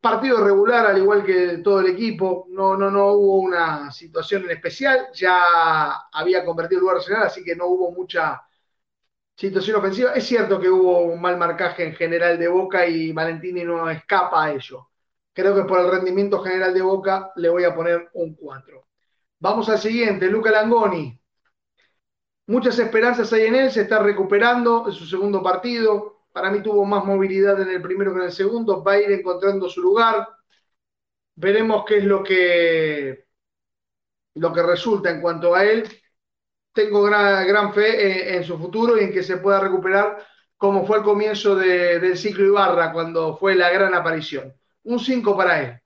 Partido 0.00 0.42
regular, 0.44 0.86
al 0.86 0.98
igual 0.98 1.24
que 1.24 1.58
todo 1.58 1.80
el 1.80 1.88
equipo. 1.88 2.46
No, 2.50 2.76
no, 2.76 2.90
no 2.90 3.12
hubo 3.12 3.36
una 3.38 3.90
situación 3.90 4.44
en 4.44 4.50
especial. 4.50 5.08
Ya 5.14 6.08
había 6.12 6.44
convertido 6.44 6.78
el 6.78 6.86
lugar 6.86 7.02
general, 7.02 7.26
así 7.26 7.42
que 7.42 7.56
no 7.56 7.66
hubo 7.66 7.90
mucha 7.92 8.45
situación 9.36 9.76
ofensiva. 9.76 10.12
Es 10.12 10.26
cierto 10.26 10.58
que 10.58 10.68
hubo 10.68 11.02
un 11.02 11.20
mal 11.20 11.36
marcaje 11.36 11.84
en 11.84 11.94
general 11.94 12.38
de 12.38 12.48
Boca 12.48 12.86
y 12.86 13.12
Valentini 13.12 13.64
no 13.64 13.88
escapa 13.90 14.44
a 14.44 14.52
ello. 14.52 14.88
Creo 15.32 15.54
que 15.54 15.64
por 15.64 15.80
el 15.80 15.90
rendimiento 15.90 16.40
general 16.40 16.72
de 16.72 16.82
Boca 16.82 17.32
le 17.36 17.48
voy 17.50 17.64
a 17.64 17.74
poner 17.74 18.08
un 18.14 18.34
4. 18.34 18.86
Vamos 19.38 19.68
al 19.68 19.78
siguiente, 19.78 20.30
Luca 20.30 20.50
Langoni. 20.50 21.20
Muchas 22.46 22.78
esperanzas 22.78 23.32
hay 23.32 23.46
en 23.46 23.56
él, 23.56 23.70
se 23.70 23.82
está 23.82 23.98
recuperando 23.98 24.86
en 24.86 24.92
su 24.92 25.04
segundo 25.04 25.42
partido. 25.42 26.24
Para 26.32 26.50
mí 26.50 26.62
tuvo 26.62 26.84
más 26.84 27.04
movilidad 27.04 27.60
en 27.60 27.68
el 27.70 27.82
primero 27.82 28.12
que 28.12 28.20
en 28.20 28.26
el 28.26 28.32
segundo, 28.32 28.82
va 28.82 28.92
a 28.92 29.00
ir 29.00 29.10
encontrando 29.10 29.68
su 29.68 29.82
lugar. 29.82 30.28
Veremos 31.34 31.84
qué 31.86 31.98
es 31.98 32.04
lo 32.04 32.22
que, 32.22 33.26
lo 34.34 34.52
que 34.52 34.62
resulta 34.62 35.10
en 35.10 35.20
cuanto 35.20 35.54
a 35.54 35.64
él 35.64 35.86
tengo 36.76 37.02
gran, 37.02 37.46
gran 37.48 37.72
fe 37.72 38.36
en, 38.36 38.44
su 38.44 38.56
futuro 38.58 38.96
y 38.96 39.04
en 39.04 39.12
que 39.12 39.22
se 39.22 39.38
pueda 39.38 39.58
recuperar 39.58 40.18
como 40.56 40.86
fue 40.86 40.98
al 40.98 41.02
comienzo 41.02 41.56
del 41.56 42.16
ciclo 42.16 42.44
Ibarra, 42.44 42.92
cuando 42.92 43.36
fue 43.36 43.54
la 43.54 43.70
gran 43.70 43.94
aparición. 43.94 44.54
un 44.84 45.00
5 45.00 45.36
para 45.36 45.62
él. 45.62 45.80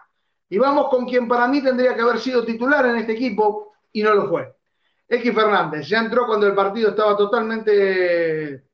Y 0.49 0.59
vamos 0.59 0.89
con 0.89 1.07
quien 1.07 1.27
para 1.27 1.49
mí 1.49 1.63
tendría 1.63 1.95
que 1.95 2.03
haber 2.03 2.19
sido 2.19 2.45
titular 2.45 2.85
en 2.87 2.97
este 2.97 3.13
equipo 3.13 3.73
y 3.93 4.03
no 4.03 4.15
lo 4.15 4.29
fue. 4.29 4.55
X 5.09 5.35
Fernández 5.35 5.89
ya 5.89 6.01
entró 6.01 6.27
cuando 6.27 6.47
el 6.47 6.55
partido 6.55 6.91
estaba 6.91 7.17
totalmente 7.17 8.65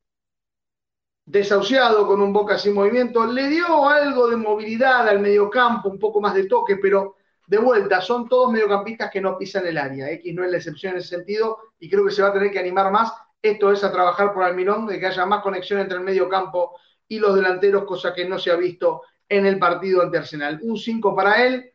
desahuciado, 1.25 2.07
con 2.07 2.21
un 2.21 2.33
Boca 2.33 2.59
sin 2.59 2.75
movimiento. 2.75 3.27
Le 3.27 3.49
dio 3.49 3.89
algo 3.89 4.29
de 4.29 4.37
movilidad 4.37 5.09
al 5.09 5.21
mediocampo, 5.21 5.89
un 5.89 5.99
poco 5.99 6.21
más 6.21 6.35
de 6.35 6.47
toque, 6.47 6.77
pero 6.77 7.17
de 7.47 7.59
vuelta, 7.59 8.01
son 8.01 8.29
todos 8.29 8.53
mediocampistas 8.53 9.11
que 9.11 9.21
no 9.21 9.39
pisan 9.39 9.67
el 9.67 9.79
área. 9.79 10.11
X 10.11 10.35
no 10.35 10.45
es 10.45 10.51
la 10.51 10.57
excepción 10.57 10.93
en 10.93 10.99
ese 10.99 11.17
sentido 11.17 11.59
y 11.79 11.89
creo 11.89 12.05
que 12.05 12.11
se 12.11 12.23
va 12.23 12.29
a 12.29 12.33
tener 12.33 12.51
que 12.51 12.59
animar 12.59 12.91
más. 12.91 13.13
Esto 13.41 13.71
es 13.71 13.85
a 13.85 13.93
trabajar 13.93 14.33
por 14.33 14.43
Almirón, 14.43 14.87
de 14.87 14.99
que 14.99 15.07
haya 15.07 15.25
más 15.27 15.43
conexión 15.43 15.81
entre 15.81 15.99
el 15.99 16.05
mediocampo 16.05 16.77
y 17.07 17.19
los 17.19 17.35
delanteros, 17.35 17.85
cosa 17.85 18.13
que 18.13 18.25
no 18.25 18.39
se 18.39 18.51
ha 18.51 18.57
visto 18.57 19.03
en 19.29 19.47
el 19.47 19.59
partido 19.59 20.03
ante 20.03 20.19
Arsenal. 20.19 20.59
Un 20.63 20.77
5 20.77 21.15
para 21.15 21.45
él. 21.45 21.73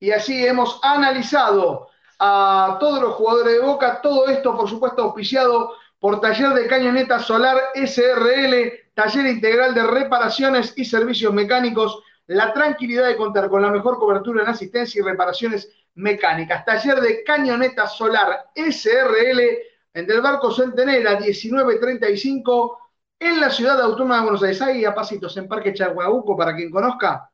Y 0.00 0.10
así 0.10 0.46
hemos 0.46 0.80
analizado 0.82 1.88
a 2.18 2.76
todos 2.80 3.00
los 3.02 3.14
jugadores 3.14 3.54
de 3.54 3.60
Boca. 3.60 4.00
Todo 4.00 4.28
esto, 4.28 4.56
por 4.56 4.68
supuesto, 4.68 5.02
auspiciado 5.02 5.72
por 5.98 6.20
Taller 6.20 6.50
de 6.50 6.66
Cañoneta 6.66 7.20
Solar 7.20 7.58
SRL, 7.74 8.72
taller 8.94 9.26
integral 9.26 9.74
de 9.74 9.84
reparaciones 9.84 10.72
y 10.76 10.84
servicios 10.84 11.32
mecánicos. 11.32 12.02
La 12.26 12.52
tranquilidad 12.52 13.08
de 13.08 13.16
contar 13.16 13.48
con 13.48 13.62
la 13.62 13.70
mejor 13.70 13.98
cobertura 13.98 14.42
en 14.42 14.48
asistencia 14.48 15.00
y 15.00 15.04
reparaciones 15.04 15.70
mecánicas. 15.94 16.64
Taller 16.64 17.00
de 17.00 17.22
Cañoneta 17.24 17.86
Solar 17.86 18.50
SRL 18.54 19.40
en 19.94 20.06
Del 20.06 20.20
Barco 20.20 20.52
Centenera 20.52 21.18
1935 21.18 22.78
en 23.18 23.40
la 23.40 23.50
ciudad 23.50 23.80
autónoma 23.80 24.16
de 24.16 24.22
Buenos 24.22 24.42
Aires. 24.42 24.62
Ahí 24.62 24.84
a 24.84 24.94
pasitos 24.94 25.36
en 25.36 25.48
Parque 25.48 25.74
Chaguauco, 25.74 26.36
para 26.36 26.56
quien 26.56 26.70
conozca. 26.70 27.30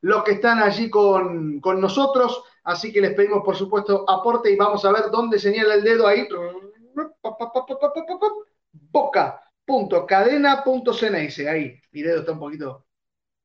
los 0.00 0.24
que 0.24 0.32
están 0.32 0.62
allí 0.62 0.90
con, 0.90 1.60
con 1.60 1.80
nosotros. 1.80 2.42
Así 2.64 2.92
que 2.92 3.00
les 3.00 3.14
pedimos, 3.14 3.42
por 3.44 3.56
supuesto, 3.56 4.04
aporte 4.08 4.50
y 4.50 4.56
vamos 4.56 4.84
a 4.84 4.92
ver 4.92 5.10
dónde 5.10 5.38
señala 5.38 5.74
el 5.74 5.82
dedo 5.82 6.06
ahí. 6.06 6.28
Boca.cadena.ceneice. 8.72 11.48
Ahí, 11.48 11.80
mi 11.90 12.02
dedo 12.02 12.20
está 12.20 12.32
un 12.32 12.38
poquito 12.38 12.86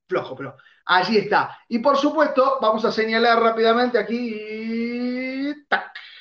flojo, 0.08 0.36
pero 0.36 0.56
allí 0.86 1.18
está. 1.18 1.58
Y 1.68 1.80
por 1.80 1.98
supuesto, 1.98 2.60
vamos 2.62 2.86
a 2.86 2.92
señalar 2.92 3.42
rápidamente 3.42 3.98
aquí, 3.98 5.52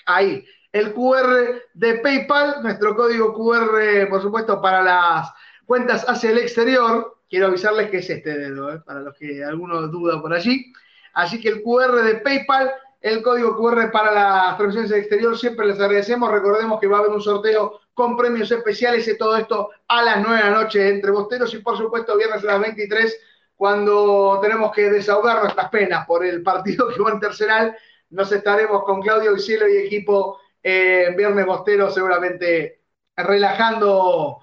ahí, 0.06 0.44
el 0.78 0.92
QR 0.92 1.62
de 1.74 1.94
PayPal, 2.00 2.62
nuestro 2.62 2.94
código 2.94 3.32
QR, 3.32 4.08
por 4.10 4.20
supuesto, 4.20 4.60
para 4.60 4.82
las 4.82 5.32
cuentas 5.64 6.04
hacia 6.06 6.30
el 6.30 6.38
exterior. 6.38 7.18
Quiero 7.28 7.46
avisarles 7.46 7.90
que 7.90 7.98
es 7.98 8.10
este 8.10 8.36
dedo, 8.36 8.74
¿eh? 8.74 8.80
para 8.84 9.00
los 9.00 9.14
que 9.14 9.42
alguno 9.42 9.88
duda 9.88 10.20
por 10.20 10.34
allí. 10.34 10.72
Así 11.14 11.40
que 11.40 11.48
el 11.48 11.62
QR 11.62 12.02
de 12.02 12.16
PayPal, 12.16 12.72
el 13.00 13.22
código 13.22 13.56
QR 13.56 13.90
para 13.90 14.12
las 14.12 14.56
transmisiones 14.58 14.92
al 14.92 14.98
exterior, 14.98 15.38
siempre 15.38 15.66
les 15.66 15.80
agradecemos. 15.80 16.30
Recordemos 16.30 16.78
que 16.78 16.86
va 16.86 16.98
a 16.98 17.00
haber 17.00 17.12
un 17.12 17.22
sorteo 17.22 17.80
con 17.94 18.16
premios 18.16 18.50
especiales 18.50 19.08
y 19.08 19.16
todo 19.16 19.36
esto 19.36 19.70
a 19.88 20.02
las 20.02 20.22
9 20.22 20.36
de 20.36 20.50
la 20.50 20.62
noche 20.62 20.88
entre 20.90 21.10
Bosteros 21.10 21.54
y 21.54 21.58
por 21.58 21.78
supuesto 21.78 22.16
viernes 22.16 22.42
a 22.44 22.46
las 22.46 22.60
23 22.60 23.18
cuando 23.56 24.38
tenemos 24.42 24.70
que 24.72 24.90
desahogar 24.90 25.40
nuestras 25.40 25.70
penas 25.70 26.06
por 26.06 26.24
el 26.24 26.42
partido 26.42 26.88
que 26.88 27.00
va 27.00 27.12
en 27.12 27.20
terceral, 27.20 27.76
nos 28.10 28.30
estaremos 28.30 28.84
con 28.84 29.00
Claudio 29.00 29.32
Vicilo 29.32 29.66
y 29.66 29.78
equipo 29.78 30.38
eh, 30.68 31.14
Viernes 31.16 31.46
Bostero 31.46 31.92
seguramente 31.92 32.82
relajando 33.16 34.38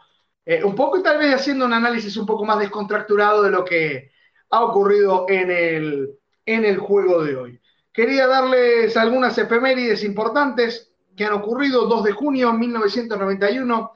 eh, 0.46 0.64
un 0.64 0.74
poco 0.74 0.98
y 0.98 1.04
tal 1.04 1.18
vez 1.18 1.36
haciendo 1.36 1.66
un 1.66 1.74
análisis 1.74 2.16
un 2.16 2.26
poco 2.26 2.46
más 2.46 2.60
descontracturado 2.60 3.44
de 3.44 3.52
lo 3.52 3.66
que 3.66 4.10
ha 4.50 4.64
ocurrido 4.64 5.26
en 5.28 5.52
el, 5.52 6.18
en 6.46 6.64
el 6.64 6.78
juego 6.78 7.26
de 7.26 7.36
hoy. 7.36 7.62
Quería 7.92 8.26
darles 8.26 8.96
algunas 8.96 9.38
efemérides 9.38 10.06
importantes 10.06 10.94
que 11.14 11.26
han 11.26 11.34
ocurrido. 11.34 11.88
2 11.88 12.06
de 12.06 12.14
junio 12.14 12.54
de 12.54 12.58
1991, 12.58 13.92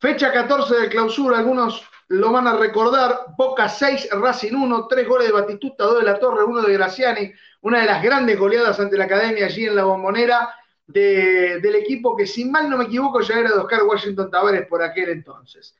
fecha 0.00 0.32
14 0.32 0.74
de 0.74 0.88
clausura, 0.88 1.36
algunos 1.36 1.86
lo 2.08 2.32
van 2.32 2.46
a 2.46 2.56
recordar, 2.56 3.26
Boca 3.36 3.68
6, 3.68 4.08
Racing 4.12 4.54
1, 4.54 4.86
3 4.88 5.06
goles 5.06 5.26
de 5.26 5.34
Batistuta, 5.34 5.84
2 5.84 5.98
de 5.98 6.04
la 6.04 6.18
Torre, 6.18 6.44
1 6.44 6.62
de 6.62 6.72
Graciani, 6.72 7.32
una 7.60 7.80
de 7.80 7.86
las 7.86 8.02
grandes 8.02 8.38
goleadas 8.38 8.80
ante 8.80 8.96
la 8.96 9.04
Academia 9.04 9.44
allí 9.44 9.66
en 9.66 9.76
la 9.76 9.84
bombonera 9.84 10.48
del 10.92 11.74
equipo 11.74 12.16
que, 12.16 12.26
si 12.26 12.44
mal 12.44 12.68
no 12.68 12.78
me 12.78 12.84
equivoco, 12.84 13.20
ya 13.20 13.38
era 13.38 13.50
de 13.50 13.58
Oscar 13.58 13.84
Washington 13.84 14.30
Tavares 14.30 14.66
por 14.66 14.82
aquel 14.82 15.10
entonces. 15.10 15.76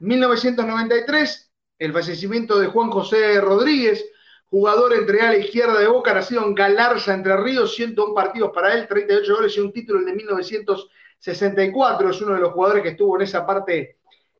1993, 0.00 1.52
el 1.78 1.92
fallecimiento 1.92 2.58
de 2.58 2.66
Juan 2.66 2.90
José 2.90 3.40
Rodríguez, 3.40 4.04
jugador 4.46 4.94
entre 4.94 5.20
a 5.20 5.30
la 5.30 5.38
izquierda 5.38 5.78
de 5.78 5.86
Boca, 5.86 6.14
nacido 6.14 6.44
en 6.44 6.54
Galarza, 6.54 7.14
Entre 7.14 7.36
Ríos, 7.36 7.74
101 7.74 8.14
partidos 8.14 8.50
para 8.54 8.74
él, 8.74 8.86
38 8.88 9.34
goles 9.34 9.56
y 9.56 9.60
un 9.60 9.72
título 9.72 10.00
el 10.00 10.06
de 10.06 10.14
1964, 10.14 12.10
es 12.10 12.20
uno 12.22 12.34
de 12.34 12.40
los 12.40 12.52
jugadores 12.52 12.82
que 12.82 12.90
estuvo 12.90 13.16
en 13.16 13.22
esa 13.22 13.46
parte 13.46 13.96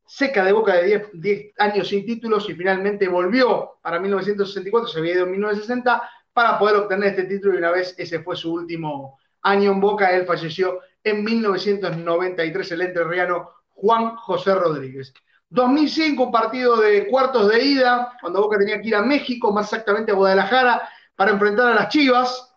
seca 0.06 0.44
de 0.44 0.52
boca 0.52 0.74
de 0.76 1.08
10, 1.12 1.54
años 1.58 1.88
sin 1.88 2.06
títulos 2.06 2.48
y 2.48 2.54
finalmente 2.54 3.08
volvió 3.08 3.78
para 3.82 3.98
1964, 3.98 4.88
se 4.88 5.00
había 5.00 5.14
ido 5.14 5.24
en 5.24 5.32
1960 5.32 6.02
para 6.32 6.58
poder 6.58 6.76
obtener 6.76 7.08
este 7.10 7.24
título 7.24 7.54
y 7.54 7.58
una 7.58 7.72
vez 7.72 7.94
ese 7.98 8.20
fue 8.20 8.36
su 8.36 8.52
último 8.52 9.18
año 9.46 9.72
en 9.72 9.80
Boca, 9.80 10.10
él 10.10 10.26
falleció 10.26 10.80
en 11.02 11.22
1993 11.24 12.72
el 12.72 12.80
entrerriano 12.82 13.50
Juan 13.68 14.16
José 14.16 14.54
Rodríguez. 14.54 15.14
2005, 15.48 16.24
un 16.24 16.32
partido 16.32 16.76
de 16.78 17.06
cuartos 17.06 17.48
de 17.48 17.62
ida, 17.62 18.12
cuando 18.20 18.42
Boca 18.42 18.58
tenía 18.58 18.80
que 18.80 18.88
ir 18.88 18.96
a 18.96 19.02
México, 19.02 19.52
más 19.52 19.66
exactamente 19.66 20.10
a 20.10 20.16
Guadalajara, 20.16 20.88
para 21.14 21.30
enfrentar 21.30 21.70
a 21.70 21.74
las 21.74 21.88
Chivas. 21.88 22.54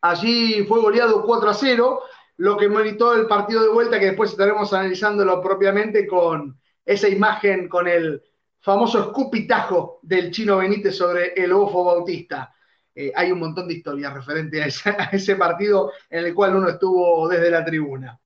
Allí 0.00 0.64
fue 0.64 0.80
goleado 0.80 1.24
4 1.24 1.50
a 1.50 1.54
0 1.54 2.02
lo 2.38 2.56
que 2.56 2.68
meritó 2.68 3.14
el 3.14 3.26
partido 3.26 3.62
de 3.62 3.68
vuelta, 3.68 4.00
que 4.00 4.06
después 4.06 4.32
estaremos 4.32 4.72
analizándolo 4.72 5.40
propiamente 5.40 6.08
con 6.08 6.58
esa 6.84 7.08
imagen 7.08 7.68
con 7.68 7.86
el 7.86 8.20
famoso 8.58 8.98
escupitajo 8.98 10.00
del 10.02 10.32
chino 10.32 10.56
Benítez 10.56 10.96
sobre 10.96 11.34
el 11.34 11.52
Bofo 11.52 11.84
Bautista. 11.84 12.52
Eh, 12.94 13.12
hay 13.14 13.32
un 13.32 13.38
montón 13.38 13.68
de 13.68 13.74
historias 13.74 14.12
referente 14.12 14.62
a 14.62 14.66
ese, 14.66 15.36
partido 15.36 15.92
en 16.10 16.26
el 16.26 16.34
cual 16.34 16.56
uno 16.56 16.68
estuvo 16.68 17.28
desde 17.28 17.50
la 17.50 17.64
tribuna. 17.64 18.18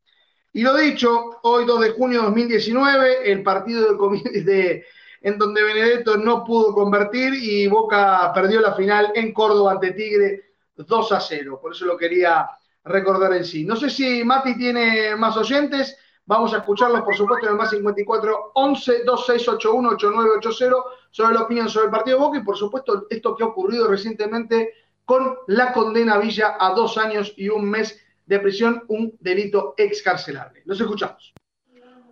Y 0.52 0.62
lo 0.62 0.74
dicho, 0.74 1.38
hoy 1.42 1.66
2 1.66 1.80
de 1.80 1.90
junio 1.90 2.20
de 2.20 2.26
2019, 2.26 3.30
el 3.30 3.42
partido 3.42 3.96
de, 4.24 4.84
en 5.20 5.38
donde 5.38 5.62
Benedetto 5.62 6.16
no 6.16 6.44
pudo 6.44 6.74
convertir 6.74 7.34
y 7.34 7.66
Boca 7.66 8.32
perdió 8.34 8.60
la 8.60 8.74
final 8.74 9.12
en 9.14 9.32
Córdoba 9.32 9.72
ante 9.72 9.92
Tigre 9.92 10.54
2 10.76 11.12
a 11.12 11.20
0. 11.20 11.58
Por 11.60 11.72
eso 11.72 11.84
lo 11.84 11.96
quería 11.96 12.48
recordar 12.84 13.34
en 13.34 13.44
sí. 13.44 13.64
No 13.64 13.76
sé 13.76 13.90
si 13.90 14.24
Mati 14.24 14.56
tiene 14.56 15.14
más 15.16 15.36
oyentes. 15.36 15.96
Vamos 16.24 16.52
a 16.54 16.58
escucharlos, 16.58 17.02
por 17.02 17.14
supuesto, 17.14 17.46
en 17.46 17.52
el 17.52 17.58
más 17.58 17.70
54 17.70 18.52
11 18.54 19.04
2681 19.04 19.88
8980 19.90 20.76
sobre 21.10 21.34
la 21.34 21.42
opinión 21.42 21.68
sobre 21.68 21.86
el 21.86 21.92
partido 21.92 22.18
de 22.18 22.24
Boca 22.24 22.38
y, 22.38 22.42
por 22.42 22.56
supuesto, 22.56 23.06
esto 23.10 23.36
que 23.36 23.44
ha 23.44 23.46
ocurrido 23.46 23.88
recientemente 23.88 24.72
con 25.04 25.36
la 25.46 25.72
condena 25.72 26.18
Villa 26.18 26.56
a 26.58 26.74
dos 26.74 26.98
años 26.98 27.32
y 27.36 27.48
un 27.48 27.70
mes 27.70 27.98
de 28.26 28.40
prisión, 28.40 28.82
un 28.88 29.16
delito 29.20 29.74
excarcelable. 29.76 30.62
Los 30.64 30.80
escuchamos. 30.80 31.32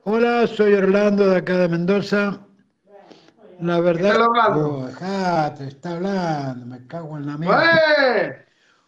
Hola, 0.05 0.47
soy 0.47 0.75
Orlando 0.75 1.29
de 1.29 1.39
acá 1.39 1.59
de 1.59 1.69
Mendoza. 1.69 2.39
La 3.61 3.81
verdad. 3.81 4.17
Oh, 4.57 4.87
está 4.89 5.91
hablando, 5.91 6.67
me 6.67 6.87
cago 6.87 7.17
en 7.17 7.27
la 7.27 7.39
mierda. 7.39 8.45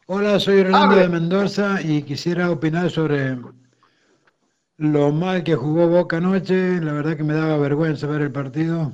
Hola, 0.07 0.39
soy 0.39 0.61
Orlando 0.61 0.97
de 0.97 1.09
Mendoza 1.09 1.81
y 1.83 2.03
quisiera 2.03 2.51
opinar 2.51 2.91
sobre 2.91 3.39
lo 4.77 5.11
mal 5.11 5.43
que 5.43 5.57
jugó 5.57 5.89
Boca 5.89 6.19
anoche. 6.19 6.81
La 6.81 6.93
verdad 6.93 7.17
que 7.17 7.25
me 7.25 7.35
daba 7.35 7.57
vergüenza 7.57 8.07
ver 8.07 8.23
el 8.23 8.33
partido. 8.33 8.93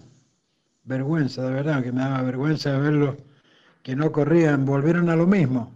Vergüenza, 0.84 1.44
de 1.44 1.50
verdad, 1.52 1.82
que 1.82 1.92
me 1.92 2.00
daba 2.00 2.22
vergüenza 2.22 2.76
verlo, 2.78 3.16
que 3.82 3.94
no 3.94 4.10
corrían, 4.10 4.64
volvieron 4.64 5.08
a 5.10 5.16
lo 5.16 5.26
mismo, 5.26 5.72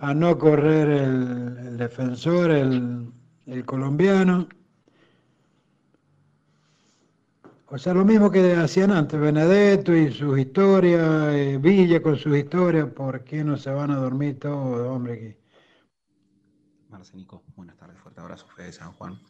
a 0.00 0.12
no 0.12 0.38
correr 0.38 0.88
el, 0.88 1.76
defensor, 1.78 2.50
el, 2.50 3.10
el 3.46 3.64
colombiano. 3.64 4.48
O 7.70 7.76
sea, 7.76 7.92
lo 7.92 8.04
mismo 8.04 8.30
que 8.30 8.54
hacían 8.54 8.90
antes, 8.90 9.20
Benedetto 9.20 9.94
y 9.94 10.10
sus 10.10 10.38
historias, 10.38 11.34
eh, 11.34 11.58
Villa 11.60 12.02
con 12.02 12.16
sus 12.16 12.36
historias, 12.36 12.88
¿por 12.90 13.24
qué 13.24 13.44
no 13.44 13.56
se 13.56 13.70
van 13.70 13.90
a 13.90 13.96
dormir 13.96 14.38
todos, 14.38 14.88
hombre? 14.88 15.38
Marcenico, 16.88 17.42
buenas 17.56 17.76
tardes, 17.76 17.98
fuerte 17.98 18.20
abrazo, 18.20 18.46
Fede 18.56 18.66
de 18.66 18.72
San 18.72 18.92
Juan. 18.92 19.20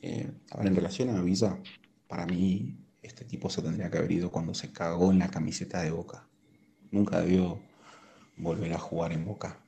Eh, 0.00 0.32
en 0.60 0.74
relación 0.76 1.10
a 1.10 1.20
Villa, 1.22 1.58
para 2.06 2.24
mí, 2.24 2.78
este 3.02 3.24
tipo 3.24 3.50
se 3.50 3.62
tendría 3.62 3.90
que 3.90 3.98
haber 3.98 4.12
ido 4.12 4.30
cuando 4.30 4.54
se 4.54 4.72
cagó 4.72 5.10
en 5.10 5.18
la 5.18 5.30
camiseta 5.30 5.82
de 5.82 5.90
Boca. 5.90 6.26
Nunca 6.90 7.20
debió 7.20 7.60
volver 8.36 8.72
a 8.72 8.78
jugar 8.78 9.12
en 9.12 9.24
Boca, 9.24 9.58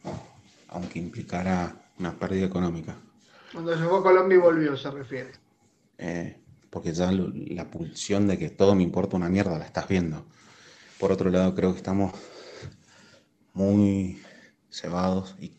aunque 0.69 0.99
implicara 0.99 1.77
una 1.99 2.19
pérdida 2.19 2.47
económica. 2.47 2.97
Cuando 3.53 3.75
llegó 3.75 3.99
a 3.99 4.03
Colombia 4.03 4.37
y 4.37 4.41
volvió, 4.41 4.77
se 4.77 4.91
refiere. 4.91 5.33
Eh, 5.99 6.37
porque 6.71 6.93
ya 6.93 7.13
la 7.13 7.71
pulsión 7.71 8.27
de 8.27 8.39
que 8.39 8.49
todo 8.49 8.75
me 8.75 8.83
importa 8.83 9.17
una 9.17 9.29
mierda 9.29 9.59
la 9.59 9.67
estás 9.67 9.89
viendo. 9.89 10.25
Por 10.99 11.13
otro 11.13 11.31
lado, 11.31 11.55
creo 11.55 11.73
que 11.73 11.79
estamos 11.79 12.13
muy 13.53 14.23
cebados 14.71 15.37
y 15.39 15.53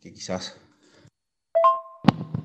que 0.00 0.12
quizás... 0.12 0.56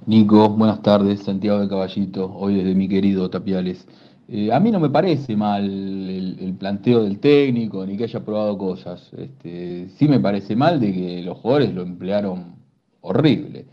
Nico, 0.06 0.50
buenas 0.50 0.82
tardes, 0.82 1.24
Santiago 1.24 1.60
de 1.60 1.68
Caballito, 1.68 2.32
hoy 2.34 2.56
desde 2.56 2.76
mi 2.76 2.88
querido 2.88 3.30
Tapiales. 3.30 3.88
Eh, 4.30 4.52
a 4.52 4.60
mí 4.60 4.72
no 4.72 4.80
me 4.80 4.90
parece 4.90 5.38
mal 5.38 5.64
el, 5.64 6.56
planteo 6.60 7.04
del 7.04 7.20
técnico 7.20 7.86
ni 7.86 7.96
que 7.96 8.06
haya 8.06 8.24
probado 8.26 8.58
cosas. 8.58 9.12
Este, 9.18 9.90
sí 9.90 10.08
me 10.08 10.20
parece 10.20 10.56
mal 10.56 10.80
de 10.80 10.94
que 10.94 11.22
los 11.22 11.38
jugadores 11.38 11.74
lo 11.74 11.82
emplearon 11.84 12.56
horrible. 13.02 13.66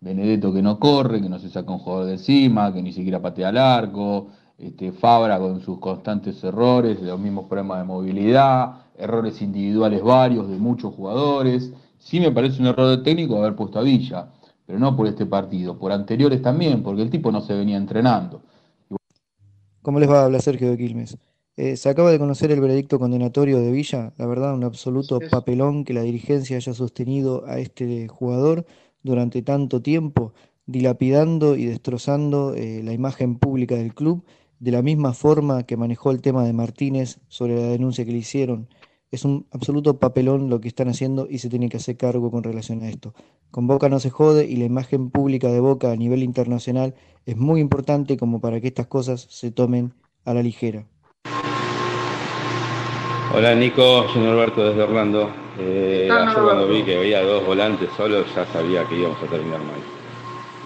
Benedetto 0.00 0.52
que 0.52 0.62
no 0.62 0.78
corre, 0.78 1.22
que 1.22 1.28
no 1.28 1.38
se 1.38 1.48
saca 1.48 1.72
un 1.72 1.78
jugador 1.78 2.06
de 2.06 2.12
encima, 2.14 2.72
que 2.74 2.82
ni 2.82 2.92
siquiera 2.92 3.22
patea 3.22 3.48
al 3.48 3.58
arco, 3.58 4.28
este, 4.58 4.92
Fabra 4.92 5.38
con 5.38 5.60
sus 5.60 5.78
constantes 5.78 6.42
errores, 6.44 7.00
los 7.00 7.18
mismos 7.18 7.46
problemas 7.46 7.78
de 7.78 7.84
movilidad, 7.84 8.82
errores 8.98 9.40
individuales 9.40 10.02
varios 10.02 10.48
de 10.48 10.58
muchos 10.58 10.94
jugadores. 10.94 11.72
Sí 11.98 12.20
me 12.20 12.32
parece 12.32 12.60
un 12.60 12.68
error 12.68 12.96
de 12.96 13.02
técnico 13.02 13.38
haber 13.38 13.56
puesto 13.56 13.78
a 13.78 13.82
Villa, 13.82 14.28
pero 14.66 14.78
no 14.78 14.94
por 14.96 15.06
este 15.06 15.24
partido, 15.26 15.78
por 15.78 15.92
anteriores 15.92 16.42
también, 16.42 16.82
porque 16.82 17.02
el 17.02 17.10
tipo 17.10 17.32
no 17.32 17.40
se 17.40 17.54
venía 17.54 17.76
entrenando. 17.76 18.42
¿Cómo 19.82 19.98
les 19.98 20.08
va 20.08 20.20
a 20.20 20.24
hablar 20.26 20.40
Sergio 20.42 20.70
de 20.70 20.76
Quilmes? 20.76 21.18
Eh, 21.56 21.76
se 21.76 21.88
acaba 21.88 22.12
de 22.12 22.18
conocer 22.20 22.52
el 22.52 22.60
veredicto 22.60 23.00
condenatorio 23.00 23.58
de 23.58 23.72
Villa, 23.72 24.14
la 24.16 24.26
verdad, 24.26 24.54
un 24.54 24.62
absoluto 24.62 25.18
papelón 25.28 25.84
que 25.84 25.92
la 25.92 26.02
dirigencia 26.02 26.56
haya 26.56 26.72
sostenido 26.72 27.44
a 27.46 27.58
este 27.58 28.06
jugador 28.06 28.64
durante 29.02 29.42
tanto 29.42 29.82
tiempo, 29.82 30.34
dilapidando 30.66 31.56
y 31.56 31.66
destrozando 31.66 32.54
eh, 32.54 32.82
la 32.84 32.92
imagen 32.92 33.40
pública 33.40 33.74
del 33.74 33.92
club, 33.92 34.24
de 34.60 34.70
la 34.70 34.82
misma 34.82 35.14
forma 35.14 35.64
que 35.64 35.76
manejó 35.76 36.12
el 36.12 36.22
tema 36.22 36.44
de 36.44 36.52
Martínez 36.52 37.18
sobre 37.26 37.56
la 37.56 37.66
denuncia 37.66 38.04
que 38.04 38.12
le 38.12 38.18
hicieron. 38.18 38.68
Es 39.12 39.26
un 39.26 39.46
absoluto 39.52 39.98
papelón 39.98 40.48
lo 40.48 40.62
que 40.62 40.68
están 40.68 40.88
haciendo 40.88 41.26
y 41.28 41.36
se 41.36 41.50
tiene 41.50 41.68
que 41.68 41.76
hacer 41.76 41.98
cargo 41.98 42.30
con 42.30 42.42
relación 42.42 42.82
a 42.82 42.88
esto. 42.88 43.12
Con 43.50 43.66
Boca 43.66 43.90
no 43.90 44.00
se 44.00 44.08
jode 44.08 44.46
y 44.46 44.56
la 44.56 44.64
imagen 44.64 45.10
pública 45.10 45.48
de 45.48 45.60
Boca 45.60 45.92
a 45.92 45.96
nivel 45.96 46.22
internacional 46.22 46.94
es 47.26 47.36
muy 47.36 47.60
importante 47.60 48.16
como 48.16 48.40
para 48.40 48.58
que 48.62 48.68
estas 48.68 48.86
cosas 48.86 49.26
se 49.28 49.50
tomen 49.50 49.92
a 50.24 50.32
la 50.32 50.42
ligera. 50.42 50.86
Hola 53.36 53.54
Nico, 53.54 54.08
soy 54.08 54.22
Norberto 54.22 54.64
desde 54.64 54.82
Orlando. 54.82 55.28
Eh, 55.58 56.08
yo 56.08 56.44
cuando 56.44 56.66
vi 56.68 56.82
que 56.82 56.96
había 56.96 57.22
dos 57.22 57.44
volantes 57.44 57.90
solos 57.98 58.24
ya 58.34 58.46
sabía 58.46 58.88
que 58.88 58.96
íbamos 58.96 59.22
a 59.22 59.26
terminar 59.26 59.60
mal. 59.60 59.82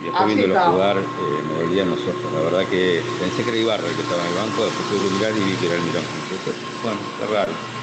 Y 0.01 0.05
después 0.05 0.27
viéndolo 0.37 0.61
jugar 0.71 0.99
eh, 0.99 1.03
me 1.49 1.65
dolían 1.65 1.91
los 1.91 1.99
ojos. 1.99 2.33
La 2.33 2.43
verdad 2.43 2.71
que 2.71 3.03
pensé 3.19 3.43
que 3.43 3.51
era 3.51 3.59
Ibarra 3.59 3.89
el 3.89 3.97
que 3.97 4.03
estaba 4.03 4.23
en 4.23 4.29
el 4.29 4.35
banco, 4.37 4.65
después 4.67 4.89
tuve 4.89 5.09
que 5.09 5.15
mirar 5.17 5.33
y 5.35 5.51
vi 5.51 5.57
que 5.57 5.67
era 5.67 5.75
el 5.75 5.83
Mirón. 5.83 6.05
Entonces, 6.23 6.55
bueno, 6.85 7.01
es 7.25 7.31
raro. 7.31 7.76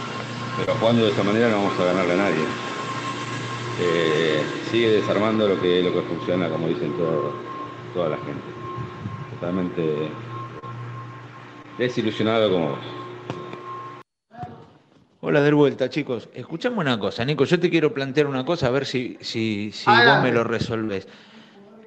Pero 0.58 0.76
jugando 0.76 1.04
de 1.04 1.10
esta 1.10 1.24
manera 1.24 1.50
no 1.50 1.58
vamos 1.58 1.80
a 1.80 1.86
ganarle 1.86 2.14
a 2.14 2.18
nadie. 2.18 2.46
Eh, 3.82 4.44
sigue 4.70 4.90
desarmando 4.92 5.48
lo 5.48 5.60
que, 5.60 5.82
lo 5.82 5.92
que 5.92 6.02
funciona, 6.02 6.48
como 6.50 6.68
dicen 6.68 6.94
toda 7.94 8.10
la 8.10 8.18
gente. 8.18 8.44
Totalmente 9.34 10.10
desilusionado 11.78 12.52
como 12.52 12.70
vos. 12.70 12.80
Hola 15.22 15.42
de 15.42 15.54
vuelta, 15.54 15.90
chicos. 15.90 16.30
Escuchame 16.34 16.78
una 16.80 17.00
cosa, 17.00 17.26
Nico. 17.26 17.46
Yo 17.46 17.60
te 17.60 17.70
quiero 17.70 17.94
plantear 17.94 18.28
una 18.28 18.46
cosa, 18.46 18.68
a 18.68 18.72
ver 18.72 18.86
si, 18.86 19.18
si, 19.22 19.72
si 19.72 19.90
vos 19.90 20.22
me 20.22 20.32
lo 20.32 20.44
resolvés. 20.44 21.08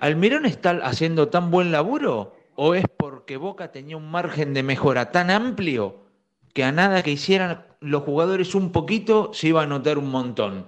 ¿Almirón 0.00 0.46
está 0.46 0.70
haciendo 0.82 1.28
tan 1.28 1.50
buen 1.50 1.70
laburo 1.70 2.34
o 2.56 2.74
es 2.74 2.84
porque 2.96 3.36
Boca 3.36 3.70
tenía 3.70 3.96
un 3.96 4.10
margen 4.10 4.54
de 4.54 4.62
mejora 4.62 5.12
tan 5.12 5.30
amplio 5.30 6.06
que 6.52 6.64
a 6.64 6.72
nada 6.72 7.02
que 7.02 7.10
hicieran 7.10 7.64
los 7.86 8.02
jugadores 8.02 8.54
un 8.54 8.72
poquito 8.72 9.32
se 9.32 9.48
iba 9.48 9.62
a 9.62 9.66
notar 9.66 9.98
un 9.98 10.10
montón? 10.10 10.66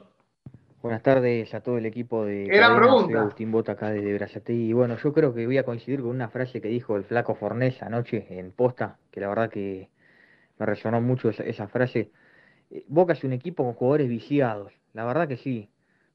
Buenas 0.81 1.03
tardes 1.03 1.53
a 1.55 1.61
todo 1.61 1.77
el 1.77 1.87
equipo 1.87 2.25
de 2.25 2.47
Era 2.47 2.75
pregunta. 2.77 3.21
Agustín 3.21 3.51
Bota 3.51 3.73
acá 3.73 3.91
desde 3.91 4.15
Brazatí. 4.15 4.53
Y 4.53 4.73
bueno, 4.73 4.97
yo 4.97 5.13
creo 5.13 5.35
que 5.35 5.45
voy 5.45 5.59
a 5.59 5.65
coincidir 5.65 6.01
con 6.01 6.11
una 6.11 6.29
frase 6.29 6.61
que 6.61 6.69
dijo 6.69 6.97
el 6.97 7.05
flaco 7.05 7.35
Fornés 7.35 7.83
anoche 7.83 8.27
en 8.31 8.53
posta, 8.53 8.97
que 9.11 9.21
la 9.21 9.29
verdad 9.29 9.51
que 9.51 9.89
me 10.59 10.67
resonó 10.67 11.01
mucho 11.01 11.31
esa 11.31 11.69
frase 11.69 12.11
eh, 12.71 12.85
Boca 12.89 13.13
es 13.13 13.25
un 13.25 13.33
equipo 13.33 13.65
con 13.65 13.75
jugadores 13.75 14.09
viciados, 14.09 14.73
la 14.93 15.05
verdad 15.05 15.29
que 15.29 15.37
sí. 15.37 15.69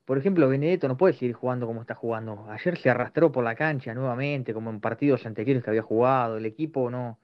Por 0.05 0.17
ejemplo, 0.17 0.49
Benedetto 0.49 0.88
no 0.88 0.97
puede 0.97 1.13
seguir 1.13 1.34
jugando 1.34 1.65
como 1.65 1.81
está 1.81 1.95
jugando. 1.95 2.45
Ayer 2.49 2.77
se 2.77 2.89
arrastró 2.89 3.31
por 3.31 3.43
la 3.43 3.55
cancha 3.55 3.93
nuevamente, 3.93 4.53
como 4.53 4.69
en 4.69 4.81
partidos 4.81 5.25
anteriores 5.25 5.63
que 5.63 5.69
había 5.69 5.81
jugado. 5.81 6.38
El 6.38 6.45
equipo 6.45 6.89
no, 6.89 7.19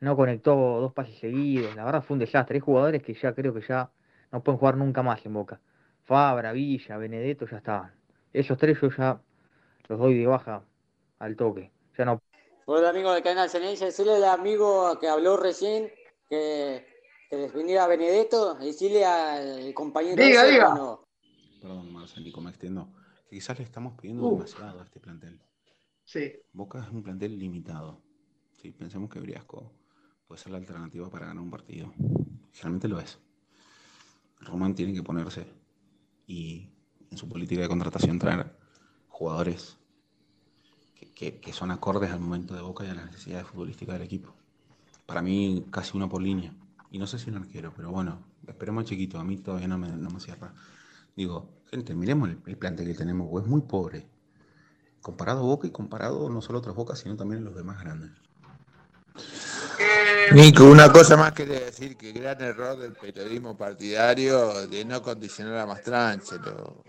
no 0.00 0.16
conectó 0.16 0.54
dos 0.54 0.92
pases 0.92 1.18
seguidos. 1.18 1.74
La 1.74 1.84
verdad 1.84 2.02
fue 2.02 2.14
un 2.14 2.20
desastre. 2.20 2.56
Hay 2.56 2.60
jugadores 2.60 3.02
que 3.02 3.14
ya 3.14 3.34
creo 3.34 3.54
que 3.54 3.62
ya 3.66 3.90
no 4.32 4.42
pueden 4.42 4.58
jugar 4.58 4.76
nunca 4.76 5.02
más 5.02 5.24
en 5.24 5.34
Boca. 5.34 5.60
Fabra, 6.04 6.52
Villa, 6.52 6.96
Benedetto 6.96 7.46
ya 7.46 7.58
estaban. 7.58 7.92
Esos 8.32 8.58
tres 8.58 8.78
yo 8.80 8.90
ya 8.90 9.20
los 9.88 9.98
doy 9.98 10.18
de 10.18 10.26
baja 10.26 10.62
al 11.18 11.36
toque. 11.36 11.70
Ya 11.96 12.04
no. 12.04 12.20
Hola 12.66 12.90
amigo 12.90 13.12
de 13.12 13.22
Canal 13.22 13.48
Ceneice, 13.48 13.86
decirle 13.86 14.16
al 14.16 14.24
amigo 14.24 14.98
que 14.98 15.08
habló 15.08 15.36
recién 15.36 15.90
que 16.28 16.84
que 17.28 17.36
defendiera 17.36 17.84
a 17.84 17.88
Benedetto, 17.88 18.54
decirle 18.54 19.04
al 19.04 19.74
compañero. 19.74 20.22
Diga, 20.22 20.44
diga. 20.44 20.98
Perdón, 21.60 21.92
Marcelico, 21.92 22.40
me 22.40 22.50
extiendo. 22.50 22.88
Quizás 23.28 23.58
le 23.58 23.64
estamos 23.64 23.94
pidiendo 24.00 24.30
demasiado 24.30 24.80
a 24.80 24.84
este 24.84 25.00
plantel. 25.00 25.40
Sí. 26.04 26.32
Boca 26.52 26.80
es 26.84 26.88
un 26.90 27.02
plantel 27.02 27.36
limitado. 27.38 28.00
Sí, 28.52 28.70
pensemos 28.70 29.10
que 29.10 29.18
Briasco 29.20 29.72
puede 30.26 30.40
ser 30.40 30.52
la 30.52 30.58
alternativa 30.58 31.08
para 31.10 31.26
ganar 31.26 31.42
un 31.42 31.50
partido. 31.50 31.92
Realmente 32.60 32.88
lo 32.88 33.00
es. 33.00 33.18
Román 34.40 34.74
tiene 34.74 34.92
que 34.92 35.02
ponerse 35.02 35.46
y 36.26 36.68
en 37.10 37.16
su 37.16 37.28
política 37.28 37.62
de 37.62 37.68
contratación 37.68 38.18
traer 38.18 38.56
jugadores 39.08 39.76
que, 41.14 41.40
que 41.40 41.52
son 41.52 41.70
acordes 41.70 42.10
al 42.10 42.20
momento 42.20 42.54
de 42.54 42.60
Boca 42.60 42.84
y 42.84 42.88
a 42.88 42.94
las 42.94 43.06
necesidades 43.06 43.46
futbolísticas 43.46 43.94
del 43.94 44.02
equipo. 44.02 44.34
Para 45.06 45.22
mí, 45.22 45.64
casi 45.70 45.96
uno 45.96 46.08
por 46.08 46.20
línea. 46.20 46.52
Y 46.90 46.98
no 46.98 47.06
sé 47.06 47.18
si 47.18 47.30
un 47.30 47.36
arquero, 47.36 47.72
pero 47.74 47.90
bueno, 47.90 48.22
esperemos 48.46 48.84
chiquito. 48.84 49.18
A 49.18 49.24
mí 49.24 49.38
todavía 49.38 49.68
no 49.68 49.78
me, 49.78 49.88
no 49.88 50.10
me 50.10 50.20
cierra. 50.20 50.52
Digo, 51.16 51.48
gente, 51.70 51.94
miremos 51.94 52.28
el, 52.28 52.42
el 52.46 52.58
plantel 52.58 52.86
que 52.88 52.94
tenemos, 52.94 53.28
es 53.40 53.48
muy 53.48 53.62
pobre. 53.62 54.06
Comparado 55.00 55.42
Boca 55.42 55.66
y 55.66 55.70
comparado 55.70 56.28
no 56.28 56.42
solo 56.42 56.58
a 56.58 56.60
otras 56.60 56.74
Bocas, 56.74 56.98
sino 56.98 57.16
también 57.16 57.42
a 57.42 57.44
los 57.44 57.54
demás 57.54 57.80
grandes. 57.80 58.10
Nico, 60.32 60.64
una 60.64 60.92
cosa 60.92 61.16
más 61.16 61.32
quería 61.32 61.60
decir 61.60 61.96
que 61.96 62.12
gran 62.12 62.40
error 62.42 62.78
del 62.78 62.92
periodismo 62.92 63.56
partidario 63.56 64.66
de 64.66 64.84
no 64.84 65.02
condicionar 65.02 65.58
a 65.58 65.66
Mastrangelo. 65.66 66.84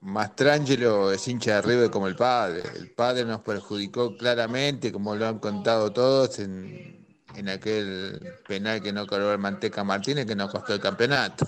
Mastrangelo 0.00 1.12
es 1.12 1.26
hincha 1.28 1.56
de 1.56 1.62
River 1.62 1.90
como 1.90 2.08
el 2.08 2.16
padre. 2.16 2.62
El 2.76 2.90
padre 2.90 3.24
nos 3.24 3.40
perjudicó 3.40 4.16
claramente, 4.16 4.90
como 4.90 5.14
lo 5.14 5.26
han 5.28 5.38
contado 5.38 5.92
todos, 5.92 6.40
en, 6.40 7.06
en 7.36 7.48
aquel 7.48 8.20
penal 8.46 8.82
que 8.82 8.92
no 8.92 9.06
cobró 9.06 9.32
el 9.32 9.38
Manteca 9.38 9.84
Martínez 9.84 10.26
que 10.26 10.34
nos 10.34 10.50
costó 10.50 10.74
el 10.74 10.80
campeonato. 10.80 11.46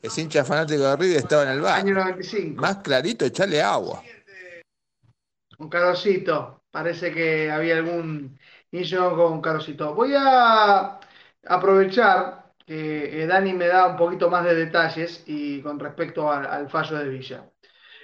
Es 0.00 0.16
hincha 0.16 0.44
fanático 0.44 0.82
de 0.82 0.96
River, 0.96 1.16
estaba 1.18 1.42
en 1.42 1.48
el 1.50 1.60
bar. 1.60 1.80
Año 1.80 1.94
95. 1.94 2.60
Más 2.60 2.78
clarito, 2.78 3.24
echarle 3.24 3.60
agua. 3.60 4.02
Un 5.58 5.68
carocito. 5.68 6.62
Parece 6.70 7.12
que 7.12 7.50
había 7.50 7.76
algún 7.76 8.38
inicio 8.72 9.16
con 9.16 9.32
un 9.34 9.40
carocito. 9.40 9.94
Voy 9.94 10.14
a 10.16 10.98
aprovechar 11.46 12.52
que 12.66 13.22
eh, 13.22 13.26
Dani 13.26 13.54
me 13.54 13.66
da 13.66 13.86
un 13.86 13.96
poquito 13.96 14.28
más 14.28 14.44
de 14.44 14.54
detalles 14.54 15.24
y 15.26 15.62
con 15.62 15.78
respecto 15.78 16.30
al, 16.30 16.46
al 16.46 16.68
fallo 16.68 16.98
de 16.98 17.08
Villa. 17.08 17.44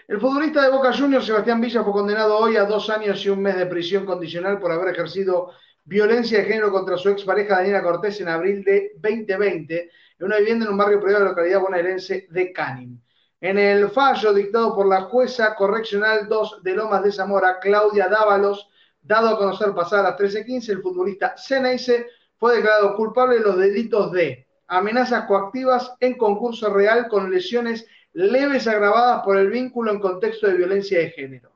El 0.07 0.21
futbolista 0.21 0.63
de 0.63 0.71
Boca 0.71 0.93
Juniors, 0.93 1.27
Sebastián 1.27 1.61
Villa, 1.61 1.83
fue 1.83 1.93
condenado 1.93 2.39
hoy 2.39 2.57
a 2.57 2.65
dos 2.65 2.91
años 2.91 3.25
y 3.25 3.31
un 3.31 3.41
mes 3.43 3.57
de 3.57 3.67
prisión 3.67 4.05
condicional 4.05 4.59
por 4.59 4.71
haber 4.71 4.95
ejercido 4.95 5.53
violencia 5.85 6.39
de 6.39 6.45
género 6.45 6.73
contra 6.73 6.97
su 6.97 7.11
expareja 7.11 7.57
Daniela 7.57 7.83
Cortés 7.83 8.21
en 8.21 8.29
abril 8.29 8.65
de 8.65 8.93
2020 8.97 9.91
en 10.19 10.27
una 10.27 10.39
vivienda 10.39 10.65
en 10.65 10.73
un 10.73 10.79
barrio 10.79 11.01
privado 11.01 11.19
de 11.19 11.25
la 11.25 11.31
localidad 11.31 11.61
bonaerense 11.61 12.27
de 12.31 12.53
Canin. 12.53 13.03
En 13.41 13.59
el 13.59 13.91
fallo 13.91 14.33
dictado 14.33 14.75
por 14.75 14.87
la 14.87 15.03
jueza 15.03 15.55
correccional 15.55 16.29
2 16.29 16.63
de 16.63 16.75
Lomas 16.75 17.03
de 17.03 17.13
Zamora, 17.13 17.59
Claudia 17.61 18.09
Dávalos, 18.09 18.71
dado 19.05 19.29
a 19.29 19.39
conocer 19.39 19.75
pasadas 19.75 20.19
las 20.19 20.35
13.15, 20.35 20.71
el 20.71 20.83
futbolista 20.83 21.35
Ceneice 21.37 22.09
fue 22.37 22.57
declarado 22.57 22.97
culpable 22.97 23.37
de 23.37 23.43
los 23.43 23.57
delitos 23.57 24.11
de 24.13 24.49
amenazas 24.67 25.27
coactivas 25.27 25.95
en 26.01 26.17
concurso 26.17 26.73
real 26.73 27.07
con 27.09 27.31
lesiones 27.31 27.87
leves 28.15 28.67
agravadas 28.67 29.23
por 29.23 29.37
el 29.37 29.51
vínculo 29.51 29.93
en 29.93 30.01
contexto 30.01 30.47
de 30.47 30.55
violencia 30.55 30.99
de 30.99 31.11
género. 31.11 31.53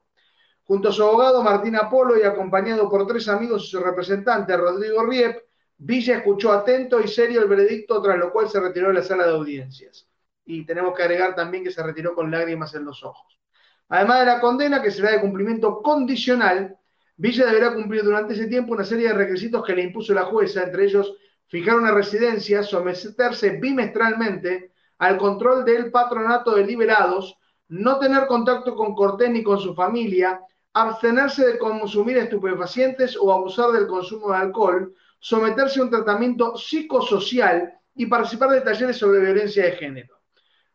Junto 0.64 0.90
a 0.90 0.92
su 0.92 1.02
abogado 1.02 1.42
Martín 1.42 1.76
Apolo 1.76 2.18
y 2.18 2.24
acompañado 2.24 2.90
por 2.90 3.06
tres 3.06 3.26
amigos 3.28 3.64
y 3.64 3.68
su 3.68 3.80
representante 3.80 4.54
Rodrigo 4.54 5.02
Riep, 5.06 5.38
Villa 5.78 6.16
escuchó 6.16 6.52
atento 6.52 7.00
y 7.00 7.08
serio 7.08 7.40
el 7.40 7.48
veredicto, 7.48 8.02
tras 8.02 8.18
lo 8.18 8.32
cual 8.32 8.50
se 8.50 8.60
retiró 8.60 8.88
de 8.88 8.94
la 8.94 9.02
sala 9.02 9.26
de 9.26 9.32
audiencias. 9.32 10.06
Y 10.44 10.66
tenemos 10.66 10.94
que 10.94 11.04
agregar 11.04 11.34
también 11.34 11.64
que 11.64 11.70
se 11.70 11.82
retiró 11.82 12.14
con 12.14 12.30
lágrimas 12.30 12.74
en 12.74 12.84
los 12.84 13.02
ojos. 13.02 13.38
Además 13.88 14.20
de 14.20 14.26
la 14.26 14.40
condena, 14.40 14.82
que 14.82 14.90
será 14.90 15.12
de 15.12 15.20
cumplimiento 15.20 15.80
condicional, 15.80 16.77
Villa 17.20 17.46
deberá 17.46 17.74
cumplir 17.74 18.04
durante 18.04 18.34
ese 18.34 18.46
tiempo 18.46 18.72
una 18.72 18.84
serie 18.84 19.08
de 19.08 19.14
requisitos 19.14 19.64
que 19.66 19.74
le 19.74 19.82
impuso 19.82 20.14
la 20.14 20.26
jueza, 20.26 20.62
entre 20.62 20.84
ellos 20.84 21.14
fijar 21.48 21.76
una 21.76 21.90
residencia, 21.90 22.62
someterse 22.62 23.58
bimestralmente 23.58 24.70
al 24.98 25.18
control 25.18 25.64
del 25.64 25.90
patronato 25.90 26.54
de 26.54 26.64
liberados, 26.64 27.36
no 27.70 27.98
tener 27.98 28.28
contacto 28.28 28.76
con 28.76 28.94
Cortés 28.94 29.30
ni 29.30 29.42
con 29.42 29.58
su 29.58 29.74
familia, 29.74 30.40
abstenerse 30.72 31.44
de 31.44 31.58
consumir 31.58 32.18
estupefacientes 32.18 33.16
o 33.20 33.32
abusar 33.32 33.72
del 33.72 33.88
consumo 33.88 34.30
de 34.30 34.36
alcohol, 34.36 34.94
someterse 35.18 35.80
a 35.80 35.82
un 35.82 35.90
tratamiento 35.90 36.56
psicosocial 36.56 37.72
y 37.96 38.06
participar 38.06 38.50
de 38.50 38.60
talleres 38.60 38.96
sobre 38.96 39.18
violencia 39.18 39.64
de 39.64 39.72
género. 39.72 40.20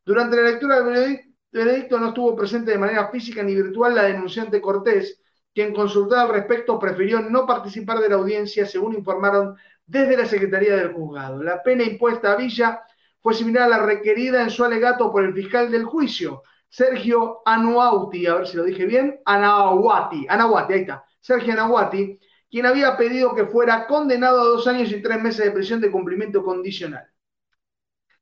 Durante 0.06 0.36
la 0.36 0.50
lectura 0.50 0.82
del 0.82 1.22
veredicto 1.50 1.98
no 1.98 2.10
estuvo 2.10 2.36
presente 2.36 2.72
de 2.72 2.78
manera 2.78 3.08
física 3.08 3.42
ni 3.44 3.56
virtual 3.56 3.96
la 3.96 4.04
denunciante 4.04 4.60
Cortés, 4.60 5.23
quien 5.54 5.74
consultada 5.74 6.24
al 6.24 6.30
respecto 6.30 6.80
prefirió 6.80 7.22
no 7.22 7.46
participar 7.46 8.00
de 8.00 8.10
la 8.10 8.16
audiencia, 8.16 8.66
según 8.66 8.96
informaron 8.96 9.56
desde 9.86 10.18
la 10.18 10.26
Secretaría 10.26 10.76
del 10.76 10.94
Juzgado. 10.94 11.44
La 11.44 11.62
pena 11.62 11.84
impuesta 11.84 12.32
a 12.32 12.36
Villa 12.36 12.82
fue 13.20 13.34
similar 13.34 13.64
a 13.64 13.78
la 13.78 13.86
requerida 13.86 14.42
en 14.42 14.50
su 14.50 14.64
alegato 14.64 15.12
por 15.12 15.24
el 15.24 15.34
fiscal 15.34 15.72
del 15.72 15.86
juicio, 15.86 16.44
Sergio 16.74 17.44
Anuauti, 17.46 18.26
a 18.26 18.34
ver 18.34 18.48
si 18.48 18.58
lo 18.58 18.64
dije 18.64 18.88
bien, 18.88 19.20
Anahuati, 19.26 20.26
Anahuati, 20.28 20.74
ahí 20.74 20.80
está, 20.80 21.06
Sergio 21.20 21.54
Anahuati, 21.54 22.20
quien 22.50 22.66
había 22.66 22.98
pedido 22.98 23.36
que 23.36 23.46
fuera 23.46 23.86
condenado 23.86 24.42
a 24.42 24.46
dos 24.46 24.66
años 24.66 24.92
y 24.92 25.00
tres 25.00 25.22
meses 25.22 25.46
de 25.46 25.52
prisión 25.52 25.80
de 25.82 25.92
cumplimiento 25.92 26.44
condicional. 26.44 27.08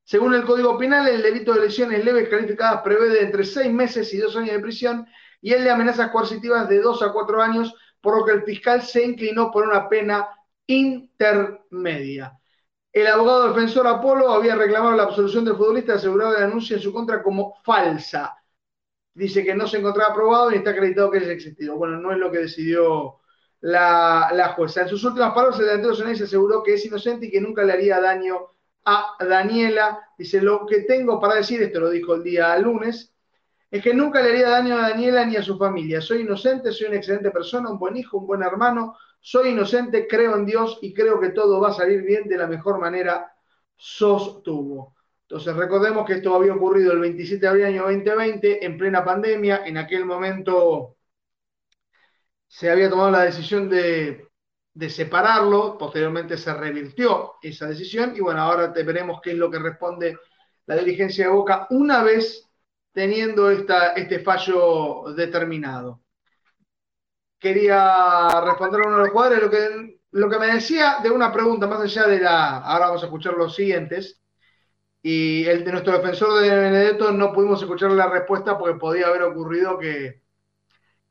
Según 0.04 0.34
el 0.34 0.44
Código 0.44 0.78
Penal, 0.78 1.08
el 1.08 1.22
delito 1.22 1.54
de 1.54 1.62
lesiones 1.62 2.04
leves 2.04 2.28
calificadas 2.28 2.82
prevé 2.82 3.08
de 3.08 3.22
entre 3.22 3.46
seis 3.46 3.72
meses 3.72 4.14
y 4.14 4.18
dos 4.18 4.36
años 4.36 4.52
de 4.52 4.60
prisión 4.60 5.08
y 5.42 5.54
el 5.54 5.64
de 5.64 5.72
amenazas 5.72 6.12
coercitivas 6.12 6.70
de 6.70 6.82
dos 6.82 7.02
a 7.02 7.12
cuatro 7.12 7.42
años, 7.42 7.74
por 8.00 8.18
lo 8.18 8.26
que 8.26 8.32
el 8.32 8.44
fiscal 8.44 8.82
se 8.82 9.04
inclinó 9.04 9.52
por 9.52 9.68
una 9.68 9.90
pena 9.90 10.30
intermedia. 10.68 12.38
El 12.94 13.08
abogado 13.08 13.50
defensor 13.50 13.88
Apolo 13.88 14.32
había 14.32 14.56
reclamado 14.56 14.96
la 14.96 15.04
absolución 15.04 15.46
del 15.46 15.56
futbolista 15.56 15.94
asegurado 15.94 16.34
la 16.34 16.42
denuncia 16.42 16.76
en 16.76 16.82
su 16.82 16.92
contra 16.92 17.24
como 17.24 17.56
falsa. 17.64 18.38
Dice 19.14 19.44
que 19.44 19.56
no 19.56 19.68
se 19.68 19.78
encontraba 19.78 20.12
aprobado 20.12 20.52
ni 20.52 20.58
está 20.58 20.72
acreditado 20.72 21.12
que 21.12 21.20
haya 21.20 21.32
existido. 21.32 21.76
Bueno, 21.78 21.98
no 21.98 22.12
es 22.12 22.18
lo 22.18 22.32
que 22.32 22.40
decidió 22.40 23.22
la, 23.62 24.54
jueza. 24.56 24.82
En 24.82 24.90
sus 24.90 25.04
últimas 25.04 25.34
palabras, 25.34 25.60
el 25.60 25.66
delantero 25.66 25.96
se 25.96 26.24
aseguró 26.24 26.64
que 26.64 26.74
es 26.76 26.86
inocente 26.86 27.28
y 27.28 27.32
que 27.32 27.42
nunca 27.42 27.64
le 27.64 27.74
haría 27.74 28.02
daño 28.02 28.52
a 28.86 29.16
Daniela. 29.20 30.10
Dice, 30.18 30.42
lo 30.42 30.66
que 30.66 30.82
tengo 30.82 31.20
para 31.20 31.36
decir, 31.36 31.62
esto 31.62 31.80
lo 31.80 31.90
dijo 31.90 32.16
el 32.16 32.24
día 32.24 32.58
lunes, 32.58 33.14
es 33.72 33.82
que 33.82 33.94
nunca 33.94 34.22
le 34.22 34.32
haría 34.32 34.50
daño 34.50 34.76
a 34.78 34.90
Daniela 34.90 35.26
ni 35.26 35.38
a 35.38 35.44
su 35.44 35.58
familia. 35.58 36.02
Soy 36.02 36.22
inocente, 36.22 36.74
soy 36.74 36.88
una 36.88 36.98
excelente 36.98 37.32
persona, 37.32 37.70
un 37.70 37.80
buen 37.80 37.96
hijo, 37.96 38.18
un 38.18 38.28
buen 38.28 38.44
hermano, 38.44 38.98
soy 39.22 39.50
inocente, 39.50 40.08
creo 40.08 40.36
en 40.36 40.46
Dios 40.46 40.78
y 40.82 40.94
creo 40.94 41.20
que 41.22 41.30
todo 41.30 41.62
va 41.62 41.70
a 41.70 41.74
salir 41.74 42.02
bien 42.02 42.28
de 42.28 42.38
la 42.38 42.48
mejor 42.48 42.80
manera, 42.80 43.34
sostuvo. 43.78 44.96
Entonces 45.22 45.56
recordemos 45.56 46.06
que 46.06 46.16
esto 46.16 46.36
había 46.36 46.54
ocurrido 46.54 46.92
el 46.92 47.00
27 47.00 47.40
de 47.40 47.48
abril 47.48 47.64
del 47.64 47.74
año 47.76 47.84
2020, 47.84 48.66
en 48.66 48.78
plena 48.78 49.06
pandemia, 49.06 49.66
en 49.66 49.78
aquel 49.78 50.04
momento 50.04 50.98
se 52.48 52.70
había 52.70 52.90
tomado 52.90 53.12
la 53.12 53.24
decisión 53.24 53.70
de, 53.70 54.28
de 54.74 54.90
separarlo, 54.90 55.78
posteriormente 55.78 56.38
se 56.38 56.54
revirtió 56.54 57.36
esa 57.42 57.68
decisión. 57.68 58.14
Y 58.18 58.20
bueno, 58.20 58.42
ahora 58.42 58.68
veremos 58.68 59.22
qué 59.24 59.32
es 59.32 59.38
lo 59.38 59.50
que 59.50 59.60
responde 59.60 60.18
la 60.66 60.76
dirigencia 60.76 61.28
de 61.28 61.32
Boca 61.32 61.68
una 61.70 62.04
vez 62.04 62.51
teniendo 62.94 63.50
este 63.50 64.20
fallo 64.20 65.14
determinado 65.16 66.02
quería 67.42 68.28
responder 68.46 68.82
a 68.82 68.88
uno 68.88 68.98
de 68.98 69.04
los 69.04 69.12
jugadores, 69.12 69.42
lo 70.12 70.30
que, 70.30 70.40
me 70.40 70.48
decía 70.54 70.98
de 71.02 71.10
una 71.10 71.34
pregunta, 71.34 71.68
más 71.68 71.82
allá 71.82 72.08
de 72.08 72.20
la, 72.20 72.60
ahora 72.60 72.88
vamos 72.88 73.02
a 73.02 73.08
escuchar 73.08 73.34
los 73.34 73.56
siguientes, 73.56 74.22
y 75.02 75.46
el 75.46 75.66
de 75.66 75.72
nuestro 75.72 75.98
defensor 75.98 76.40
de 76.40 76.56
Benedetto 76.56 77.12
no 77.12 77.34
pudimos 77.34 77.60
escuchar 77.60 77.92
la 77.92 78.08
respuesta 78.08 78.58
porque 78.58 78.78
podía 78.78 79.08
haber 79.08 79.24
ocurrido 79.24 79.80
que, 79.80 80.22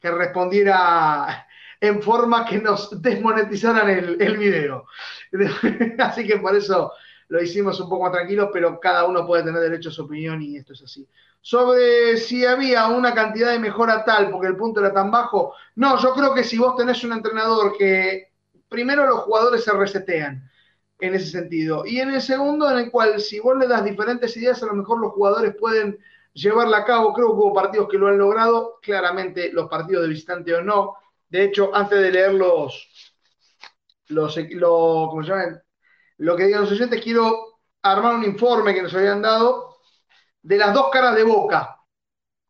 respondiera 0.00 1.46
en 1.80 2.00
forma 2.00 2.46
que 2.46 2.58
nos 2.58 3.02
desmonetizaran 3.02 3.90
el 3.90 4.36
video. 4.38 4.86
Así 5.98 6.26
que 6.26 6.38
por 6.38 6.54
eso 6.54 6.92
lo 7.30 7.42
hicimos 7.42 7.80
un 7.80 7.88
poco 7.88 8.04
más 8.04 8.12
tranquilo, 8.12 8.50
pero 8.52 8.78
cada 8.78 9.06
uno 9.06 9.26
puede 9.26 9.42
tener 9.42 9.60
derecho 9.60 9.88
a 9.88 9.92
su 9.92 10.02
opinión 10.02 10.42
y 10.42 10.56
esto 10.56 10.74
es 10.74 10.82
así 10.82 11.08
sobre 11.40 12.16
si 12.18 12.44
había 12.44 12.88
una 12.88 13.14
cantidad 13.14 13.52
de 13.52 13.58
mejora 13.58 14.04
tal 14.04 14.30
porque 14.30 14.48
el 14.48 14.56
punto 14.56 14.80
era 14.80 14.92
tan 14.92 15.10
bajo. 15.10 15.54
No, 15.76 15.98
yo 15.98 16.12
creo 16.14 16.34
que 16.34 16.44
si 16.44 16.58
vos 16.58 16.76
tenés 16.76 17.02
un 17.04 17.12
entrenador 17.12 17.76
que 17.76 18.32
primero 18.68 19.06
los 19.06 19.20
jugadores 19.20 19.64
se 19.64 19.72
resetean 19.72 20.50
en 21.00 21.14
ese 21.14 21.26
sentido 21.30 21.86
y 21.86 21.98
en 22.00 22.10
el 22.10 22.20
segundo 22.20 22.70
en 22.70 22.78
el 22.78 22.90
cual 22.90 23.20
si 23.20 23.40
vos 23.40 23.56
le 23.56 23.66
das 23.66 23.84
diferentes 23.84 24.36
ideas 24.36 24.62
a 24.62 24.66
lo 24.66 24.74
mejor 24.74 25.00
los 25.00 25.12
jugadores 25.12 25.54
pueden 25.58 25.98
llevarla 26.34 26.78
a 26.78 26.84
cabo. 26.84 27.12
Creo 27.14 27.28
que 27.28 27.34
hubo 27.34 27.54
partidos 27.54 27.88
que 27.88 27.98
lo 27.98 28.08
han 28.08 28.18
logrado, 28.18 28.78
claramente 28.82 29.50
los 29.52 29.68
partidos 29.68 30.02
de 30.02 30.08
visitante 30.10 30.54
o 30.54 30.62
no. 30.62 30.96
De 31.28 31.44
hecho, 31.44 31.74
antes 31.74 32.00
de 32.00 32.10
leer 32.10 32.34
los, 32.34 33.14
los, 34.08 34.36
lo, 34.50 35.08
¿cómo 35.10 35.22
se 35.22 35.30
llaman? 35.30 35.62
Lo 36.20 36.36
que 36.36 36.44
digan 36.44 36.62
los 36.62 36.72
oyentes, 36.72 37.02
quiero 37.02 37.60
armar 37.82 38.14
un 38.14 38.24
informe 38.24 38.74
que 38.74 38.82
nos 38.82 38.94
habían 38.94 39.22
dado 39.22 39.78
de 40.42 40.58
las 40.58 40.74
dos 40.74 40.90
caras 40.92 41.16
de 41.16 41.24
boca 41.24 41.80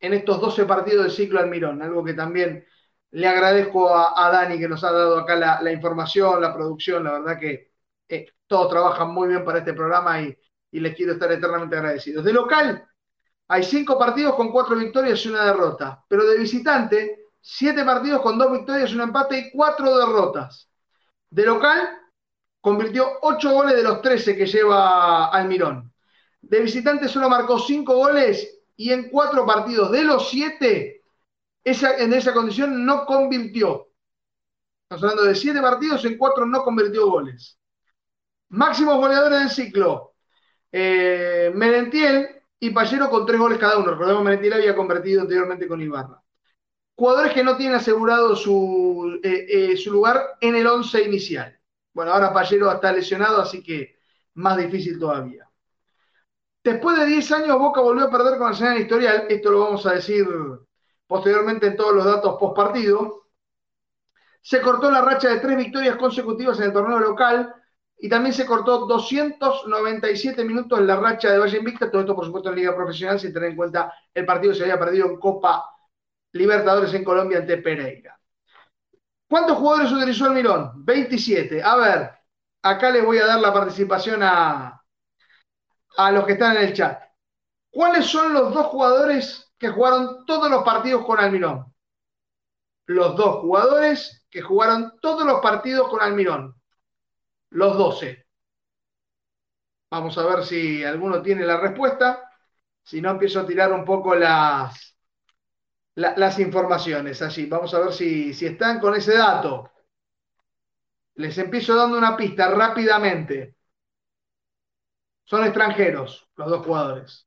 en 0.01 0.13
estos 0.13 0.41
12 0.41 0.65
partidos 0.65 1.05
de 1.05 1.11
ciclo 1.11 1.39
Almirón, 1.39 1.81
algo 1.81 2.03
que 2.03 2.15
también 2.15 2.67
le 3.13 3.29
agradezco 3.29 3.95
a, 3.95 4.31
Dani 4.31 4.59
que 4.59 4.69
nos 4.69 4.83
ha 4.83 4.91
dado 4.91 5.19
acá 5.19 5.37
la, 5.37 5.73
información, 5.73 6.41
la 6.41 6.53
producción, 6.53 7.05
la 7.05 7.13
verdad 7.13 7.39
que 7.39 7.73
eh, 8.09 8.27
todos 8.49 8.71
trabajan 8.71 9.11
muy 9.11 9.29
bien 9.29 9.45
para 9.45 9.59
este 9.59 9.73
programa 9.73 10.21
y, 10.21 10.37
y, 10.73 10.81
les 10.81 10.97
quiero 10.97 11.13
estar 11.13 11.31
eternamente 11.31 11.77
agradecidos. 11.77 12.25
De 12.25 12.33
local, 12.33 12.89
hay 13.47 13.63
cinco 13.63 13.97
partidos 13.97 14.35
con 14.35 14.51
cuatro 14.51 14.75
victorias 14.75 15.25
y 15.25 15.29
una 15.29 15.45
derrota, 15.45 16.05
pero 16.09 16.27
de 16.27 16.39
visitante, 16.39 17.29
siete 17.41 17.85
partidos 17.85 18.21
con 18.21 18.37
dos 18.37 18.51
victorias, 18.51 18.93
un 18.95 19.03
empate 19.03 19.39
y 19.39 19.51
cuatro 19.53 19.97
derrotas. 19.97 20.69
De 21.31 21.45
local, 21.45 22.00
convirtió 22.61 23.19
8 23.23 23.53
goles 23.53 23.77
de 23.77 23.83
los 23.83 24.03
13 24.03 24.37
que 24.37 24.47
lleva 24.47 25.27
Almirón. 25.27 25.93
De 26.41 26.61
visitante 26.61 27.09
solo 27.09 27.29
marcó 27.29 27.59
5 27.59 27.95
goles 27.95 28.61
y 28.77 28.93
en 28.93 29.11
4 29.11 29.45
partidos 29.47 29.91
de 29.93 30.05
los 30.05 30.31
7, 30.31 31.03
en 31.65 32.15
esa 32.15 32.33
condición 32.33 32.85
no 32.85 33.05
convirtió. 33.05 33.89
Estamos 34.83 35.05
hablando 35.05 35.25
de 35.25 35.35
7 35.35 35.61
partidos, 35.61 36.05
en 36.05 36.19
4 36.19 36.47
no 36.47 36.63
convirtió 36.63 37.09
goles. 37.09 37.59
Máximos 38.49 38.97
goleadores 38.97 39.39
del 39.39 39.51
ciclo. 39.51 40.15
Eh, 40.73 41.53
Merentiel 41.55 42.43
y 42.59 42.71
Pallero 42.71 43.09
con 43.09 43.27
3 43.27 43.39
goles 43.39 43.59
cada 43.59 43.79
uno. 43.79 43.93
Recordemos 43.93 44.23
que 44.23 44.25
Merentiel 44.25 44.53
había 44.55 44.75
convertido 44.75 45.23
anteriormente 45.23 45.69
con 45.69 45.81
Ibarra. 45.81 46.23
Jugadores 46.97 47.33
que 47.33 47.45
no 47.45 47.57
tienen 47.57 47.77
asegurado 47.77 48.35
su, 48.35 49.21
eh, 49.23 49.47
eh, 49.49 49.77
su 49.77 49.93
lugar 49.93 50.37
en 50.41 50.57
el 50.57 50.67
11 50.67 51.03
inicial. 51.03 51.60
Bueno, 51.93 52.13
ahora 52.13 52.33
Pallero 52.33 52.71
está 52.71 52.93
lesionado, 52.93 53.41
así 53.43 53.63
que 53.63 53.99
más 54.35 54.57
difícil 54.57 54.99
todavía. 54.99 55.49
Después 56.63 56.99
de 56.99 57.07
10 57.07 57.33
años, 57.33 57.59
Boca 57.59 57.81
volvió 57.81 58.05
a 58.07 58.11
perder 58.11 58.39
con 58.39 58.49
Arsenal 58.49 58.77
en 58.77 58.83
historial. 58.83 59.27
Esto 59.29 59.51
lo 59.51 59.61
vamos 59.61 59.87
a 59.87 59.95
decir 59.95 60.27
posteriormente 61.07 61.67
en 61.67 61.77
todos 61.77 61.95
los 61.95 62.05
datos 62.05 62.37
post 62.39 62.55
partido. 62.55 63.27
Se 64.43 64.61
cortó 64.61 64.91
la 64.91 65.01
racha 65.01 65.29
de 65.31 65.41
tres 65.41 65.57
victorias 65.57 65.97
consecutivas 65.97 66.59
en 66.59 66.67
el 66.67 66.73
torneo 66.73 66.99
local 66.99 67.55
y 67.99 68.09
también 68.09 68.35
se 68.35 68.47
cortó 68.47 68.87
297 68.87 70.45
minutos 70.45 70.79
en 70.79 70.87
la 70.87 70.97
racha 70.97 71.33
de 71.33 71.39
Valle 71.39 71.59
Invicta. 71.59 71.91
Todo 71.91 72.03
esto, 72.03 72.15
por 72.15 72.27
supuesto, 72.27 72.51
en 72.51 72.57
Liga 72.57 72.77
Profesional, 72.77 73.19
sin 73.19 73.33
tener 73.33 73.51
en 73.51 73.57
cuenta 73.57 73.93
el 74.15 74.25
partido 74.27 74.53
que 74.53 74.59
se 74.59 74.65
había 74.65 74.79
perdido 74.79 75.07
en 75.07 75.19
Copa 75.19 75.65
Libertadores 76.33 76.95
en 76.95 77.05
Colombia 77.05 77.39
ante 77.39 77.59
Pereira. 77.59 78.20
¿Cuántos 79.31 79.59
jugadores 79.59 79.93
utilizó 79.93 80.27
el 80.27 80.33
Mirón? 80.33 80.85
27. 80.85 81.63
A 81.63 81.77
ver, 81.77 82.11
acá 82.63 82.91
les 82.91 83.05
voy 83.05 83.19
a 83.19 83.27
dar 83.27 83.39
la 83.41 83.53
participación 83.53 84.25
a, 84.25 84.83
a 85.97 86.11
los 86.11 86.27
que 86.27 86.33
están 86.33 86.57
en 86.57 86.65
el 86.65 86.73
chat. 86.75 87.01
¿Cuáles 87.71 88.07
son 88.07 88.33
los 88.35 88.53
dos 88.53 88.67
jugadores 88.67 89.53
que 89.57 89.69
jugaron 89.69 90.27
todos 90.27 90.51
los 90.51 90.65
partidos 90.65 91.07
con 91.07 91.21
Almirón? 91.21 91.73
Los 92.87 93.15
dos 93.15 93.37
jugadores 93.43 94.27
que 94.29 94.43
jugaron 94.43 94.99
todos 95.01 95.25
los 95.25 95.41
partidos 95.41 95.89
con 95.89 96.03
Almirón. 96.03 96.61
Los 97.51 97.79
12. 97.79 98.27
Vamos 99.93 100.19
a 100.19 100.27
ver 100.27 100.45
si 100.45 100.83
alguno 100.83 101.23
tiene 101.23 101.45
la 101.45 101.61
respuesta. 101.61 102.29
Si 102.83 103.01
no, 103.01 103.11
empiezo 103.11 103.39
a 103.39 103.47
tirar 103.47 103.73
un 103.73 103.85
poco 103.85 104.17
las, 104.17 104.90
las 105.95 106.39
informaciones 106.39 107.21
allí. 107.23 107.47
Vamos 107.47 107.75
a 107.75 107.81
ver 107.81 107.93
si, 107.93 108.33
si 108.35 108.47
están 108.47 108.81
con 108.81 108.95
ese 108.95 109.17
dato. 109.17 109.71
Les 111.15 111.37
empiezo 111.39 111.75
dando 111.75 111.99
una 111.99 112.17
pista 112.17 112.51
rápidamente. 112.51 113.57
Son 115.25 115.45
extranjeros 115.45 116.29
los 116.37 116.51
dos 116.51 116.67
jugadores. 116.67 117.27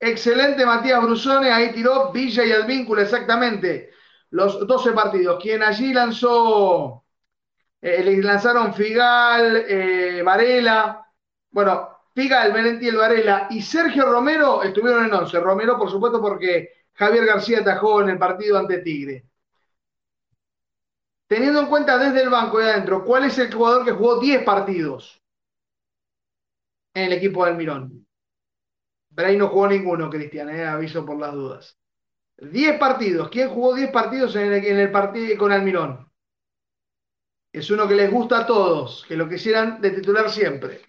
Excelente 0.00 0.66
Matías 0.66 1.02
Brusone, 1.02 1.50
ahí 1.52 1.72
tiró 1.72 2.10
Villa 2.10 2.44
y 2.44 2.52
Advíncula, 2.52 3.02
exactamente. 3.02 3.90
Los 4.30 4.66
12 4.66 4.92
partidos. 4.92 5.40
Quien 5.40 5.62
allí 5.62 5.92
lanzó, 5.92 7.04
eh, 7.80 8.02
le 8.02 8.22
lanzaron 8.22 8.74
Figal, 8.74 9.64
eh, 9.68 10.22
Varela, 10.24 11.06
bueno, 11.50 11.98
Figal, 12.14 12.52
Menentiel, 12.52 12.96
Varela 12.96 13.46
y 13.50 13.62
Sergio 13.62 14.06
Romero 14.06 14.62
estuvieron 14.62 15.04
en 15.06 15.14
11. 15.14 15.38
Romero, 15.40 15.78
por 15.78 15.90
supuesto, 15.90 16.20
porque 16.20 16.81
Javier 16.94 17.26
García 17.26 17.60
atajó 17.60 18.02
en 18.02 18.10
el 18.10 18.18
partido 18.18 18.58
ante 18.58 18.78
Tigre. 18.78 19.24
Teniendo 21.26 21.60
en 21.60 21.66
cuenta 21.66 21.98
desde 21.98 22.22
el 22.22 22.28
banco 22.28 22.60
y 22.60 22.64
adentro, 22.64 23.04
¿cuál 23.04 23.24
es 23.24 23.38
el 23.38 23.52
jugador 23.52 23.84
que 23.84 23.92
jugó 23.92 24.20
10 24.20 24.44
partidos? 24.44 25.22
en 26.94 27.04
el 27.04 27.12
equipo 27.12 27.44
del 27.44 27.56
Mirón. 27.56 28.06
Pero 29.14 29.28
ahí 29.28 29.36
no 29.36 29.48
jugó 29.48 29.68
ninguno, 29.68 30.10
Cristian, 30.10 30.48
eh, 30.50 30.64
aviso 30.64 31.04
por 31.04 31.18
las 31.18 31.32
dudas. 31.32 31.78
10 32.38 32.78
partidos. 32.78 33.28
¿Quién 33.28 33.50
jugó 33.50 33.74
10 33.74 33.90
partidos 33.90 34.34
en 34.36 34.52
el, 34.52 34.90
partido 34.90 35.36
con 35.38 35.52
Almirón? 35.52 36.10
Es 37.52 37.70
uno 37.70 37.86
que 37.86 37.94
les 37.94 38.10
gusta 38.10 38.40
a 38.40 38.46
todos, 38.46 39.04
que 39.06 39.16
lo 39.16 39.28
quisieran 39.28 39.80
de 39.80 39.90
titular 39.90 40.30
siempre. 40.30 40.80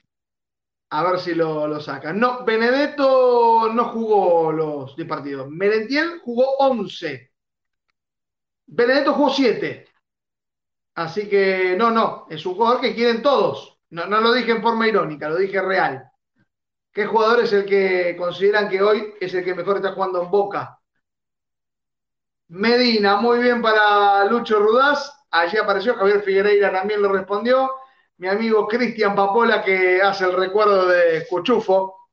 A 0.96 1.02
ver 1.02 1.20
si 1.20 1.34
lo, 1.34 1.68
lo 1.68 1.80
sacan. 1.80 2.20
No, 2.20 2.46
Benedetto 2.46 3.68
no 3.74 3.86
jugó 3.86 4.52
los 4.52 4.96
10 4.96 5.08
partidos. 5.08 5.50
Merentiel 5.50 6.20
jugó 6.24 6.56
11. 6.60 7.32
Benedetto 8.68 9.14
jugó 9.14 9.32
7. 9.32 9.88
Así 10.94 11.28
que 11.28 11.76
no, 11.76 11.90
no, 11.90 12.28
es 12.30 12.46
un 12.46 12.54
jugador 12.54 12.80
que 12.80 12.94
quieren 12.94 13.24
todos. 13.24 13.80
No, 13.90 14.06
lo 14.06 14.34
dije 14.34 14.52
en 14.52 14.62
forma 14.62 14.88
irónica, 14.88 15.30
lo 15.30 15.38
dije 15.38 15.60
real. 15.64 16.12
¿Qué 16.92 17.08
jugador 17.08 17.44
es 17.44 17.54
el 17.54 17.66
que 17.66 18.16
consideran 18.16 18.70
que 18.70 18.84
hoy 18.84 19.16
es 19.20 19.34
el 19.34 19.44
que 19.44 19.56
mejor 19.56 19.78
está 19.78 19.94
jugando 19.94 20.22
en 20.22 20.30
Boca? 20.30 20.80
Medina, 22.50 23.16
muy 23.16 23.40
bien 23.40 23.64
para 23.64 24.26
Lucho 24.26 24.60
Rudaz. 24.60 25.12
Allí 25.32 25.58
apareció 25.58 25.96
Javier 25.96 26.22
Figueiredo, 26.22 26.72
también 26.72 27.02
lo 27.02 27.12
respondió. 27.12 27.72
Mi 28.18 28.28
amigo 28.28 28.68
Cristian 28.68 29.16
Papola, 29.16 29.64
que 29.64 30.02
hace 30.02 30.26
el 30.26 30.34
recuerdo 30.34 30.88
de 30.88 31.26
Cuchufo. 31.28 32.10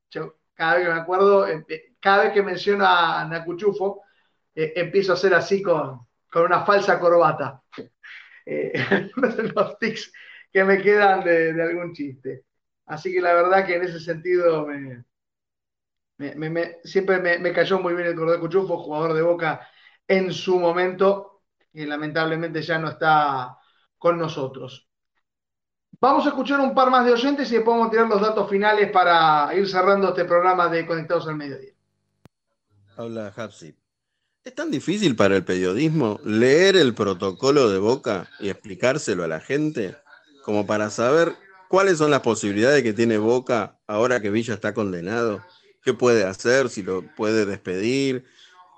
cada 0.54 0.74
vez 0.76 0.86
que 0.86 0.92
me 0.92 1.00
acuerdo, 1.00 1.46
eh, 1.46 1.64
eh, 1.68 1.94
cada 2.00 2.24
vez 2.24 2.32
que 2.32 2.42
menciono 2.42 2.84
a, 2.86 3.24
Nacuchufo, 3.26 4.02
eh, 4.54 4.72
empiezo 4.76 5.12
a 5.12 5.14
hacer 5.14 5.34
así 5.34 5.62
con, 5.62 6.06
con 6.30 6.44
una 6.44 6.64
falsa 6.64 6.98
corbata. 6.98 7.62
los 9.54 9.78
tics 9.78 10.12
que 10.52 10.64
me 10.64 10.82
quedan 10.82 11.22
de, 11.24 11.62
algún 11.62 11.92
chiste. 11.92 12.44
Así 12.86 13.12
que 13.12 13.20
la 13.20 13.34
verdad 13.34 13.64
que 13.66 13.76
en 13.76 13.82
ese 13.84 14.00
sentido 14.00 14.66
me, 14.66 15.04
siempre 16.82 17.38
me, 17.38 17.52
cayó 17.52 17.78
muy 17.78 17.94
bien 17.94 18.08
el 18.08 18.16
Cordero 18.16 18.40
Cuchufo, 18.40 18.78
jugador 18.78 19.14
de 19.14 19.22
Boca 19.22 19.68
en 20.08 20.32
su 20.32 20.58
momento, 20.58 21.42
y 21.72 21.86
lamentablemente 21.86 22.62
ya 22.62 22.78
no 22.78 22.88
está 22.88 23.56
con 23.96 24.18
nosotros. 24.18 24.89
Vamos 26.00 26.24
a 26.24 26.30
escuchar 26.30 26.60
un 26.60 26.74
par 26.74 26.90
más 26.90 27.04
de 27.04 27.12
oyentes 27.12 27.50
y 27.50 27.56
después 27.56 27.76
vamos 27.76 27.88
a 27.88 27.90
tirar 27.90 28.08
los 28.08 28.20
datos 28.20 28.48
finales 28.48 28.90
para 28.90 29.54
ir 29.54 29.68
cerrando 29.68 30.08
este 30.08 30.24
programa 30.24 30.68
de 30.68 30.86
Conectados 30.86 31.28
al 31.28 31.36
Mediodía. 31.36 31.72
Habla 32.96 33.32
Hapsi. 33.36 33.74
¿Es 34.42 34.54
tan 34.54 34.70
difícil 34.70 35.14
para 35.14 35.36
el 35.36 35.44
periodismo 35.44 36.18
leer 36.24 36.76
el 36.76 36.94
protocolo 36.94 37.68
de 37.68 37.78
Boca 37.78 38.28
y 38.40 38.48
explicárselo 38.48 39.24
a 39.24 39.28
la 39.28 39.40
gente? 39.40 39.96
como 40.42 40.66
para 40.66 40.90
saber 40.90 41.36
cuáles 41.68 41.98
son 41.98 42.10
las 42.10 42.20
posibilidades 42.20 42.82
que 42.82 42.92
tiene 42.92 43.18
Boca 43.18 43.78
ahora 43.86 44.20
que 44.20 44.30
Villa 44.30 44.54
está 44.54 44.74
condenado, 44.74 45.42
qué 45.82 45.94
puede 45.94 46.24
hacer, 46.24 46.68
si 46.68 46.82
lo 46.82 47.02
puede 47.14 47.46
despedir, 47.46 48.24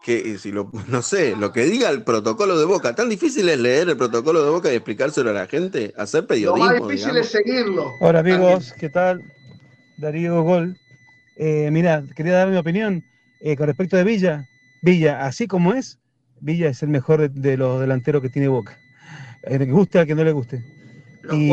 que 0.02 0.38
si 0.38 0.52
lo, 0.52 0.70
no 0.88 1.02
sé, 1.02 1.36
lo 1.36 1.52
que 1.52 1.64
diga 1.64 1.90
el 1.90 2.02
protocolo 2.02 2.58
de 2.58 2.64
Boca. 2.64 2.94
Tan 2.94 3.08
difícil 3.08 3.48
es 3.48 3.58
leer 3.58 3.88
el 3.88 3.96
protocolo 3.96 4.44
de 4.44 4.50
Boca 4.50 4.72
y 4.72 4.76
explicárselo 4.76 5.30
a 5.30 5.34
la 5.34 5.46
gente, 5.46 5.92
hacer 5.96 6.26
periodismo. 6.26 6.72
Lo 6.72 6.80
más 6.80 6.88
difícil 6.88 7.16
es 7.16 7.28
seguirlo. 7.28 7.94
Hola 8.00 8.20
amigos, 8.20 8.74
¿qué 8.78 8.88
tal? 8.88 9.22
Darío 9.98 10.42
Gol. 10.42 10.76
Eh, 11.36 11.70
mira, 11.72 12.04
quería 12.14 12.34
dar 12.34 12.48
mi 12.48 12.56
opinión 12.56 13.04
eh, 13.40 13.56
con 13.56 13.66
respecto 13.66 13.96
de 13.96 14.04
Villa. 14.04 14.48
Villa, 14.82 15.24
así 15.24 15.46
como 15.46 15.72
es, 15.72 15.98
Villa 16.40 16.68
es 16.68 16.82
el 16.82 16.88
mejor 16.88 17.30
de, 17.30 17.56
los 17.56 17.80
delanteros 17.80 18.20
que 18.20 18.28
tiene 18.28 18.48
Boca. 18.48 18.78
Eh, 19.44 19.58
que 19.58 19.66
guste 19.66 19.98
al 19.98 20.06
que 20.06 20.14
no 20.14 20.24
le 20.24 20.32
guste 20.32 20.62
y 21.30 21.48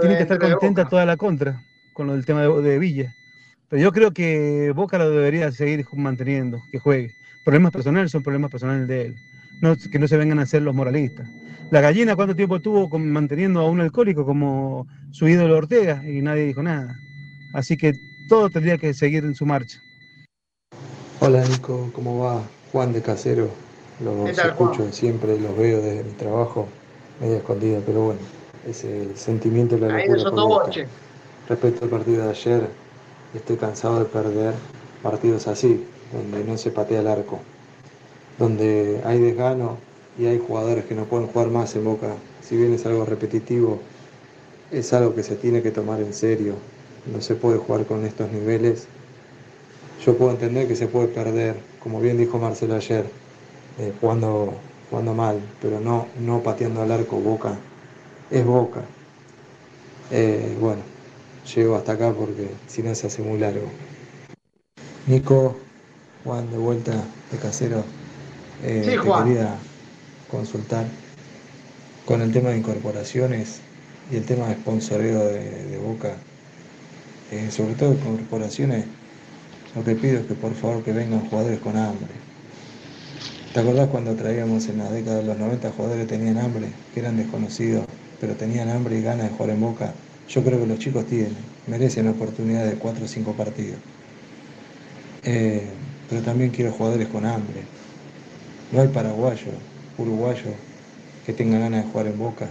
tiene 0.00 0.16
que 0.16 0.22
estar 0.22 0.38
contenta 0.38 0.88
toda 0.88 1.06
la 1.06 1.16
contra 1.16 1.62
con 1.92 2.06
lo 2.06 2.14
del 2.14 2.24
tema 2.24 2.42
de, 2.42 2.78
Villa. 2.78 3.14
Pero 3.68 3.82
yo 3.82 3.92
creo 3.92 4.12
que 4.12 4.72
Boca 4.74 4.98
lo 4.98 5.10
debería 5.10 5.50
seguir 5.52 5.86
manteniendo, 5.92 6.60
que 6.70 6.78
juegue. 6.78 7.14
Problemas 7.44 7.72
personales 7.72 8.10
son 8.10 8.22
problemas 8.22 8.50
personales 8.50 8.86
de 8.86 9.06
él. 9.06 9.16
No, 9.60 9.76
que 9.76 9.98
no 9.98 10.08
se 10.08 10.16
vengan 10.16 10.38
a 10.38 10.46
ser 10.46 10.62
los 10.62 10.74
moralistas. 10.74 11.28
La 11.70 11.80
gallina, 11.80 12.16
¿cuánto 12.16 12.34
tiempo 12.34 12.56
estuvo 12.56 12.98
manteniendo 12.98 13.60
a 13.60 13.70
un 13.70 13.80
alcohólico 13.80 14.26
como 14.26 14.86
su 15.12 15.28
ídolo 15.28 15.56
Ortega? 15.56 16.02
Y 16.06 16.20
nadie 16.20 16.44
dijo 16.44 16.62
nada. 16.62 16.98
Así 17.54 17.76
que 17.76 17.94
todo 18.28 18.50
tendría 18.50 18.76
que 18.78 18.92
seguir 18.92 19.24
en 19.24 19.34
su 19.34 19.46
marcha. 19.46 19.78
Hola 21.20 21.44
Nico, 21.46 21.90
¿cómo 21.94 22.18
va? 22.18 22.42
Juan 22.72 22.92
de 22.92 23.02
Casero. 23.02 23.50
Los 24.02 24.38
escucho 24.38 24.90
siempre, 24.92 25.38
los 25.38 25.56
veo 25.56 25.82
desde 25.82 26.04
mi 26.04 26.12
trabajo, 26.12 26.66
medio 27.20 27.36
escondido, 27.36 27.82
pero 27.84 28.00
bueno, 28.00 28.20
ese 28.66 29.14
sentimiento 29.14 29.76
de 29.76 29.88
la 29.88 30.06
locura 30.06 30.86
Respecto 31.48 31.84
al 31.84 31.90
partido 31.90 32.24
de 32.24 32.30
ayer, 32.30 32.68
estoy 33.34 33.56
cansado 33.56 33.98
de 33.98 34.06
perder 34.06 34.54
partidos 35.02 35.46
así, 35.48 35.84
donde 36.12 36.44
no 36.44 36.56
se 36.56 36.70
patea 36.70 37.00
el 37.00 37.06
arco, 37.06 37.40
donde 38.38 39.00
hay 39.04 39.18
desgano 39.20 39.78
y 40.18 40.26
hay 40.26 40.38
jugadores 40.38 40.84
que 40.84 40.94
no 40.94 41.04
pueden 41.04 41.28
jugar 41.28 41.48
más 41.48 41.74
en 41.76 41.84
Boca. 41.84 42.14
Si 42.42 42.56
bien 42.56 42.72
es 42.74 42.84
algo 42.86 43.04
repetitivo, 43.04 43.80
es 44.70 44.92
algo 44.92 45.14
que 45.14 45.22
se 45.22 45.36
tiene 45.36 45.62
que 45.62 45.70
tomar 45.70 46.00
en 46.00 46.12
serio. 46.12 46.54
No 47.12 47.20
se 47.20 47.34
puede 47.34 47.58
jugar 47.58 47.86
con 47.86 48.04
estos 48.04 48.30
niveles. 48.30 48.86
Yo 50.04 50.16
puedo 50.16 50.32
entender 50.32 50.66
que 50.66 50.76
se 50.76 50.86
puede 50.86 51.08
perder, 51.08 51.56
como 51.82 52.00
bien 52.00 52.18
dijo 52.18 52.38
Marcelo 52.38 52.74
ayer, 52.74 53.04
eh, 53.78 53.92
jugando, 54.00 54.54
jugando 54.88 55.14
mal, 55.14 55.40
pero 55.60 55.80
no, 55.80 56.06
no 56.20 56.42
pateando 56.42 56.82
al 56.82 56.90
arco 56.90 57.16
Boca 57.16 57.56
es 58.30 58.44
Boca. 58.44 58.82
Eh, 60.10 60.56
bueno, 60.60 60.82
llego 61.54 61.76
hasta 61.76 61.92
acá 61.92 62.12
porque 62.12 62.48
si 62.66 62.82
no 62.82 62.94
se 62.94 63.06
hace 63.06 63.22
muy 63.22 63.38
largo. 63.38 63.66
Nico, 65.06 65.56
Juan, 66.24 66.50
de 66.50 66.58
vuelta 66.58 66.92
de 67.30 67.38
casero. 67.38 67.84
Eh, 68.62 68.82
sí, 68.84 68.96
Juan. 68.96 69.24
Te 69.24 69.30
quería 69.30 69.54
consultar 70.30 70.86
con 72.04 72.20
el 72.22 72.32
tema 72.32 72.50
de 72.50 72.58
incorporaciones 72.58 73.60
y 74.10 74.16
el 74.16 74.24
tema 74.24 74.48
de 74.48 74.54
sponsoreo 74.54 75.24
de, 75.26 75.78
Boca. 75.78 76.14
Eh, 77.30 77.50
sobre 77.50 77.74
todo 77.74 77.92
incorporaciones, 77.92 78.84
lo 79.74 79.84
que 79.84 79.94
pido 79.94 80.20
es 80.20 80.26
que 80.26 80.34
por 80.34 80.52
favor 80.54 80.82
que 80.82 80.92
vengan 80.92 81.20
jugadores 81.28 81.60
con 81.60 81.76
hambre. 81.76 82.08
¿Te 83.54 83.60
acordás 83.60 83.88
cuando 83.88 84.14
traíamos 84.14 84.68
en 84.68 84.78
la 84.78 84.90
década 84.90 85.18
de 85.18 85.24
los 85.24 85.38
90 85.38 85.70
jugadores 85.70 86.06
que 86.06 86.16
tenían 86.16 86.38
hambre, 86.38 86.68
que 86.92 87.00
eran 87.00 87.16
desconocidos, 87.16 87.84
pero 88.20 88.34
tenían 88.34 88.68
hambre 88.68 88.98
y 88.98 89.02
ganas 89.02 89.30
de 89.30 89.36
jugar 89.36 89.50
en 89.50 89.60
Boca? 89.60 89.94
Yo 90.28 90.44
creo 90.44 90.60
que 90.60 90.66
los 90.66 90.78
chicos 90.78 91.06
tienen, 91.06 91.36
merecen 91.66 92.08
oportunidad 92.08 92.64
de 92.64 92.74
4 92.74 93.04
o 93.04 93.08
5 93.08 93.32
partidos. 93.32 93.78
Eh, 95.24 95.66
pero 96.10 96.22
también 96.22 96.50
quiero 96.50 96.72
jugadores 96.72 97.06
con 97.08 97.24
hambre. 97.24 97.62
No 98.72 98.80
hay 98.80 98.88
paraguayos, 98.88 99.54
uruguayos 99.96 100.54
que 101.24 101.32
tengan 101.32 101.60
ganas 101.60 101.84
de 101.84 101.90
jugar 101.90 102.06
en 102.08 102.18
Boca. 102.18 102.48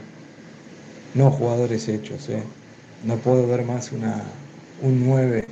No 1.14 1.30
jugadores 1.30 1.88
hechos, 1.90 2.30
¿eh? 2.30 2.44
No 3.04 3.18
puedo 3.18 3.46
ver 3.48 3.64
más 3.66 3.92
una, 3.92 4.24
un 4.82 5.06
9 5.06 5.46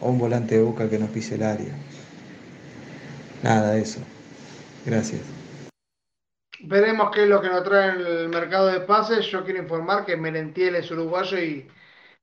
o 0.00 0.10
un 0.10 0.18
volante 0.18 0.56
de 0.56 0.62
Boca 0.62 0.88
que 0.88 0.98
no 0.98 1.06
pise 1.06 1.34
el 1.34 1.42
área. 1.42 1.74
Nada 3.42 3.72
de 3.72 3.82
eso. 3.82 4.00
Gracias. 4.86 5.20
Veremos 6.60 7.10
qué 7.12 7.22
es 7.22 7.28
lo 7.28 7.40
que 7.40 7.48
nos 7.48 7.64
trae 7.64 7.90
el 7.92 8.28
mercado 8.28 8.66
de 8.68 8.80
pases. 8.80 9.26
Yo 9.26 9.44
quiero 9.44 9.62
informar 9.62 10.04
que 10.04 10.16
Merentiel 10.16 10.76
es 10.76 10.90
uruguayo 10.90 11.38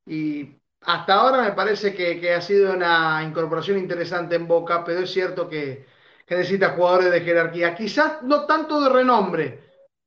y 0.05 0.61
hasta 0.85 1.13
ahora 1.15 1.41
me 1.41 1.51
parece 1.53 1.93
que, 1.93 2.33
ha 2.33 2.41
sido 2.41 2.73
una 2.73 3.23
incorporación 3.23 3.77
interesante 3.77 4.35
en 4.35 4.47
Boca, 4.47 4.83
pero 4.83 5.01
es 5.01 5.11
cierto 5.11 5.49
que, 5.49 5.85
necesita 6.29 6.71
jugadores 6.71 7.11
de 7.11 7.21
jerarquía. 7.21 7.75
Quizás 7.75 8.23
no 8.23 8.45
tanto 8.45 8.81
de 8.81 8.89
renombre, 8.89 9.59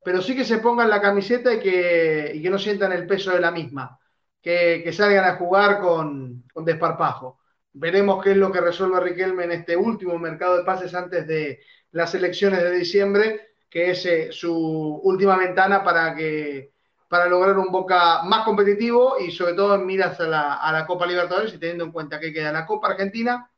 pero 0.05 0.23
sí 0.23 0.37
que 0.37 0.45
se 0.45 0.59
pongan 0.59 0.91
la 0.91 1.01
camiseta 1.01 1.55
y 1.55 1.61
que, 1.61 2.49
no 2.51 2.59
sientan 2.59 2.93
el 2.93 3.07
peso 3.07 3.33
de 3.33 3.41
la 3.41 3.51
misma. 3.51 3.99
Que, 4.41 4.91
salgan 4.93 5.25
a 5.25 5.37
jugar 5.37 5.81
con, 5.81 6.45
desparpajo. 6.57 7.41
Veremos 7.73 8.23
qué 8.23 8.33
es 8.33 8.37
lo 8.37 8.51
que 8.51 8.61
resuelve 8.61 9.01
Riquelme 9.01 9.45
en 9.45 9.53
este 9.53 9.77
último 9.77 10.19
mercado 10.19 10.59
de 10.59 10.65
pases 10.65 10.95
antes 10.95 11.27
de 11.27 11.61
las 11.93 12.15
elecciones 12.15 12.63
de 12.63 12.71
diciembre, 12.73 13.51
que 13.69 13.91
es 13.91 14.07
eh, 14.07 14.29
su 14.33 15.01
última 15.03 15.37
ventana 15.37 15.85
para 15.85 16.15
que 16.15 16.73
para 17.09 17.27
lograr 17.27 17.59
un 17.59 17.73
Boca 17.73 18.23
más 18.23 18.45
competitivo 18.45 19.19
y 19.19 19.31
sobre 19.31 19.55
todo 19.55 19.75
en 19.75 19.87
miras 19.87 20.21
a 20.21 20.27
la, 20.73 20.85
Copa 20.87 21.07
Libertadores 21.07 21.55
y 21.55 21.59
teniendo 21.59 21.85
en 21.85 21.93
cuenta 21.93 22.21
que 22.21 22.33
queda 22.33 22.53
la 22.53 22.67
Copa 22.67 22.89
Argentina 22.89 23.51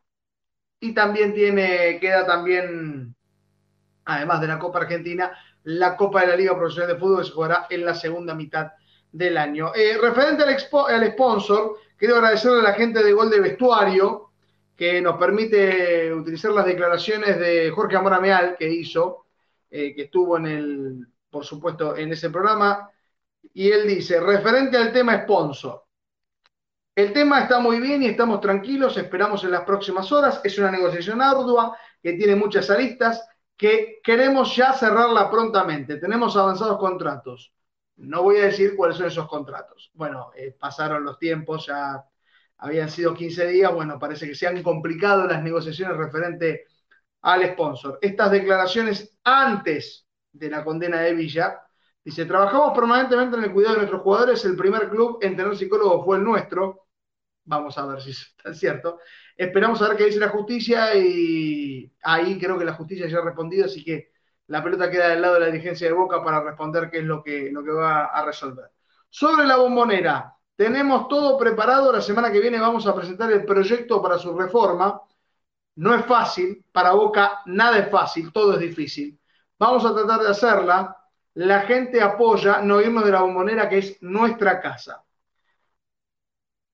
y 0.78 0.94
también 0.94 1.35
tiene, 1.35 1.98
queda 2.01 2.24
también, 2.24 3.14
además 4.05 4.40
de 4.40 4.47
la 4.47 4.59
Copa 4.59 4.78
Argentina, 4.78 5.32
la 5.64 5.97
Copa 5.97 6.22
de 6.22 6.28
la 6.28 6.36
Liga 6.36 6.56
Profesional 6.56 6.94
de 6.94 6.98
Fútbol 6.98 7.18
que 7.18 7.24
se 7.27 7.32
jugará 7.32 7.66
en 7.68 7.85
la 7.85 7.94
segunda 7.94 8.35
mitad 8.35 8.72
del 9.12 9.36
año. 9.36 9.72
Eh, 9.74 9.98
referente 10.01 10.44
al, 10.44 10.59
sponsor, 11.12 11.77
quiero 11.97 12.16
agradecerle 12.16 12.60
a 12.60 12.70
la 12.70 12.72
gente 12.74 13.02
de 13.02 13.12
Gol 13.12 13.31
de 13.31 13.40
Vestuario 13.40 14.31
que 14.77 15.02
nos 15.02 15.18
permite 15.18 16.14
utilizar 16.14 16.52
las 16.52 16.64
declaraciones 16.64 17.39
de 17.39 17.70
Jorge 17.70 17.97
Amora 17.97 18.20
Meal 18.20 18.56
que 18.59 18.70
hizo, 18.70 19.27
eh, 19.70 19.94
que 19.94 20.05
estuvo 20.05 20.39
en 20.39 20.47
el, 20.47 21.06
por 21.28 21.44
supuesto, 21.44 21.97
en 21.97 22.12
ese 22.12 22.31
programa 22.31 22.90
y 23.52 23.70
él 23.70 23.86
dice, 23.86 24.20
referente 24.20 24.77
al 24.77 24.93
tema 24.93 25.22
sponsor, 25.22 25.85
el 26.94 27.12
tema 27.12 27.40
está 27.40 27.60
muy 27.60 27.81
bien 27.81 28.02
y 28.02 28.06
estamos 28.06 28.40
tranquilos, 28.40 28.97
esperamos 28.97 29.43
en 29.44 29.52
las 29.52 29.62
próximas 29.62 30.10
horas, 30.12 30.40
es 30.44 30.59
una 30.59 30.70
negociación 30.70 31.22
ardua 31.22 31.77
que 32.02 32.12
tiene 32.14 32.36
muchas 32.36 32.68
aristas, 32.70 33.27
que 33.56 34.01
queremos 34.02 34.55
ya 34.56 34.72
cerrarla 34.72 35.31
prontamente, 35.31 35.97
tenemos 35.97 36.36
avanzados 36.36 36.78
contratos. 36.78 37.52
No 37.97 38.22
voy 38.22 38.39
a 38.39 38.47
decir 38.47 38.74
cuáles 38.77 38.97
son 38.97 39.06
esos 39.06 39.28
contratos. 39.28 39.90
Bueno, 39.93 40.31
eh, 40.35 40.56
pasaron 40.59 41.05
los 41.05 41.18
tiempos, 41.18 41.66
ya 41.66 42.02
habían 42.59 42.89
sido 42.89 43.14
15 43.14 43.47
días, 43.47 43.72
bueno, 43.72 43.98
parece 43.98 44.27
que 44.27 44.35
se 44.35 44.47
han 44.47 44.62
complicado 44.62 45.27
las 45.27 45.43
negociaciones 45.43 45.97
referente 45.97 46.66
al 47.22 47.44
sponsor. 47.52 47.98
Estas 48.01 48.31
declaraciones 48.31 49.16
antes 49.24 50.06
de 50.32 50.51
la 50.51 50.64
condena 50.64 51.01
de 51.01 51.14
Villa 51.14 51.60
Dice, 52.05 52.24
trabajamos 52.24 52.72
permanentemente 52.74 53.36
en 53.36 53.44
el 53.44 53.52
cuidado 53.52 53.74
de 53.74 53.81
nuestros 53.81 54.02
jugadores. 54.02 54.44
El 54.44 54.56
primer 54.56 54.89
club 54.89 55.18
en 55.20 55.36
tener 55.36 55.56
psicólogo 55.56 56.05
fue 56.05 56.16
el 56.16 56.24
nuestro. 56.24 56.86
Vamos 57.44 57.77
a 57.77 57.86
ver 57.86 58.01
si 58.01 58.10
está 58.10 58.55
cierto. 58.55 58.98
Esperamos 59.36 59.81
a 59.82 59.89
ver 59.89 59.97
qué 59.97 60.05
dice 60.06 60.18
la 60.18 60.28
justicia 60.28 60.94
y 60.94 61.93
ahí 62.02 62.39
creo 62.39 62.59
que 62.59 62.64
la 62.64 62.74
justicia 62.74 63.06
ya 63.09 63.18
ha 63.18 63.24
respondido, 63.24 63.66
así 63.66 63.85
que 63.85 64.12
la 64.47 64.62
pelota 64.62 64.90
queda 64.90 65.09
del 65.09 65.22
lado 65.22 65.35
de 65.35 65.40
la 65.40 65.47
dirigencia 65.47 65.86
de 65.86 65.93
Boca 65.93 66.22
para 66.24 66.43
responder 66.43 66.90
qué 66.90 66.98
es 66.98 67.05
lo 67.05 67.22
que, 67.22 67.51
lo 67.52 67.62
que 67.62 67.70
va 67.70 68.06
a 68.06 68.24
resolver. 68.24 68.70
Sobre 69.09 69.47
la 69.47 69.56
bombonera, 69.56 70.36
tenemos 70.56 71.09
todo 71.09 71.39
preparado. 71.39 71.93
La 71.93 72.01
semana 72.01 72.31
que 72.32 72.40
viene 72.40 72.59
vamos 72.60 72.86
a 72.86 72.94
presentar 72.94 73.31
el 73.32 73.44
proyecto 73.44 74.02
para 74.02 74.18
su 74.18 74.36
reforma. 74.36 75.01
No 75.77 75.94
es 75.94 76.05
fácil, 76.05 76.64
para 76.72 76.93
Boca 76.93 77.40
nada 77.47 77.78
es 77.78 77.90
fácil, 77.90 78.32
todo 78.32 78.55
es 78.55 78.60
difícil. 78.60 79.18
Vamos 79.59 79.85
a 79.85 79.94
tratar 79.94 80.20
de 80.20 80.28
hacerla 80.31 80.97
la 81.35 81.61
gente 81.62 82.01
apoya 82.02 82.61
no 82.62 82.81
irnos 82.81 83.05
de 83.05 83.12
la 83.12 83.23
bombonera, 83.23 83.69
que 83.69 83.78
es 83.78 84.02
nuestra 84.02 84.61
casa. 84.61 85.05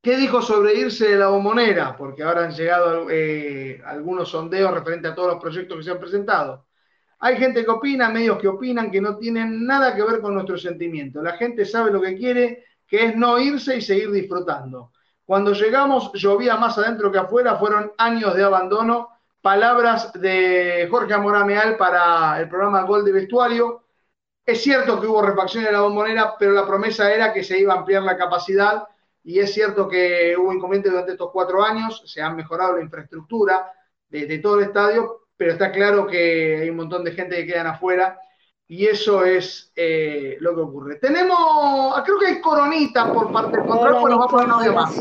¿Qué 0.03 0.17
dijo 0.17 0.41
sobre 0.41 0.75
irse 0.75 1.09
de 1.09 1.17
la 1.19 1.29
bombonera? 1.29 1.97
Porque 1.97 2.23
ahora 2.23 2.45
han 2.45 2.53
llegado 2.53 3.09
eh, 3.11 3.83
algunos 3.85 4.29
sondeos 4.31 4.73
referente 4.73 5.09
a 5.09 5.15
todos 5.15 5.33
los 5.33 5.43
proyectos 5.43 5.77
que 5.77 5.83
se 5.83 5.91
han 5.91 5.99
presentado. 5.99 6.67
Hay 7.19 7.37
gente 7.39 7.65
que 7.65 7.71
opina, 7.71 8.09
medios 8.09 8.39
que 8.39 8.47
opinan 8.47 8.91
que 8.91 9.01
no 9.01 9.17
tienen 9.17 9.67
nada 9.67 9.95
que 9.97 10.03
ver 10.03 10.21
con 10.21 10.35
nuestro 10.35 10.57
sentimiento. 10.59 11.23
La 11.23 11.37
gente 11.37 11.65
sabe 11.65 11.91
lo 11.91 12.01
que 12.01 12.17
quiere, 12.17 12.65
que 12.87 13.07
es 13.07 13.17
no 13.17 13.39
irse 13.39 13.77
y 13.77 13.81
seguir 13.81 14.11
disfrutando. 14.13 14.93
Cuando 15.25 15.53
llegamos 15.53 16.13
llovía 16.15 16.57
más 16.57 16.79
adentro 16.79 17.11
que 17.11 17.19
afuera, 17.19 17.57
fueron 17.57 17.93
años 17.99 18.35
de 18.35 18.45
abandono. 18.45 19.09
Palabras 19.41 20.13
de 20.13 20.87
Jorge 20.91 21.15
Amorameal 21.15 21.77
para 21.77 22.41
el 22.41 22.49
programa 22.49 22.83
Gol 22.83 23.05
de 23.05 23.13
Vestuario 23.13 23.86
es 24.47 24.63
cierto 24.63 25.01
que 25.01 25.09
hubo 25.09 25.21
refacciones 25.23 25.69
en 25.69 25.75
la 25.75 25.83
bombonera, 25.83 26.37
pero 26.39 26.53
la 26.53 26.67
promesa 26.67 27.13
era 27.13 27.33
que 27.33 27.43
se 27.43 27.59
iba 27.59 27.75
a 27.75 27.79
ampliar 27.79 28.05
la 28.05 28.17
capacidad 28.17 28.85
y 29.25 29.41
es 29.41 29.53
cierto 29.53 29.89
que 29.89 30.37
hubo 30.39 30.53
inconvenientes 30.53 30.93
durante 30.93 31.13
estos 31.13 31.31
cuatro 31.33 31.65
años, 31.65 32.01
se 32.07 32.23
ha 32.23 32.31
mejorado 32.31 32.77
la 32.77 32.83
infraestructura 32.83 33.73
de, 34.09 34.39
todo 34.39 34.61
el 34.61 34.67
estadio, 34.67 35.23
pero 35.37 35.53
está 35.53 35.73
claro 35.73 36.07
que 36.07 36.61
hay 36.63 36.71
un 36.71 36.77
montón 36.77 37.03
de 37.03 37.11
gente 37.11 37.35
que 37.35 37.47
quedan 37.47 37.67
afuera 37.67 38.21
y 38.69 38.87
eso 38.87 39.25
es 39.25 39.73
eh, 39.75 40.37
lo 40.39 40.55
que 40.55 40.61
ocurre. 40.61 40.97
Tenemos, 40.97 41.37
ah, 41.41 42.03
creo 42.05 42.19
que 42.21 42.27
hay 42.27 42.41
coronita 42.41 43.13
por 43.13 43.33
parte 43.33 43.57
del 43.57 43.67
control, 43.67 44.01
bueno, 44.01 44.19
vamos 44.19 44.33
a 44.33 44.47
poner 44.47 44.73
más. 44.73 44.97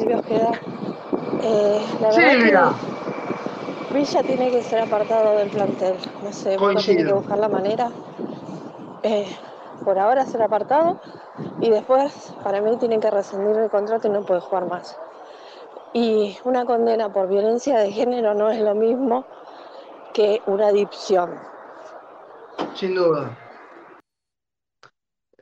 Eh, 1.44 1.86
Silvia. 2.12 2.74
Villa 3.94 4.24
tiene 4.24 4.50
que 4.50 4.64
ser 4.64 4.82
apartado 4.82 5.38
del 5.38 5.50
plantel, 5.50 5.96
no 6.24 6.34
sé, 6.34 6.58
tiene 6.58 7.06
que 7.06 7.14
buscar 7.14 7.38
la 7.38 7.48
manera 7.48 7.92
eh, 9.06 9.27
por 9.84 9.99
ahora 9.99 10.26
ser 10.26 10.41
apartado 10.41 10.99
y 11.61 11.69
después 11.69 12.34
para 12.44 12.60
mí 12.60 12.76
tienen 12.77 12.99
que 12.99 13.11
rescindir 13.11 13.56
el 13.56 13.69
contrato 13.69 14.07
y 14.07 14.11
no 14.11 14.26
puede 14.26 14.41
jugar 14.41 14.68
más. 14.68 14.98
Y 15.94 16.36
una 16.44 16.65
condena 16.65 17.14
por 17.14 17.27
violencia 17.27 17.77
de 17.77 17.91
género 17.91 18.34
no 18.34 18.49
es 18.49 18.60
lo 18.60 18.73
mismo 18.73 19.27
que 20.11 20.41
una 20.48 20.68
adicción. 20.68 21.40
Sin 22.73 22.95
duda. 22.95 23.38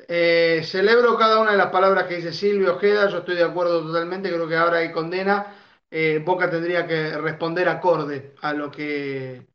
Eh, 0.09 0.61
celebro 0.65 1.17
cada 1.17 1.39
una 1.39 1.51
de 1.51 1.57
las 1.57 1.71
palabras 1.71 2.07
que 2.07 2.17
dice 2.17 2.33
Silvio 2.33 2.75
Ojeda, 2.75 3.07
yo 3.07 3.19
estoy 3.19 3.35
de 3.35 3.43
acuerdo 3.43 3.81
totalmente, 3.81 4.29
creo 4.29 4.47
que 4.47 4.57
ahora 4.57 4.79
hay 4.79 4.91
condena. 4.91 5.55
Eh, 5.89 6.21
Boca 6.23 6.49
tendría 6.49 6.85
que 6.85 7.17
responder 7.17 7.69
acorde 7.69 8.35
a 8.41 8.51
lo 8.51 8.69
que 8.69 9.47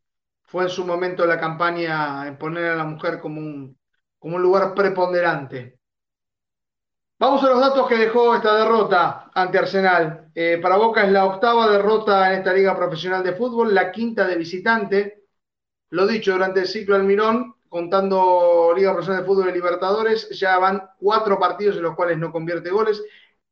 fue 0.45 0.65
en 0.65 0.71
su 0.71 0.87
momento 0.87 1.27
la 1.27 1.39
campaña 1.39 2.27
en 2.27 2.39
poner 2.39 2.71
a 2.71 2.77
la 2.77 2.85
mujer 2.85 3.21
como 3.21 3.39
un, 3.41 3.78
como 4.19 4.37
un 4.37 4.43
lugar 4.43 4.75
preponderante. 4.75 5.79
Vamos 7.21 7.43
a 7.43 7.49
los 7.49 7.61
datos 7.61 7.89
que 7.89 7.97
dejó 7.97 8.37
esta 8.37 8.57
derrota 8.57 9.31
ante 9.35 9.59
Arsenal. 9.59 10.31
Eh, 10.35 10.59
para 10.63 10.77
Boca 10.77 11.05
es 11.05 11.11
la 11.11 11.25
octava 11.25 11.69
derrota 11.69 12.33
en 12.33 12.39
esta 12.39 12.53
liga 12.53 12.77
profesional 12.77 13.25
de 13.25 13.35
fútbol, 13.35 13.75
la 13.75 13.91
quinta 13.91 14.25
de 14.27 14.37
visitante. 14.37 15.25
Lo 15.91 16.07
dicho, 16.07 16.33
durante 16.33 16.61
el 16.61 16.69
ciclo 16.69 16.95
Almirón, 16.95 17.57
contando 17.69 18.73
Liga 18.77 18.93
Profesional 18.93 19.23
de 19.23 19.27
Fútbol 19.27 19.49
y 19.51 19.53
Libertadores, 19.53 20.29
ya 20.31 20.59
van 20.59 20.91
cuatro 20.99 21.39
partidos 21.39 21.77
en 21.77 21.83
los 21.83 21.97
cuales 21.97 22.19
no 22.19 22.31
convierte 22.31 22.71
goles. 22.71 23.03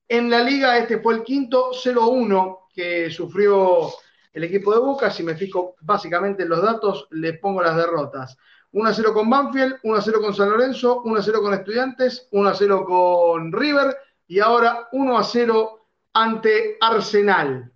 En 0.09 0.31
la 0.31 0.43
liga 0.43 0.79
este 0.79 0.99
fue 0.99 1.15
el 1.15 1.25
quinto 1.25 1.73
0-1 1.73 2.69
que 2.73 3.11
sufrió 3.11 3.89
el 4.33 4.45
equipo 4.45 4.73
de 4.73 4.79
Boca. 4.79 5.11
Si 5.11 5.23
me 5.23 5.35
fijo 5.35 5.75
básicamente 5.81 6.45
en 6.45 6.51
los 6.51 6.63
datos, 6.63 7.09
les 7.11 7.39
pongo 7.39 7.63
las 7.63 7.77
derrotas. 7.77 8.37
1 8.77 8.91
a 8.91 8.93
0 8.93 9.15
con 9.15 9.31
Banfield, 9.31 9.79
1 9.85 9.97
a 9.97 10.03
0 10.03 10.21
con 10.21 10.35
San 10.35 10.51
Lorenzo, 10.51 11.01
1 11.01 11.19
a 11.19 11.23
0 11.23 11.41
con 11.41 11.55
Estudiantes, 11.55 12.29
1 12.31 12.49
a 12.51 12.55
0 12.55 12.85
con 12.85 13.51
River, 13.51 13.97
y 14.27 14.39
ahora 14.39 14.89
1 14.93 15.17
a 15.19 15.25
0 15.25 15.81
ante 16.13 16.77
Arsenal. 16.79 17.73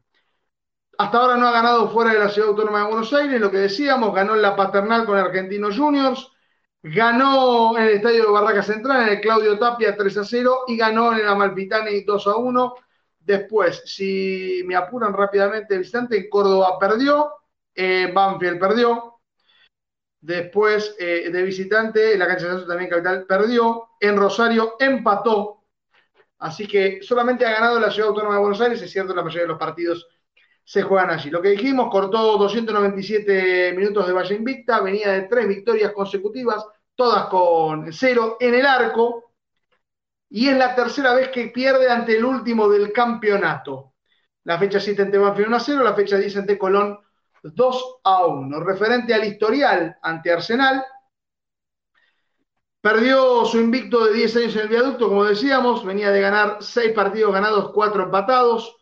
Hasta 0.98 1.16
ahora 1.16 1.38
no 1.38 1.48
ha 1.48 1.52
ganado 1.52 1.88
fuera 1.88 2.12
de 2.12 2.18
la 2.18 2.28
Ciudad 2.28 2.50
Autónoma 2.50 2.80
de 2.80 2.88
Buenos 2.88 3.14
Aires, 3.14 3.40
lo 3.40 3.50
que 3.50 3.56
decíamos, 3.56 4.14
ganó 4.14 4.34
en 4.34 4.42
la 4.42 4.54
Paternal 4.54 5.06
con 5.06 5.16
Argentinos 5.16 5.78
Juniors, 5.78 6.30
ganó 6.82 7.78
en 7.78 7.84
el 7.84 7.90
Estadio 7.94 8.26
de 8.26 8.32
Barraca 8.32 8.62
Central, 8.62 9.04
en 9.04 9.14
el 9.14 9.20
Claudio 9.22 9.58
Tapia 9.58 9.96
3 9.96 10.18
a 10.18 10.24
0 10.24 10.64
y 10.66 10.76
ganó 10.76 11.14
en 11.14 11.20
el 11.20 11.28
Amalfitani 11.28 12.02
2 12.02 12.26
a 12.26 12.36
1. 12.36 12.74
Después, 13.20 13.84
si 13.86 14.62
me 14.66 14.76
apuran 14.76 15.14
rápidamente 15.14 15.76
en 15.76 16.28
Córdoba 16.28 16.78
perdió, 16.78 17.32
eh, 17.74 18.12
Banfield 18.12 18.60
perdió. 18.60 19.09
Después, 20.20 20.96
eh, 20.98 21.30
de 21.30 21.42
visitante, 21.42 22.16
la 22.18 22.26
cancha 22.26 22.54
de 22.54 22.66
también 22.66 22.90
Capital 22.90 23.24
perdió. 23.26 23.90
En 23.98 24.16
Rosario 24.16 24.76
empató. 24.78 25.64
Así 26.38 26.66
que 26.66 27.02
solamente 27.02 27.44
ha 27.46 27.52
ganado 27.52 27.80
la 27.80 27.90
Ciudad 27.90 28.10
Autónoma 28.10 28.34
de 28.34 28.40
Buenos 28.40 28.60
Aires. 28.60 28.80
Es 28.82 28.90
cierto, 28.90 29.14
la 29.14 29.22
mayoría 29.22 29.42
de 29.42 29.48
los 29.48 29.58
partidos 29.58 30.08
se 30.64 30.82
juegan 30.82 31.10
allí. 31.10 31.30
Lo 31.30 31.42
que 31.42 31.50
dijimos, 31.50 31.88
cortó 31.90 32.38
297 32.38 33.72
minutos 33.76 34.06
de 34.06 34.12
Valle 34.12 34.34
Invicta, 34.36 34.80
venía 34.80 35.10
de 35.10 35.22
tres 35.22 35.48
victorias 35.48 35.92
consecutivas, 35.92 36.64
todas 36.94 37.26
con 37.26 37.92
cero 37.92 38.36
en 38.40 38.54
el 38.54 38.66
arco, 38.66 39.32
y 40.28 40.48
es 40.48 40.56
la 40.56 40.74
tercera 40.74 41.14
vez 41.14 41.28
que 41.30 41.48
pierde 41.48 41.90
ante 41.90 42.16
el 42.16 42.24
último 42.24 42.68
del 42.68 42.92
campeonato. 42.92 43.94
La 44.44 44.58
fecha 44.58 44.80
7 44.80 45.02
ante 45.02 45.18
Banfield 45.18 45.48
1 45.48 45.56
a 45.56 45.60
0, 45.60 45.84
la 45.84 45.94
fecha 45.94 46.16
10 46.16 46.36
ante 46.36 46.56
Colón 46.56 46.98
2 47.42 48.00
a 48.04 48.26
1. 48.26 48.60
Referente 48.60 49.14
al 49.14 49.24
historial 49.24 49.96
ante 50.02 50.32
Arsenal, 50.32 50.84
perdió 52.80 53.44
su 53.44 53.58
invicto 53.58 54.04
de 54.04 54.14
10 54.14 54.36
años 54.36 54.56
en 54.56 54.62
el 54.62 54.68
viaducto, 54.68 55.08
como 55.08 55.24
decíamos, 55.24 55.84
venía 55.84 56.10
de 56.10 56.20
ganar 56.20 56.58
6 56.60 56.92
partidos 56.92 57.32
ganados, 57.32 57.72
4 57.72 58.04
empatados. 58.04 58.76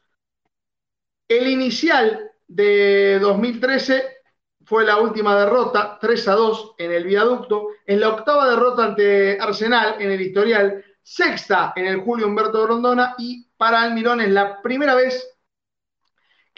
El 1.29 1.49
inicial 1.49 2.31
de 2.47 3.19
2013 3.21 4.19
fue 4.65 4.85
la 4.85 4.99
última 4.99 5.39
derrota, 5.39 5.99
3 6.01 6.29
a 6.29 6.35
2 6.35 6.75
en 6.79 6.93
el 6.93 7.05
viaducto. 7.05 7.69
En 7.87 8.01
la 8.01 8.11
octava 8.11 8.49
derrota 8.49 8.85
ante 8.85 9.39
Arsenal 9.41 9.97
en 9.99 10.11
el 10.11 10.21
historial, 10.21 10.85
sexta 11.03 11.73
en 11.75 11.87
el 11.87 12.01
Julio 12.01 12.27
Humberto 12.27 12.67
Rondona 12.67 13.15
y 13.19 13.49
para 13.57 13.83
Almirón 13.83 14.21
es 14.21 14.31
la 14.31 14.61
primera 14.61 14.95
vez 14.95 15.38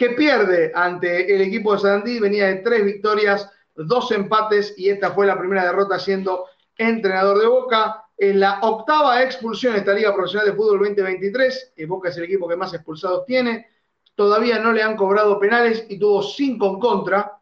que 0.00 0.10
pierde 0.10 0.72
ante 0.74 1.34
el 1.34 1.42
equipo 1.42 1.74
de 1.74 1.80
Sandí. 1.80 2.18
Venía 2.18 2.46
de 2.46 2.56
tres 2.56 2.82
victorias, 2.82 3.50
dos 3.74 4.10
empates 4.12 4.72
y 4.78 4.88
esta 4.88 5.10
fue 5.10 5.26
la 5.26 5.38
primera 5.38 5.64
derrota 5.66 5.98
siendo 5.98 6.46
entrenador 6.78 7.38
de 7.38 7.46
Boca. 7.46 8.06
En 8.16 8.40
la 8.40 8.60
octava 8.62 9.22
expulsión 9.22 9.74
de 9.74 9.80
esta 9.80 9.92
Liga 9.92 10.14
Profesional 10.14 10.46
de 10.46 10.54
Fútbol 10.54 10.78
2023, 10.78 11.74
Boca 11.86 12.08
es 12.08 12.16
el 12.16 12.24
equipo 12.24 12.48
que 12.48 12.56
más 12.56 12.72
expulsados 12.72 13.26
tiene 13.26 13.66
todavía 14.14 14.58
no 14.58 14.72
le 14.72 14.82
han 14.82 14.96
cobrado 14.96 15.38
penales 15.38 15.86
y 15.88 15.98
tuvo 15.98 16.22
cinco 16.22 16.66
en 16.68 16.78
contra. 16.78 17.38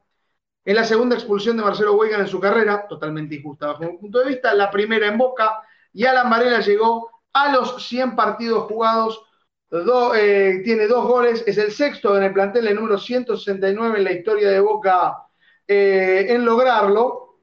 Es 0.65 0.75
la 0.77 0.85
segunda 0.85 1.17
expulsión 1.17 1.57
de 1.57 1.63
Marcelo 1.63 1.95
Weigan 1.95 2.21
en 2.21 2.29
su 2.29 2.39
carrera, 2.39 2.87
totalmente 2.89 3.35
injusta 3.35 3.69
bajo 3.69 3.85
mi 3.85 3.99
punto 3.99 4.19
de 4.21 4.27
vista. 4.27 4.55
La 4.55 4.71
primera 4.71 5.09
en 5.09 5.19
Boca 5.19 5.63
y 5.93 6.05
Alan 6.05 6.29
Varela 6.29 6.61
llegó 6.61 7.23
a 7.33 7.53
los 7.53 7.85
100 7.85 8.15
partidos 8.15 8.65
jugados. 8.65 9.21
Eh, 9.71 10.63
tiene 10.65 10.87
dos 10.87 11.07
goles, 11.07 11.45
es 11.47 11.59
el 11.59 11.73
sexto 11.73 12.17
en 12.17 12.25
el 12.25 12.33
plantel, 12.33 12.67
el 12.67 12.75
número 12.77 12.99
169 12.99 13.99
en 13.99 14.05
la 14.05 14.13
historia 14.13 14.51
de 14.51 14.61
Boca 14.61 15.27
eh, 15.67 16.27
en 16.31 16.45
lograrlo. 16.45 17.43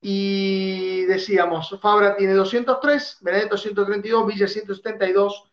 Y 0.00 1.04
decíamos, 1.06 1.78
Fabra 1.80 2.16
tiene 2.16 2.34
203, 2.34 3.18
Benedetto 3.20 3.58
132, 3.58 4.26
Villa 4.26 4.46
172, 4.46 5.52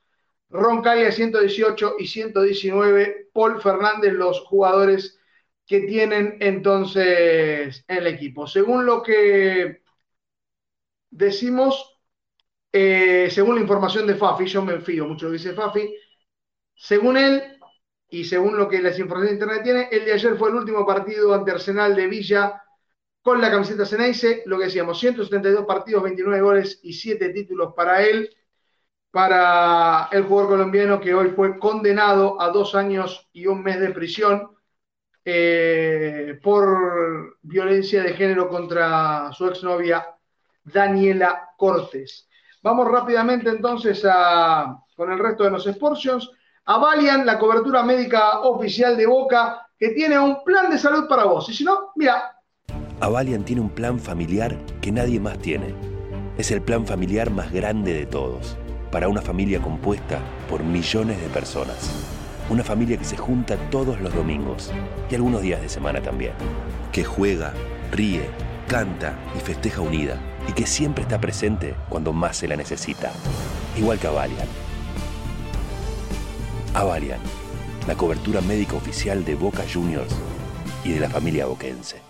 Roncalia 0.49 1.11
118 1.11 1.95
y 1.99 2.07
119, 2.07 3.29
Paul 3.33 3.59
Fernández, 3.61 4.13
los 4.13 4.41
jugadores 4.41 5.19
que 5.65 5.81
tienen 5.81 6.37
entonces 6.39 7.83
el 7.87 8.07
equipo. 8.07 8.47
Según 8.47 8.85
lo 8.85 9.01
que 9.01 9.81
decimos, 11.09 11.92
eh, 12.73 13.29
según 13.29 13.55
la 13.55 13.61
información 13.61 14.07
de 14.07 14.15
Fafi, 14.15 14.45
yo 14.45 14.63
me 14.63 14.81
fío 14.81 15.07
mucho 15.07 15.27
lo 15.27 15.31
que 15.31 15.37
dice 15.37 15.53
Fafi, 15.53 15.95
según 16.75 17.17
él 17.17 17.41
y 18.09 18.25
según 18.25 18.57
lo 18.57 18.67
que 18.67 18.81
las 18.81 18.97
informaciones 18.97 19.39
de 19.39 19.45
internet 19.45 19.63
tiene, 19.63 19.87
el 19.91 20.05
de 20.05 20.13
ayer 20.13 20.35
fue 20.35 20.49
el 20.49 20.55
último 20.55 20.85
partido 20.85 21.33
ante 21.33 21.51
Arsenal 21.51 21.95
de 21.95 22.07
Villa 22.07 22.63
con 23.21 23.39
la 23.39 23.51
camiseta 23.51 23.85
Ceneice, 23.85 24.43
lo 24.47 24.57
que 24.57 24.65
decíamos, 24.65 24.99
172 24.99 25.65
partidos, 25.65 26.03
29 26.03 26.41
goles 26.41 26.79
y 26.83 26.93
7 26.93 27.29
títulos 27.29 27.73
para 27.75 28.03
él 28.03 28.29
para 29.11 30.09
el 30.11 30.23
jugador 30.23 30.53
colombiano 30.53 30.99
que 30.99 31.13
hoy 31.13 31.29
fue 31.29 31.59
condenado 31.59 32.41
a 32.41 32.49
dos 32.49 32.73
años 32.73 33.29
y 33.31 33.45
un 33.45 33.61
mes 33.61 33.79
de 33.79 33.91
prisión 33.91 34.57
eh, 35.23 36.39
por 36.41 37.37
violencia 37.43 38.01
de 38.01 38.13
género 38.13 38.49
contra 38.49 39.31
su 39.33 39.45
exnovia 39.47 40.07
Daniela 40.63 41.49
Cortés. 41.55 42.27
Vamos 42.63 42.87
rápidamente 42.89 43.49
entonces 43.49 44.05
a, 44.09 44.79
con 44.95 45.11
el 45.11 45.19
resto 45.19 45.43
de 45.43 45.51
los 45.51 45.65
Sportions. 45.65 46.31
Avalian 46.65 47.25
la 47.25 47.37
cobertura 47.37 47.83
médica 47.83 48.39
oficial 48.39 48.95
de 48.95 49.05
Boca 49.05 49.67
que 49.77 49.89
tiene 49.89 50.17
un 50.17 50.45
plan 50.45 50.69
de 50.71 50.77
salud 50.77 51.05
para 51.09 51.25
vos. 51.25 51.49
Y 51.49 51.53
si 51.53 51.65
no, 51.65 51.91
mira. 51.97 52.39
Avalian 53.01 53.43
tiene 53.43 53.61
un 53.61 53.69
plan 53.69 53.99
familiar 53.99 54.57
que 54.79 54.93
nadie 54.93 55.19
más 55.19 55.37
tiene. 55.39 55.75
Es 56.37 56.51
el 56.51 56.61
plan 56.61 56.87
familiar 56.87 57.29
más 57.31 57.51
grande 57.51 57.93
de 57.93 58.05
todos 58.05 58.55
para 58.93 59.09
una 59.09 59.21
familia 59.21 59.61
compuesta 59.61 60.19
por 60.49 60.63
millones 60.63 61.21
de 61.21 61.27
personas. 61.27 61.91
Una 62.49 62.63
familia 62.63 62.97
que 62.97 63.03
se 63.03 63.17
junta 63.17 63.57
todos 63.71 63.99
los 63.99 64.15
domingos 64.15 64.71
y 65.11 65.15
algunos 65.15 65.41
días 65.41 65.61
de 65.61 65.67
semana 65.67 66.01
también. 66.01 66.33
Que 66.93 67.03
juega, 67.03 67.53
ríe, 67.91 68.29
canta 68.67 69.17
y 69.35 69.39
festeja 69.39 69.81
unida 69.81 70.19
y 70.47 70.53
que 70.53 70.65
siempre 70.65 71.03
está 71.03 71.19
presente 71.19 71.75
cuando 71.89 72.13
más 72.13 72.37
se 72.37 72.47
la 72.47 72.55
necesita. 72.55 73.11
Igual 73.77 73.99
que 73.99 74.07
Avalian. 74.07 74.47
Avalian, 76.73 77.19
la 77.87 77.95
cobertura 77.95 78.41
médica 78.41 78.75
oficial 78.75 79.23
de 79.23 79.35
Boca 79.35 79.63
Juniors 79.71 80.15
y 80.83 80.93
de 80.93 80.99
la 80.99 81.09
familia 81.09 81.45
boquense. 81.45 82.01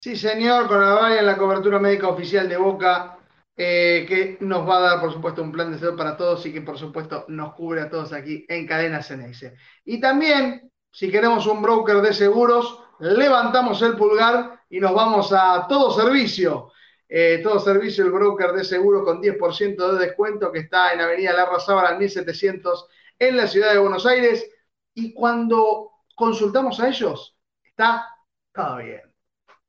Sí, 0.00 0.16
señor, 0.16 0.68
con 0.68 0.82
Avalian, 0.82 1.26
la 1.26 1.36
cobertura 1.36 1.78
médica 1.78 2.08
oficial 2.08 2.48
de 2.48 2.56
Boca 2.56 3.18
eh, 3.62 4.06
que 4.08 4.38
nos 4.40 4.66
va 4.66 4.78
a 4.78 4.80
dar, 4.80 5.00
por 5.00 5.12
supuesto, 5.12 5.42
un 5.42 5.52
plan 5.52 5.70
de 5.70 5.78
salud 5.78 5.94
para 5.94 6.16
todos 6.16 6.46
y 6.46 6.52
que, 6.52 6.62
por 6.62 6.78
supuesto, 6.78 7.26
nos 7.28 7.52
cubre 7.52 7.82
a 7.82 7.90
todos 7.90 8.14
aquí 8.14 8.46
en 8.48 8.66
Cadena 8.66 9.02
CNS. 9.02 9.52
Y 9.84 10.00
también, 10.00 10.72
si 10.90 11.10
queremos 11.10 11.46
un 11.46 11.60
broker 11.60 12.00
de 12.00 12.14
seguros, 12.14 12.78
levantamos 13.00 13.82
el 13.82 13.96
pulgar 13.96 14.59
y 14.70 14.80
nos 14.80 14.94
vamos 14.94 15.32
a 15.32 15.66
todo 15.68 15.90
servicio. 15.92 16.72
Eh, 17.08 17.40
todo 17.42 17.58
servicio, 17.58 18.04
el 18.04 18.12
broker 18.12 18.52
de 18.52 18.62
seguros 18.62 19.02
con 19.04 19.20
10% 19.20 19.92
de 19.92 20.06
descuento 20.06 20.52
que 20.52 20.60
está 20.60 20.92
en 20.92 21.00
Avenida 21.00 21.32
Larra 21.32 21.58
Sábara 21.58 21.98
1700 21.98 22.86
en 23.18 23.36
la 23.36 23.48
ciudad 23.48 23.72
de 23.72 23.80
Buenos 23.80 24.06
Aires. 24.06 24.48
Y 24.94 25.12
cuando 25.12 25.90
consultamos 26.14 26.78
a 26.78 26.88
ellos, 26.88 27.36
está 27.64 28.06
todo 28.54 28.76
bien. 28.76 29.02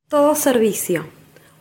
Todo 0.07 0.35
servicio, 0.35 1.05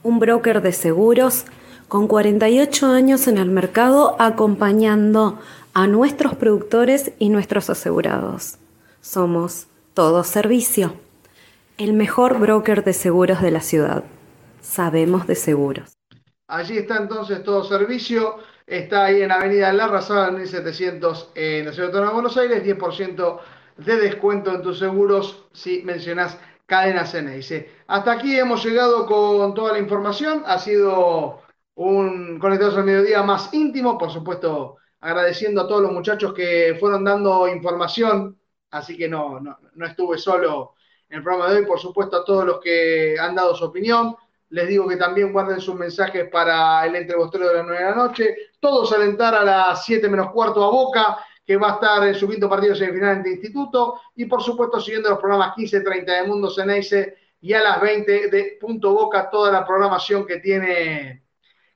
un 0.02 0.18
broker 0.18 0.60
de 0.60 0.72
seguros 0.72 1.46
con 1.88 2.08
48 2.08 2.86
años 2.86 3.26
en 3.26 3.38
el 3.38 3.50
mercado 3.50 4.16
acompañando 4.18 5.40
a 5.72 5.86
nuestros 5.86 6.34
productores 6.34 7.12
y 7.18 7.30
nuestros 7.30 7.70
asegurados. 7.70 8.58
Somos 9.00 9.66
Todo 9.94 10.24
Servicio, 10.24 10.94
el 11.80 11.94
mejor 11.94 12.38
broker 12.38 12.84
de 12.84 12.92
seguros 12.92 13.40
de 13.40 13.50
la 13.50 13.62
ciudad. 13.62 14.04
Sabemos 14.60 15.26
de 15.26 15.34
seguros. 15.34 15.96
Allí 16.46 16.76
está 16.76 16.98
entonces 16.98 17.42
Todo 17.42 17.64
Servicio. 17.64 18.36
Está 18.66 19.06
ahí 19.06 19.22
en 19.22 19.32
Avenida 19.32 19.72
La 19.72 19.88
Razada, 19.88 20.30
1700 20.30 21.32
en 21.34 21.64
la 21.64 21.72
Ciudad 21.72 21.90
de 21.90 22.12
Buenos 22.12 22.36
Aires. 22.36 22.62
10% 22.62 23.40
de 23.78 23.96
descuento 23.96 24.54
en 24.54 24.60
tus 24.60 24.78
seguros 24.78 25.46
si 25.54 25.82
mencionas 25.82 26.38
Cadena 26.66 27.04
dice 27.04 27.70
Hasta 27.86 28.12
aquí 28.12 28.38
hemos 28.38 28.62
llegado 28.62 29.06
con 29.06 29.54
toda 29.54 29.72
la 29.72 29.78
información. 29.78 30.42
Ha 30.44 30.58
sido 30.58 31.40
un 31.76 32.38
Conectados 32.38 32.76
al 32.76 32.84
Mediodía 32.84 33.22
más 33.22 33.54
íntimo, 33.54 33.96
por 33.96 34.10
supuesto, 34.10 34.76
agradeciendo 35.00 35.62
a 35.62 35.66
todos 35.66 35.80
los 35.80 35.92
muchachos 35.92 36.34
que 36.34 36.76
fueron 36.78 37.04
dando 37.04 37.48
información, 37.48 38.38
así 38.70 38.98
que 38.98 39.08
no, 39.08 39.40
no, 39.40 39.86
estuve 39.86 40.18
solo 40.18 40.74
en 41.10 41.18
el 41.18 41.22
programa 41.24 41.50
de 41.50 41.58
hoy, 41.58 41.66
por 41.66 41.80
supuesto 41.80 42.18
a 42.18 42.24
todos 42.24 42.44
los 42.44 42.60
que 42.60 43.16
han 43.18 43.34
dado 43.34 43.54
su 43.54 43.64
opinión, 43.64 44.16
les 44.50 44.68
digo 44.68 44.88
que 44.88 44.96
también 44.96 45.32
guarden 45.32 45.60
sus 45.60 45.74
mensajes 45.74 46.28
para 46.28 46.86
el 46.86 46.94
entrevostero 46.94 47.48
de 47.48 47.54
las 47.54 47.66
9 47.66 47.84
de 47.84 47.90
la 47.90 47.96
noche, 47.96 48.36
todos 48.60 48.92
alentar 48.92 49.34
a 49.34 49.44
las 49.44 49.84
7 49.84 50.08
menos 50.08 50.30
cuarto 50.30 50.64
a 50.64 50.70
Boca, 50.70 51.18
que 51.44 51.56
va 51.56 51.70
a 51.70 51.74
estar 51.74 52.06
en 52.06 52.14
su 52.14 52.28
quinto 52.28 52.48
partido 52.48 52.76
semifinal 52.76 53.16
ante 53.16 53.30
Instituto, 53.30 54.00
y 54.14 54.26
por 54.26 54.40
supuesto 54.40 54.80
siguiendo 54.80 55.10
los 55.10 55.18
programas 55.18 55.56
15.30 55.56 56.04
de 56.04 56.28
Mundo 56.28 56.48
Ceneice 56.48 57.16
y 57.40 57.52
a 57.54 57.62
las 57.62 57.80
20 57.80 58.28
de 58.28 58.58
Punto 58.60 58.92
Boca, 58.92 59.28
toda 59.30 59.50
la 59.50 59.66
programación 59.66 60.24
que 60.24 60.38
tiene 60.38 61.24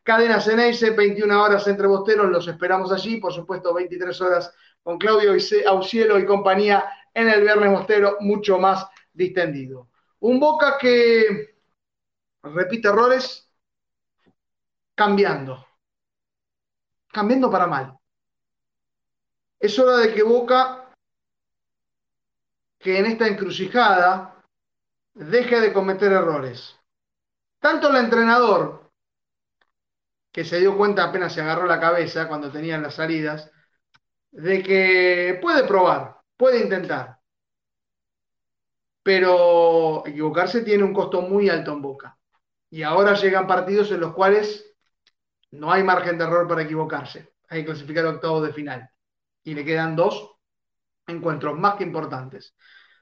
Cadena 0.05 0.41
Ceneice, 0.41 0.91
21 0.91 1.43
horas 1.43 1.67
entre 1.67 1.89
Bosteros, 1.89 2.31
los 2.31 2.47
esperamos 2.47 2.93
allí, 2.93 3.17
por 3.17 3.33
supuesto 3.33 3.75
23 3.75 4.21
horas 4.21 4.55
con 4.83 4.99
Claudio 4.99 5.33
Aucielo 5.67 6.19
y 6.19 6.27
compañía 6.27 6.85
en 7.15 7.29
el 7.29 7.41
Viernes 7.41 7.71
Bostero, 7.71 8.19
mucho 8.21 8.59
más 8.59 8.87
distendido. 9.15 9.89
Un 10.21 10.39
Boca 10.39 10.77
que 10.79 11.57
repite 12.43 12.89
errores 12.89 13.49
cambiando, 14.95 15.67
cambiando 17.13 17.51
para 17.51 17.67
mal. 17.67 17.99
Es 19.59 19.79
hora 19.79 19.97
de 19.99 20.13
que 20.13 20.23
Boca, 20.23 20.91
que 22.79 22.99
en 22.99 23.07
esta 23.07 23.27
encrucijada, 23.27 24.43
deje 25.15 25.61
de 25.61 25.73
cometer 25.73 26.13
errores. 26.13 26.79
Tanto 27.61 27.89
el 27.89 27.97
entrenador, 27.97 28.91
que 30.31 30.45
se 30.45 30.59
dio 30.59 30.77
cuenta 30.77 31.05
apenas 31.05 31.33
se 31.33 31.41
agarró 31.41 31.67
la 31.67 31.81
cabeza 31.81 32.29
cuando 32.29 32.51
tenían 32.51 32.83
las 32.83 32.97
salidas, 32.97 33.51
de 34.33 34.63
que 34.63 35.39
puede 35.41 35.65
probar, 35.65 36.21
puede 36.37 36.61
intentar. 36.61 37.14
Pero 39.05 40.05
equivocarse 40.07 40.63
tiene 40.63 40.83
un 40.83 40.95
costo 40.95 41.21
muy 41.21 41.49
alto 41.51 41.73
en 41.73 41.83
Boca. 41.83 42.19
Y 42.71 42.83
ahora 42.83 43.15
llegan 43.15 43.47
partidos 43.47 43.93
en 43.93 44.01
los 44.01 44.15
cuales 44.15 44.75
no 45.53 45.71
hay 45.71 45.85
margen 45.85 46.19
de 46.19 46.25
error 46.25 46.49
para 46.49 46.63
equivocarse. 46.63 47.35
Hay 47.49 47.61
que 47.61 47.67
clasificar 47.67 48.07
octavo 48.07 48.41
de 48.41 48.53
final. 48.53 48.91
Y 49.45 49.55
le 49.55 49.65
quedan 49.65 49.95
dos 49.95 50.33
encuentros 51.07 51.57
más 51.57 51.75
que 51.77 51.85
importantes. 51.85 52.57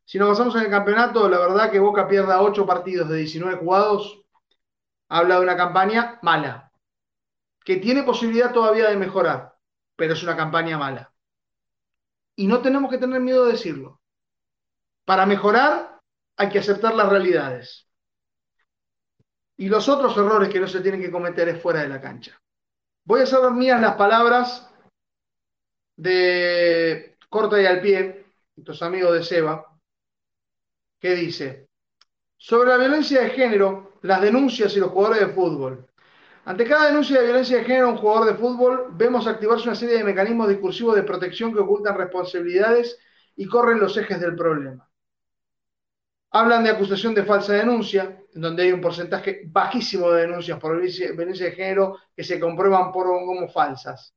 Si 0.04 0.18
nos 0.18 0.30
basamos 0.30 0.56
en 0.56 0.62
el 0.62 0.70
campeonato, 0.70 1.28
la 1.28 1.38
verdad 1.38 1.70
que 1.70 1.78
Boca 1.78 2.08
pierda 2.08 2.42
8 2.42 2.66
partidos 2.66 3.08
de 3.08 3.18
19 3.18 3.58
jugados, 3.58 4.24
habla 5.08 5.36
de 5.36 5.42
una 5.42 5.56
campaña 5.56 6.18
mala, 6.22 6.72
que 7.64 7.76
tiene 7.76 8.02
posibilidad 8.02 8.52
todavía 8.52 8.90
de 8.90 8.96
mejorar, 8.96 9.54
pero 9.94 10.14
es 10.14 10.22
una 10.24 10.36
campaña 10.36 10.76
mala. 10.76 11.14
Y 12.34 12.48
no 12.48 12.60
tenemos 12.60 12.90
que 12.90 12.98
tener 12.98 13.20
miedo 13.20 13.44
de 13.44 13.52
decirlo. 13.52 14.00
Para 15.04 15.26
mejorar 15.26 15.91
hay 16.36 16.48
que 16.48 16.58
aceptar 16.58 16.94
las 16.94 17.08
realidades. 17.08 17.88
Y 19.56 19.68
los 19.68 19.88
otros 19.88 20.16
errores 20.16 20.48
que 20.48 20.60
no 20.60 20.66
se 20.66 20.80
tienen 20.80 21.00
que 21.00 21.10
cometer 21.10 21.48
es 21.48 21.60
fuera 21.60 21.82
de 21.82 21.88
la 21.88 22.00
cancha. 22.00 22.40
Voy 23.04 23.20
a 23.20 23.24
hacer 23.24 23.50
mías 23.52 23.80
las 23.80 23.94
palabras 23.94 24.68
de 25.96 27.16
Corta 27.28 27.60
y 27.60 27.66
al 27.66 27.80
pie, 27.80 28.26
nuestros 28.56 28.82
amigos 28.82 29.14
de 29.14 29.24
Seba, 29.24 29.78
que 31.00 31.14
dice, 31.14 31.68
sobre 32.36 32.70
la 32.70 32.78
violencia 32.78 33.22
de 33.22 33.30
género, 33.30 33.98
las 34.02 34.20
denuncias 34.20 34.76
y 34.76 34.80
los 34.80 34.90
jugadores 34.90 35.26
de 35.26 35.32
fútbol. 35.32 35.86
Ante 36.44 36.64
cada 36.66 36.86
denuncia 36.86 37.20
de 37.20 37.26
violencia 37.26 37.58
de 37.58 37.64
género 37.64 37.88
a 37.88 37.90
un 37.90 37.98
jugador 37.98 38.26
de 38.26 38.34
fútbol, 38.34 38.88
vemos 38.92 39.26
activarse 39.26 39.68
una 39.68 39.76
serie 39.76 39.98
de 39.98 40.04
mecanismos 40.04 40.48
discursivos 40.48 40.96
de 40.96 41.04
protección 41.04 41.52
que 41.52 41.60
ocultan 41.60 41.96
responsabilidades 41.96 42.98
y 43.36 43.46
corren 43.46 43.78
los 43.78 43.96
ejes 43.96 44.20
del 44.20 44.34
problema. 44.34 44.88
Hablan 46.34 46.64
de 46.64 46.70
acusación 46.70 47.14
de 47.14 47.24
falsa 47.24 47.52
denuncia, 47.52 48.18
en 48.34 48.40
donde 48.40 48.62
hay 48.62 48.72
un 48.72 48.80
porcentaje 48.80 49.42
bajísimo 49.46 50.10
de 50.10 50.22
denuncias 50.22 50.58
por 50.58 50.80
violencia 50.80 51.46
de 51.46 51.52
género 51.52 51.98
que 52.16 52.24
se 52.24 52.40
comprueban 52.40 52.90
por, 52.90 53.06
como 53.06 53.48
falsas. 53.48 54.14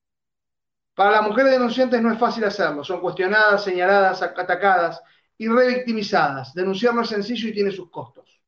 Para 0.93 1.11
las 1.11 1.23
mujeres 1.23 1.51
denunciantes 1.51 2.01
no 2.01 2.13
es 2.13 2.17
fácil 2.17 2.45
hacerlo, 2.45 2.85
son 2.85 3.01
cuestionadas, 3.01 3.65
señaladas, 3.65 4.21
atacadas 4.21 5.01
y 5.37 5.49
revictimizadas. 5.49 6.53
Denunciar 6.53 6.95
no 6.95 7.01
es 7.01 7.09
sencillo 7.09 7.49
y 7.49 7.53
tiene 7.53 7.71
sus 7.71 7.91
costos. 7.91 8.41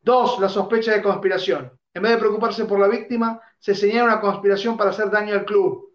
Dos, 0.00 0.40
la 0.40 0.48
sospecha 0.48 0.92
de 0.92 1.02
conspiración. 1.02 1.70
En 1.92 2.02
vez 2.02 2.12
de 2.12 2.18
preocuparse 2.18 2.64
por 2.64 2.80
la 2.80 2.88
víctima, 2.88 3.38
se 3.58 3.74
señala 3.74 4.04
una 4.04 4.20
conspiración 4.22 4.78
para 4.78 4.88
hacer 4.88 5.10
daño 5.10 5.34
al 5.34 5.44
club. 5.44 5.92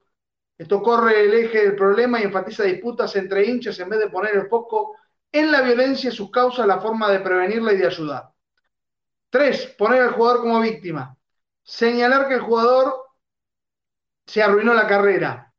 Esto 0.55 0.83
corre 0.83 1.23
el 1.23 1.33
eje 1.33 1.63
del 1.63 1.75
problema 1.75 2.19
y 2.19 2.23
enfatiza 2.25 2.63
disputas 2.63 3.15
entre 3.15 3.45
hinchas 3.45 3.79
en 3.79 3.89
vez 3.89 3.99
de 3.99 4.09
poner 4.09 4.35
el 4.35 4.47
foco 4.47 4.95
en 5.31 5.51
la 5.51 5.61
violencia 5.61 6.09
y 6.09 6.15
sus 6.15 6.31
causas, 6.31 6.65
la 6.65 6.79
forma 6.79 7.11
de 7.11 7.19
prevenirla 7.19 7.73
y 7.73 7.77
de 7.77 7.87
ayudar. 7.87 8.29
Tres, 9.29 9.67
poner 9.77 10.01
al 10.01 10.13
jugador 10.13 10.41
como 10.41 10.61
víctima. 10.61 11.17
Señalar 11.63 12.27
que 12.27 12.35
el 12.35 12.41
jugador 12.41 12.93
se 14.25 14.41
arruinó 14.41 14.73
la 14.73 14.87
carrera, 14.87 15.53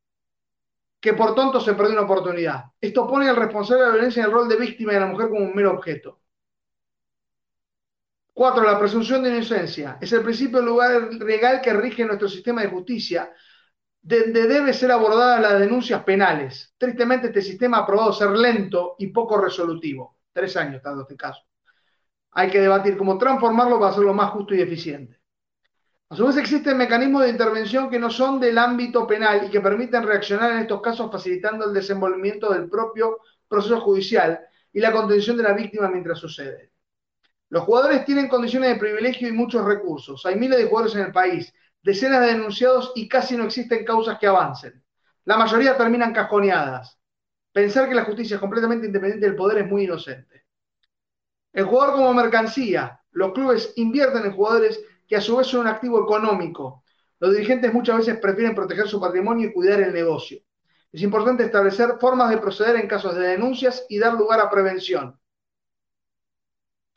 que 1.00 1.12
por 1.12 1.34
tonto 1.34 1.60
se 1.60 1.74
perdió 1.74 1.92
una 1.92 2.02
oportunidad. 2.02 2.64
Esto 2.80 3.06
pone 3.06 3.28
al 3.28 3.36
responsable 3.36 3.82
de 3.82 3.88
la 3.88 3.94
violencia 3.94 4.20
en 4.20 4.26
el 4.26 4.32
rol 4.32 4.48
de 4.48 4.56
víctima 4.56 4.92
de 4.92 5.00
la 5.00 5.06
mujer 5.06 5.28
como 5.28 5.44
un 5.44 5.54
mero 5.54 5.72
objeto. 5.72 6.20
Cuatro, 8.32 8.64
la 8.64 8.78
presunción 8.78 9.22
de 9.22 9.30
inocencia. 9.30 9.98
Es 10.00 10.12
el 10.12 10.22
principio 10.22 10.60
legal 10.60 11.60
que 11.62 11.72
rige 11.72 12.04
nuestro 12.04 12.28
sistema 12.28 12.62
de 12.62 12.68
justicia, 12.68 13.32
donde 14.06 14.46
debe 14.46 14.72
ser 14.72 14.92
abordadas 14.92 15.40
las 15.40 15.58
denuncias 15.58 16.04
penales. 16.04 16.72
Tristemente, 16.78 17.26
este 17.26 17.42
sistema 17.42 17.78
ha 17.78 17.86
probado 17.86 18.12
ser 18.12 18.30
lento 18.30 18.94
y 19.00 19.08
poco 19.08 19.36
resolutivo. 19.36 20.18
Tres 20.32 20.56
años 20.56 20.80
dado 20.80 21.02
este 21.02 21.16
caso. 21.16 21.42
Hay 22.30 22.48
que 22.48 22.60
debatir 22.60 22.96
cómo 22.96 23.18
transformarlo 23.18 23.80
para 23.80 23.90
hacerlo 23.90 24.14
más 24.14 24.30
justo 24.30 24.54
y 24.54 24.60
eficiente. 24.60 25.18
A 26.08 26.14
su 26.14 26.24
vez, 26.24 26.36
existen 26.36 26.76
mecanismos 26.76 27.24
de 27.24 27.30
intervención 27.30 27.90
que 27.90 27.98
no 27.98 28.08
son 28.08 28.38
del 28.38 28.58
ámbito 28.58 29.08
penal 29.08 29.44
y 29.44 29.50
que 29.50 29.60
permiten 29.60 30.04
reaccionar 30.04 30.52
en 30.52 30.58
estos 30.58 30.80
casos 30.80 31.10
facilitando 31.10 31.64
el 31.64 31.74
desenvolvimiento 31.74 32.52
del 32.52 32.68
propio 32.68 33.18
proceso 33.48 33.80
judicial 33.80 34.38
y 34.72 34.78
la 34.78 34.92
contención 34.92 35.36
de 35.36 35.42
la 35.42 35.52
víctima 35.52 35.88
mientras 35.88 36.20
sucede. 36.20 36.70
Los 37.48 37.64
jugadores 37.64 38.04
tienen 38.04 38.28
condiciones 38.28 38.70
de 38.70 38.78
privilegio 38.78 39.26
y 39.26 39.32
muchos 39.32 39.64
recursos. 39.64 40.24
Hay 40.26 40.36
miles 40.36 40.58
de 40.58 40.66
jugadores 40.66 40.94
en 40.94 41.06
el 41.06 41.12
país 41.12 41.52
decenas 41.86 42.20
de 42.20 42.32
denunciados 42.32 42.90
y 42.96 43.08
casi 43.08 43.36
no 43.36 43.44
existen 43.44 43.84
causas 43.84 44.18
que 44.18 44.26
avancen. 44.26 44.82
La 45.24 45.36
mayoría 45.36 45.76
terminan 45.76 46.12
cajoneadas. 46.12 46.98
Pensar 47.52 47.88
que 47.88 47.94
la 47.94 48.04
justicia 48.04 48.34
es 48.34 48.40
completamente 48.40 48.88
independiente 48.88 49.24
del 49.24 49.36
poder 49.36 49.58
es 49.58 49.70
muy 49.70 49.84
inocente. 49.84 50.46
El 51.52 51.64
jugador 51.64 51.94
como 51.94 52.12
mercancía. 52.12 53.00
Los 53.12 53.32
clubes 53.32 53.72
invierten 53.76 54.24
en 54.24 54.32
jugadores 54.32 54.80
que 55.06 55.14
a 55.14 55.20
su 55.20 55.36
vez 55.36 55.46
son 55.46 55.60
un 55.60 55.68
activo 55.68 56.02
económico. 56.02 56.82
Los 57.20 57.32
dirigentes 57.32 57.72
muchas 57.72 57.98
veces 57.98 58.18
prefieren 58.18 58.56
proteger 58.56 58.88
su 58.88 59.00
patrimonio 59.00 59.48
y 59.48 59.52
cuidar 59.52 59.80
el 59.80 59.94
negocio. 59.94 60.40
Es 60.90 61.02
importante 61.02 61.44
establecer 61.44 61.98
formas 62.00 62.30
de 62.30 62.38
proceder 62.38 62.74
en 62.74 62.88
casos 62.88 63.14
de 63.14 63.28
denuncias 63.28 63.86
y 63.88 64.00
dar 64.00 64.14
lugar 64.14 64.40
a 64.40 64.50
prevención. 64.50 65.16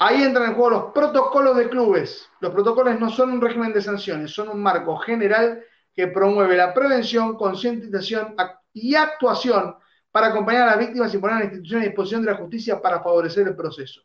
Ahí 0.01 0.23
entran 0.23 0.51
en 0.51 0.55
juego 0.55 0.69
los 0.69 0.93
protocolos 0.93 1.57
de 1.57 1.67
clubes. 1.67 2.30
Los 2.39 2.53
protocolos 2.53 2.97
no 3.01 3.09
son 3.09 3.31
un 3.31 3.41
régimen 3.41 3.73
de 3.73 3.81
sanciones, 3.81 4.31
son 4.31 4.47
un 4.47 4.63
marco 4.63 4.95
general 4.95 5.61
que 5.93 6.07
promueve 6.07 6.55
la 6.55 6.73
prevención, 6.73 7.35
concientización 7.35 8.34
y 8.71 8.95
actuación 8.95 9.76
para 10.09 10.27
acompañar 10.27 10.63
a 10.63 10.71
las 10.71 10.80
víctimas 10.80 11.13
y 11.13 11.17
poner 11.17 11.35
a 11.35 11.39
la 11.39 11.45
institución 11.45 11.81
a 11.81 11.85
disposición 11.85 12.21
de 12.21 12.31
la 12.31 12.38
justicia 12.38 12.81
para 12.81 13.03
favorecer 13.03 13.45
el 13.45 13.57
proceso. 13.57 14.01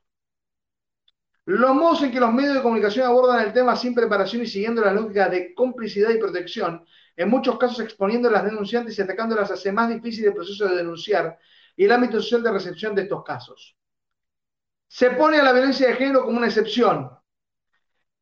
Los 1.45 1.75
modos 1.77 2.03
en 2.03 2.11
que 2.11 2.19
los 2.19 2.33
medios 2.33 2.57
de 2.57 2.62
comunicación 2.62 3.07
abordan 3.07 3.47
el 3.47 3.53
tema 3.53 3.77
sin 3.77 3.95
preparación 3.95 4.43
y 4.43 4.47
siguiendo 4.47 4.83
la 4.83 4.93
lógica 4.93 5.29
de 5.29 5.55
complicidad 5.55 6.11
y 6.11 6.19
protección, 6.19 6.85
en 7.15 7.31
muchos 7.31 7.57
casos 7.57 7.79
exponiendo 7.79 8.29
a 8.29 8.33
las 8.33 8.45
denunciantes 8.45 8.99
y 8.99 9.03
atacándolas 9.03 9.53
hace 9.53 9.71
más 9.71 9.89
difícil 9.89 10.25
el 10.25 10.35
proceso 10.35 10.66
de 10.66 10.75
denunciar 10.75 11.39
y 11.77 11.85
el 11.85 11.93
ámbito 11.93 12.21
social 12.21 12.43
de 12.43 12.51
recepción 12.51 12.97
de 12.97 13.03
estos 13.03 13.23
casos 13.23 13.77
se 14.95 15.11
pone 15.11 15.41
a 15.41 15.43
la 15.43 15.53
violencia 15.53 15.89
de 15.89 15.95
género 15.95 16.25
como 16.25 16.39
una 16.39 16.47
excepción. 16.47 17.11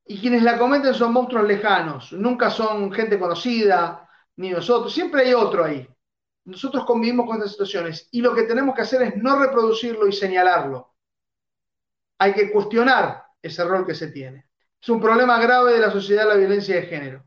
Y 0.06 0.18
quienes 0.18 0.42
la 0.42 0.58
cometen 0.58 0.94
son 0.94 1.12
monstruos 1.12 1.46
lejanos, 1.46 2.14
nunca 2.14 2.48
son 2.48 2.90
gente 2.90 3.18
conocida, 3.18 4.08
ni 4.36 4.48
nosotros, 4.48 4.90
siempre 4.90 5.20
hay 5.20 5.34
otro 5.34 5.66
ahí. 5.66 5.86
Nosotros 6.46 6.86
convivimos 6.86 7.26
con 7.26 7.36
estas 7.36 7.50
situaciones 7.50 8.08
y 8.10 8.22
lo 8.22 8.34
que 8.34 8.44
tenemos 8.44 8.74
que 8.74 8.80
hacer 8.80 9.02
es 9.02 9.16
no 9.18 9.38
reproducirlo 9.38 10.08
y 10.08 10.12
señalarlo. 10.12 10.94
Hay 12.18 12.32
que 12.32 12.50
cuestionar 12.50 13.22
ese 13.42 13.64
rol 13.64 13.84
que 13.86 13.94
se 13.94 14.10
tiene. 14.10 14.46
Es 14.80 14.88
un 14.88 14.98
problema 14.98 15.38
grave 15.38 15.74
de 15.74 15.78
la 15.78 15.90
sociedad 15.90 16.26
la 16.26 16.36
violencia 16.36 16.76
de 16.76 16.86
género. 16.86 17.22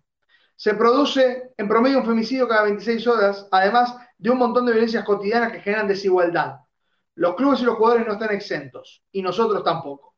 Se 0.56 0.74
produce 0.74 1.52
en 1.56 1.68
promedio 1.68 2.00
un 2.00 2.06
femicidio 2.08 2.48
cada 2.48 2.64
26 2.64 3.06
horas, 3.06 3.48
además 3.52 3.96
de 4.18 4.32
un 4.32 4.40
montón 4.40 4.66
de 4.66 4.72
violencias 4.72 5.06
cotidianas 5.06 5.52
que 5.52 5.60
generan 5.60 5.88
desigualdad. 5.88 6.65
Los 7.16 7.36
clubes 7.36 7.62
y 7.62 7.66
los 7.66 7.76
jugadores 7.76 8.06
no 8.06 8.14
están 8.14 8.32
exentos 8.32 9.04
y 9.12 9.22
nosotros 9.22 9.64
tampoco. 9.64 10.16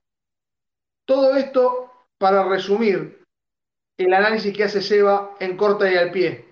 Todo 1.05 1.35
esto 1.35 1.91
para 2.17 2.43
resumir 2.43 3.23
el 3.97 4.13
análisis 4.13 4.55
que 4.55 4.63
hace 4.63 4.81
Seba 4.81 5.35
en 5.39 5.55
corta 5.57 5.91
y 5.91 5.95
al 5.95 6.11
pie, 6.11 6.51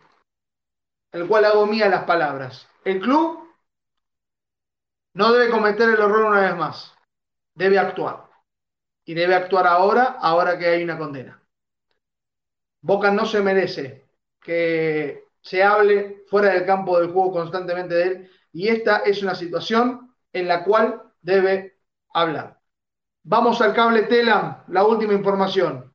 el 1.11 1.27
cual 1.27 1.45
hago 1.45 1.65
mía 1.65 1.89
las 1.89 2.03
palabras. 2.03 2.67
El 2.83 2.99
club 2.99 3.47
no 5.13 5.31
debe 5.31 5.51
cometer 5.51 5.89
el 5.89 5.95
error 5.95 6.25
una 6.25 6.41
vez 6.41 6.55
más, 6.55 6.93
debe 7.53 7.79
actuar. 7.79 8.25
Y 9.07 9.13
debe 9.13 9.35
actuar 9.35 9.67
ahora, 9.67 10.17
ahora 10.19 10.57
que 10.57 10.65
hay 10.65 10.83
una 10.83 10.97
condena. 10.97 11.41
Boca 12.81 13.11
no 13.11 13.25
se 13.25 13.39
merece 13.41 14.09
que 14.41 15.27
se 15.41 15.63
hable 15.63 16.23
fuera 16.27 16.53
del 16.53 16.65
campo 16.65 16.99
del 16.99 17.11
juego 17.11 17.31
constantemente 17.33 17.95
de 17.95 18.03
él. 18.03 18.31
Y 18.51 18.67
esta 18.67 18.97
es 18.97 19.21
una 19.21 19.35
situación 19.35 20.14
en 20.35 20.49
la 20.49 20.65
cual 20.65 21.01
debe 21.21 21.79
hablar. 22.13 22.59
Vamos 23.23 23.61
al 23.61 23.73
cable 23.73 24.03
Telam, 24.03 24.63
la 24.67 24.83
última 24.83 25.13
información. 25.13 25.93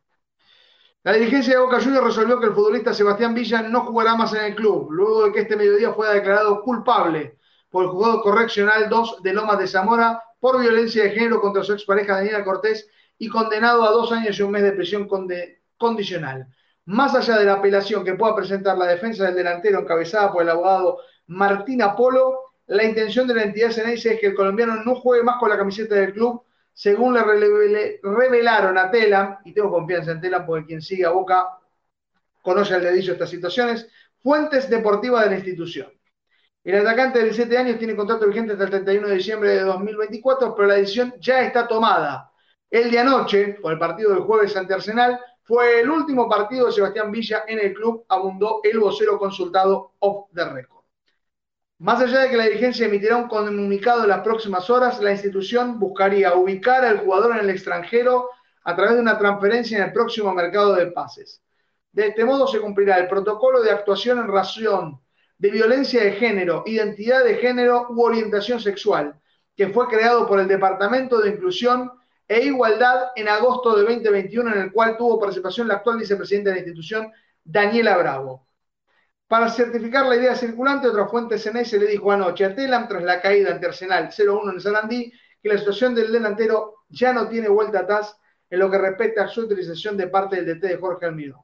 La 1.02 1.12
dirigencia 1.12 1.54
de 1.54 1.60
Boca 1.60 1.78
Juniors 1.78 2.06
resolvió 2.06 2.40
que 2.40 2.46
el 2.46 2.54
futbolista 2.54 2.94
Sebastián 2.94 3.34
Villa 3.34 3.60
no 3.60 3.82
jugará 3.82 4.16
más 4.16 4.32
en 4.32 4.46
el 4.46 4.54
club, 4.54 4.90
luego 4.90 5.26
de 5.26 5.32
que 5.32 5.40
este 5.40 5.56
mediodía 5.56 5.92
fuera 5.92 6.14
declarado 6.14 6.62
culpable 6.62 7.36
por 7.68 7.84
el 7.84 7.90
jugador 7.90 8.22
correccional 8.22 8.88
2 8.88 9.22
de 9.22 9.34
Lomas 9.34 9.58
de 9.58 9.66
Zamora 9.66 10.22
por 10.40 10.58
violencia 10.58 11.04
de 11.04 11.10
género 11.10 11.42
contra 11.42 11.62
su 11.62 11.74
expareja 11.74 12.16
Daniela 12.16 12.42
Cortés 12.42 12.88
y 13.18 13.28
condenado 13.28 13.84
a 13.84 13.90
dos 13.90 14.10
años 14.10 14.38
y 14.38 14.42
un 14.42 14.52
mes 14.52 14.62
de 14.62 14.72
prisión 14.72 15.06
condicional. 15.76 16.46
Más 16.86 17.14
allá 17.14 17.36
de 17.38 17.44
la 17.44 17.54
apelación 17.54 18.04
que 18.04 18.14
pueda 18.14 18.34
presentar 18.34 18.78
la 18.78 18.86
defensa 18.86 19.24
del 19.24 19.34
delantero 19.34 19.80
encabezada 19.80 20.32
por 20.32 20.42
el 20.42 20.48
abogado 20.48 20.98
Martín 21.26 21.82
Apolo, 21.82 22.49
la 22.70 22.84
intención 22.84 23.26
de 23.26 23.34
la 23.34 23.42
entidad 23.42 23.72
Ceneice 23.72 24.14
es 24.14 24.20
que 24.20 24.28
el 24.28 24.34
colombiano 24.34 24.76
no 24.84 24.94
juegue 24.94 25.24
más 25.24 25.38
con 25.38 25.50
la 25.50 25.58
camiseta 25.58 25.96
del 25.96 26.12
club 26.12 26.44
según 26.72 27.14
le 27.14 28.00
revelaron 28.02 28.78
a 28.78 28.90
Telam, 28.90 29.38
y 29.44 29.52
tengo 29.52 29.70
confianza 29.70 30.12
en 30.12 30.20
Telam 30.20 30.46
porque 30.46 30.66
quien 30.66 30.80
sigue 30.80 31.04
a 31.04 31.10
Boca 31.10 31.58
conoce 32.40 32.74
al 32.74 32.82
dedillo 32.82 33.12
estas 33.12 33.28
situaciones, 33.28 33.88
fuentes 34.22 34.70
deportivas 34.70 35.24
de 35.24 35.30
la 35.30 35.36
institución. 35.36 35.88
El 36.62 36.76
atacante 36.76 37.18
de 37.18 37.24
17 37.24 37.58
años 37.58 37.78
tiene 37.78 37.96
contrato 37.96 38.26
vigente 38.26 38.52
hasta 38.52 38.64
el 38.64 38.70
31 38.70 39.08
de 39.08 39.14
diciembre 39.14 39.50
de 39.50 39.60
2024, 39.62 40.54
pero 40.54 40.68
la 40.68 40.74
decisión 40.74 41.14
ya 41.18 41.42
está 41.42 41.66
tomada. 41.66 42.30
El 42.70 42.90
de 42.90 42.98
anoche, 42.98 43.58
por 43.60 43.72
el 43.72 43.78
partido 43.78 44.10
del 44.10 44.20
jueves 44.20 44.56
ante 44.56 44.74
Arsenal, 44.74 45.20
fue 45.42 45.80
el 45.80 45.90
último 45.90 46.28
partido 46.28 46.66
de 46.66 46.72
Sebastián 46.72 47.10
Villa 47.10 47.44
en 47.48 47.58
el 47.58 47.74
club, 47.74 48.04
abundó 48.08 48.60
el 48.62 48.78
vocero 48.78 49.18
consultado 49.18 49.94
off 49.98 50.30
the 50.32 50.44
record. 50.44 50.79
Más 51.80 51.98
allá 51.98 52.20
de 52.20 52.28
que 52.28 52.36
la 52.36 52.44
dirigencia 52.44 52.84
emitirá 52.84 53.16
un 53.16 53.26
comunicado 53.26 54.02
en 54.02 54.10
las 54.10 54.20
próximas 54.20 54.68
horas, 54.68 55.00
la 55.00 55.12
institución 55.12 55.78
buscaría 55.78 56.34
ubicar 56.34 56.84
al 56.84 56.98
jugador 56.98 57.32
en 57.32 57.38
el 57.38 57.48
extranjero 57.48 58.28
a 58.64 58.76
través 58.76 58.96
de 58.96 59.00
una 59.00 59.16
transferencia 59.16 59.78
en 59.78 59.84
el 59.84 59.92
próximo 59.94 60.30
mercado 60.34 60.74
de 60.74 60.88
pases. 60.88 61.42
De 61.90 62.08
este 62.08 62.26
modo 62.26 62.46
se 62.46 62.60
cumplirá 62.60 62.98
el 62.98 63.08
protocolo 63.08 63.62
de 63.62 63.70
actuación 63.70 64.18
en 64.18 64.28
razón 64.28 65.00
de 65.38 65.50
violencia 65.50 66.04
de 66.04 66.12
género, 66.12 66.64
identidad 66.66 67.24
de 67.24 67.36
género 67.36 67.86
u 67.88 68.02
orientación 68.02 68.60
sexual, 68.60 69.18
que 69.56 69.68
fue 69.68 69.88
creado 69.88 70.28
por 70.28 70.38
el 70.38 70.48
Departamento 70.48 71.18
de 71.18 71.30
Inclusión 71.30 71.90
e 72.28 72.44
Igualdad 72.44 73.12
en 73.16 73.26
agosto 73.26 73.74
de 73.74 73.84
2021, 73.84 74.52
en 74.54 74.60
el 74.60 74.70
cual 74.70 74.98
tuvo 74.98 75.18
participación 75.18 75.66
la 75.66 75.76
actual 75.76 75.96
vicepresidenta 75.96 76.50
de 76.50 76.56
la 76.56 76.60
institución, 76.60 77.10
Daniela 77.42 77.96
Bravo. 77.96 78.49
Para 79.30 79.48
certificar 79.48 80.06
la 80.06 80.16
idea 80.16 80.34
circulante, 80.34 80.88
otra 80.88 81.06
fuente 81.06 81.38
CNS 81.38 81.74
le 81.74 81.86
dijo 81.86 82.10
anoche 82.10 82.44
a 82.44 82.52
Telam, 82.52 82.88
tras 82.88 83.04
la 83.04 83.20
caída 83.20 83.52
ante 83.52 83.68
Arsenal 83.68 84.08
0-1 84.10 84.54
en 84.54 84.60
Sarandí, 84.60 85.12
que 85.40 85.48
la 85.48 85.56
situación 85.56 85.94
del 85.94 86.10
delantero 86.10 86.78
ya 86.88 87.12
no 87.12 87.28
tiene 87.28 87.48
vuelta 87.48 87.78
atrás 87.78 88.18
en 88.50 88.58
lo 88.58 88.68
que 88.68 88.78
respecta 88.78 89.22
a 89.22 89.28
su 89.28 89.42
utilización 89.42 89.96
de 89.96 90.08
parte 90.08 90.42
del 90.42 90.58
DT 90.58 90.66
de 90.66 90.76
Jorge 90.78 91.06
Almirón. 91.06 91.42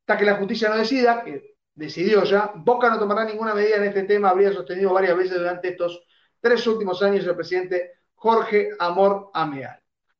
Hasta 0.00 0.18
que 0.18 0.24
la 0.24 0.34
justicia 0.34 0.68
no 0.68 0.76
decida, 0.78 1.22
que 1.22 1.54
decidió 1.76 2.24
ya, 2.24 2.50
Boca 2.56 2.90
no 2.90 2.98
tomará 2.98 3.24
ninguna 3.24 3.54
medida 3.54 3.76
en 3.76 3.84
este 3.84 4.02
tema, 4.02 4.30
habría 4.30 4.52
sostenido 4.52 4.92
varias 4.92 5.16
veces 5.16 5.38
durante 5.38 5.68
estos 5.68 6.02
tres 6.40 6.66
últimos 6.66 7.00
años 7.04 7.24
el 7.24 7.36
presidente 7.36 8.00
Jorge 8.16 8.70
Amor 8.80 9.30
Ameal. 9.32 9.78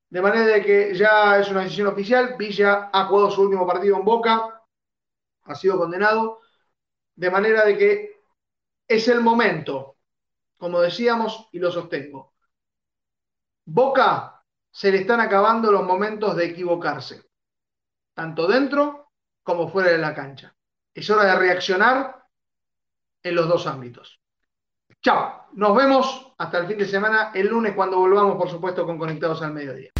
De 0.09 0.23
manera 0.23 0.62
que 0.62 0.95
ya 0.95 1.41
es 1.41 1.51
una 1.51 1.62
decisión 1.62 1.89
oficial, 1.89 2.37
Villa 2.39 2.91
ha 2.93 3.07
jugado 3.07 3.33
su 3.33 3.43
último 3.43 3.66
partido 3.66 3.97
en 3.97 4.05
Boca, 4.05 4.62
ha 5.43 5.55
sido 5.57 5.79
condenado, 5.79 6.41
de 7.15 7.31
manera 7.31 7.65
de 7.65 7.79
que 7.79 8.23
es 8.89 9.09
el 9.09 9.21
momento, 9.21 9.97
como 10.57 10.81
decíamos 10.81 11.49
y 11.53 11.59
lo 11.59 11.71
sostengo. 11.71 12.35
Boca 13.65 14.45
se 14.71 14.91
le 14.91 14.99
están 14.99 15.21
acabando 15.21 15.71
los 15.71 15.85
momentos 15.85 16.35
de 16.37 16.47
equivocarse, 16.47 17.23
tanto 18.15 18.47
dentro 18.47 19.13
como 19.43 19.69
fuera 19.69 19.91
de 19.91 19.99
la 19.99 20.15
cancha. 20.15 20.55
Es 20.95 21.09
hora 21.11 21.25
de 21.25 21.37
reaccionar 21.37 22.25
en 23.23 23.35
los 23.35 23.49
dos 23.49 23.67
ámbitos. 23.67 24.21
Chao, 25.01 25.49
nos 25.55 25.77
vemos 25.77 26.33
hasta 26.39 26.59
el 26.59 26.67
fin 26.67 26.79
de 26.79 26.87
semana, 26.87 27.33
el 27.35 27.49
lunes 27.49 27.75
cuando 27.75 27.99
volvamos, 27.99 28.37
por 28.37 28.49
supuesto, 28.49 28.87
con 28.87 28.99
Conectados 28.99 29.43
al 29.43 29.53
Mediodía. 29.53 29.91